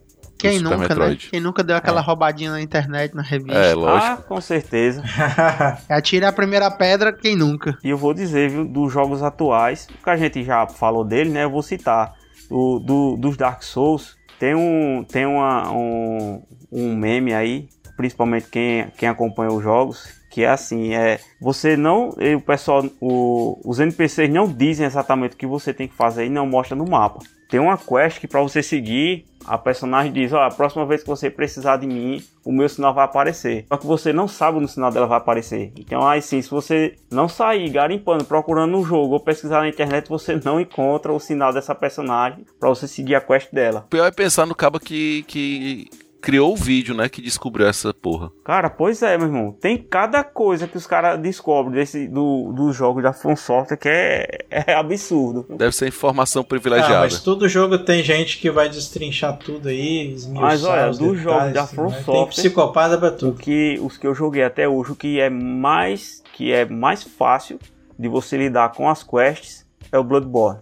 Quem 0.42 0.58
Super 0.58 0.64
nunca, 0.64 0.78
né? 0.78 0.88
Metroid. 0.88 1.30
Quem 1.30 1.40
nunca 1.40 1.64
deu 1.64 1.76
aquela 1.76 2.02
roubadinha 2.02 2.52
na 2.52 2.62
internet, 2.62 3.16
na 3.16 3.22
revista? 3.22 3.60
É, 3.60 3.76
lógico. 3.76 4.12
Ah, 4.12 4.18
com 4.18 4.42
certeza. 4.42 5.04
Atira 5.88 6.30
a 6.30 6.32
primeira 6.32 6.72
pedra, 6.72 7.14
quem 7.14 7.36
nunca? 7.36 7.78
E 7.84 7.90
eu 7.90 7.98
vou 7.98 8.14
dizer, 8.14 8.50
viu, 8.50 8.66
dos 8.66 8.92
jogos 8.92 9.22
atuais, 9.22 9.88
que 10.04 10.10
a 10.10 10.18
gente 10.18 10.44
já 10.44 10.66
falou 10.68 11.04
dele, 11.04 11.30
né? 11.30 11.44
Eu 11.44 11.52
vou 11.52 11.62
citar. 11.62 12.14
O, 12.50 12.80
do, 12.80 13.16
dos 13.16 13.38
Dark 13.38 13.64
Souls, 13.64 14.18
tem 14.38 14.56
um, 14.56 15.06
tem 15.06 15.26
uma, 15.26 15.72
um, 15.72 16.44
um 16.70 16.96
meme 16.96 17.34
aí, 17.34 17.70
principalmente 17.96 18.48
quem, 18.50 18.88
quem 18.98 19.08
acompanha 19.08 19.54
os 19.54 19.64
jogos, 19.64 20.22
que 20.32 20.44
é 20.44 20.50
assim, 20.50 20.94
é 20.94 21.20
você 21.40 21.78
não, 21.78 22.14
e 22.20 22.36
o 22.36 22.42
pessoal, 22.42 22.84
o, 23.00 23.62
os 23.64 23.80
NPCs 23.80 24.30
não 24.30 24.48
dizem 24.48 24.86
exatamente 24.86 25.36
o 25.36 25.38
que 25.38 25.46
você 25.46 25.74
tem 25.74 25.88
que 25.88 25.96
fazer 25.96 26.26
e 26.26 26.30
não 26.30 26.46
mostra 26.46 26.76
no 26.76 26.84
mapa. 26.86 27.20
Tem 27.52 27.60
uma 27.60 27.78
quest 27.78 28.22
que 28.22 28.30
para 28.30 28.42
você 28.42 28.64
seguir, 28.64 29.26
a 29.46 29.58
personagem 29.58 30.14
diz, 30.14 30.32
ó, 30.32 30.42
a 30.42 30.50
próxima 30.50 30.86
vez 30.86 31.02
que 31.02 31.10
você 31.10 31.30
precisar 31.30 31.76
de 31.76 31.86
mim, 31.86 32.24
o 32.46 32.52
meu 32.52 32.70
sinal 32.70 32.94
vai 32.94 33.04
aparecer. 33.04 33.66
Só 33.68 33.76
que 33.76 33.86
você 33.86 34.14
não 34.14 34.26
sabe 34.26 34.58
onde 34.58 34.68
o 34.68 34.70
sinal 34.70 34.90
dela 34.90 35.06
vai 35.06 35.18
aparecer. 35.18 35.74
Então 35.76 36.08
aí 36.08 36.22
sim, 36.22 36.42
se 36.42 36.50
você 36.50 36.96
não 37.12 37.28
sair 37.28 37.70
garimpando, 37.70 38.24
procurando 38.24 38.72
no 38.72 38.86
jogo 38.86 39.16
ou 39.16 39.20
pesquisar 39.20 39.60
na 39.60 39.68
internet, 39.68 40.08
você 40.08 40.40
não 40.42 40.62
encontra 40.62 41.12
o 41.12 41.20
sinal 41.20 41.52
dessa 41.52 41.76
personagem 41.76 42.46
para 42.58 42.70
você 42.70 42.88
seguir 42.88 43.16
a 43.16 43.22
quest 43.22 43.52
dela. 43.52 43.84
O 43.86 43.90
pior 43.90 44.06
é 44.06 44.12
pensar 44.12 44.46
no 44.46 44.56
cabo 44.56 44.80
que, 44.80 45.24
que 45.24 45.90
criou 46.22 46.54
o 46.54 46.56
vídeo, 46.56 46.94
né? 46.96 47.10
Que 47.10 47.22
descobriu 47.22 47.68
essa 47.68 47.94
porra. 47.94 48.32
Cara, 48.44 48.70
pois 48.70 49.02
é, 49.02 49.18
meu 49.18 49.28
irmão. 49.28 49.52
Tem 49.60 49.78
cada 49.78 50.24
coisa 50.24 50.68
que 50.68 50.78
os 50.78 50.86
caras 50.86 51.20
descobrem 51.20 51.74
desse, 51.76 52.08
do, 52.08 52.54
dos 52.54 52.76
jogos 52.76 53.02
da 53.04 53.12
From 53.12 53.36
Software 53.36 53.78
que 53.78 53.90
é, 53.90 54.28
é 54.50 54.74
absurdo. 54.74 55.46
Deve 55.50 55.76
ser 55.76 55.88
informação 55.88 56.42
Ah, 56.44 56.46
privilegiada. 56.46 57.00
mas 57.02 57.22
todo 57.22 57.50
jogo 57.50 57.78
tem 57.80 58.04
gente 58.04 58.38
que 58.40 58.52
vai 58.52 58.70
destrinchar 58.70 59.38
tudo 59.38 59.68
aí, 59.70 60.16
Mas 60.30 60.64
olha, 60.64 60.90
os 60.90 60.98
dos 60.98 61.18
detalhes, 61.18 61.24
jogos 61.24 61.54
da 61.54 61.68
From 61.68 61.88
né? 61.90 61.96
Tem 61.96 62.04
Software- 62.06 62.28
psicopata 62.28 62.98
pra 62.98 63.08
O 63.10 63.12
tudo. 63.18 63.38
que, 63.40 63.80
os 63.82 63.98
que 63.98 64.06
eu 64.06 64.14
joguei 64.14 64.44
até 64.44 64.68
hoje, 64.68 64.92
o 64.92 64.96
que 64.96 65.20
é 65.20 65.30
mais 65.30 66.22
que 66.34 66.52
é 66.52 66.66
mais 66.66 67.04
fácil 67.04 67.60
de 68.00 68.08
você 68.08 68.38
lidar 68.38 68.72
com 68.72 68.88
as 68.90 69.04
quests 69.04 69.66
é 69.92 69.98
o 70.00 70.04
Bloodborne. 70.04 70.60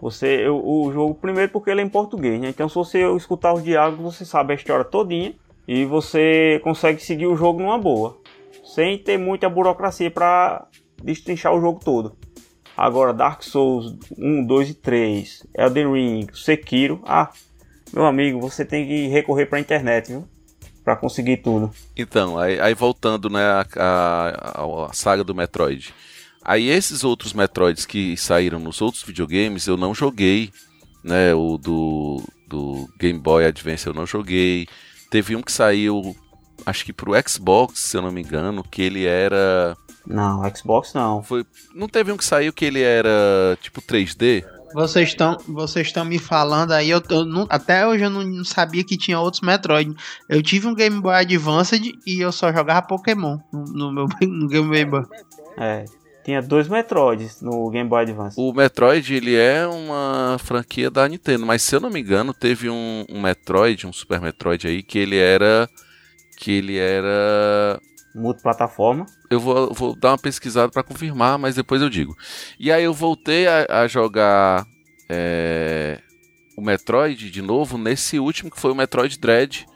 Você, 0.00 0.46
eu- 0.46 0.62
o 0.64 0.90
jogo 0.92 1.14
primeiro 1.14 1.50
porque 1.52 1.70
ele 1.70 1.80
é 1.80 1.84
em 1.84 1.88
português, 1.88 2.40
né? 2.40 2.48
Então 2.48 2.68
se 2.68 2.74
você 2.74 3.06
escutar 3.16 3.52
os 3.52 3.62
diálogos, 3.62 4.14
você 4.16 4.24
sabe 4.24 4.52
a 4.52 4.56
história 4.56 4.84
todinha 4.84 5.34
e 5.68 5.84
você 5.84 6.60
consegue 6.64 7.02
seguir 7.02 7.26
o 7.26 7.36
jogo 7.36 7.60
numa 7.60 7.78
boa, 7.78 8.16
sem 8.64 8.96
ter 8.98 9.18
muita 9.18 9.48
burocracia 9.48 10.10
para 10.10 10.66
destrinchar 11.02 11.54
o 11.54 11.60
jogo 11.60 11.80
todo. 11.84 12.16
Agora 12.76 13.12
Dark 13.12 13.42
Souls 13.42 13.94
1, 14.16 14.44
2 14.44 14.70
e 14.70 14.74
3, 14.74 15.46
Elden 15.54 15.92
Ring, 15.92 16.26
Sekiro, 16.32 17.00
ah, 17.04 17.30
meu 17.92 18.06
amigo, 18.06 18.40
você 18.40 18.64
tem 18.64 18.86
que 18.86 19.08
recorrer 19.08 19.46
para 19.46 19.60
internet, 19.60 20.08
viu? 20.08 20.24
Para 20.82 20.96
conseguir 20.96 21.38
tudo. 21.38 21.70
Então, 21.94 22.38
aí, 22.38 22.58
aí 22.58 22.72
voltando, 22.72 23.28
né, 23.28 23.42
a, 23.42 23.66
a- 23.76 24.86
a 24.88 24.92
saga 24.94 25.22
do 25.22 25.34
Metroid. 25.34 25.92
Aí 26.44 26.68
esses 26.68 27.04
outros 27.04 27.32
Metroids 27.32 27.84
que 27.84 28.16
saíram 28.16 28.58
nos 28.58 28.80
outros 28.80 29.02
videogames, 29.02 29.66
eu 29.66 29.76
não 29.76 29.94
joguei, 29.94 30.50
né, 31.04 31.34
o 31.34 31.58
do, 31.58 32.22
do 32.48 32.88
Game 32.98 33.18
Boy 33.18 33.44
Advance 33.44 33.86
eu 33.86 33.94
não 33.94 34.06
joguei. 34.06 34.66
Teve 35.10 35.36
um 35.36 35.42
que 35.42 35.52
saiu, 35.52 36.16
acho 36.64 36.84
que 36.84 36.92
pro 36.92 37.12
Xbox, 37.28 37.80
se 37.80 37.96
eu 37.96 38.02
não 38.02 38.10
me 38.12 38.22
engano, 38.22 38.64
que 38.64 38.80
ele 38.82 39.04
era... 39.04 39.76
Não, 40.06 40.42
Xbox 40.54 40.94
não. 40.94 41.22
Foi, 41.22 41.44
não 41.74 41.86
teve 41.88 42.10
um 42.10 42.16
que 42.16 42.24
saiu 42.24 42.52
que 42.52 42.64
ele 42.64 42.80
era 42.80 43.58
tipo 43.60 43.82
3D? 43.82 44.44
Vocês 44.72 45.08
estão 45.08 45.36
vocês 45.48 45.88
estão 45.88 46.04
me 46.04 46.18
falando 46.18 46.70
aí, 46.72 46.90
eu, 46.90 47.02
eu 47.10 47.24
não- 47.24 47.46
até 47.50 47.86
hoje 47.86 48.04
eu 48.04 48.10
não, 48.10 48.22
não 48.22 48.44
sabia 48.44 48.84
que 48.84 48.96
tinha 48.96 49.18
outros 49.18 49.40
Metroid. 49.42 49.94
Eu 50.28 50.40
tive 50.42 50.68
um 50.68 50.74
Game 50.74 51.00
Boy 51.00 51.14
Advance 51.16 51.92
e 52.06 52.20
eu 52.20 52.30
só 52.30 52.52
jogava 52.52 52.80
Pokémon 52.86 53.38
no, 53.52 53.64
no 53.64 53.92
meu 53.92 54.06
no 54.22 54.46
Game 54.48 54.84
Boy. 54.84 55.02
É, 55.58 55.84
tinha 56.24 56.42
dois 56.42 56.68
Metroids 56.68 57.40
no 57.40 57.70
Game 57.70 57.88
Boy 57.88 58.02
Advance. 58.02 58.36
O 58.38 58.52
Metroid, 58.52 59.14
ele 59.14 59.34
é 59.34 59.66
uma 59.66 60.36
franquia 60.38 60.90
da 60.90 61.08
Nintendo, 61.08 61.46
mas 61.46 61.62
se 61.62 61.74
eu 61.74 61.80
não 61.80 61.90
me 61.90 62.00
engano, 62.00 62.32
teve 62.34 62.68
um, 62.68 63.04
um 63.08 63.20
Metroid, 63.20 63.86
um 63.86 63.92
Super 63.92 64.20
Metroid 64.20 64.66
aí, 64.66 64.82
que 64.82 64.98
ele 64.98 65.16
era... 65.16 65.68
Que 66.38 66.52
ele 66.52 66.78
era 66.78 67.78
Multiplataforma. 68.14 69.06
eu 69.30 69.38
vou, 69.38 69.72
vou 69.74 69.94
dar 69.94 70.12
uma 70.12 70.18
pesquisada 70.18 70.72
pra 70.72 70.82
confirmar, 70.82 71.38
mas 71.38 71.54
depois 71.54 71.82
eu 71.82 71.90
digo. 71.90 72.16
E 72.58 72.72
aí 72.72 72.82
eu 72.82 72.94
voltei 72.94 73.46
a, 73.46 73.82
a 73.82 73.86
jogar 73.86 74.64
é, 75.08 76.00
o 76.56 76.62
Metroid 76.62 77.30
de 77.30 77.42
novo 77.42 77.76
nesse 77.76 78.18
último 78.18 78.50
que 78.50 78.58
foi 78.58 78.72
o 78.72 78.74
Metroid 78.74 79.18
Dread, 79.18 79.66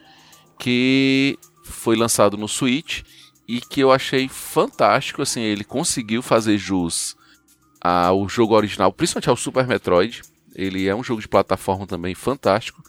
que 0.58 1.38
foi 1.64 1.96
lançado 1.96 2.36
no 2.36 2.48
Switch 2.48 3.02
e 3.46 3.60
que 3.60 3.80
eu 3.80 3.92
achei 3.92 4.28
fantástico. 4.28 5.22
Assim, 5.22 5.40
ele 5.40 5.64
conseguiu 5.64 6.22
fazer 6.22 6.58
jus 6.58 7.16
ao 7.80 8.28
jogo 8.28 8.54
original, 8.54 8.92
principalmente 8.92 9.30
ao 9.30 9.36
Super 9.36 9.66
Metroid. 9.66 10.22
Ele 10.54 10.86
é 10.86 10.94
um 10.94 11.04
jogo 11.04 11.20
de 11.20 11.28
plataforma 11.28 11.86
também 11.86 12.14
fantástico. 12.14 12.82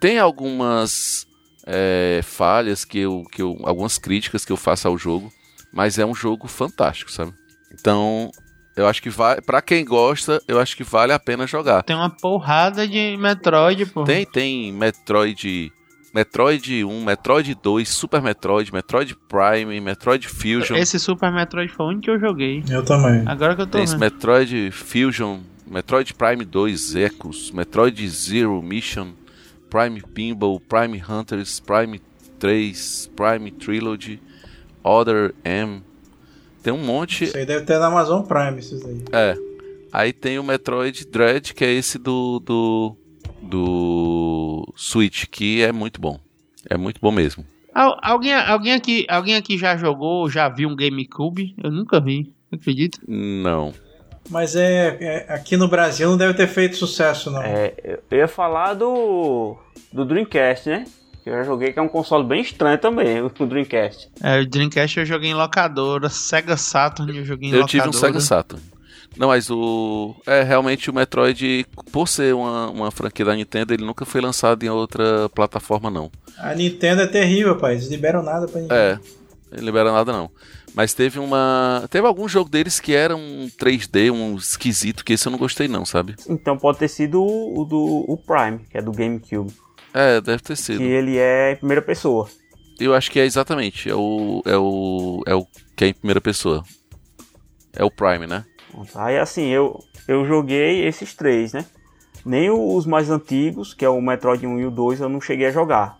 Tem 0.00 0.18
algumas 0.18 1.26
é, 1.66 2.20
falhas 2.22 2.84
que 2.84 2.98
eu, 2.98 3.24
que 3.32 3.42
eu, 3.42 3.58
algumas 3.62 3.98
críticas 3.98 4.44
que 4.44 4.52
eu 4.52 4.56
faço 4.56 4.86
ao 4.86 4.96
jogo, 4.96 5.32
mas 5.72 5.98
é 5.98 6.06
um 6.06 6.14
jogo 6.14 6.46
fantástico, 6.46 7.10
sabe? 7.10 7.32
Então, 7.72 8.30
eu 8.76 8.86
acho 8.86 9.02
que 9.02 9.10
vai, 9.10 9.40
para 9.40 9.60
quem 9.60 9.84
gosta, 9.84 10.40
eu 10.46 10.60
acho 10.60 10.76
que 10.76 10.84
vale 10.84 11.12
a 11.12 11.18
pena 11.18 11.46
jogar. 11.46 11.82
Tem 11.82 11.96
uma 11.96 12.10
porrada 12.10 12.86
de 12.86 13.16
Metroid, 13.16 13.86
pô. 13.86 14.04
Tem, 14.04 14.24
tem 14.24 14.72
Metroid 14.72 15.72
Metroid 16.18 16.84
1, 16.84 17.04
Metroid 17.04 17.54
2, 17.54 17.88
Super 17.88 18.20
Metroid, 18.20 18.72
Metroid 18.72 19.16
Prime, 19.28 19.80
Metroid 19.80 20.26
Fusion. 20.26 20.74
Esse 20.74 20.98
Super 20.98 21.30
Metroid 21.30 21.72
foi 21.72 21.86
o 21.86 21.88
único 21.90 22.02
que 22.02 22.10
eu 22.10 22.18
joguei. 22.18 22.64
Eu 22.68 22.84
também. 22.84 23.22
Agora 23.24 23.54
que 23.54 23.62
eu 23.62 23.66
tô 23.66 23.78
Tem 23.78 23.84
esse 23.84 23.92
vendo. 23.92 24.00
Metroid 24.00 24.70
Fusion, 24.72 25.38
Metroid 25.64 26.12
Prime 26.14 26.44
2 26.44 26.96
Echoes, 26.96 27.52
Metroid 27.52 28.08
Zero 28.08 28.60
Mission, 28.60 29.12
Prime 29.70 30.02
Pinball, 30.12 30.58
Prime 30.58 31.00
Hunters, 31.08 31.60
Prime 31.60 32.00
3, 32.40 33.10
Prime 33.14 33.52
Trilogy, 33.52 34.20
Other 34.82 35.32
M. 35.44 35.84
Tem 36.64 36.72
um 36.72 36.84
monte. 36.84 37.26
Isso 37.26 37.36
aí 37.36 37.46
deve 37.46 37.64
ter 37.64 37.78
na 37.78 37.86
Amazon 37.86 38.22
Prime, 38.22 38.58
esses 38.58 38.84
aí. 38.84 39.04
É. 39.12 39.36
Aí 39.92 40.12
tem 40.12 40.36
o 40.40 40.42
Metroid 40.42 41.06
Dread, 41.06 41.54
que 41.54 41.64
é 41.64 41.72
esse 41.72 41.96
do, 41.96 42.40
do, 42.40 42.96
do 43.48 44.72
Switch, 44.76 45.24
que 45.30 45.62
é 45.62 45.72
muito 45.72 46.00
bom. 46.00 46.18
É 46.68 46.76
muito 46.76 47.00
bom 47.00 47.10
mesmo. 47.10 47.44
Al- 47.74 47.98
alguém, 48.02 48.34
alguém, 48.34 48.72
aqui, 48.72 49.06
alguém 49.08 49.36
aqui 49.36 49.56
já 49.56 49.76
jogou, 49.76 50.28
já 50.28 50.48
viu 50.48 50.68
um 50.68 50.76
GameCube? 50.76 51.54
Eu 51.62 51.70
nunca 51.70 52.00
vi, 52.00 52.32
acredita? 52.52 52.98
Não. 53.06 53.72
Mas 54.30 54.54
é, 54.56 54.96
é- 55.00 55.32
aqui 55.32 55.56
no 55.56 55.68
Brasil 55.68 56.10
não 56.10 56.16
deve 56.16 56.34
ter 56.34 56.46
feito 56.48 56.76
sucesso, 56.76 57.30
não. 57.30 57.42
É, 57.42 57.72
eu- 57.82 58.02
eu 58.10 58.18
ia 58.18 58.28
falar 58.28 58.74
do, 58.74 59.56
do 59.92 60.04
Dreamcast, 60.04 60.68
né? 60.68 60.84
Que 61.24 61.30
eu 61.30 61.34
já 61.34 61.42
joguei, 61.44 61.72
que 61.72 61.78
é 61.78 61.82
um 61.82 61.88
console 61.88 62.24
bem 62.26 62.40
estranho 62.42 62.78
também, 62.78 63.20
o 63.22 63.28
Dreamcast. 63.46 64.10
É, 64.22 64.40
o 64.40 64.46
Dreamcast 64.46 64.98
eu 64.98 65.06
joguei 65.06 65.30
em 65.30 65.34
locadora, 65.34 66.08
Sega 66.10 66.56
Saturn 66.56 67.16
eu 67.16 67.24
joguei 67.24 67.48
em 67.48 67.52
Eu 67.52 67.60
locadora. 67.60 67.84
tive 67.84 67.88
um 67.88 67.98
Sega 67.98 68.20
Saturn. 68.20 68.62
Não, 69.18 69.28
mas 69.28 69.50
o. 69.50 70.14
É, 70.24 70.42
realmente 70.42 70.88
o 70.88 70.94
Metroid, 70.94 71.66
por 71.90 72.06
ser 72.06 72.34
uma, 72.34 72.70
uma 72.70 72.90
franquia 72.92 73.24
da 73.24 73.34
Nintendo, 73.34 73.74
ele 73.74 73.84
nunca 73.84 74.04
foi 74.04 74.20
lançado 74.20 74.62
em 74.62 74.68
outra 74.68 75.28
plataforma, 75.30 75.90
não. 75.90 76.10
A 76.38 76.54
Nintendo 76.54 77.02
é 77.02 77.06
terrível, 77.06 77.56
pai. 77.56 77.74
Eles 77.74 77.88
liberam 77.88 78.22
nada 78.22 78.46
pra 78.46 78.60
ninguém. 78.60 78.76
É, 78.76 78.98
ele 79.50 79.60
não 79.60 79.66
libera 79.66 79.90
nada, 79.90 80.12
não. 80.12 80.30
Mas 80.72 80.94
teve 80.94 81.18
uma. 81.18 81.84
Teve 81.90 82.06
algum 82.06 82.28
jogo 82.28 82.48
deles 82.48 82.78
que 82.78 82.94
era 82.94 83.16
um 83.16 83.48
3D, 83.58 84.12
um 84.12 84.36
esquisito, 84.36 85.04
que 85.04 85.14
esse 85.14 85.26
eu 85.26 85.32
não 85.32 85.38
gostei, 85.38 85.66
não, 85.66 85.84
sabe? 85.84 86.14
Então 86.28 86.56
pode 86.56 86.78
ter 86.78 86.88
sido 86.88 87.20
o, 87.20 87.60
o 87.60 87.64
do 87.64 88.04
o 88.06 88.16
Prime, 88.16 88.60
que 88.70 88.78
é 88.78 88.82
do 88.82 88.92
GameCube. 88.92 89.52
É, 89.92 90.20
deve 90.20 90.42
ter 90.42 90.56
sido. 90.56 90.78
Que 90.78 90.84
ele 90.84 91.18
é 91.18 91.52
em 91.52 91.56
primeira 91.56 91.82
pessoa. 91.82 92.28
Eu 92.78 92.94
acho 92.94 93.10
que 93.10 93.18
é 93.18 93.24
exatamente. 93.24 93.90
É 93.90 93.94
o. 93.96 94.42
É 94.44 94.56
o. 94.56 95.22
É 95.26 95.34
o 95.34 95.44
que 95.74 95.86
é 95.86 95.88
em 95.88 95.94
primeira 95.94 96.20
pessoa. 96.20 96.62
É 97.72 97.82
o 97.82 97.90
Prime, 97.90 98.28
né? 98.28 98.44
Aí 98.94 99.18
assim, 99.18 99.46
eu, 99.48 99.82
eu 100.06 100.24
joguei 100.24 100.86
esses 100.86 101.14
três, 101.14 101.52
né? 101.52 101.64
Nem 102.24 102.50
os 102.50 102.86
mais 102.86 103.10
antigos, 103.10 103.72
que 103.72 103.84
é 103.84 103.88
o 103.88 104.00
Metroid 104.00 104.46
1 104.46 104.60
e 104.60 104.66
o 104.66 104.70
2, 104.70 105.00
eu 105.00 105.08
não 105.08 105.20
cheguei 105.20 105.46
a 105.46 105.50
jogar. 105.50 105.96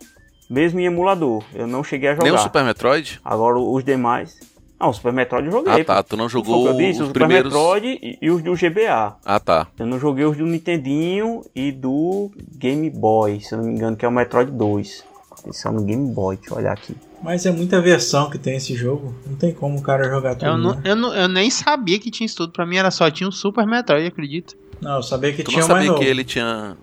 Mesmo 0.49 0.79
em 0.79 0.85
emulador, 0.85 1.43
eu 1.53 1.67
não 1.67 1.83
cheguei 1.83 2.09
a 2.09 2.13
jogar. 2.13 2.25
Nem 2.25 2.33
o 2.33 2.37
Super 2.37 2.63
Metroid? 2.63 3.19
Agora 3.23 3.57
os 3.59 3.83
demais. 3.83 4.37
Não, 4.79 4.89
o 4.89 4.93
Super 4.93 5.11
Metroid 5.11 5.47
eu 5.47 5.51
joguei. 5.51 5.81
Ah, 5.81 5.83
tá. 5.83 6.01
Tu 6.01 6.15
não 6.15 6.25
o 6.25 6.29
jogou 6.29 6.67
eu 6.67 6.77
disse, 6.77 6.99
o 6.99 7.03
os 7.03 7.07
Super 7.09 7.19
primeiros. 7.19 7.53
Metroid 7.53 7.99
e, 8.01 8.17
e 8.21 8.31
os 8.31 8.41
do 8.41 8.53
GBA. 8.53 9.17
Ah, 9.25 9.39
tá. 9.39 9.67
Eu 9.77 9.85
não 9.85 9.99
joguei 9.99 10.23
os 10.25 10.37
do 10.37 10.45
Nintendinho 10.45 11.43
e 11.53 11.71
do 11.71 12.31
Game 12.57 12.89
Boy, 12.89 13.41
se 13.41 13.53
eu 13.53 13.57
não 13.57 13.65
me 13.65 13.73
engano, 13.73 13.97
que 13.97 14.05
é 14.05 14.07
o 14.07 14.11
Metroid 14.11 14.49
2. 14.51 15.03
Esse 15.47 15.67
é 15.67 15.71
no 15.71 15.83
Game 15.83 16.13
Boy, 16.13 16.37
deixa 16.37 16.53
eu 16.53 16.57
olhar 16.57 16.73
aqui. 16.73 16.95
Mas 17.21 17.45
é 17.45 17.51
muita 17.51 17.81
versão 17.81 18.29
que 18.29 18.37
tem 18.37 18.55
esse 18.55 18.75
jogo. 18.75 19.13
Não 19.27 19.35
tem 19.35 19.53
como 19.53 19.77
o 19.77 19.81
cara 19.81 20.09
jogar 20.09 20.35
tudo. 20.35 20.45
Eu, 20.47 20.57
não, 20.57 20.75
né? 20.75 20.81
eu, 20.85 20.95
não, 20.95 21.13
eu 21.13 21.27
nem 21.27 21.49
sabia 21.49 21.99
que 21.99 22.09
tinha 22.09 22.25
isso 22.25 22.37
tudo. 22.37 22.53
Pra 22.53 22.65
mim 22.65 22.77
era 22.77 22.89
só 22.91 23.09
tinha 23.11 23.27
um 23.27 23.31
Super 23.31 23.65
Metroid, 23.67 24.07
acredita? 24.07 24.55
Não, 24.81 24.95
eu 24.97 25.03
sabia 25.03 25.33
que 25.33 25.43
Tu 25.43 25.51
tinha 25.51 25.59
não 25.61 25.67
um 25.67 25.69
mais 25.71 25.79
sabia 25.85 25.91
novo. 25.91 26.01
que 26.03 26.09
ele 26.09 26.23
tinha. 26.23 26.77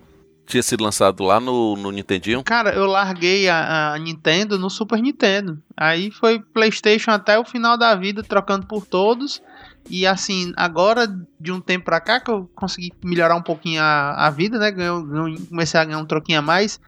Tinha 0.45 0.63
sido 0.63 0.81
lançado 0.83 1.23
lá 1.23 1.41
no, 1.41 1.75
no 1.75 1.91
Nintendinho? 1.91 2.41
Cara, 2.43 2.69
eu 2.73 2.85
larguei 2.85 3.49
a, 3.49 3.93
a 3.95 3.97
Nintendo 3.99 4.57
no 4.57 4.69
Super 4.69 5.01
Nintendo. 5.01 5.59
Aí 5.75 6.09
foi 6.09 6.39
PlayStation 6.39 7.11
até 7.11 7.37
o 7.37 7.43
final 7.43 7.77
da 7.77 7.93
vida, 7.95 8.23
trocando 8.23 8.65
por 8.65 8.85
todos. 8.85 9.41
E 9.89 10.05
assim, 10.07 10.53
agora 10.55 11.05
de 11.39 11.51
um 11.51 11.59
tempo 11.59 11.83
pra 11.85 11.99
cá 11.99 12.19
que 12.21 12.31
eu 12.31 12.49
consegui 12.55 12.93
melhorar 13.03 13.35
um 13.35 13.41
pouquinho 13.41 13.81
a, 13.81 14.27
a 14.27 14.29
vida, 14.29 14.57
né? 14.57 14.71
Ganhei- 14.71 15.03
ganhei- 15.05 15.37
comecei 15.49 15.79
a 15.79 15.83
ganhar 15.83 15.97
um 15.99 16.05
troquinho 16.05 16.39
a 16.39 16.41
mais. 16.41 16.79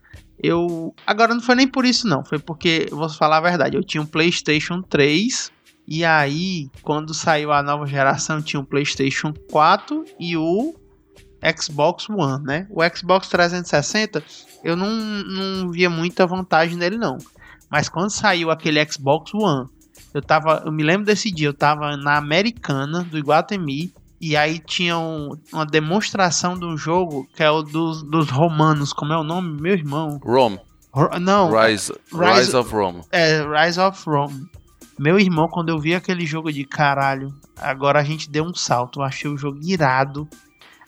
Eu. 0.41 0.93
Agora 1.05 1.33
não 1.33 1.41
foi 1.41 1.55
nem 1.55 1.67
por 1.67 1.85
isso, 1.85 2.07
não. 2.07 2.23
Foi 2.23 2.39
porque, 2.39 2.87
vou 2.91 3.09
falar 3.09 3.37
a 3.37 3.41
verdade, 3.41 3.75
eu 3.75 3.83
tinha 3.83 4.01
um 4.01 4.05
PlayStation 4.05 4.81
3. 4.81 5.51
E 5.87 6.05
aí, 6.05 6.69
quando 6.83 7.13
saiu 7.13 7.51
a 7.51 7.63
nova 7.63 7.85
geração, 7.87 8.41
tinha 8.41 8.59
o 8.59 8.65
PlayStation 8.65 9.33
4 9.51 10.05
e 10.19 10.37
o 10.37 10.75
Xbox 11.57 12.07
One, 12.09 12.43
né? 12.43 12.67
O 12.69 12.81
Xbox 12.95 13.27
360, 13.27 14.23
eu 14.63 14.75
não, 14.75 14.89
não 14.89 15.71
via 15.71 15.89
muita 15.89 16.27
vantagem 16.27 16.77
nele, 16.77 16.97
não. 16.97 17.17
Mas 17.71 17.89
quando 17.89 18.09
saiu 18.09 18.51
aquele 18.51 18.83
Xbox 18.85 19.33
One, 19.33 19.67
eu 20.13 20.21
tava. 20.21 20.63
Eu 20.65 20.71
me 20.71 20.83
lembro 20.83 21.05
desse 21.05 21.31
dia, 21.31 21.47
eu 21.47 21.53
tava 21.53 21.95
na 21.97 22.17
Americana 22.17 23.03
do 23.03 23.17
Iguatemi. 23.17 23.93
E 24.22 24.36
aí 24.36 24.59
tinha 24.59 24.97
um- 24.97 25.38
uma 25.53 25.65
demonstração 25.65 26.57
de 26.59 26.65
um 26.65 26.76
jogo 26.78 27.28
que 27.36 27.41
é 27.43 27.49
o 27.49 27.61
dos, 27.63 28.03
dos 28.03 28.30
romanos. 28.30 28.91
Como 28.93 29.13
é 29.13 29.17
o 29.17 29.24
nome? 29.24 29.61
Meu 29.61 29.74
irmão. 29.74 30.20
Rome. 30.24 30.59
Ro- 30.91 31.20
Não, 31.20 31.49
Rise, 31.51 31.93
Rise- 32.11 32.39
Rise 32.39 32.55
of 32.55 32.74
Rome. 32.74 33.01
é 33.11 33.41
Rise 33.43 33.80
of 33.80 34.03
Rome. 34.09 34.47
Meu 34.97 35.17
irmão, 35.20 35.47
quando 35.47 35.70
eu 35.70 35.80
vi 35.80 35.95
aquele 35.95 36.26
jogo 36.26 36.51
de 36.51 36.65
caralho, 36.65 37.34
agora 37.55 37.99
a 37.99 38.03
gente 38.03 38.30
deu 38.30 38.43
um 38.43 38.53
salto. 38.53 38.99
Eu 38.99 39.03
achei 39.03 39.30
o 39.32 39.38
jogo 39.38 39.59
irado. 39.63 40.28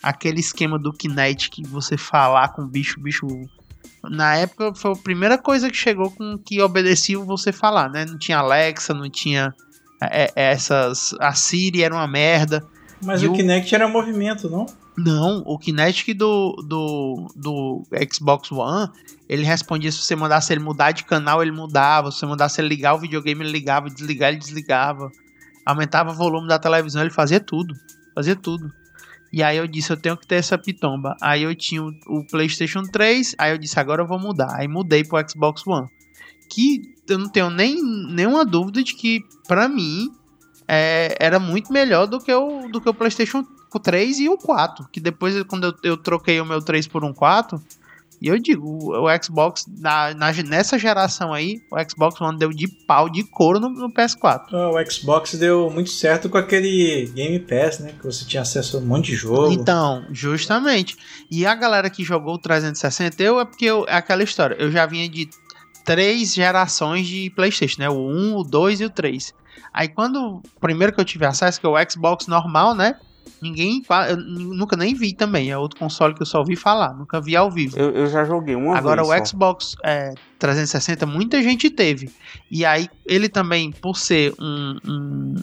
Aquele 0.04 0.40
esquema 0.40 0.78
do 0.80 0.92
Kinect 0.92 1.50
que 1.52 1.64
você 1.66 1.96
falar 1.96 2.50
com 2.50 2.64
o 2.64 2.68
bicho, 2.68 3.00
bicho. 3.00 3.28
Na 4.04 4.36
época 4.36 4.74
foi 4.74 4.92
a 4.92 4.96
primeira 4.96 5.38
coisa 5.38 5.70
que 5.70 5.78
chegou 5.78 6.10
com 6.10 6.38
que 6.40 6.60
obedecia 6.60 7.20
você 7.20 7.52
falar, 7.52 7.88
né? 7.90 8.04
Não 8.04 8.18
tinha 8.18 8.40
Alexa, 8.40 8.94
não 8.96 9.08
tinha 9.10 9.54
é, 10.02 10.26
é, 10.36 10.52
essas. 10.52 11.14
A 11.20 11.34
Siri 11.34 11.84
era 11.84 11.94
uma 11.94 12.08
merda. 12.08 12.66
Mas 13.04 13.22
E 13.22 13.28
o 13.28 13.34
Kinect 13.34 13.74
era 13.74 13.88
movimento, 13.88 14.50
não? 14.50 14.66
Não, 14.98 15.42
o 15.46 15.58
Kinetic 15.58 16.16
do, 16.16 16.56
do, 16.68 17.28
do 17.36 17.84
Xbox 18.14 18.52
One, 18.52 18.90
ele 19.28 19.44
respondia 19.44 19.92
se 19.92 20.00
você 20.00 20.16
mandasse 20.16 20.54
ele 20.54 20.60
mudar 20.60 20.92
de 20.92 21.06
canal, 21.06 21.42
ele 21.42 21.52
mudava. 21.52 22.12
Se 22.12 22.20
você 22.20 22.26
mandasse 22.26 22.62
ele 22.62 22.68
ligar 22.68 22.94
o 22.94 23.00
videogame, 23.00 23.44
ele 23.44 23.52
ligava, 23.52 23.90
desligar, 23.90 24.30
ele 24.30 24.38
desligava. 24.38 25.10
Aumentava 25.66 26.12
o 26.12 26.16
volume 26.16 26.48
da 26.48 26.60
televisão, 26.60 27.02
ele 27.02 27.10
fazia 27.10 27.40
tudo. 27.40 27.74
Fazia 28.14 28.36
tudo. 28.36 28.72
E 29.32 29.42
aí 29.42 29.58
eu 29.58 29.66
disse, 29.66 29.92
eu 29.92 29.98
tenho 29.98 30.18
que 30.18 30.28
ter 30.28 30.36
essa 30.36 30.58
pitomba. 30.58 31.16
Aí 31.22 31.44
eu 31.44 31.56
tinha 31.56 31.82
o, 31.82 31.94
o 32.08 32.28
PlayStation 32.28 32.84
3, 32.84 33.36
aí 33.38 33.52
eu 33.52 33.58
disse, 33.58 33.80
agora 33.80 34.02
eu 34.02 34.08
vou 34.08 34.20
mudar. 34.20 34.54
Aí 34.58 34.68
mudei 34.68 35.04
pro 35.04 35.24
Xbox 35.28 35.66
One. 35.66 35.88
Que 36.50 36.82
eu 37.08 37.18
não 37.18 37.30
tenho 37.30 37.50
nem 37.50 37.82
nenhuma 38.10 38.46
dúvida 38.46 38.84
de 38.84 38.94
que, 38.94 39.22
pra 39.48 39.70
mim, 39.70 40.10
é, 40.74 41.18
era 41.20 41.38
muito 41.40 41.74
melhor 41.74 42.08
do 42.08 42.20
que 42.20 42.34
o, 42.34 42.70
do 42.70 42.80
que 42.80 42.88
o 42.90 42.94
PlayStation 42.94 43.46
3 43.84 44.20
e 44.20 44.30
o 44.30 44.38
4. 44.38 44.88
Que 44.90 45.00
depois, 45.02 45.42
quando 45.44 45.66
eu, 45.68 45.74
eu 45.92 45.98
troquei 45.98 46.40
o 46.40 46.46
meu 46.46 46.62
3 46.62 46.88
por 46.88 47.04
um 47.04 47.12
4, 47.14 47.62
e 48.22 48.28
eu 48.28 48.38
digo, 48.38 48.68
o, 48.68 49.06
o 49.08 49.24
Xbox, 49.24 49.66
na, 49.80 50.14
na- 50.14 50.32
nessa 50.44 50.78
geração 50.78 51.34
aí, 51.34 51.60
o 51.72 51.76
Xbox 51.90 52.22
One 52.22 52.38
deu 52.38 52.50
de 52.54 52.68
pau, 52.68 53.10
de 53.10 53.24
couro 53.24 53.60
no, 53.60 53.68
no 53.70 53.92
PS4. 53.92 54.44
Ah, 54.54 54.70
O 54.70 54.92
Xbox 54.92 55.34
deu 55.36 55.70
muito 55.72 55.90
certo 55.90 56.30
com 56.30 56.38
aquele 56.38 57.12
Game 57.16 57.40
Pass, 57.40 57.80
né? 57.80 57.94
Que 58.00 58.06
você 58.06 58.24
tinha 58.24 58.44
acesso 58.44 58.78
a 58.78 58.80
um 58.80 58.86
monte 58.86 59.08
de 59.08 59.16
jogo. 59.16 59.52
Então, 59.52 60.06
justamente. 60.12 60.96
E 61.32 61.46
a 61.48 61.56
galera 61.56 61.90
que 61.90 62.04
jogou 62.04 62.36
o 62.36 62.38
360, 62.38 63.22
eu 63.24 63.40
é 63.40 63.46
porque 63.46 63.66
eu, 63.66 63.86
é 63.88 63.96
aquela 63.96 64.22
história. 64.24 64.56
Eu 64.60 64.72
já 64.72 64.86
vinha 64.86 65.10
de 65.10 65.28
três 65.84 66.34
gerações 66.36 67.08
de 67.08 67.30
PlayStation, 67.32 67.82
né? 67.82 67.90
O 67.90 67.96
1, 68.08 68.38
o 68.38 68.44
2 68.44 68.82
e 68.82 68.86
o 68.86 68.90
3. 68.90 69.34
Aí 69.74 69.88
quando. 69.88 70.38
o 70.38 70.60
Primeiro 70.60 70.94
que 70.94 71.00
eu 71.00 71.06
tive 71.06 71.26
acesso, 71.26 71.60
que 71.60 71.66
é 71.66 71.70
o 71.70 71.90
Xbox 71.90 72.28
normal, 72.28 72.76
né? 72.76 72.96
Ninguém. 73.42 73.84
Eu 74.10 74.18
nunca 74.18 74.76
nem 74.76 74.94
vi 74.94 75.14
também. 75.14 75.50
É 75.50 75.58
outro 75.58 75.80
console 75.80 76.14
que 76.14 76.22
eu 76.22 76.26
só 76.26 76.40
ouvi 76.40 76.56
falar. 76.56 76.94
Nunca 76.94 77.20
vi 77.20 77.36
ao 77.36 77.50
vivo. 77.50 77.78
Eu, 77.78 77.92
eu 77.92 78.08
já 78.08 78.24
joguei 78.24 78.56
uma 78.56 78.78
Agora 78.78 79.04
vez. 79.04 79.14
o 79.14 79.18
só. 79.18 79.26
Xbox 79.26 79.76
é, 79.84 80.14
360 80.38 81.06
muita 81.06 81.42
gente 81.42 81.70
teve. 81.70 82.10
E 82.50 82.64
aí 82.64 82.88
ele 83.06 83.28
também, 83.28 83.72
por 83.72 83.98
ser 83.98 84.34
um, 84.40 84.78
um, 84.86 85.36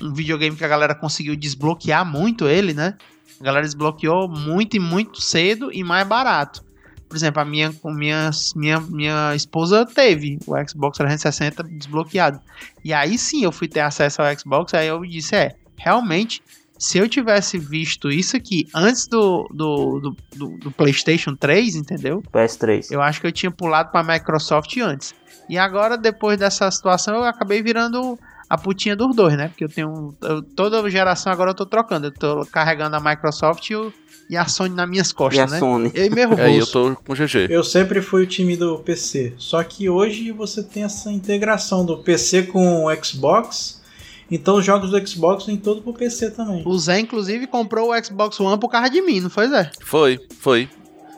um 0.00 0.14
videogame 0.14 0.56
que 0.56 0.64
a 0.64 0.68
galera 0.68 0.94
conseguiu 0.94 1.36
desbloquear 1.36 2.04
muito 2.04 2.48
ele, 2.48 2.72
né? 2.72 2.96
A 3.40 3.44
galera 3.44 3.66
desbloqueou 3.66 4.28
muito 4.28 4.76
e 4.76 4.80
muito 4.80 5.20
cedo 5.20 5.70
e 5.72 5.82
mais 5.84 6.06
barato. 6.06 6.64
Por 7.08 7.16
exemplo, 7.16 7.40
a 7.40 7.44
minha, 7.44 7.72
minha, 7.84 8.30
minha, 8.56 8.80
minha 8.80 9.34
esposa 9.34 9.86
teve 9.86 10.38
o 10.46 10.54
Xbox 10.68 10.98
360 10.98 11.62
desbloqueado. 11.64 12.40
E 12.84 12.92
aí 12.92 13.16
sim 13.16 13.44
eu 13.44 13.52
fui 13.52 13.68
ter 13.68 13.80
acesso 13.80 14.22
ao 14.22 14.38
Xbox, 14.38 14.74
aí 14.74 14.88
eu 14.88 15.00
disse, 15.04 15.36
é, 15.36 15.54
realmente, 15.76 16.42
se 16.78 16.98
eu 16.98 17.08
tivesse 17.08 17.56
visto 17.56 18.10
isso 18.10 18.36
aqui 18.36 18.68
antes 18.74 19.06
do, 19.06 19.48
do, 19.52 20.00
do, 20.00 20.16
do, 20.34 20.58
do 20.58 20.70
PlayStation 20.70 21.36
3, 21.36 21.76
entendeu? 21.76 22.22
PS3. 22.32 22.88
Eu 22.90 23.00
acho 23.00 23.20
que 23.20 23.26
eu 23.26 23.32
tinha 23.32 23.50
pulado 23.50 23.90
para 23.90 24.00
a 24.00 24.18
Microsoft 24.18 24.76
antes. 24.78 25.14
E 25.48 25.56
agora, 25.56 25.96
depois 25.96 26.38
dessa 26.38 26.70
situação, 26.70 27.14
eu 27.14 27.24
acabei 27.24 27.62
virando 27.62 28.18
a 28.54 28.58
putinha 28.58 28.94
dos 28.94 29.14
dois, 29.14 29.36
né? 29.36 29.48
Porque 29.48 29.64
eu 29.64 29.68
tenho. 29.68 30.14
Eu, 30.22 30.42
toda 30.42 30.88
geração 30.88 31.32
agora 31.32 31.50
eu 31.50 31.54
tô 31.54 31.66
trocando. 31.66 32.06
Eu 32.06 32.12
tô 32.12 32.46
carregando 32.46 32.96
a 32.96 33.00
Microsoft 33.00 33.68
e, 33.68 33.76
o, 33.76 33.92
e 34.30 34.36
a 34.36 34.46
Sony 34.46 34.74
nas 34.74 34.88
minhas 34.88 35.12
costas, 35.12 35.38
E 35.38 35.42
a 35.42 35.46
né? 35.46 35.58
Sony. 35.58 35.90
Eu 35.94 36.06
e 36.06 36.10
meu 36.10 36.28
bolso. 36.28 36.42
Aí 36.42 36.58
eu 36.58 36.66
tô 36.66 36.96
com 36.96 37.12
o 37.12 37.16
GG. 37.16 37.48
Eu 37.50 37.64
sempre 37.64 38.00
fui 38.00 38.22
o 38.22 38.26
time 38.26 38.56
do 38.56 38.78
PC. 38.78 39.34
Só 39.36 39.62
que 39.62 39.88
hoje 39.88 40.30
você 40.30 40.62
tem 40.62 40.84
essa 40.84 41.10
integração 41.10 41.84
do 41.84 41.98
PC 41.98 42.44
com 42.44 42.84
o 42.84 43.04
Xbox. 43.04 43.82
Então 44.30 44.56
os 44.56 44.64
jogos 44.64 44.90
do 44.90 45.06
Xbox 45.06 45.44
vêm 45.46 45.56
todo 45.56 45.82
pro 45.82 45.92
PC 45.92 46.30
também. 46.30 46.62
O 46.64 46.78
Zé, 46.78 46.98
inclusive, 46.98 47.46
comprou 47.46 47.92
o 47.92 48.04
Xbox 48.04 48.40
One 48.40 48.58
por 48.58 48.70
causa 48.70 48.88
de 48.88 49.02
mim, 49.02 49.20
não 49.20 49.28
foi, 49.30 49.48
Zé? 49.48 49.70
Foi, 49.82 50.18
foi. 50.40 50.68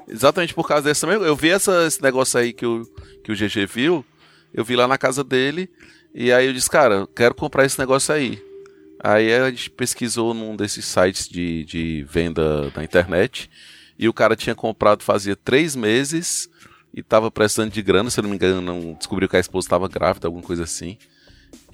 Exatamente 0.09 0.55
por 0.55 0.67
causa 0.67 0.85
desse 0.85 1.03
também. 1.03 1.17
Eu 1.17 1.37
vi 1.37 1.51
essa, 1.51 1.87
esse 1.87 2.03
negócio 2.03 2.39
aí 2.39 2.53
que 2.53 2.65
o, 2.67 2.83
que 3.23 3.31
o 3.31 3.35
GG 3.35 3.67
viu. 3.67 4.05
Eu 4.55 4.65
vi 4.65 4.75
lá 4.75 4.89
na 4.89 4.97
casa 4.97 5.23
dele. 5.23 5.69
E 6.19 6.33
aí 6.33 6.47
eu 6.47 6.55
disse, 6.55 6.71
cara, 6.71 7.07
quero 7.15 7.35
comprar 7.35 7.67
esse 7.67 7.79
negócio 7.79 8.15
aí. 8.15 8.43
Aí 9.05 9.35
a 9.35 9.51
gente 9.51 9.69
pesquisou 9.69 10.33
num 10.33 10.57
desses 10.57 10.87
sites 10.87 11.29
de, 11.29 11.63
de 11.65 12.07
venda 12.09 12.73
na 12.75 12.83
internet. 12.83 13.51
E 13.99 14.09
o 14.09 14.15
cara 14.15 14.35
tinha 14.35 14.55
comprado 14.55 15.03
fazia 15.03 15.37
três 15.37 15.77
meses. 15.77 16.49
E 16.95 17.03
tava 17.03 17.31
precisando 17.31 17.71
de 17.71 17.83
grana, 17.83 18.09
se 18.09 18.19
eu 18.19 18.23
não 18.23 18.31
me 18.31 18.37
engano, 18.37 18.63
não 18.63 18.95
descobriu 18.95 19.29
que 19.29 19.37
a 19.37 19.41
esposa 19.41 19.67
estava 19.67 19.87
grávida, 19.89 20.27
alguma 20.27 20.43
coisa 20.43 20.65
assim. 20.65 20.97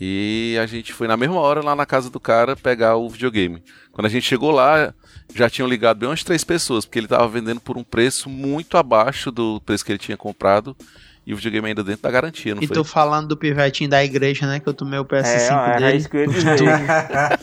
E 0.01 0.59
a 0.61 0.67
gente 0.67 0.93
foi 0.93 1.07
na 1.07 1.17
mesma 1.17 1.39
hora 1.39 1.63
lá 1.63 1.77
na 1.77 1.87
casa 1.87 2.11
do 2.11 2.19
cara 2.19 2.57
pegar 2.57 2.97
o 2.97 3.09
videogame. 3.09 3.63
Quando 3.93 4.07
a 4.07 4.11
gente 4.11 4.27
chegou 4.27 4.51
lá, 4.51 4.93
já 5.33 5.49
tinham 5.49 5.69
ligado 5.69 5.99
bem 5.99 6.09
umas 6.09 6.25
três 6.25 6.43
pessoas, 6.43 6.85
porque 6.85 6.99
ele 6.99 7.07
estava 7.07 7.29
vendendo 7.29 7.61
por 7.61 7.79
um 7.79 7.85
preço 7.85 8.29
muito 8.29 8.77
abaixo 8.77 9.31
do 9.31 9.61
preço 9.61 9.85
que 9.85 9.93
ele 9.93 10.01
tinha 10.01 10.17
comprado. 10.17 10.77
E 11.25 11.33
o 11.33 11.37
videogame 11.37 11.69
ainda 11.69 11.85
dentro 11.85 12.03
da 12.03 12.11
garantia, 12.11 12.55
não 12.55 12.63
E 12.63 12.67
foi? 12.67 12.75
tô 12.75 12.83
falando 12.83 13.29
do 13.29 13.37
pivetinho 13.37 13.89
da 13.89 14.03
igreja, 14.05 14.47
né? 14.47 14.59
Que 14.59 14.69
eu 14.69 14.75
tomei 14.75 14.99
o 14.99 15.05
PS5 15.05 15.75
É, 15.75 15.79
dele. 15.79 15.97
isso 15.99 16.09
que 16.09 16.17
eu 16.17 16.21
ia 16.23 16.27
dizer. 16.29 16.57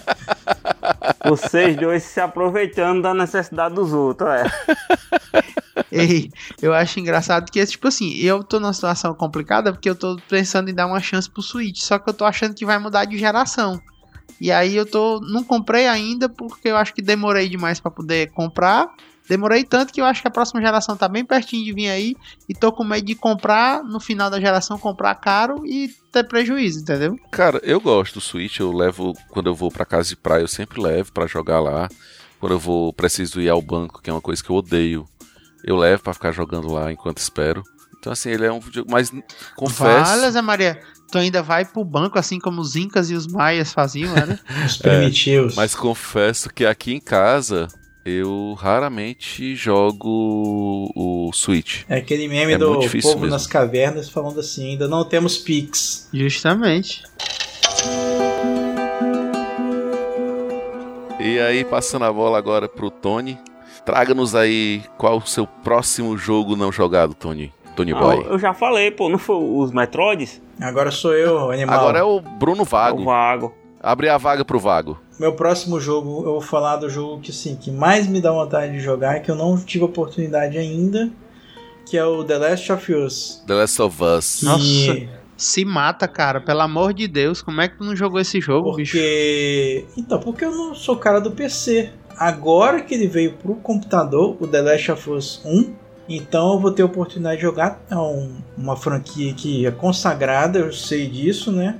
Vocês 1.25 1.75
dois 1.77 2.03
se 2.03 2.19
aproveitando 2.19 3.01
da 3.01 3.13
necessidade 3.13 3.75
dos 3.75 3.93
outros, 3.93 4.29
é. 4.29 4.43
Ei, 5.91 6.29
eu 6.61 6.73
acho 6.73 6.99
engraçado 6.99 7.49
que, 7.51 7.65
tipo 7.65 7.87
assim, 7.87 8.13
eu 8.17 8.43
tô 8.43 8.59
numa 8.59 8.73
situação 8.73 9.13
complicada 9.13 9.71
porque 9.71 9.89
eu 9.89 9.95
tô 9.95 10.17
pensando 10.29 10.69
em 10.69 10.73
dar 10.73 10.85
uma 10.85 10.99
chance 10.99 11.29
pro 11.29 11.41
Switch, 11.41 11.79
só 11.81 11.97
que 11.97 12.09
eu 12.09 12.13
tô 12.13 12.25
achando 12.25 12.53
que 12.53 12.65
vai 12.65 12.77
mudar 12.77 13.05
de 13.05 13.17
geração. 13.17 13.81
E 14.39 14.51
aí 14.51 14.75
eu 14.75 14.85
tô. 14.85 15.19
Não 15.19 15.43
comprei 15.43 15.87
ainda 15.87 16.29
porque 16.29 16.69
eu 16.69 16.77
acho 16.77 16.93
que 16.93 17.01
demorei 17.01 17.49
demais 17.49 17.79
pra 17.79 17.89
poder 17.91 18.31
comprar. 18.31 18.87
Demorei 19.29 19.63
tanto 19.63 19.93
que 19.93 20.01
eu 20.01 20.05
acho 20.05 20.23
que 20.23 20.27
a 20.27 20.31
próxima 20.31 20.59
geração 20.59 20.97
tá 20.97 21.07
bem 21.07 21.23
pertinho 21.23 21.63
de 21.63 21.71
vir 21.71 21.87
aí. 21.87 22.15
E 22.49 22.55
tô 22.55 22.71
com 22.71 22.83
medo 22.83 23.05
de 23.05 23.13
comprar 23.13 23.83
no 23.83 23.99
final 23.99 24.27
da 24.27 24.39
geração, 24.39 24.79
comprar 24.79 25.13
caro 25.13 25.63
e 25.67 25.93
ter 26.11 26.23
prejuízo, 26.23 26.79
entendeu? 26.81 27.15
Cara, 27.31 27.61
eu 27.63 27.79
gosto 27.79 28.15
do 28.15 28.21
Switch, 28.21 28.59
eu 28.59 28.71
levo 28.71 29.13
quando 29.29 29.45
eu 29.45 29.53
vou 29.53 29.69
pra 29.69 29.85
casa 29.85 30.09
de 30.09 30.15
praia, 30.15 30.41
eu 30.41 30.47
sempre 30.47 30.81
levo 30.81 31.11
pra 31.11 31.27
jogar 31.27 31.59
lá. 31.59 31.87
Quando 32.39 32.53
eu 32.53 32.59
vou 32.59 32.91
preciso 32.91 33.39
ir 33.39 33.49
ao 33.49 33.61
banco, 33.61 34.01
que 34.01 34.09
é 34.09 34.13
uma 34.13 34.21
coisa 34.21 34.43
que 34.43 34.49
eu 34.49 34.55
odeio, 34.55 35.07
eu 35.63 35.75
levo 35.75 36.01
pra 36.01 36.13
ficar 36.13 36.31
jogando 36.31 36.71
lá 36.71 36.91
enquanto 36.91 37.19
espero. 37.19 37.61
Então 37.99 38.11
assim, 38.11 38.29
ele 38.29 38.45
é 38.45 38.51
um 38.51 38.59
vídeo, 38.59 38.83
mas 38.89 39.11
confesso, 39.55 40.11
Vale, 40.11 40.31
Zé 40.31 40.41
Maria. 40.41 40.81
Tu 41.11 41.17
ainda 41.19 41.43
vai 41.43 41.65
pro 41.65 41.83
banco 41.83 42.17
assim 42.17 42.39
como 42.39 42.61
os 42.61 42.75
Incas 42.75 43.11
e 43.11 43.13
os 43.15 43.27
Maias 43.27 43.73
faziam, 43.73 44.13
né? 44.13 44.39
Os 44.65 44.77
primitivos. 44.77 45.55
mas 45.55 45.75
confesso 45.75 46.49
que 46.51 46.65
aqui 46.65 46.93
em 46.93 46.99
casa 46.99 47.67
eu 48.05 48.55
raramente 48.59 49.55
jogo 49.55 50.91
o 50.95 51.31
Switch. 51.33 51.83
É 51.89 51.97
aquele 51.97 52.27
meme 52.27 52.53
É 52.53 52.57
do 52.57 52.75
povo 52.79 53.19
mesmo. 53.19 53.27
nas 53.27 53.45
cavernas 53.45 54.09
falando 54.09 54.39
assim, 54.39 54.71
ainda 54.71 54.87
não 54.87 55.03
temos 55.03 55.37
Pix. 55.37 56.07
Justamente. 56.13 57.03
E 61.19 61.37
aí, 61.39 61.65
passando 61.65 62.05
a 62.05 62.13
bola 62.13 62.37
agora 62.37 62.67
pro 62.69 62.89
Tony, 62.89 63.37
traga-nos 63.85 64.33
aí 64.35 64.81
qual 64.97 65.17
o 65.17 65.27
seu 65.27 65.45
próximo 65.45 66.17
jogo 66.17 66.55
não 66.55 66.71
jogado, 66.71 67.13
Tony. 67.13 67.51
Tony 67.75 67.91
Não, 67.91 67.99
Boy. 67.99 68.25
eu 68.27 68.39
já 68.39 68.53
falei, 68.53 68.89
pô, 68.91 69.09
não 69.09 69.17
foi 69.19 69.35
os 69.37 69.71
Metroids? 69.71 70.41
Agora 70.59 70.91
sou 70.91 71.13
eu, 71.13 71.51
animal. 71.51 71.77
Agora 71.79 71.99
é 71.99 72.03
o 72.03 72.19
Bruno 72.19 72.63
Vago. 72.63 73.01
O 73.01 73.05
Vago. 73.05 73.53
Abre 73.81 74.09
a 74.09 74.17
vaga 74.17 74.43
pro 74.43 74.59
Vago. 74.59 74.97
Meu 75.19 75.33
próximo 75.33 75.79
jogo, 75.79 76.19
eu 76.19 76.31
vou 76.31 76.41
falar 76.41 76.77
do 76.77 76.89
jogo 76.89 77.19
que 77.21 77.31
assim, 77.31 77.55
que 77.55 77.69
mais 77.71 78.07
me 78.07 78.21
dá 78.21 78.31
vontade 78.31 78.71
de 78.71 78.79
jogar, 78.79 79.19
que 79.21 79.29
eu 79.29 79.35
não 79.35 79.57
tive 79.57 79.83
oportunidade 79.83 80.57
ainda, 80.57 81.09
que 81.85 81.97
é 81.97 82.05
o 82.05 82.23
The 82.23 82.37
Last 82.37 82.71
of 82.71 82.93
Us. 82.93 83.43
The 83.45 83.53
Last 83.53 83.81
of 83.81 84.03
Us. 84.03 84.39
Que... 84.39 84.45
Nossa. 84.45 85.19
Se 85.35 85.63
mata, 85.65 86.07
cara. 86.07 86.41
Pelo 86.41 86.61
amor 86.61 86.93
de 86.93 87.07
Deus. 87.07 87.41
Como 87.41 87.61
é 87.61 87.67
que 87.69 87.77
tu 87.77 87.83
não 87.85 87.95
jogou 87.95 88.19
esse 88.19 88.39
jogo, 88.41 88.75
bicho? 88.75 88.91
Porque. 88.97 89.85
Então, 89.97 90.19
porque 90.19 90.43
eu 90.45 90.51
não 90.51 90.75
sou 90.75 90.97
cara 90.97 91.19
do 91.21 91.31
PC. 91.31 91.91
Agora 92.17 92.81
que 92.81 92.93
ele 92.93 93.07
veio 93.07 93.33
pro 93.33 93.55
computador, 93.55 94.35
o 94.39 94.45
The 94.47 94.61
Last 94.61 94.91
of 94.91 95.09
Us 95.09 95.41
1, 95.45 95.73
então 96.09 96.53
eu 96.53 96.59
vou 96.59 96.71
ter 96.71 96.81
a 96.81 96.85
oportunidade 96.85 97.37
de 97.37 97.41
jogar. 97.43 97.81
É 97.89 97.95
um- 97.95 98.35
uma 98.57 98.75
franquia 98.75 99.33
que 99.33 99.65
é 99.65 99.71
consagrada, 99.71 100.59
eu 100.59 100.73
sei 100.73 101.07
disso, 101.07 101.51
né? 101.53 101.77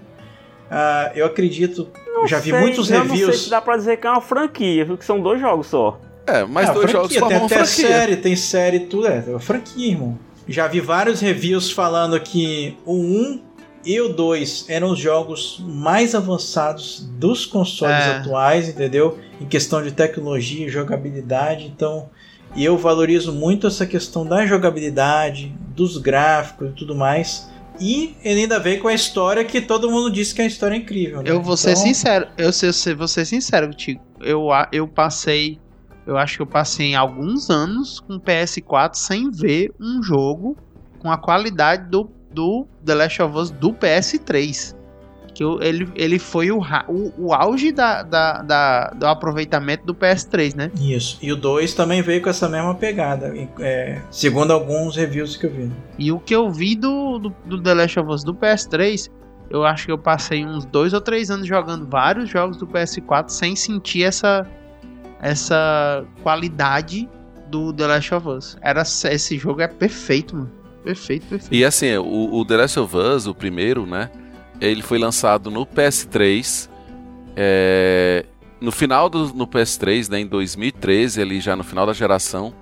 Ah, 0.71 1.11
eu 1.13 1.25
acredito. 1.25 1.89
Não 2.21 2.27
já 2.27 2.39
vi 2.39 2.49
sei, 2.51 2.59
muitos 2.59 2.89
eu 2.89 2.99
Não 2.99 3.05
sei 3.07 3.15
reviews. 3.17 3.43
se 3.43 3.49
dá 3.49 3.61
pra 3.61 3.77
dizer 3.77 3.97
que 3.97 4.07
é 4.07 4.09
uma 4.11 4.21
franquia, 4.21 4.85
viu? 4.85 4.97
Que 4.97 5.05
são 5.05 5.19
dois 5.21 5.39
jogos 5.39 5.67
só. 5.67 5.99
É, 6.27 6.43
mas 6.45 6.69
É, 6.69 6.73
dois 6.73 6.91
franquia, 6.91 7.19
jogos 7.19 7.29
tem 7.29 7.37
uma 7.37 7.45
até 7.45 7.55
franquia. 7.65 7.87
série, 7.87 8.15
tem 8.17 8.35
série 8.35 8.77
e 8.77 8.79
tudo. 8.81 9.07
É, 9.07 9.23
é 9.25 9.29
uma 9.31 9.39
franquia, 9.39 9.91
irmão. 9.91 10.17
Já 10.47 10.67
vi 10.67 10.79
vários 10.79 11.19
reviews 11.19 11.71
falando 11.71 12.19
que 12.19 12.77
o 12.85 12.93
1 12.95 13.41
e 13.85 13.99
o 14.01 14.09
2 14.09 14.65
eram 14.67 14.91
os 14.91 14.99
jogos 14.99 15.63
mais 15.65 16.13
avançados 16.13 17.07
dos 17.17 17.45
consoles 17.45 17.95
É. 17.95 18.17
atuais, 18.17 18.67
entendeu? 18.67 19.17
Em 19.39 19.45
questão 19.45 19.81
de 19.81 19.91
tecnologia 19.91 20.65
e 20.65 20.69
jogabilidade. 20.69 21.65
Então, 21.65 22.09
eu 22.57 22.77
valorizo 22.77 23.31
muito 23.31 23.67
essa 23.67 23.85
questão 23.85 24.25
da 24.25 24.45
jogabilidade, 24.45 25.53
dos 25.75 25.97
gráficos 25.97 26.69
e 26.69 26.73
tudo 26.73 26.93
mais. 26.95 27.48
E 27.79 28.15
ele 28.23 28.41
ainda 28.41 28.59
veio 28.59 28.81
com 28.81 28.87
a 28.87 28.93
história 28.93 29.43
que 29.45 29.61
todo 29.61 29.89
mundo 29.89 30.11
disse 30.11 30.33
que 30.35 30.41
é 30.41 30.43
uma 30.45 30.49
história 30.49 30.75
incrível. 30.75 31.21
né? 31.21 31.29
Eu 31.31 31.41
vou 31.41 31.55
ser 31.55 31.71
Então, 31.71 31.83
sincero. 31.83 32.27
Eu, 32.37 32.51
sei- 32.51 32.71
eu 32.91 32.97
vou 32.97 33.07
ser 33.07 33.25
sincero 33.25 33.67
contigo. 33.67 34.01
Eu, 34.19 34.51
a- 34.51 34.67
eu 34.71 34.87
passei. 34.87 35.59
Eu 36.05 36.17
acho 36.17 36.37
que 36.37 36.41
eu 36.41 36.47
passei 36.47 36.95
alguns 36.95 37.49
anos 37.49 37.99
com 37.99 38.19
PS4 38.19 38.95
sem 38.95 39.29
ver 39.29 39.71
um 39.79 40.01
jogo 40.01 40.57
com 40.99 41.11
a 41.11 41.17
qualidade 41.17 41.89
do, 41.89 42.09
do 42.33 42.67
The 42.83 42.95
Last 42.95 43.21
of 43.21 43.37
Us 43.37 43.49
do 43.51 43.71
PS3. 43.73 44.75
Que 45.33 45.43
eu- 45.43 45.61
ele, 45.61 45.87
ele 45.95 46.17
foi 46.19 46.51
o, 46.51 46.59
o, 46.87 47.13
o 47.17 47.33
auge 47.33 47.71
da, 47.71 48.01
da, 48.03 48.41
da- 48.41 48.87
do 48.89 49.05
aproveitamento 49.05 49.85
do 49.85 49.93
PS3, 49.93 50.55
né? 50.55 50.71
Isso. 50.79 51.17
E 51.21 51.31
o 51.31 51.35
2 51.35 51.73
também 51.73 52.01
veio 52.01 52.21
com 52.21 52.29
essa 52.29 52.49
mesma 52.49 52.73
pegada, 52.75 53.33
é, 53.59 54.01
segundo 54.11 54.51
alguns 54.51 54.95
reviews 54.95 55.37
que 55.37 55.45
eu 55.45 55.51
vi. 55.51 55.71
E 55.97 56.11
o 56.11 56.19
que 56.19 56.35
eu 56.35 56.49
vi 56.51 56.75
do, 56.75 57.19
do, 57.19 57.35
do 57.45 57.61
The 57.61 57.73
Last 57.73 57.99
of 57.99 58.09
Us 58.11 58.23
do 58.23 58.33
PS3, 58.33 59.09
eu 59.49 59.65
acho 59.65 59.85
que 59.85 59.91
eu 59.91 59.97
passei 59.97 60.45
uns 60.45 60.65
dois 60.65 60.93
ou 60.93 61.01
três 61.01 61.29
anos 61.31 61.47
jogando 61.47 61.87
vários 61.89 62.29
jogos 62.29 62.57
do 62.57 62.67
PS4 62.67 63.29
sem 63.29 63.55
sentir 63.55 64.03
essa, 64.03 64.45
essa 65.21 66.05
qualidade 66.23 67.09
do 67.49 67.73
The 67.73 67.87
Last 67.87 68.13
of 68.13 68.27
Us. 68.27 68.57
Era, 68.61 68.81
esse 68.81 69.37
jogo 69.37 69.61
é 69.61 69.67
perfeito, 69.67 70.35
mano. 70.35 70.51
Perfeito, 70.83 71.25
perfeito. 71.27 71.53
E 71.53 71.65
assim, 71.65 71.95
o, 71.97 72.33
o 72.35 72.45
The 72.45 72.57
Last 72.57 72.79
of 72.79 72.95
Us, 72.95 73.27
o 73.27 73.33
primeiro, 73.35 73.85
né? 73.85 74.09
Ele 74.59 74.81
foi 74.81 74.97
lançado 74.97 75.49
no 75.49 75.65
PS3. 75.65 76.69
é, 77.35 78.25
no 78.59 78.71
final 78.71 79.09
do 79.09 79.33
no 79.33 79.47
PS3, 79.47 80.09
né, 80.09 80.19
em 80.19 80.27
2013, 80.27 81.21
ali 81.21 81.39
já 81.39 81.55
no 81.55 81.63
final 81.63 81.85
da 81.85 81.93
geração. 81.93 82.53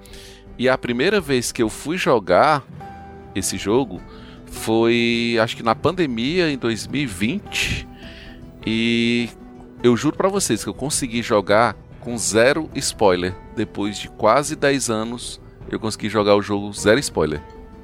E 0.58 0.70
a 0.70 0.78
primeira 0.78 1.20
vez 1.20 1.52
que 1.52 1.62
eu 1.62 1.70
fui 1.70 1.98
jogar 1.98 2.64
esse 3.34 3.58
jogo 3.58 4.02
foi, 4.46 5.38
acho 5.42 5.56
que 5.56 5.64
na 5.64 5.76
pandemia, 5.76 6.50
em 6.50 6.58
2020. 6.58 7.88
E 8.66 9.30
eu 9.84 9.96
juro 9.96 10.16
pra 10.16 10.30
vocês 10.30 10.64
que 10.64 10.70
eu 10.70 10.74
consegui 10.74 11.22
jogar 11.22 11.76
com 12.00 12.18
zero 12.18 12.70
spoiler. 12.76 13.36
Depois 13.56 13.98
de 13.98 14.10
quase 14.10 14.56
10 14.56 14.90
anos, 14.90 15.42
eu 15.70 15.80
consegui 15.80 16.10
jogar 16.10 16.36
o 16.36 16.42
jogo 16.42 16.72
zero 16.74 17.00
spoiler. 17.00 17.42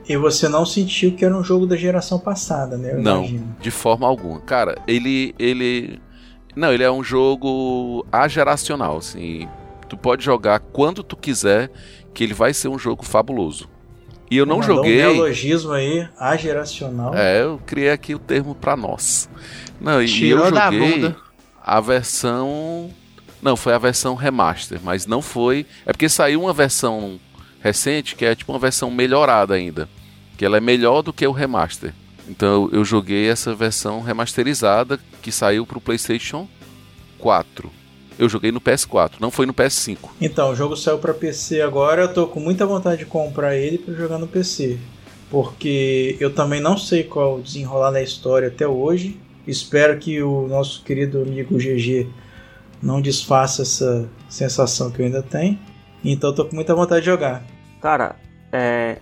E 0.08 0.18
você 0.18 0.50
não 0.50 0.66
sentiu 0.66 1.14
que 1.14 1.24
era 1.24 1.36
um 1.36 1.44
jogo 1.44 1.66
da 1.66 1.76
geração 1.78 2.20
passada, 2.20 2.78
né? 2.78 2.94
Eu 2.94 3.02
Não, 3.02 3.20
imagino. 3.20 3.56
de 3.60 3.72
forma 3.72 4.06
alguma. 4.08 4.40
Cara, 4.42 4.78
ele 4.88 5.34
ele 5.40 6.00
não, 6.56 6.72
ele 6.74 6.84
é 6.84 6.92
um 6.92 7.04
jogo 7.04 8.06
ageracional, 8.12 8.98
assim. 8.98 9.48
Tu 9.88 9.96
pode 9.98 10.24
jogar 10.24 10.60
quando 10.60 11.04
tu 11.04 11.16
quiser, 11.16 11.72
que 12.14 12.24
ele 12.24 12.34
vai 12.34 12.54
ser 12.54 12.68
um 12.68 12.78
jogo 12.78 13.04
fabuloso. 13.06 13.70
E 14.30 14.38
eu 14.38 14.46
não 14.46 14.58
Mandou 14.60 14.78
joguei. 14.78 15.06
Um 15.06 15.12
neologismo 15.14 15.72
aí, 15.72 16.08
ageracional. 16.18 17.14
É, 17.16 17.42
eu 17.44 17.60
criei 17.66 17.92
aqui 17.92 18.16
o 18.16 18.20
termo 18.20 18.56
pra 18.56 18.76
nós. 18.76 19.30
Não, 19.80 20.02
e 20.02 20.08
Tirou 20.08 20.46
eu 20.46 20.52
da 20.52 20.66
joguei 20.72 20.94
bunda. 20.96 21.16
a 21.64 21.80
versão. 21.80 22.90
Não, 23.42 23.56
foi 23.56 23.74
a 23.74 23.78
versão 23.78 24.16
remaster, 24.16 24.80
mas 24.84 25.06
não 25.06 25.22
foi. 25.22 25.66
É 25.86 25.92
porque 25.92 26.08
saiu 26.10 26.42
uma 26.42 26.54
versão 26.54 27.20
recente 27.64 28.16
que 28.16 28.26
é 28.26 28.36
tipo 28.36 28.52
uma 28.52 28.60
versão 28.60 28.92
melhorada 28.92 29.54
ainda. 29.54 29.88
Que 30.38 30.46
ela 30.46 30.58
é 30.58 30.62
melhor 30.62 31.02
do 31.02 31.14
que 31.14 31.26
o 31.26 31.32
remaster. 31.32 31.94
Então 32.28 32.70
eu 32.74 32.84
joguei 32.84 33.30
essa 33.30 33.56
versão 33.56 34.02
remasterizada 34.02 35.00
que 35.22 35.32
saiu 35.32 35.66
pro 35.66 35.80
PlayStation 35.80 36.48
4. 37.18 37.72
Eu 38.20 38.30
joguei 38.30 38.52
no 38.52 38.62
PS4, 38.62 39.14
não 39.20 39.32
foi 39.32 39.46
no 39.46 39.54
PS5. 39.54 39.98
Então, 40.22 40.52
o 40.52 40.56
jogo 40.56 40.78
saiu 40.78 41.00
pra 41.00 41.16
PC 41.16 41.62
agora, 41.62 42.04
eu 42.04 42.14
tô 42.14 42.28
com 42.28 42.40
muita 42.40 42.64
vontade 42.64 43.00
de 43.00 43.06
comprar 43.08 43.56
ele 43.56 43.80
pra 43.80 43.94
jogar 43.96 44.20
no 44.20 44.28
PC. 44.28 44.78
Porque 45.32 46.16
eu 46.20 46.32
também 46.32 46.62
não 46.62 46.78
sei 46.78 47.04
qual 47.04 47.42
desenrolar 47.42 47.90
da 47.90 48.04
história 48.04 48.50
até 48.50 48.68
hoje. 48.68 49.20
Espero 49.48 49.98
que 49.98 50.22
o 50.22 50.48
nosso 50.48 50.84
querido 50.84 51.24
amigo 51.24 51.58
GG 51.58 52.08
não 52.80 53.02
desfaça 53.02 53.64
essa 53.64 54.08
sensação 54.30 54.92
que 54.92 55.02
eu 55.02 55.06
ainda 55.08 55.24
tenho. 55.24 55.58
Então 56.06 56.30
eu 56.30 56.36
tô 56.36 56.46
com 56.46 56.56
muita 56.56 56.76
vontade 56.76 57.02
de 57.02 57.08
jogar. 57.08 57.44
Cara, 57.84 58.16
é, 58.50 59.00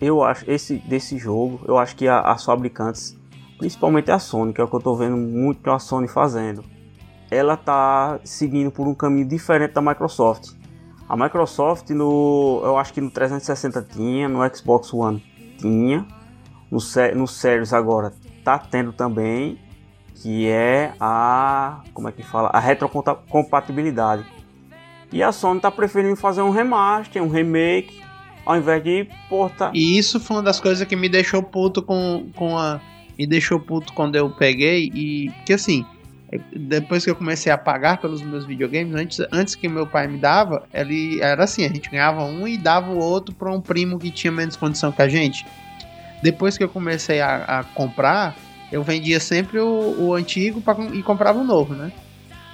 eu 0.00 0.22
acho 0.22 0.48
esse 0.48 0.76
desse 0.78 1.18
jogo, 1.18 1.62
eu 1.66 1.76
acho 1.76 1.96
que 1.96 2.06
a- 2.06 2.20
as 2.20 2.44
fabricantes, 2.44 3.18
principalmente 3.58 4.08
a 4.08 4.20
Sony, 4.20 4.52
que 4.52 4.60
é 4.60 4.64
o 4.64 4.68
que 4.68 4.76
eu 4.76 4.80
tô 4.80 4.94
vendo 4.94 5.16
muito 5.16 5.68
a 5.68 5.80
Sony 5.80 6.06
fazendo, 6.06 6.64
ela 7.28 7.56
tá 7.56 8.20
seguindo 8.22 8.70
por 8.70 8.86
um 8.86 8.94
caminho 8.94 9.26
diferente 9.26 9.72
da 9.72 9.82
Microsoft. 9.82 10.52
A 11.08 11.16
Microsoft 11.16 11.90
no, 11.90 12.60
eu 12.62 12.78
acho 12.78 12.92
que 12.92 13.00
no 13.00 13.10
360 13.10 13.82
tinha, 13.82 14.28
no 14.28 14.38
Xbox 14.54 14.94
One 14.94 15.20
tinha, 15.58 16.06
no, 16.70 16.78
no 17.16 17.26
Series 17.26 17.72
agora 17.72 18.12
tá 18.44 18.56
tendo 18.60 18.92
também, 18.92 19.58
que 20.14 20.46
é 20.46 20.94
a, 21.00 21.82
como 21.92 22.08
é 22.08 22.12
que 22.12 22.22
fala, 22.22 22.48
a 22.50 22.60
retrocompatibilidade. 22.60 24.24
E 25.14 25.22
a 25.22 25.30
Sony 25.30 25.60
tá 25.60 25.70
preferindo 25.70 26.16
fazer 26.16 26.42
um 26.42 26.50
remaster, 26.50 27.22
um 27.22 27.28
remake, 27.28 28.02
ao 28.44 28.56
invés 28.56 28.82
de 28.82 29.08
portar. 29.28 29.70
E 29.72 29.96
isso 29.96 30.18
foi 30.18 30.38
uma 30.38 30.42
das 30.42 30.58
coisas 30.58 30.84
que 30.88 30.96
me 30.96 31.08
deixou 31.08 31.40
puto 31.40 31.80
com, 31.80 32.26
com 32.34 32.58
a. 32.58 32.80
Me 33.16 33.24
deixou 33.24 33.60
puto 33.60 33.92
quando 33.92 34.16
eu 34.16 34.28
peguei 34.28 34.90
e. 34.92 35.30
Que 35.46 35.52
assim, 35.52 35.86
depois 36.52 37.04
que 37.04 37.10
eu 37.12 37.14
comecei 37.14 37.52
a 37.52 37.56
pagar 37.56 37.98
pelos 37.98 38.22
meus 38.22 38.44
videogames, 38.44 38.92
antes, 38.92 39.20
antes 39.30 39.54
que 39.54 39.68
meu 39.68 39.86
pai 39.86 40.08
me 40.08 40.18
dava, 40.18 40.66
ele 40.74 41.20
era 41.22 41.44
assim, 41.44 41.64
a 41.64 41.68
gente 41.68 41.88
ganhava 41.88 42.24
um 42.24 42.48
e 42.48 42.58
dava 42.58 42.90
o 42.90 42.98
outro 42.98 43.32
para 43.32 43.52
um 43.52 43.60
primo 43.60 44.00
que 44.00 44.10
tinha 44.10 44.32
menos 44.32 44.56
condição 44.56 44.90
que 44.90 45.00
a 45.00 45.08
gente. 45.08 45.46
Depois 46.24 46.58
que 46.58 46.64
eu 46.64 46.68
comecei 46.68 47.20
a, 47.20 47.60
a 47.60 47.62
comprar, 47.62 48.34
eu 48.72 48.82
vendia 48.82 49.20
sempre 49.20 49.60
o, 49.60 49.94
o 49.96 50.12
antigo 50.12 50.60
pra, 50.60 50.74
e 50.92 51.04
comprava 51.04 51.38
o 51.38 51.44
novo, 51.44 51.72
né? 51.72 51.92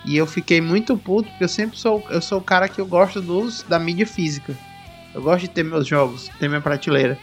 E 0.05 0.17
eu 0.17 0.27
fiquei 0.27 0.61
muito 0.61 0.97
puto, 0.97 1.29
porque 1.29 1.45
eu 1.45 1.49
sempre 1.49 1.79
sou, 1.79 2.03
eu 2.11 2.23
sou 2.23 2.39
o 2.39 2.43
cara 2.43 2.69
que 2.69 2.81
eu 2.81 2.87
gosto 2.87 3.21
dos, 3.21 3.63
da 3.69 3.79
mídia 3.79 4.07
física. 4.07 4.57
Eu 5.15 5.21
gosto 5.23 5.41
de 5.43 5.49
ter 5.49 5.63
meus 5.63 5.87
jogos, 5.87 6.29
ter 6.39 6.49
minha 6.49 6.61
prateleira. 6.61 7.19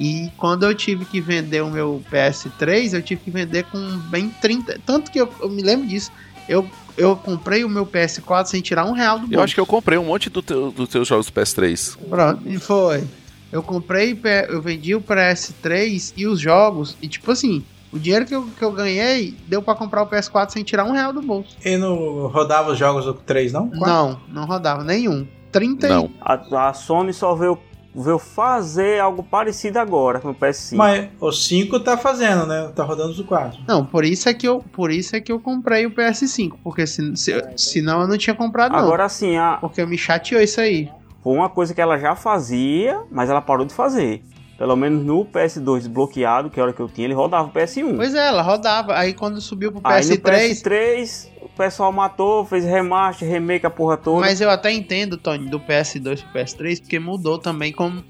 E 0.00 0.30
quando 0.36 0.64
eu 0.64 0.74
tive 0.74 1.04
que 1.04 1.20
vender 1.20 1.62
o 1.62 1.70
meu 1.70 2.02
PS3, 2.10 2.94
eu 2.94 3.02
tive 3.02 3.20
que 3.22 3.30
vender 3.30 3.64
com 3.64 3.78
bem 4.10 4.30
30. 4.40 4.80
Tanto 4.86 5.10
que 5.10 5.20
eu, 5.20 5.32
eu 5.40 5.48
me 5.48 5.62
lembro 5.62 5.86
disso. 5.86 6.10
Eu, 6.48 6.68
eu 6.96 7.14
comprei 7.16 7.64
o 7.64 7.68
meu 7.68 7.84
PS4 7.84 8.46
sem 8.46 8.60
tirar 8.60 8.84
um 8.84 8.92
real 8.92 9.16
do 9.18 9.22
bolso. 9.22 9.34
Eu 9.34 9.42
acho 9.42 9.54
que 9.54 9.60
eu 9.60 9.66
comprei 9.66 9.98
um 9.98 10.04
monte 10.04 10.30
do 10.30 10.40
teu- 10.40 10.70
dos 10.70 10.88
teus 10.88 11.06
jogos 11.06 11.26
do 11.26 11.32
PS3. 11.32 11.98
Pronto, 12.08 12.42
e 12.48 12.58
foi. 12.58 13.04
Eu 13.52 13.62
comprei, 13.62 14.18
eu 14.48 14.60
vendi 14.62 14.94
o 14.94 15.00
PS3 15.00 16.12
e 16.16 16.26
os 16.26 16.40
jogos, 16.40 16.96
e 17.02 17.08
tipo 17.08 17.30
assim, 17.30 17.64
o 17.92 17.98
dinheiro 17.98 18.26
que 18.26 18.34
eu, 18.34 18.44
que 18.58 18.62
eu 18.64 18.72
ganhei 18.72 19.34
deu 19.46 19.62
pra 19.62 19.74
comprar 19.74 20.02
o 20.02 20.06
PS4 20.06 20.50
sem 20.50 20.62
tirar 20.62 20.84
um 20.84 20.92
real 20.92 21.12
do 21.12 21.22
bolso. 21.22 21.56
E 21.64 21.76
não 21.76 22.26
rodava 22.28 22.72
os 22.72 22.78
jogos 22.78 23.04
do 23.04 23.14
3, 23.14 23.52
não? 23.52 23.68
Quatro? 23.70 23.86
Não, 23.86 24.20
não 24.28 24.44
rodava 24.46 24.84
nenhum. 24.84 25.26
30 25.50 25.86
e- 25.86 25.90
Não. 25.90 26.10
A, 26.20 26.68
a 26.68 26.74
Sony 26.74 27.12
só 27.14 27.34
veio, 27.34 27.58
veio 27.94 28.18
fazer 28.18 29.00
algo 29.00 29.22
parecido 29.22 29.78
agora 29.78 30.20
com 30.20 30.28
o 30.30 30.34
PS5. 30.34 30.76
Mas 30.76 31.08
o 31.20 31.32
5 31.32 31.80
tá 31.80 31.96
fazendo, 31.96 32.44
né? 32.46 32.70
Tá 32.76 32.84
rodando 32.84 33.10
os 33.12 33.20
4. 33.22 33.60
Não, 33.66 33.84
por 33.86 34.04
isso 34.04 34.28
é 34.28 34.34
que 34.34 34.46
eu, 34.46 34.60
por 34.72 34.90
isso 34.90 35.16
é 35.16 35.20
que 35.20 35.32
eu 35.32 35.40
comprei 35.40 35.86
o 35.86 35.90
PS5, 35.90 36.56
porque 36.62 36.86
se, 36.86 37.16
se, 37.16 37.32
senão 37.56 38.02
eu 38.02 38.06
não 38.08 38.18
tinha 38.18 38.34
comprado 38.36 38.72
não. 38.72 38.78
Agora 38.80 39.08
sim, 39.08 39.36
a, 39.38 39.56
Porque 39.60 39.84
me 39.86 39.96
chateou 39.96 40.40
isso 40.42 40.60
aí. 40.60 40.90
foi 41.22 41.32
uma 41.34 41.48
coisa 41.48 41.72
que 41.74 41.80
ela 41.80 41.96
já 41.98 42.14
fazia, 42.14 43.00
mas 43.10 43.30
ela 43.30 43.40
parou 43.40 43.64
de 43.64 43.72
fazer. 43.72 44.22
Pelo 44.58 44.74
menos 44.74 45.04
no 45.04 45.24
PS2 45.24 45.78
desbloqueado, 45.78 46.50
que 46.50 46.60
era 46.60 46.72
que 46.72 46.80
eu 46.80 46.88
tinha, 46.88 47.06
ele 47.06 47.14
rodava 47.14 47.48
o 47.48 47.52
PS1. 47.52 47.94
Pois 47.94 48.12
é, 48.12 48.26
ela 48.26 48.42
rodava. 48.42 48.98
Aí 48.98 49.14
quando 49.14 49.40
subiu 49.40 49.70
pro 49.70 49.80
Aí 49.84 50.04
no 50.04 50.16
PS3, 50.16 50.50
PS3, 50.50 51.28
o 51.42 51.48
pessoal 51.50 51.92
matou, 51.92 52.44
fez 52.44 52.64
remaster, 52.64 53.28
remake 53.28 53.64
a 53.64 53.70
porra 53.70 53.96
toda. 53.96 54.20
Mas 54.20 54.40
eu 54.40 54.50
até 54.50 54.72
entendo, 54.72 55.16
Tony, 55.16 55.48
do 55.48 55.60
PS2 55.60 56.24
pro 56.24 56.40
PS3, 56.40 56.80
porque 56.80 56.98
mudou 56.98 57.38
também 57.38 57.72
como. 57.72 58.02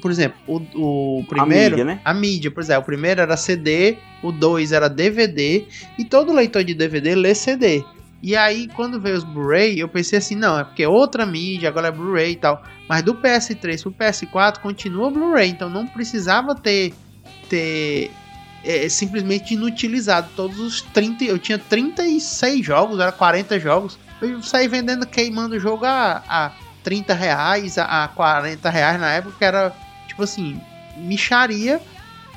Por 0.00 0.10
exemplo, 0.10 0.38
o, 0.46 1.18
o 1.20 1.24
primeiro. 1.24 1.70
mídia, 1.70 1.84
né? 1.84 2.00
A 2.04 2.14
mídia, 2.14 2.50
por 2.50 2.62
exemplo, 2.62 2.82
o 2.82 2.86
primeiro 2.86 3.20
era 3.20 3.36
CD, 3.36 3.98
o 4.22 4.30
2 4.30 4.70
era 4.70 4.88
DVD, 4.88 5.66
e 5.98 6.04
todo 6.04 6.32
leitor 6.32 6.62
de 6.62 6.74
DVD 6.74 7.16
lê 7.16 7.34
CD. 7.34 7.82
E 8.22 8.36
aí, 8.36 8.68
quando 8.68 9.00
veio 9.00 9.16
os 9.16 9.24
Blu-ray, 9.24 9.78
eu 9.80 9.88
pensei 9.88 10.18
assim, 10.18 10.34
não, 10.34 10.58
é 10.58 10.64
porque 10.64 10.82
é 10.82 10.88
outra 10.88 11.24
mídia, 11.24 11.68
agora 11.68 11.88
é 11.88 11.92
Blu-ray 11.92 12.32
e 12.32 12.36
tal. 12.36 12.62
Mas 12.88 13.02
do 13.02 13.14
PS3 13.14 13.82
pro 13.82 13.92
PS4 13.92 14.58
continua 14.60 15.10
Blu-ray, 15.10 15.50
então 15.50 15.68
não 15.68 15.86
precisava 15.86 16.54
ter. 16.54 16.94
ter 17.48 18.10
é, 18.64 18.88
simplesmente 18.88 19.54
inutilizado 19.54 20.30
todos 20.34 20.58
os 20.58 20.80
30. 20.82 21.24
Eu 21.24 21.38
tinha 21.38 21.58
36 21.58 22.64
jogos, 22.64 22.98
era 22.98 23.12
40 23.12 23.58
jogos. 23.60 23.98
Eu 24.20 24.42
saí 24.42 24.66
vendendo, 24.66 25.06
queimando 25.06 25.54
o 25.56 25.60
jogo 25.60 25.84
a, 25.84 26.22
a 26.28 26.52
30 26.82 27.14
reais, 27.14 27.78
a, 27.78 28.04
a 28.04 28.08
40 28.08 28.68
reais 28.70 29.00
na 29.00 29.12
época, 29.12 29.34
que 29.38 29.44
era 29.44 29.72
tipo 30.08 30.22
assim, 30.22 30.60
micharia. 30.96 31.80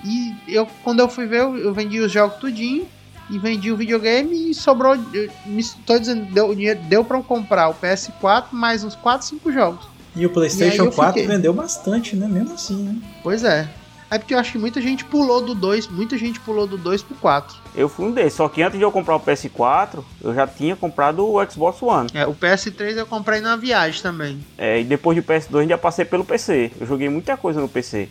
E 0.04 0.36
eu, 0.48 0.68
quando 0.84 1.00
eu 1.00 1.10
fui 1.10 1.26
ver, 1.26 1.40
eu, 1.42 1.58
eu 1.58 1.74
vendi 1.74 2.00
os 2.00 2.12
jogos 2.12 2.38
tudinho 2.38 2.88
e 3.30 3.40
vendi 3.40 3.72
o 3.72 3.78
videogame 3.78 4.52
e 4.52 4.54
sobrou. 4.54 4.96
eu 5.14 5.32
me- 5.46 5.64
Tô 5.86 5.98
dizendo, 5.98 6.26
deu, 6.26 6.54
deu 6.56 7.06
eu 7.10 7.24
comprar 7.24 7.70
o 7.70 7.74
PS4 7.74 8.48
mais 8.52 8.84
uns 8.84 8.96
4, 8.96 9.26
5 9.28 9.52
jogos. 9.52 9.91
E 10.16 10.26
o 10.26 10.30
E 10.30 10.34
PlayStation 10.34 10.86
eu 10.86 10.92
4 10.92 11.14
fiquei. 11.22 11.28
vendeu 11.36 11.54
bastante, 11.54 12.16
né? 12.16 12.28
Mesmo 12.28 12.54
assim, 12.54 12.76
né? 12.84 12.96
Pois 13.24 13.44
é. 13.44 13.70
É 14.10 14.18
porque 14.18 14.34
eu 14.34 14.40
acho 14.40 14.52
que 14.52 14.58
muita 14.58 14.82
gente 14.82 15.06
pulou 15.06 15.42
do 15.42 15.56
2, 15.56 15.88
muita 15.88 16.18
gente 16.18 16.38
pulou 16.42 16.68
do 16.68 16.78
2 16.78 17.02
pro 17.02 17.16
4. 17.16 17.56
Eu 17.74 17.88
fui 17.88 18.06
um 18.08 18.12
desses. 18.12 18.34
Só 18.34 18.50
que 18.50 18.62
antes 18.62 18.78
de 18.78 18.84
eu 18.84 18.92
comprar 18.92 19.16
o 19.16 19.22
PS4, 19.22 20.04
eu 20.22 20.36
já 20.36 20.46
tinha 20.46 20.76
comprado 20.76 21.26
o 21.26 21.50
Xbox 21.50 21.82
One. 21.82 22.10
É, 22.14 22.28
o 22.28 22.34
PS3 22.36 22.98
eu 22.98 23.06
comprei 23.08 23.40
na 23.40 23.56
viagem 23.56 24.02
também. 24.02 24.46
É, 24.58 24.82
e 24.82 24.84
depois 24.84 25.16
do 25.16 25.24
PS2 25.24 25.70
já 25.70 25.78
passei 25.78 26.04
pelo 26.04 26.26
PC. 26.26 26.74
Eu 26.78 26.86
joguei 26.86 27.08
muita 27.08 27.38
coisa 27.38 27.62
no 27.62 27.70
PC. 27.70 28.10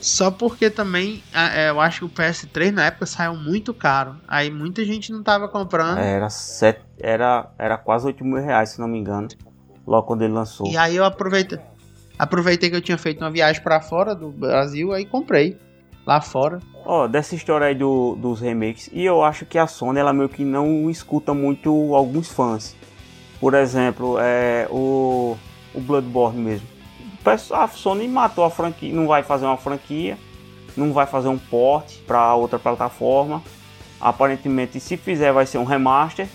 Só 0.00 0.30
porque 0.30 0.68
também 0.70 1.22
a- 1.32 1.56
é, 1.58 1.70
eu 1.70 1.80
acho 1.80 2.00
que 2.00 2.04
o 2.04 2.08
PS3 2.08 2.72
na 2.72 2.86
época 2.86 3.06
saiu 3.06 3.34
muito 3.36 3.72
caro. 3.74 4.16
Aí 4.26 4.50
muita 4.50 4.84
gente 4.84 5.10
não 5.12 5.22
tava 5.22 5.48
comprando. 5.48 5.98
Era, 5.98 6.28
sete, 6.28 6.80
era, 7.00 7.50
era 7.58 7.76
quase 7.76 8.06
8 8.06 8.24
mil 8.24 8.40
reais, 8.42 8.70
se 8.70 8.80
não 8.80 8.86
me 8.88 8.98
engano. 8.98 9.26
Logo 9.86 10.06
quando 10.06 10.22
ele 10.22 10.32
lançou. 10.32 10.66
E 10.66 10.76
aí 10.76 10.96
eu 10.96 11.04
aproveitei, 11.04 11.58
aproveitei 12.18 12.70
que 12.70 12.76
eu 12.76 12.80
tinha 12.80 12.98
feito 12.98 13.20
uma 13.20 13.30
viagem 13.30 13.62
pra 13.62 13.80
fora 13.80 14.14
do 14.14 14.30
Brasil, 14.30 14.92
aí 14.92 15.04
comprei 15.04 15.56
lá 16.06 16.20
fora. 16.20 16.60
Ó, 16.84 17.06
dessa 17.06 17.34
história 17.34 17.66
aí 17.66 17.74
do, 17.74 18.16
dos 18.16 18.40
remakes, 18.40 18.90
e 18.92 19.04
eu 19.04 19.22
acho 19.22 19.46
que 19.46 19.58
a 19.58 19.66
Sony 19.66 20.00
ela 20.00 20.12
meio 20.12 20.28
que 20.28 20.44
não 20.44 20.90
escuta 20.90 21.32
muito 21.32 21.94
alguns 21.94 22.28
fãs. 22.28 22.76
Por 23.40 23.54
exemplo, 23.54 24.16
é 24.20 24.68
o, 24.70 25.36
o 25.74 25.80
Bloodborne 25.80 26.40
mesmo. 26.40 26.66
A 27.52 27.68
Sony 27.68 28.08
matou 28.08 28.44
a 28.44 28.50
franquia, 28.50 28.92
não 28.92 29.06
vai 29.06 29.22
fazer 29.22 29.46
uma 29.46 29.56
franquia, 29.56 30.18
não 30.76 30.92
vai 30.92 31.06
fazer 31.06 31.28
um 31.28 31.38
port 31.38 31.92
para 32.06 32.34
outra 32.34 32.58
plataforma. 32.58 33.42
Aparentemente, 34.00 34.80
se 34.80 34.96
fizer, 34.96 35.32
vai 35.32 35.46
ser 35.46 35.58
um 35.58 35.64
remaster. 35.64 36.28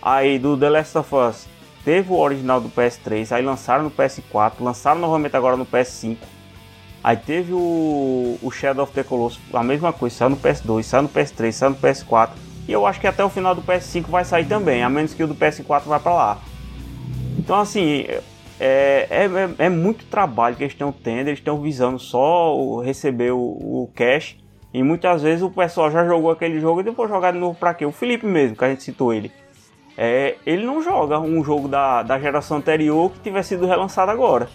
Aí 0.00 0.38
do 0.38 0.56
The 0.56 0.70
Last 0.70 0.98
of 0.98 1.14
Us 1.14 1.48
teve 1.88 2.12
o 2.12 2.18
original 2.18 2.60
do 2.60 2.68
PS3, 2.68 3.32
aí 3.34 3.42
lançaram 3.42 3.84
no 3.84 3.90
PS4, 3.90 4.52
lançaram 4.60 5.00
novamente 5.00 5.34
agora 5.34 5.56
no 5.56 5.64
PS5. 5.64 6.18
Aí 7.02 7.16
teve 7.16 7.54
o, 7.54 8.36
o 8.42 8.50
Shadow 8.50 8.82
of 8.84 8.92
the 8.92 9.02
Colossus, 9.02 9.40
a 9.54 9.62
mesma 9.62 9.90
coisa, 9.90 10.14
saiu 10.14 10.28
no 10.28 10.36
PS2, 10.36 10.82
saiu 10.82 11.02
no 11.04 11.08
PS3, 11.08 11.50
saiu 11.50 11.70
no 11.70 11.76
PS4. 11.76 12.28
E 12.68 12.72
eu 12.72 12.84
acho 12.84 13.00
que 13.00 13.06
até 13.06 13.24
o 13.24 13.30
final 13.30 13.54
do 13.54 13.62
PS5 13.62 14.02
vai 14.02 14.22
sair 14.22 14.44
também, 14.44 14.82
a 14.82 14.90
menos 14.90 15.14
que 15.14 15.24
o 15.24 15.26
do 15.26 15.34
PS4 15.34 15.84
vá 15.86 15.98
pra 15.98 16.12
lá. 16.12 16.38
Então 17.38 17.58
assim, 17.58 18.04
é, 18.60 19.06
é, 19.08 19.24
é- 19.24 19.64
é 19.64 19.68
muito 19.70 20.04
trabalho 20.04 20.56
que 20.56 20.64
eles 20.64 20.74
estão 20.74 20.92
tendo, 20.92 21.28
eles 21.28 21.38
estão 21.38 21.58
visando 21.58 21.98
só 21.98 22.82
receber 22.82 23.30
o, 23.32 23.38
o 23.38 23.90
cash. 23.94 24.36
E 24.74 24.82
muitas 24.82 25.22
vezes 25.22 25.42
o 25.42 25.48
pessoal 25.48 25.90
já 25.90 26.04
jogou 26.04 26.30
aquele 26.30 26.60
jogo 26.60 26.80
e 26.80 26.84
depois 26.84 27.08
jogar 27.08 27.32
de 27.32 27.38
novo 27.38 27.58
pra 27.58 27.72
quê? 27.72 27.86
O 27.86 27.92
Felipe 27.92 28.26
mesmo, 28.26 28.54
que 28.54 28.62
a 28.66 28.68
gente 28.68 28.82
citou 28.82 29.14
ele. 29.14 29.32
É, 30.00 30.36
ele 30.46 30.64
não 30.64 30.80
joga 30.80 31.18
um 31.18 31.42
jogo 31.42 31.66
da, 31.66 32.04
da 32.04 32.20
geração 32.20 32.58
anterior 32.58 33.10
que 33.10 33.18
tivesse 33.18 33.50
sido 33.50 33.66
relançado 33.66 34.12
agora. 34.12 34.48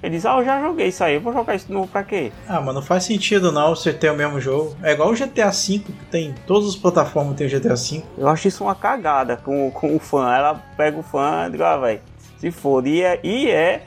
Ele 0.00 0.14
diz, 0.14 0.24
ah, 0.24 0.36
eu 0.36 0.44
já 0.44 0.60
joguei 0.60 0.88
isso 0.88 1.02
aí, 1.02 1.14
eu 1.14 1.20
vou 1.20 1.32
jogar 1.32 1.56
isso 1.56 1.66
de 1.66 1.72
novo 1.72 1.88
pra 1.88 2.04
quê? 2.04 2.30
Ah, 2.46 2.60
mas 2.60 2.72
não 2.72 2.82
faz 2.82 3.02
sentido 3.02 3.50
não 3.50 3.74
você 3.74 3.92
ter 3.92 4.10
o 4.12 4.14
mesmo 4.14 4.40
jogo. 4.40 4.76
É 4.82 4.92
igual 4.92 5.10
o 5.10 5.14
GTA 5.14 5.50
V, 5.50 5.78
que 5.80 5.92
tem 6.10 6.34
todas 6.46 6.68
as 6.68 6.76
plataformas 6.76 7.34
tem 7.36 7.48
o 7.48 7.50
GTA 7.50 7.74
V. 7.74 8.04
Eu 8.16 8.28
acho 8.28 8.46
isso 8.46 8.62
uma 8.62 8.74
cagada 8.76 9.36
com, 9.38 9.68
com 9.72 9.96
o 9.96 9.98
fã. 9.98 10.32
Ela 10.32 10.62
pega 10.76 10.96
o 10.98 11.02
fã 11.02 11.46
e 11.48 11.52
diz, 11.52 11.60
ah, 11.60 11.78
velho, 11.78 12.00
se 12.38 12.50
for. 12.52 12.86
E 12.86 13.02
é, 13.02 13.18
e 13.24 13.50
é 13.50 13.82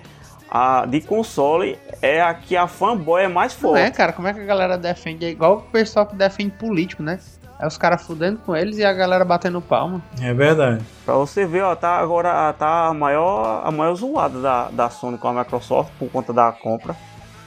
a 0.51 0.85
de 0.85 0.99
console, 0.99 1.77
é 2.01 2.19
a 2.21 2.33
que 2.33 2.57
a 2.57 2.67
fanboy 2.67 3.23
é 3.23 3.27
mais 3.27 3.53
Não 3.53 3.69
forte. 3.69 3.83
é, 3.83 3.91
cara, 3.91 4.11
como 4.11 4.27
é 4.27 4.33
que 4.33 4.39
a 4.41 4.45
galera 4.45 4.77
defende? 4.77 5.25
É 5.25 5.29
igual 5.29 5.57
o 5.57 5.61
pessoal 5.61 6.05
que 6.07 6.15
defende 6.15 6.51
político, 6.51 7.03
né? 7.03 7.19
É 7.59 7.67
os 7.67 7.77
caras 7.77 8.01
fudendo 8.03 8.39
com 8.45 8.55
eles 8.55 8.77
e 8.77 8.85
a 8.85 8.93
galera 8.93 9.25
batendo 9.25 9.59
palma. 9.59 10.01
É 10.21 10.33
verdade. 10.33 10.81
Pra 11.05 11.15
você 11.15 11.45
ver, 11.45 11.61
ó, 11.63 11.75
tá 11.75 11.97
agora 11.97 12.53
tá 12.53 12.87
a 12.87 12.93
maior, 12.93 13.61
a 13.65 13.69
maior 13.71 13.93
zoada 13.95 14.39
da, 14.39 14.69
da 14.71 14.89
Sony 14.89 15.17
com 15.17 15.27
a 15.27 15.33
Microsoft 15.33 15.91
por 15.99 16.09
conta 16.09 16.31
da 16.31 16.51
compra 16.53 16.95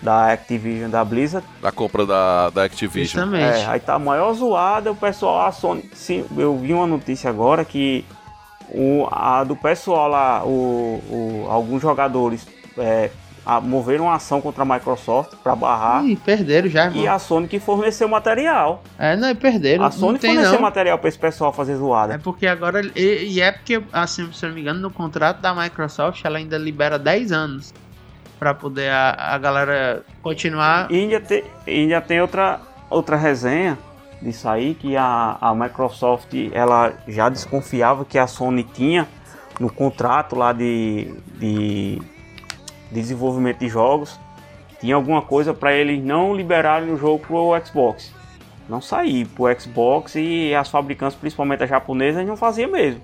da 0.03 0.33
Activision 0.33 0.91
da 0.91 1.03
Blizzard. 1.05 1.47
Da 1.63 1.73
compra 1.73 2.05
da, 2.05 2.51
da 2.51 2.65
Activision. 2.65 3.05
Justamente. 3.25 3.63
É, 3.63 3.67
aí 3.67 3.81
tá 3.81 3.95
a 3.95 3.99
maior 3.99 4.35
zoada, 4.35 4.91
o 4.91 4.97
pessoal, 4.97 5.47
a 5.47 5.53
Sony, 5.53 5.89
sim, 5.95 6.27
eu 6.37 6.59
vi 6.59 6.75
uma 6.75 6.87
notícia 6.89 7.31
agora 7.31 7.65
que 7.65 8.05
o, 8.69 9.07
a 9.11 9.45
do 9.45 9.55
pessoal 9.57 10.09
lá, 10.09 10.45
o, 10.45 11.01
o- 11.09 11.47
alguns 11.49 11.81
jogadores 11.81 12.47
é, 12.77 13.11
a- 13.44 13.60
moveram 13.60 14.05
uma 14.05 14.14
ação 14.14 14.40
contra 14.40 14.62
a 14.62 14.64
Microsoft 14.66 15.35
pra 15.43 15.55
barrar 15.56 16.05
Ih, 16.05 16.16
perderam 16.16 16.69
já, 16.69 16.85
irmão. 16.86 17.02
e 17.02 17.09
a 17.09 17.19
Sony 17.19 17.48
que 17.48 17.59
forneceu 17.60 18.09
material. 18.09 18.82
É, 18.98 19.16
não, 19.16 19.31
e 19.31 19.35
perderam. 19.35 19.85
A 19.85 19.90
Sony 19.90 20.19
tem, 20.19 20.31
forneceu 20.35 20.55
não. 20.55 20.62
material 20.62 20.98
pra 20.98 21.09
esse 21.09 21.19
pessoal 21.19 21.52
fazer 21.52 21.73
É 21.73 21.77
zoada. 21.77 22.19
porque 22.23 22.47
agora. 22.47 22.81
E, 22.97 23.27
e 23.35 23.40
é 23.40 23.51
porque, 23.52 23.82
assim, 23.93 24.31
se 24.32 24.44
eu 24.44 24.48
não 24.51 24.55
me 24.55 24.60
engano, 24.62 24.81
no 24.81 24.90
contrato 24.90 25.40
da 25.40 25.55
Microsoft 25.55 26.24
ela 26.24 26.39
ainda 26.39 26.56
libera 26.59 26.98
10 26.98 27.32
anos 27.32 27.73
pra 28.39 28.52
poder 28.55 28.90
a, 28.90 29.14
a 29.35 29.39
galera 29.39 30.02
continuar. 30.23 30.90
E 30.90 30.97
ainda 31.01 31.20
tem, 31.20 31.44
ainda 31.66 32.01
tem 32.01 32.20
outra, 32.20 32.60
outra 32.90 33.16
resenha 33.16 33.78
disso 34.20 34.48
aí, 34.48 34.74
que 34.74 34.97
a, 34.97 35.36
a 35.40 35.55
Microsoft 35.55 36.32
ela 36.52 36.93
já 37.09 37.28
desconfiava 37.28 38.05
que 38.05 38.19
a 38.19 38.27
Sony 38.27 38.62
tinha 38.62 39.06
no 39.60 39.70
contrato 39.70 40.35
lá 40.36 40.52
de, 40.52 41.12
de 41.39 42.01
desenvolvimento 42.93 43.59
de 43.59 43.69
jogos, 43.69 44.19
tinha 44.81 44.94
alguma 44.94 45.23
coisa 45.23 45.55
para 45.55 45.73
eles 45.73 46.02
não 46.05 46.35
liberarem 46.35 46.93
o 46.93 46.97
jogo 46.97 47.20
pro 47.27 47.52
Xbox. 47.64 48.12
Não 48.69 48.81
sair 48.81 49.27
pro 49.27 49.44
Xbox 49.60 50.14
e 50.16 50.55
as 50.55 50.69
fabricantes, 50.69 51.16
principalmente 51.16 51.62
as 51.64 51.70
japonesas, 51.70 52.27
não 52.27 52.36
faziam 52.36 52.70
mesmo. 52.70 53.01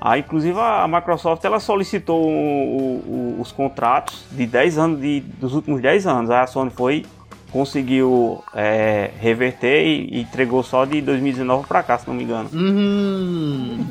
Aí, 0.00 0.20
inclusive, 0.20 0.58
a 0.58 0.86
Microsoft 0.86 1.42
ela 1.44 1.58
solicitou 1.60 2.22
o- 2.26 3.36
o- 3.36 3.36
os 3.40 3.50
contratos 3.50 4.24
de 4.30 4.46
10 4.46 4.76
anos, 4.76 5.00
de, 5.00 5.20
dos 5.20 5.54
últimos 5.54 5.80
10 5.80 6.06
anos. 6.06 6.30
Aí 6.30 6.38
a 6.40 6.46
Sony 6.46 6.70
foi, 6.70 7.06
conseguiu 7.50 8.42
é, 8.54 9.10
reverter 9.20 9.84
e, 9.86 10.08
e 10.18 10.20
entregou 10.22 10.62
só 10.62 10.84
de 10.84 11.00
2019 11.00 11.66
para 11.66 11.82
cá, 11.82 11.96
se 11.98 12.06
não 12.08 12.14
me 12.14 12.24
engano. 12.24 12.50
Hum. 12.52 13.86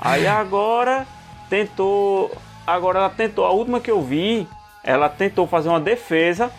Aí 0.00 0.26
agora 0.26 1.06
tentou. 1.48 2.30
Agora 2.66 2.98
ela 2.98 3.10
tentou, 3.10 3.46
a 3.46 3.50
última 3.50 3.80
que 3.80 3.90
eu 3.90 4.02
vi, 4.02 4.46
ela 4.88 5.10
tentou 5.10 5.46
fazer 5.46 5.68
uma 5.68 5.78
defesa 5.78 6.50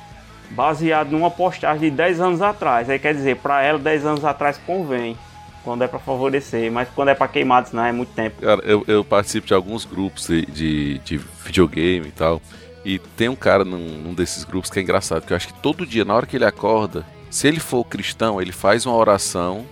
baseada 0.51 1.09
numa 1.09 1.31
postagem 1.31 1.89
de 1.89 1.95
10 1.95 2.21
anos 2.21 2.41
atrás. 2.43 2.87
Aí 2.87 2.99
quer 2.99 3.15
dizer, 3.15 3.37
para 3.37 3.63
ela 3.63 3.79
10 3.79 4.05
anos 4.05 4.23
atrás 4.23 4.59
convém. 4.67 5.17
Quando 5.63 5.83
é 5.83 5.87
para 5.87 5.99
favorecer, 5.99 6.71
mas 6.71 6.87
quando 6.95 7.09
é 7.09 7.15
para 7.15 7.27
queimados 7.27 7.71
não 7.73 7.83
é 7.83 7.91
muito 7.91 8.13
tempo. 8.13 8.41
Cara, 8.41 8.61
eu, 8.63 8.83
eu 8.87 9.03
participo 9.03 9.47
de 9.47 9.53
alguns 9.53 9.83
grupos 9.83 10.27
de, 10.27 10.45
de, 10.45 10.99
de 10.99 11.17
videogame 11.43 12.07
e 12.07 12.11
tal. 12.11 12.39
E 12.85 12.99
tem 12.99 13.27
um 13.27 13.35
cara 13.35 13.65
num, 13.65 13.97
num 13.97 14.13
desses 14.13 14.43
grupos 14.43 14.69
que 14.69 14.79
é 14.79 14.83
engraçado, 14.83 15.25
que 15.25 15.33
eu 15.33 15.37
acho 15.37 15.47
que 15.47 15.59
todo 15.59 15.85
dia, 15.85 16.05
na 16.05 16.13
hora 16.13 16.25
que 16.25 16.37
ele 16.37 16.45
acorda, 16.45 17.05
se 17.29 17.47
ele 17.47 17.59
for 17.59 17.83
cristão, 17.83 18.41
ele 18.41 18.51
faz 18.51 18.85
uma 18.85 18.95
oração, 18.95 19.65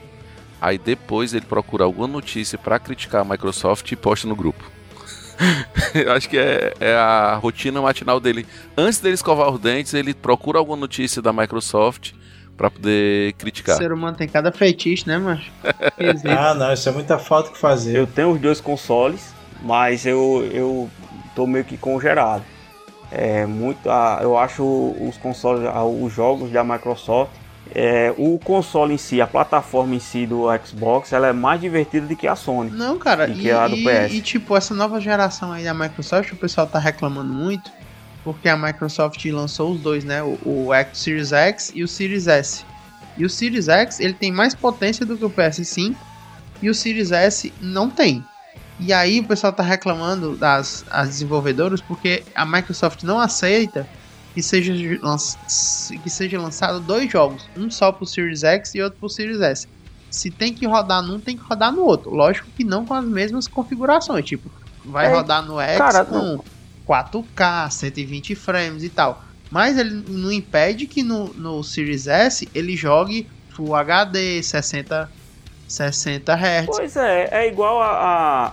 aí 0.59 0.77
depois 0.77 1.33
ele 1.33 1.45
procura 1.45 1.85
alguma 1.85 2.07
notícia 2.07 2.57
pra 2.57 2.79
criticar 2.79 3.21
a 3.21 3.25
Microsoft 3.25 3.89
e 3.91 3.95
posta 3.95 4.27
no 4.27 4.35
grupo. 4.35 4.76
Eu 5.93 6.11
acho 6.13 6.29
que 6.29 6.37
é, 6.37 6.73
é 6.79 6.95
a 6.95 7.35
rotina 7.35 7.81
matinal 7.81 8.19
dele. 8.19 8.45
Antes 8.77 8.99
dele 8.99 9.15
escovar 9.15 9.49
os 9.49 9.59
dentes, 9.59 9.93
ele 9.93 10.13
procura 10.13 10.59
alguma 10.59 10.77
notícia 10.77 11.21
da 11.21 11.31
Microsoft 11.31 12.13
pra 12.55 12.71
poder 12.71 13.33
O 13.33 13.35
criticar. 13.35 13.77
ser 13.77 13.91
humano 13.91 14.17
tem 14.17 14.27
cada 14.27 14.51
feitiço, 14.51 15.07
né, 15.07 15.17
macho? 15.17 15.51
Esquisito. 15.99 16.27
Ah, 16.37 16.53
não, 16.53 16.73
isso 16.73 16.89
é 16.89 16.91
muita 16.91 17.19
falta 17.19 17.51
que 17.51 17.57
fazer. 17.57 17.97
Eu 17.97 18.07
tenho 18.07 18.31
os 18.31 18.39
dois 18.41 18.59
consoles, 18.59 19.31
mas 19.61 20.05
eu, 20.05 20.47
eu 20.51 20.89
tô 21.35 21.45
meio 21.45 21.63
que 21.65 21.77
congelado. 21.77 22.43
É 23.11 23.45
muito, 23.45 23.89
ah, 23.89 24.19
eu 24.21 24.37
acho 24.37 24.63
os 24.99 25.17
consoles, 25.17 25.65
ah, 25.65 25.85
os 25.85 26.11
jogos 26.11 26.51
da 26.51 26.63
Microsoft, 26.63 27.31
é, 27.73 28.13
o 28.17 28.37
console 28.39 28.93
em 28.93 28.97
si, 28.97 29.21
a 29.21 29.27
plataforma 29.27 29.95
em 29.95 29.99
si 29.99 30.25
do 30.25 30.45
Xbox, 30.65 31.13
ela 31.13 31.27
é 31.27 31.33
mais 31.33 31.59
divertida 31.61 32.05
do 32.07 32.15
que 32.15 32.27
a 32.27 32.35
Sony. 32.35 32.71
Não, 32.71 32.97
cara, 32.97 33.27
E 33.27 33.33
e, 33.33 33.41
que 33.41 33.51
a 33.51 33.67
do 33.67 33.75
PS. 33.77 34.13
e, 34.13 34.21
tipo, 34.21 34.55
essa 34.55 34.73
nova 34.73 34.99
geração 34.99 35.51
aí 35.51 35.63
da 35.63 35.73
Microsoft, 35.73 36.31
o 36.31 36.35
pessoal 36.35 36.67
tá 36.67 36.79
reclamando 36.79 37.33
muito, 37.33 37.71
porque 38.23 38.49
a 38.49 38.57
Microsoft 38.57 39.23
lançou 39.25 39.71
os 39.71 39.81
dois, 39.81 40.03
né? 40.03 40.21
O, 40.23 40.37
o 40.45 40.73
X 40.73 40.99
Series 40.99 41.31
X 41.31 41.71
e 41.73 41.83
o 41.83 41.87
Series 41.87 42.27
S. 42.27 42.65
E 43.17 43.25
o 43.25 43.29
Series 43.29 43.67
X, 43.67 43.99
ele 43.99 44.13
tem 44.13 44.31
mais 44.31 44.53
potência 44.53 45.05
do 45.05 45.17
que 45.17 45.25
o 45.25 45.29
PS5, 45.29 45.95
e 46.61 46.69
o 46.69 46.75
Series 46.75 47.11
S 47.11 47.53
não 47.61 47.89
tem. 47.89 48.23
E 48.79 48.93
aí 48.93 49.19
o 49.19 49.23
pessoal 49.23 49.51
tá 49.51 49.63
reclamando 49.63 50.35
das 50.35 50.85
as 50.91 51.09
desenvolvedoras 51.09 51.81
porque 51.81 52.23
a 52.35 52.45
Microsoft 52.45 53.01
não 53.03 53.19
aceita 53.19 53.87
que 54.37 54.43
seja, 54.43 54.71
que 56.03 56.09
seja 56.11 56.39
lançado 56.39 56.79
dois 56.79 57.11
jogos, 57.11 57.49
um 57.57 57.71
só 57.71 57.91
pro 57.91 58.05
Series 58.05 58.43
X 58.43 58.75
e 58.75 58.81
outro 58.83 58.99
pro 58.99 59.09
Series 59.09 59.41
S. 59.41 59.67
Se 60.11 60.29
tem 60.29 60.53
que 60.53 60.67
rodar 60.67 61.01
num, 61.01 61.19
tem 61.19 61.35
que 61.35 61.41
rodar 61.41 61.71
no 61.71 61.81
outro. 61.81 62.11
Lógico 62.11 62.47
que 62.55 62.63
não 62.63 62.85
com 62.85 62.93
as 62.93 63.03
mesmas 63.03 63.47
configurações. 63.47 64.23
Tipo, 64.25 64.47
vai 64.85 65.07
É, 65.07 65.15
rodar 65.15 65.43
no 65.43 65.59
X 65.59 65.79
cara, 65.79 66.05
com 66.05 66.39
4K, 66.87 67.71
120 67.71 68.35
frames 68.35 68.83
e 68.83 68.89
tal. 68.89 69.23
Mas 69.49 69.75
ele 69.75 70.05
não 70.07 70.31
impede 70.31 70.85
que 70.85 71.01
no, 71.01 71.33
no 71.33 71.63
Series 71.63 72.05
S 72.05 72.47
ele 72.53 72.75
jogue 72.75 73.27
Full 73.49 73.73
HD, 73.73 74.43
60, 74.43 75.09
60 75.67 76.33
Hz. 76.33 76.65
Pois 76.67 76.95
é, 76.95 77.27
é 77.31 77.47
igual 77.47 77.81
a, 77.81 77.87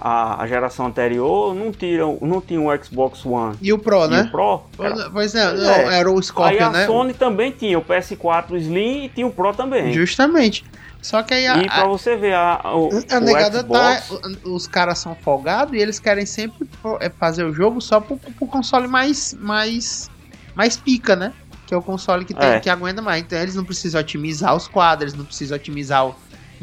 a, 0.01 0.43
a 0.43 0.47
geração 0.47 0.87
anterior, 0.87 1.55
não, 1.55 1.71
tiram, 1.73 2.19
não 2.21 2.41
tinha 2.41 2.61
o 2.61 2.85
Xbox 2.85 3.25
One 3.25 3.57
E 3.63 3.73
o 3.73 3.79
Pro, 3.79 4.05
e 4.07 4.09
né? 4.09 4.23
o 4.23 4.31
Pro. 4.31 4.63
Pois, 4.77 4.93
pois 5.13 5.35
é, 5.35 5.49
Pois 5.49 5.63
não, 5.63 5.71
é. 5.71 5.99
era 6.01 6.11
o 6.11 6.17
Aí 6.17 6.23
Scorpion, 6.23 6.67
a 6.67 6.71
né? 6.71 6.87
Sony 6.87 7.15
também 7.15 7.53
tinha 7.53 7.79
o 7.79 7.83
PS4 7.85 8.57
Slim 8.57 9.05
e 9.05 9.09
tinha 9.09 9.27
o 9.27 9.31
Pro 9.31 9.53
também. 9.55 9.93
Justamente. 9.93 10.65
Só 11.01 11.23
que 11.23 11.35
aí 11.35 11.47
a, 11.47 11.59
E 11.59 11.67
pra 11.67 11.85
você 11.87 12.17
ver, 12.17 12.35
a, 12.35 12.61
o, 12.75 12.89
a 13.11 13.21
negada 13.21 13.63
tá. 13.63 13.97
Xbox, 13.99 14.39
Os 14.45 14.67
caras 14.67 14.99
são 14.99 15.15
folgados 15.15 15.75
e 15.75 15.77
eles 15.79 16.01
querem 16.01 16.25
sempre 16.27 16.67
é, 17.01 17.11
fazer 17.11 17.45
o 17.45 17.53
jogo 17.53 17.81
só 17.81 18.01
pro, 18.01 18.17
pro 18.17 18.47
console 18.47 18.89
mais. 18.89 19.35
mais. 19.39 20.11
mais 20.55 20.77
pica, 20.79 21.15
né? 21.15 21.33
Que 21.67 21.75
é 21.75 21.77
o 21.77 21.83
console 21.83 22.25
que, 22.25 22.33
tem, 22.35 22.49
É. 22.49 22.61
que 22.61 22.69
aguenta 22.71 23.01
mais. 23.03 23.23
Então 23.23 23.39
eles 23.39 23.55
não 23.55 23.65
precisam 23.65 24.01
otimizar 24.01 24.55
os 24.57 24.67
quadros, 24.67 25.13
não 25.15 25.25
precisam 25.27 25.57
otimizar 25.57 26.07
o- 26.07 26.15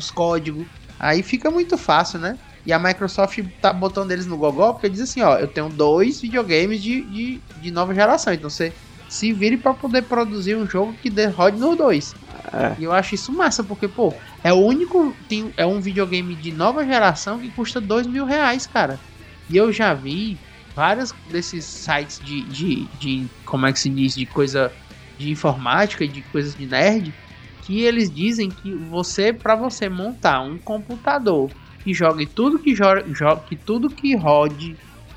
os 0.02 0.12
códigos. 0.12 0.68
Aí 1.00 1.24
fica 1.24 1.50
muito 1.52 1.78
fácil, 1.78 2.20
né? 2.20 2.38
E 2.66 2.72
a 2.72 2.80
Microsoft 2.80 3.40
tá 3.60 3.74
botando 3.74 4.12
eles 4.12 4.28
no 4.28 4.38
gogó 4.38 4.74
porque 4.74 4.90
diz 4.90 5.02
assim, 5.02 5.22
ó, 5.22 5.38
eu 5.40 5.48
tenho 5.48 5.70
dois 5.70 6.22
videogames 6.22 6.82
de, 6.82 7.08
de, 7.10 7.46
de 7.56 7.72
nova 7.72 7.94
geração, 7.94 8.34
então 8.34 8.50
você 8.50 8.76
se 9.08 9.34
vire 9.34 9.58
pra 9.58 9.74
poder 9.74 10.04
produzir 10.04 10.56
um 10.56 10.68
jogo 10.70 10.98
que 10.98 11.10
dê- 11.10 11.26
rode 11.28 11.58
nos 11.60 11.76
dois. 11.78 12.16
É. 12.54 12.76
E 12.78 12.84
eu 12.84 12.92
acho 12.92 13.16
isso 13.16 13.34
massa, 13.36 13.64
porque, 13.64 13.88
pô, 13.88 14.20
é 14.44 14.54
o 14.54 14.58
único. 14.58 15.18
Tem, 15.28 15.54
é 15.58 15.66
um 15.66 15.82
videogame 15.82 16.36
de 16.38 16.52
nova 16.52 16.86
geração 16.86 17.40
que 17.40 17.52
custa 17.52 17.82
dois 17.82 18.08
mil 18.08 18.26
reais, 18.26 18.66
cara. 18.68 19.02
E 19.50 19.58
eu 19.58 19.72
já 19.72 19.94
vi 19.94 20.42
vários 20.76 21.14
desses 21.26 21.66
sites 21.84 22.20
de, 22.22 22.48
de, 22.48 22.90
de. 22.94 23.32
Como 23.46 23.66
é 23.66 23.74
que 23.74 23.80
se 23.80 23.90
diz? 23.94 24.14
De 24.14 24.26
coisa 24.28 24.74
de 25.18 25.30
informática, 25.30 26.08
de 26.08 26.24
coisas 26.24 26.56
de 26.56 26.66
nerd. 26.68 27.16
Que 27.64 27.84
eles 27.84 28.10
dizem 28.14 28.50
que 28.50 28.74
você, 28.74 29.32
pra 29.32 29.56
você 29.56 29.88
montar 29.88 30.42
um 30.42 30.58
computador 30.58 31.50
que 31.84 31.94
jogue 31.94 32.26
tudo 32.26 32.60
que 32.60 32.76
joga, 32.76 33.04
que 33.48 33.56
tudo 33.56 33.90
que 33.90 34.16
rode, 34.16 34.76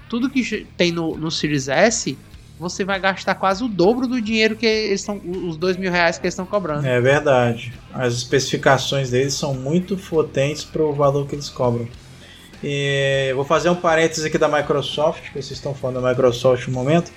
tudo 0.09 0.31
que 0.31 0.67
tem 0.77 0.93
no, 0.93 1.17
no 1.17 1.31
Series 1.31 1.69
S, 1.69 2.17
você 2.59 2.85
vai 2.85 3.01
gastar 3.01 3.35
quase 3.35 3.65
o 3.65 3.69
dobro 3.69 4.07
do 4.07 4.21
dinheiro 4.21 4.55
que 4.57 4.65
eles 4.65 5.01
estão. 5.01 5.21
Os 5.25 5.57
dois 5.57 5.77
mil 5.77 5.91
reais 5.91 6.19
que 6.19 6.25
eles 6.27 6.35
estão 6.35 6.47
cobrando. 6.47 6.87
É 6.87 7.01
verdade. 7.01 7.73
As 7.93 8.15
especificações 8.15 9.11
deles 9.11 9.35
são 9.35 9.55
muito 9.55 9.97
potentes 9.97 10.65
para 10.65 10.83
o 10.83 10.93
valor 10.93 11.27
que 11.27 11.35
eles 11.35 11.49
cobram. 11.49 11.89
E 12.63 13.33
vou 13.35 13.45
fazer 13.45 13.69
um 13.69 13.75
parênteses 13.75 14.25
aqui 14.25 14.39
da 14.39 14.49
Microsoft, 14.49 15.25
que 15.25 15.33
vocês 15.33 15.51
estão 15.53 15.75
falando 15.75 16.01
da 16.03 16.11
Microsoft 16.11 16.67
no 16.69 16.73
momento. 16.75 17.11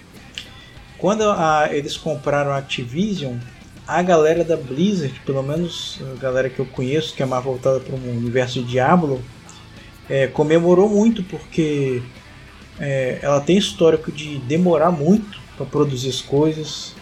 Quando 0.98 1.24
a- 1.24 1.70
eles 1.72 1.96
compraram 1.96 2.52
a 2.52 2.58
Activision, 2.58 3.38
a 3.88 4.02
galera 4.02 4.44
da 4.44 4.58
Blizzard, 4.58 5.18
pelo 5.26 5.42
menos 5.42 6.00
a 6.16 6.20
galera 6.20 6.50
que 6.50 6.60
eu 6.60 6.66
conheço, 6.66 7.16
que 7.16 7.24
é 7.24 7.26
mais 7.26 7.44
voltada 7.44 7.80
para 7.80 7.96
o 7.96 7.98
universo 7.98 8.62
de 8.62 8.66
Diablo, 8.66 9.22
é, 10.10 10.28
comemorou 10.28 10.90
muito 10.90 11.24
porque 11.24 12.02
é, 12.80 13.20
ela 13.22 13.40
tem 13.40 13.58
histórico 13.58 14.12
de 14.12 14.40
demorar 14.40 14.92
muito 14.92 15.40
para 15.56 15.66
produzir 15.66 16.10
as 16.10 16.22
coisas. 16.22 16.94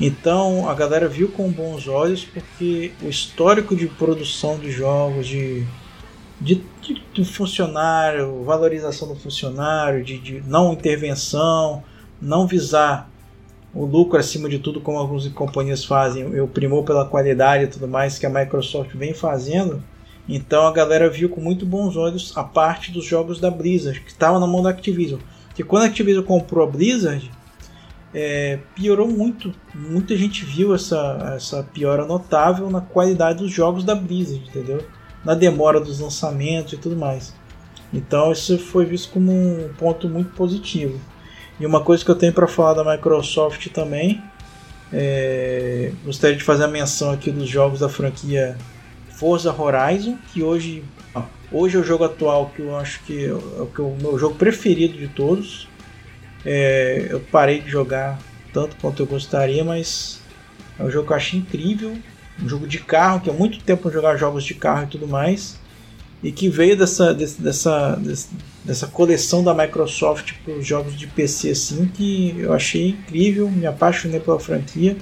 Então 0.00 0.70
a 0.70 0.74
galera 0.74 1.08
viu 1.08 1.28
com 1.28 1.50
bons 1.50 1.88
olhos 1.88 2.24
porque 2.24 2.92
o 3.02 3.08
histórico 3.08 3.74
de 3.74 3.86
produção 3.88 4.56
de 4.58 4.70
jogos, 4.70 5.26
de, 5.26 5.66
de, 6.40 6.62
de, 6.80 7.02
de 7.12 7.24
funcionário, 7.24 8.44
valorização 8.44 9.08
do 9.08 9.16
funcionário, 9.16 10.04
de, 10.04 10.16
de 10.18 10.42
não 10.46 10.72
intervenção, 10.72 11.82
não 12.22 12.46
visar 12.46 13.10
o 13.74 13.84
lucro 13.84 14.18
acima 14.18 14.48
de 14.48 14.58
tudo, 14.58 14.80
como 14.80 14.98
algumas 14.98 15.26
companhias 15.28 15.84
fazem, 15.84 16.40
o 16.40 16.48
primor 16.48 16.84
pela 16.84 17.06
qualidade 17.06 17.64
e 17.64 17.68
tudo 17.68 17.86
mais 17.86 18.18
que 18.18 18.26
a 18.26 18.30
Microsoft 18.30 18.94
vem 18.94 19.14
fazendo. 19.14 19.82
Então 20.28 20.66
a 20.66 20.72
galera 20.72 21.08
viu 21.08 21.28
com 21.28 21.40
muito 21.40 21.64
bons 21.64 21.96
olhos 21.96 22.32
a 22.36 22.44
parte 22.44 22.92
dos 22.92 23.04
jogos 23.04 23.40
da 23.40 23.50
Blizzard, 23.50 24.00
que 24.00 24.10
estava 24.10 24.38
na 24.38 24.46
mão 24.46 24.62
da 24.62 24.70
Activision. 24.70 25.20
Que 25.54 25.62
quando 25.62 25.84
a 25.84 25.86
Activision 25.86 26.24
comprou 26.24 26.66
a 26.66 26.70
Blizzard, 26.70 27.30
é, 28.12 28.58
piorou 28.74 29.08
muito. 29.08 29.52
Muita 29.74 30.16
gente 30.16 30.44
viu 30.44 30.74
essa, 30.74 31.34
essa 31.36 31.62
piora 31.62 32.04
notável 32.04 32.70
na 32.70 32.80
qualidade 32.80 33.38
dos 33.38 33.52
jogos 33.52 33.84
da 33.84 33.94
Blizzard, 33.94 34.44
entendeu? 34.48 34.84
Na 35.24 35.34
demora 35.34 35.80
dos 35.80 36.00
lançamentos 36.00 36.72
e 36.72 36.76
tudo 36.76 36.96
mais. 36.96 37.34
Então 37.92 38.30
isso 38.32 38.58
foi 38.58 38.84
visto 38.84 39.12
como 39.12 39.32
um 39.32 39.70
ponto 39.78 40.08
muito 40.08 40.30
positivo. 40.32 40.98
E 41.60 41.66
uma 41.66 41.82
coisa 41.82 42.02
que 42.02 42.10
eu 42.10 42.14
tenho 42.14 42.32
para 42.32 42.46
falar 42.46 42.72
da 42.72 42.90
Microsoft 42.90 43.68
também, 43.68 44.22
é, 44.90 45.92
gostaria 46.02 46.34
de 46.34 46.42
fazer 46.42 46.64
a 46.64 46.68
menção 46.68 47.10
aqui 47.12 47.30
dos 47.30 47.46
jogos 47.46 47.80
da 47.80 47.88
franquia 47.88 48.56
Forza 49.10 49.52
Horizon, 49.52 50.16
que 50.32 50.42
hoje, 50.42 50.82
hoje 51.52 51.76
é 51.76 51.80
o 51.80 51.84
jogo 51.84 52.04
atual 52.04 52.50
que 52.56 52.62
eu 52.62 52.74
acho 52.74 53.00
que 53.04 53.26
é 53.26 53.28
é 53.28 53.82
o 53.82 53.96
meu 54.00 54.18
jogo 54.18 54.36
preferido 54.36 54.96
de 54.96 55.08
todos. 55.08 55.68
É, 56.46 57.08
eu 57.10 57.20
parei 57.20 57.60
de 57.60 57.68
jogar 57.68 58.18
tanto 58.54 58.74
quanto 58.76 59.02
eu 59.02 59.06
gostaria, 59.06 59.62
mas 59.62 60.22
é 60.78 60.82
um 60.82 60.90
jogo 60.90 61.08
que 61.08 61.12
eu 61.12 61.16
achei 61.18 61.38
incrível. 61.38 61.94
Um 62.42 62.48
jogo 62.48 62.66
de 62.66 62.78
carro, 62.78 63.20
que 63.20 63.28
há 63.28 63.34
muito 63.34 63.62
tempo 63.62 63.90
jogar 63.90 64.16
jogos 64.16 64.44
de 64.44 64.54
carro 64.54 64.84
e 64.84 64.86
tudo 64.86 65.06
mais. 65.06 65.59
E 66.22 66.30
que 66.30 66.48
veio 66.48 66.76
dessa, 66.76 67.14
dessa, 67.14 67.98
dessa 68.64 68.86
coleção 68.86 69.42
da 69.42 69.54
Microsoft 69.54 70.34
para 70.44 70.54
os 70.54 70.66
jogos 70.66 70.96
de 70.96 71.06
PC 71.06 71.50
assim, 71.50 71.86
que 71.86 72.34
eu 72.38 72.52
achei 72.52 72.88
incrível, 72.88 73.50
me 73.50 73.66
apaixonei 73.66 74.20
pela 74.20 74.38
franquia. 74.38 74.96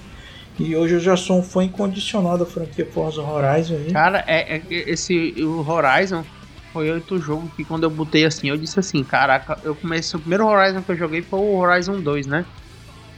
E 0.58 0.74
hoje 0.74 0.94
eu 0.94 1.00
já 1.00 1.16
sou 1.16 1.38
um 1.38 1.42
fã 1.42 1.64
incondicional 1.64 2.36
da 2.36 2.46
franquia 2.46 2.86
Forza 2.86 3.20
Horizon. 3.20 3.76
Aí. 3.76 3.92
Cara, 3.92 4.24
é, 4.26 4.56
é, 4.56 4.62
esse 4.70 5.34
o 5.38 5.68
Horizon 5.68 6.24
foi 6.72 6.90
outro 6.92 7.20
jogo 7.20 7.50
que 7.56 7.64
quando 7.64 7.84
eu 7.84 7.90
botei 7.90 8.24
assim, 8.24 8.48
eu 8.48 8.56
disse 8.56 8.78
assim, 8.78 9.02
caraca, 9.02 9.58
eu 9.64 9.74
comecei, 9.74 10.16
o 10.16 10.20
primeiro 10.20 10.46
Horizon 10.46 10.82
que 10.82 10.92
eu 10.92 10.96
joguei 10.96 11.22
foi 11.22 11.38
o 11.38 11.56
Horizon 11.56 12.00
2, 12.00 12.26
né? 12.26 12.44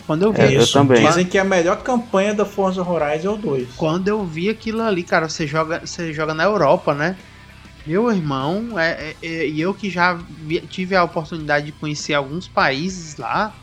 Quando 0.06 0.24
eu 0.24 0.32
vi 0.32 0.40
é, 0.40 0.54
isso, 0.54 0.76
eu 0.76 0.82
também. 0.82 1.06
Dizem 1.06 1.24
que 1.24 1.38
a 1.38 1.44
melhor 1.44 1.82
campanha 1.82 2.34
da 2.34 2.44
Forza 2.44 2.82
Horizon 2.82 3.28
é 3.28 3.32
o 3.32 3.36
2. 3.36 3.68
Quando 3.76 4.08
eu 4.08 4.24
vi 4.24 4.48
aquilo 4.48 4.82
ali, 4.82 5.02
cara, 5.02 5.28
você 5.28 5.46
joga, 5.46 5.82
você 5.84 6.12
joga 6.12 6.34
na 6.34 6.44
Europa, 6.44 6.94
né? 6.94 7.16
Meu 7.84 8.10
irmão, 8.10 8.78
é, 8.78 9.12
é, 9.12 9.18
é, 9.22 9.48
eu 9.50 9.74
que 9.74 9.88
já 9.90 10.14
vi, 10.30 10.66
tive 10.68 10.94
a 10.94 11.02
oportunidade 11.04 11.66
de 11.66 11.72
conhecer 11.72 12.12
alguns 12.14 12.46
países 12.48 13.16
lá, 13.16 13.56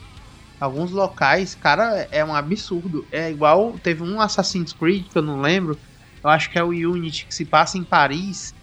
alguns 0.60 0.92
locais, 0.92 1.56
cara, 1.56 2.08
é 2.12 2.26
um 2.26 2.36
absurdo. 2.36 3.08
É 3.12 3.32
igual, 3.32 3.80
teve 3.80 4.04
um 4.04 4.22
Assassin's 4.22 4.74
Creed 4.74 5.10
que 5.12 5.18
eu 5.18 5.24
não 5.24 5.42
lembro, 5.42 5.82
eu 6.24 6.30
acho 6.32 6.52
que 6.52 6.60
é 6.60 6.64
o 6.64 6.70
Unity, 6.70 7.28
que 7.28 7.36
se 7.36 7.46
passa 7.46 7.78
em 7.78 7.86
Paris, 7.86 8.56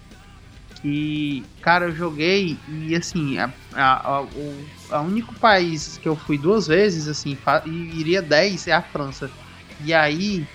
e, 0.83 1.49
cara, 1.63 1.87
eu 1.87 1.95
joguei 1.95 2.63
e, 2.67 2.95
assim, 2.95 3.39
a, 3.39 3.55
a, 3.73 4.09
a, 4.19 4.23
o 4.25 4.71
a 4.91 5.01
único 5.03 5.35
país 5.37 5.97
que 5.99 6.09
eu 6.09 6.17
fui 6.17 6.39
duas 6.39 6.67
vezes, 6.67 7.09
assim, 7.09 7.41
e 7.67 8.01
iria 8.01 8.23
10 8.23 8.67
é 8.67 8.73
a 8.73 8.83
França. 8.83 9.33
E 9.79 9.93
aí, 9.95 10.51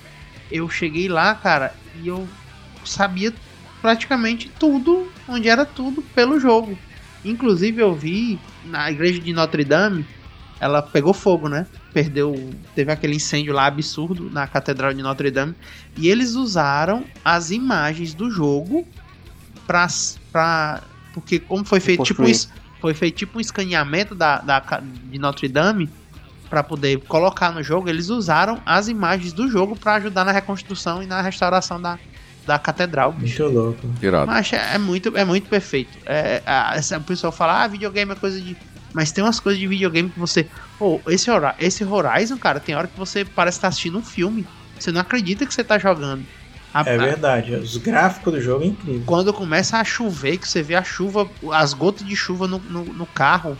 eu 0.50 0.70
cheguei 0.70 1.08
lá, 1.10 1.36
cara, 1.36 1.80
e 1.94 2.08
eu 2.08 2.38
sabia 2.86 3.38
praticamente 3.81 4.49
tudo, 4.60 5.11
onde 5.27 5.49
era 5.49 5.65
tudo 5.65 6.01
pelo 6.01 6.39
jogo. 6.39 6.77
Inclusive, 7.23 7.81
eu 7.81 7.93
vi 7.93 8.39
na 8.65 8.89
igreja 8.91 9.19
de 9.19 9.34
Notre 9.34 9.64
Dame, 9.64 10.06
ela 10.60 10.81
pegou 10.81 11.14
fogo, 11.14 11.47
né? 11.47 11.65
Perdeu, 11.93 12.51
teve 12.76 12.91
aquele 12.91 13.15
incêndio 13.15 13.53
lá 13.53 13.65
absurdo 13.65 14.30
na 14.30 14.45
Catedral 14.45 14.93
de 14.93 15.01
Notre 15.01 15.31
Dame. 15.31 15.56
E 15.97 16.07
eles 16.07 16.35
usaram 16.35 17.06
as 17.23 17.51
imagens 17.51 18.14
do 18.14 18.30
jogo 18.30 18.85
pra, 19.65 19.88
pra 20.31 20.81
porque 21.14 21.39
como 21.39 21.64
foi 21.64 21.80
feito 21.80 22.03
tipo 22.03 22.23
isso, 22.23 22.49
foi 22.80 22.93
feito 22.93 23.18
tipo 23.18 23.38
um 23.38 23.41
escaneamento 23.41 24.14
da, 24.14 24.39
da 24.39 24.60
de 24.81 25.18
Notre 25.18 25.47
Dame 25.47 25.89
para 26.49 26.64
poder 26.64 26.99
colocar 27.01 27.51
no 27.51 27.61
jogo, 27.61 27.88
eles 27.88 28.10
usaram 28.10 28.60
as 28.65 28.88
imagens 28.88 29.31
do 29.31 29.49
jogo 29.49 29.76
para 29.76 29.95
ajudar 29.95 30.26
na 30.26 30.31
reconstrução 30.31 31.03
e 31.03 31.06
na 31.06 31.22
restauração 31.22 31.80
da, 31.80 31.99
da 32.45 32.57
catedral. 32.60 33.11
Bicho. 33.14 33.44
Muito 33.44 33.56
louco. 33.56 33.88
Mas 34.26 34.53
é, 34.53 34.76
é, 34.76 34.78
muito, 34.78 35.16
é 35.18 35.26
muito 35.26 35.48
perfeito. 35.49 35.98
É, 36.06 36.41
é, 36.45 36.98
o 36.98 37.02
pessoal 37.02 37.32
fala, 37.32 37.64
ah, 37.64 37.68
videogame 37.68 38.11
é 38.11 38.16
coisa 38.16 38.40
de. 38.40 38.56
Mas 38.94 39.11
tem 39.11 39.24
umas 39.24 39.40
coisas 39.40 39.60
de 39.60 39.68
videogame 39.68 40.10
que 40.10 40.20
você. 40.20 40.48
Pô, 40.78 40.99
esse, 41.07 41.30
esse 41.60 41.84
Horizon, 41.84 42.38
cara, 42.38 42.60
tem 42.60 42.76
hora 42.76 42.88
que 42.88 42.98
você 42.98 43.24
parece 43.24 43.57
estar 43.57 43.68
tá 43.68 43.70
assistindo 43.70 43.98
um 43.98 44.03
filme. 44.03 44.48
Você 44.80 44.91
não 44.91 45.02
acredita 45.02 45.45
que 45.45 45.53
você 45.53 45.64
tá 45.64 45.78
jogando. 45.78 46.26
A, 46.74 46.82
é 46.82 46.98
verdade, 46.98 47.56
os 47.56 47.78
gráficos 47.78 48.34
do 48.34 48.41
jogo 48.41 48.64
é 48.64 48.68
incrível. 48.68 49.03
Quando 49.06 49.34
começa 49.34 49.78
a 49.78 49.84
chover, 49.84 50.38
que 50.38 50.48
você 50.48 50.61
vê 50.61 50.76
a 50.76 50.84
chuva, 50.84 51.30
as 51.52 51.74
gotas 51.74 52.06
de 52.06 52.16
chuva 52.16 52.48
no, 52.48 52.60
no, 52.60 52.86
no 52.86 53.06
carro, 53.07 53.57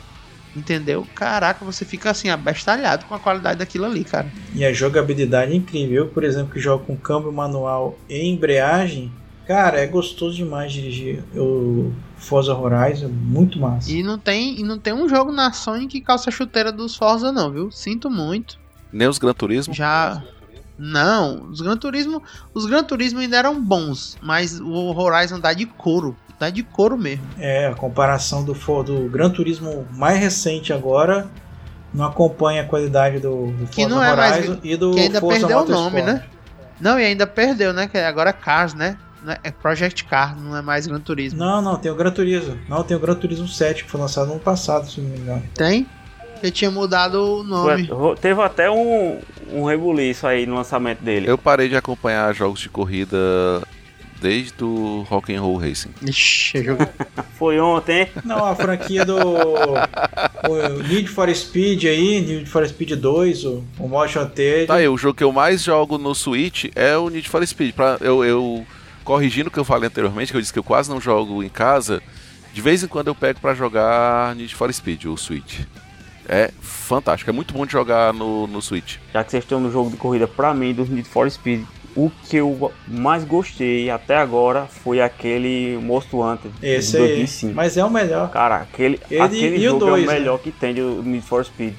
entendeu? 0.56 1.06
Caraca, 1.16 1.64
você 1.64 1.86
fica 1.86 2.10
assim, 2.10 2.30
abestalhado 2.30 3.06
com 3.06 3.16
a 3.16 3.20
qualidade 3.20 3.60
daquilo 3.60 3.86
ali, 3.86 4.04
cara. 4.04 4.28
E 4.54 4.66
a 4.66 4.74
jogabilidade 4.74 5.52
é 5.52 5.56
incrível. 5.56 6.06
Eu, 6.06 6.08
por 6.10 6.24
exemplo, 6.24 6.54
que 6.54 6.60
jogo 6.60 6.86
com 6.86 6.96
câmbio 6.96 7.32
manual 7.32 7.98
e 8.10 8.28
embreagem, 8.28 9.12
cara, 9.48 9.80
é 9.80 9.88
gostoso 9.88 10.36
demais 10.36 10.72
dirigir 10.72 11.24
o 11.36 11.92
Forza 12.18 12.54
Horizon, 12.54 13.10
muito 13.10 13.60
massa. 13.60 13.92
E 13.92 14.04
não 14.04 14.18
tem, 14.18 14.60
e 14.60 14.64
não 14.64 14.78
tem 14.78 14.94
um 14.94 15.08
jogo 15.08 15.32
na 15.32 15.52
Sony 15.52 15.88
que 15.88 16.02
calça 16.02 16.30
a 16.30 16.34
chuteira 16.34 16.72
dos 16.72 16.96
Forza 16.96 17.32
não, 17.32 17.52
viu? 17.52 17.72
Sinto 17.72 18.10
muito. 18.10 18.60
Nem 18.92 19.08
os 19.08 19.18
Gran 19.18 19.34
Turismo? 19.34 19.74
Já... 19.74 20.24
Não, 20.82 21.50
os 21.50 21.60
Gran 21.60 21.76
Turismo, 21.76 22.24
os 22.54 22.66
Gran 22.66 22.86
Turismo 22.86 23.20
ainda 23.20 23.36
eram 23.36 23.62
bons, 23.62 24.18
mas 24.22 24.62
o 24.62 24.98
Horizon 24.98 25.38
dá 25.38 25.52
de 25.52 25.66
couro, 25.66 26.16
dá 26.40 26.50
de 26.50 26.64
couro 26.64 26.98
mesmo. 26.98 27.26
É, 27.38 27.68
a 27.68 27.76
comparação 27.76 28.44
do, 28.44 28.54
do 28.84 29.10
Gran 29.10 29.30
Turismo 29.30 29.86
mais 29.92 30.18
recente 30.18 30.72
agora 30.72 31.28
não 31.94 32.06
acompanha 32.06 32.62
a 32.62 32.66
qualidade 32.66 33.20
do, 33.20 33.48
do 33.48 33.68
que 33.68 33.82
Forza 33.82 33.90
não 33.90 34.04
é 34.04 34.12
Horizon 34.12 34.52
mais, 34.52 34.60
e 34.64 34.78
do 34.78 34.92
que 34.92 35.00
ainda 35.02 35.20
Forza 35.20 35.48
perdeu 35.48 35.60
o 35.60 35.68
nome, 35.68 36.02
né? 36.02 36.24
Não, 36.80 36.98
e 37.00 37.04
ainda 37.04 37.28
perdeu, 37.28 37.74
né? 37.74 37.88
Que 37.88 37.98
agora 37.98 38.30
é 38.30 38.34
Cars, 38.34 38.74
né? 38.74 38.98
É 39.44 39.52
Project 39.52 40.06
Car, 40.06 40.40
não 40.40 40.56
é 40.56 40.62
mais 40.62 40.88
Gran 40.88 41.02
Turismo. 41.02 41.40
Não, 41.40 41.62
não, 41.62 41.76
tem 41.76 41.92
o 41.92 41.96
Gran 41.96 42.12
Turismo. 42.12 42.58
Não, 42.70 42.84
tem 42.84 42.96
o 42.96 43.00
Gran 43.02 43.16
Turismo 43.16 43.50
7 43.50 43.84
que 43.84 43.92
foi 43.92 44.00
lançado 44.00 44.28
no 44.28 44.34
ano 44.34 44.42
passado, 44.42 44.90
se 44.90 45.02
não 45.02 45.10
me 45.10 45.18
engano. 45.18 45.44
Tem? 45.54 45.86
Ele 46.42 46.52
tinha 46.54 46.72
mudado 46.72 47.42
o 47.42 47.44
nome. 47.44 47.90
Teve 48.22 48.42
até 48.42 48.72
um, 48.72 49.20
um 49.52 49.66
rebuliço 49.66 50.26
aí 50.26 50.46
no 50.46 50.56
lançamento 50.56 51.04
dele. 51.04 51.30
Eu 51.30 51.38
parei 51.38 51.68
de 51.68 51.76
acompanhar 51.76 52.34
jogos 52.34 52.62
de 52.62 52.70
corrida 52.70 53.18
desde 54.22 54.64
o 54.64 55.06
Rock 55.10 55.34
and 55.34 55.42
Roll 55.42 55.58
Racing. 55.58 55.92
Ixi, 56.02 56.64
jogo... 56.64 56.86
Foi 57.38 57.60
ontem. 57.60 58.10
Não, 58.26 58.44
a 58.46 58.56
franquia 58.56 59.06
do 59.06 59.18
o 59.18 60.84
Need 60.88 61.08
for 61.08 61.34
Speed 61.34 61.86
aí, 61.86 62.22
Need 62.22 62.50
for 62.50 62.68
Speed 62.68 63.00
2, 63.00 63.46
o, 63.46 63.64
o 63.80 63.88
Motion 63.88 64.28
T. 64.28 64.66
Tá 64.68 64.76
aí, 64.76 64.88
o 64.88 64.98
jogo 64.98 65.16
que 65.16 65.24
eu 65.24 65.32
mais 65.32 65.64
jogo 65.64 65.98
no 65.98 66.14
Switch 66.14 66.66
é 66.76 66.98
o 66.98 67.10
Need 67.10 67.30
for 67.30 67.46
Speed. 67.46 67.74
Pra, 67.74 67.98
eu, 68.02 68.24
eu 68.24 68.66
corrigindo 69.04 69.50
o 69.50 69.52
que 69.52 69.60
eu 69.60 69.66
falei 69.66 69.88
anteriormente, 69.88 70.32
que 70.32 70.38
eu 70.38 70.42
disse 70.42 70.54
que 70.54 70.60
eu 70.60 70.64
quase 70.64 70.90
não 70.90 71.00
jogo 71.00 71.44
em 71.44 71.50
casa, 71.50 72.02
de 72.54 72.62
vez 72.62 72.84
em 72.84 72.88
quando 72.88 73.08
eu 73.08 73.16
pego 73.16 73.40
para 73.40 73.54
jogar 73.54 74.36
Need 74.36 74.54
for 74.54 74.72
Speed, 74.72 75.06
o 75.06 75.18
Switch. 75.18 75.62
É 76.28 76.52
fantástico, 76.62 77.30
é 77.30 77.34
muito 77.34 77.54
bom 77.54 77.66
de 77.66 77.72
jogar 77.72 78.14
no, 78.14 78.46
no 78.46 78.62
Switch. 78.62 78.98
Já 79.12 79.24
que 79.24 79.32
vocês 79.32 79.44
estão 79.44 79.60
no 79.60 79.72
jogo 79.72 79.90
de 79.90 79.98
corrida, 79.98 80.28
pra 80.28 80.54
mim, 80.54 80.74
do 80.74 80.86
Need 80.86 81.10
for 81.10 81.30
Speed, 81.30 81.66
o 81.96 82.12
que 82.28 82.38
eu 82.38 82.72
mais 82.88 83.24
gostei 83.24 83.90
até 83.90 84.18
agora 84.18 84.66
foi 84.66 85.02
aquele 85.02 85.78
Most 85.82 86.16
Wanted. 86.16 86.54
Esse 86.62 86.98
aí, 86.98 87.26
mas 87.54 87.78
é 87.78 87.84
o 87.84 87.90
melhor. 87.90 88.30
Cara, 88.32 88.58
aquele, 88.58 89.00
Ele 89.10 89.22
aquele 89.22 89.60
jogo 89.60 89.80
dois, 89.80 90.04
é 90.04 90.06
o 90.06 90.10
né? 90.10 90.20
melhor 90.20 90.38
né? 90.38 90.40
que 90.44 90.52
tem 90.52 90.74
do 90.74 91.04
Need 91.04 91.26
for 91.26 91.44
Speed. 91.44 91.74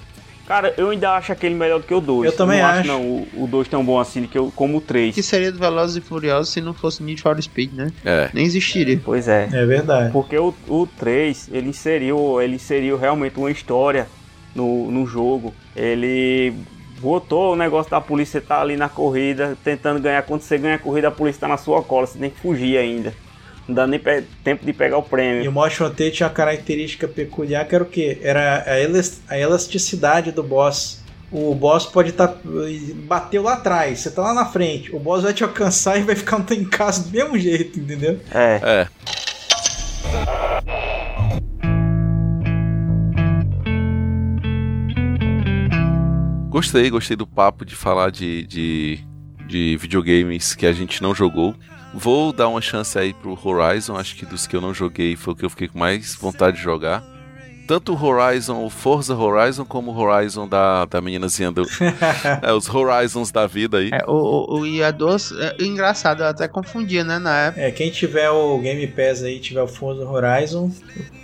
Cara, 0.51 0.75
eu 0.77 0.91
ainda 0.91 1.13
acho 1.13 1.31
aquele 1.31 1.55
melhor 1.55 1.79
do 1.79 1.87
que 1.87 1.95
o 1.95 2.01
2. 2.01 2.29
Eu 2.29 2.37
também 2.37 2.59
não 2.59 2.67
acho. 2.67 2.89
Não, 2.89 3.27
o 3.35 3.47
2 3.49 3.69
tão 3.69 3.85
bom 3.85 4.01
assim 4.01 4.27
que 4.27 4.37
eu, 4.37 4.53
como 4.57 4.79
o 4.79 4.81
3. 4.81 5.15
Que 5.15 5.23
seria 5.23 5.53
do 5.53 5.59
Velozes 5.61 5.97
e 5.97 6.01
Furiosos 6.01 6.53
se 6.53 6.61
não 6.61 6.75
fosse 6.75 7.05
Need 7.05 7.23
for 7.23 7.41
Speed, 7.41 7.73
né? 7.73 7.93
É. 8.05 8.31
Nem 8.35 8.45
existiria. 8.45 9.01
Pois 9.05 9.29
é. 9.29 9.49
É 9.53 9.65
verdade. 9.65 10.11
Porque 10.11 10.37
o, 10.37 10.53
o 10.67 10.89
3, 10.99 11.51
ele 11.53 11.69
inseriu, 11.69 12.43
ele 12.43 12.57
inseriu 12.57 12.99
realmente 12.99 13.39
uma 13.39 13.49
história 13.49 14.09
no, 14.53 14.91
no 14.91 15.07
jogo. 15.07 15.55
Ele 15.77 16.53
botou 17.01 17.53
o 17.53 17.57
negócio 17.57 17.91
da 17.91 18.01
polícia 18.01 18.41
tá 18.41 18.61
ali 18.61 18.77
na 18.77 18.89
corrida, 18.89 19.57
tentando 19.65 20.01
ganhar. 20.01 20.23
Quando 20.23 20.43
você 20.43 20.59
ganha 20.59 20.77
a 20.77 20.79
corrida, 20.79 21.09
a 21.09 21.11
polícia 21.11 21.41
tá 21.41 21.49
na 21.49 21.57
sua 21.57 21.83
cola, 21.83 22.07
você 22.07 22.19
tem 22.19 22.31
que 22.31 22.41
fugir 22.41 22.77
ainda. 22.79 23.13
Não 23.67 23.75
dá 23.75 23.87
nem 23.87 24.01
tempo 24.43 24.65
de 24.67 24.73
pegar 24.73 24.99
o 24.99 25.01
E 25.01 25.05
prêmio. 25.09 25.51
o 25.51 25.53
Motion 25.53 25.91
T 25.91 26.11
tinha 26.11 26.27
uma 26.29 26.35
característica 26.35 27.07
peculiar 27.07 27.65
que 27.67 27.75
era 27.75 27.85
o 27.85 27.87
quê? 27.87 28.19
Era 28.23 28.65
a, 28.67 28.79
elas- 28.79 29.21
a 29.29 29.39
elasticidade 29.39 30.33
do 30.33 30.43
boss. 30.43 30.99
O 31.33 31.55
boss 31.55 31.87
pode 31.87 32.11
estar. 32.11 32.35
bateu 33.07 33.43
lá 33.45 33.53
atrás, 33.53 34.01
você 34.01 34.11
tá 34.11 34.23
lá 34.23 34.35
na 34.35 34.47
frente. 34.47 34.93
O 34.95 34.99
boss 34.99 35.23
vai 35.23 35.33
te 35.33 35.45
alcançar 35.45 35.97
e 35.99 36.03
vai 36.03 36.17
ficar 36.17 36.45
em 36.51 36.65
casa 36.65 37.05
do 37.05 37.11
mesmo 37.11 37.39
jeito, 37.39 37.79
entendeu? 37.79 38.19
É. 38.35 38.61
É. 38.65 38.89
Gostei, 46.51 46.91
gostei 46.91 47.17
do 47.17 47.29
papo 47.29 47.65
de 47.65 47.77
falar 47.77 48.11
de, 48.11 48.45
de, 48.45 48.99
de 49.47 49.77
videogames 49.77 50.53
que 50.53 50.67
a 50.67 50.73
gente 50.73 51.01
não 51.01 51.15
jogou. 51.15 51.55
Vou 51.95 52.33
dar 52.33 52.49
uma 52.49 52.61
chance 52.61 52.99
aí 52.99 53.15
pro 53.15 53.39
Horizon, 53.41 53.97
acho 53.97 54.17
que 54.17 54.27
dos 54.27 54.49
que 54.49 54.57
eu 54.57 54.61
não 54.61 54.75
joguei 54.75 55.15
foi 55.15 55.33
o 55.33 55.37
que 55.37 55.45
eu 55.45 55.51
fiquei 55.51 55.69
com 55.69 55.79
mais 55.79 56.17
vontade 56.17 56.57
de 56.57 56.63
jogar. 56.63 57.05
Tanto 57.69 57.95
o 57.95 58.05
Horizon, 58.05 58.65
o 58.65 58.69
Forza 58.69 59.15
Horizon, 59.15 59.65
como 59.65 59.93
o 59.93 59.97
Horizon 59.97 60.49
da, 60.49 60.87
da 60.87 61.01
meninazinha 61.01 61.53
do. 61.53 61.63
é, 62.43 62.53
os 62.53 62.69
Horizons 62.69 63.31
da 63.31 63.47
vida 63.47 63.79
aí. 63.79 63.91
É, 63.93 64.05
o, 64.09 64.13
o, 64.13 64.59
o 64.59 64.63
IA2, 64.63 65.39
é, 65.39 65.63
engraçado, 65.63 66.25
eu 66.25 66.27
até 66.27 66.49
confundia, 66.49 67.05
né, 67.05 67.21
na 67.21 67.43
época. 67.43 67.63
É, 67.63 67.71
quem 67.71 67.89
tiver 67.89 68.29
o 68.29 68.59
Game 68.59 68.85
Pass 68.89 69.23
aí, 69.23 69.39
tiver 69.39 69.63
o 69.63 69.69
Forza 69.69 70.05
Horizon, 70.05 70.69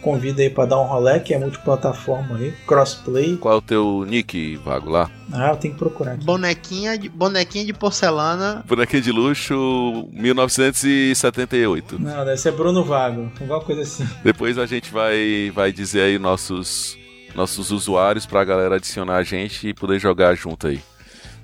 convida 0.00 0.40
aí 0.40 0.48
pra 0.48 0.66
dar 0.66 0.80
um 0.80 0.86
rolê, 0.86 1.18
que 1.18 1.34
é 1.34 1.38
multiplataforma 1.38 2.36
aí, 2.36 2.52
crossplay. 2.64 3.36
Qual 3.38 3.54
é 3.54 3.58
o 3.58 3.62
teu 3.62 4.04
nick, 4.06 4.54
Vago, 4.58 4.88
lá? 4.88 5.10
Ah, 5.32 5.50
eu 5.50 5.56
tenho 5.56 5.74
que 5.74 5.78
procurar 5.78 6.12
aqui. 6.12 6.24
Bonequinha 6.24 6.96
de, 6.98 7.08
bonequinha 7.08 7.64
de 7.64 7.72
porcelana. 7.72 8.64
Bonequinho 8.66 9.02
de 9.02 9.10
luxo 9.10 10.08
1978. 10.12 11.98
Não, 11.98 12.24
deve 12.24 12.36
ser 12.36 12.52
Bruno 12.52 12.84
Vago, 12.84 13.30
alguma 13.40 13.60
coisa 13.60 13.82
assim. 13.82 14.08
Depois 14.22 14.58
a 14.58 14.66
gente 14.66 14.92
vai, 14.92 15.50
vai 15.54 15.72
dizer 15.72 16.02
aí 16.02 16.18
nossos, 16.18 16.96
nossos 17.34 17.70
usuários 17.70 18.24
pra 18.26 18.44
galera 18.44 18.76
adicionar 18.76 19.16
a 19.16 19.22
gente 19.22 19.68
e 19.68 19.74
poder 19.74 19.98
jogar 19.98 20.34
junto 20.34 20.68
aí. 20.68 20.80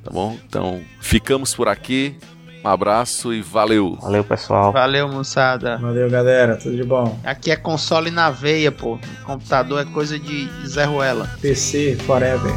Tá 0.04 0.10
bom? 0.10 0.38
Então, 0.46 0.82
ficamos 1.00 1.54
por 1.54 1.68
aqui. 1.68 2.16
Um 2.64 2.68
abraço 2.68 3.32
e 3.32 3.42
valeu! 3.42 3.98
Valeu, 4.00 4.22
pessoal. 4.22 4.72
Valeu, 4.72 5.08
moçada. 5.08 5.78
Valeu, 5.78 6.08
galera, 6.08 6.56
tudo 6.56 6.76
de 6.76 6.84
bom. 6.84 7.18
Aqui 7.24 7.50
é 7.50 7.56
console 7.56 8.10
na 8.10 8.30
veia, 8.30 8.70
pô. 8.70 8.98
Computador 9.24 9.82
é 9.82 9.84
coisa 9.84 10.18
de 10.18 10.48
Zé 10.66 10.84
Ruela. 10.84 11.28
PC 11.40 11.96
Forever. 12.06 12.52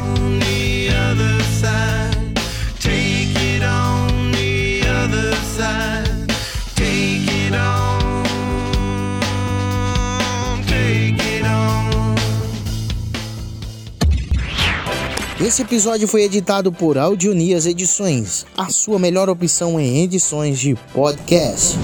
Esse 15.38 15.60
episódio 15.60 16.08
foi 16.08 16.22
editado 16.22 16.72
por 16.72 16.96
Audionias 16.96 17.66
Edições, 17.66 18.46
a 18.56 18.70
sua 18.70 18.98
melhor 18.98 19.28
opção 19.28 19.78
em 19.78 20.02
edições 20.02 20.58
de 20.58 20.74
podcast. 20.94 21.76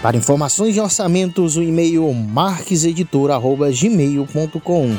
Para 0.00 0.16
informações 0.16 0.72
de 0.72 0.80
orçamentos, 0.80 1.56
o 1.56 1.62
e-mail 1.62 2.14
marqueseditor.gmail.com 2.14 4.96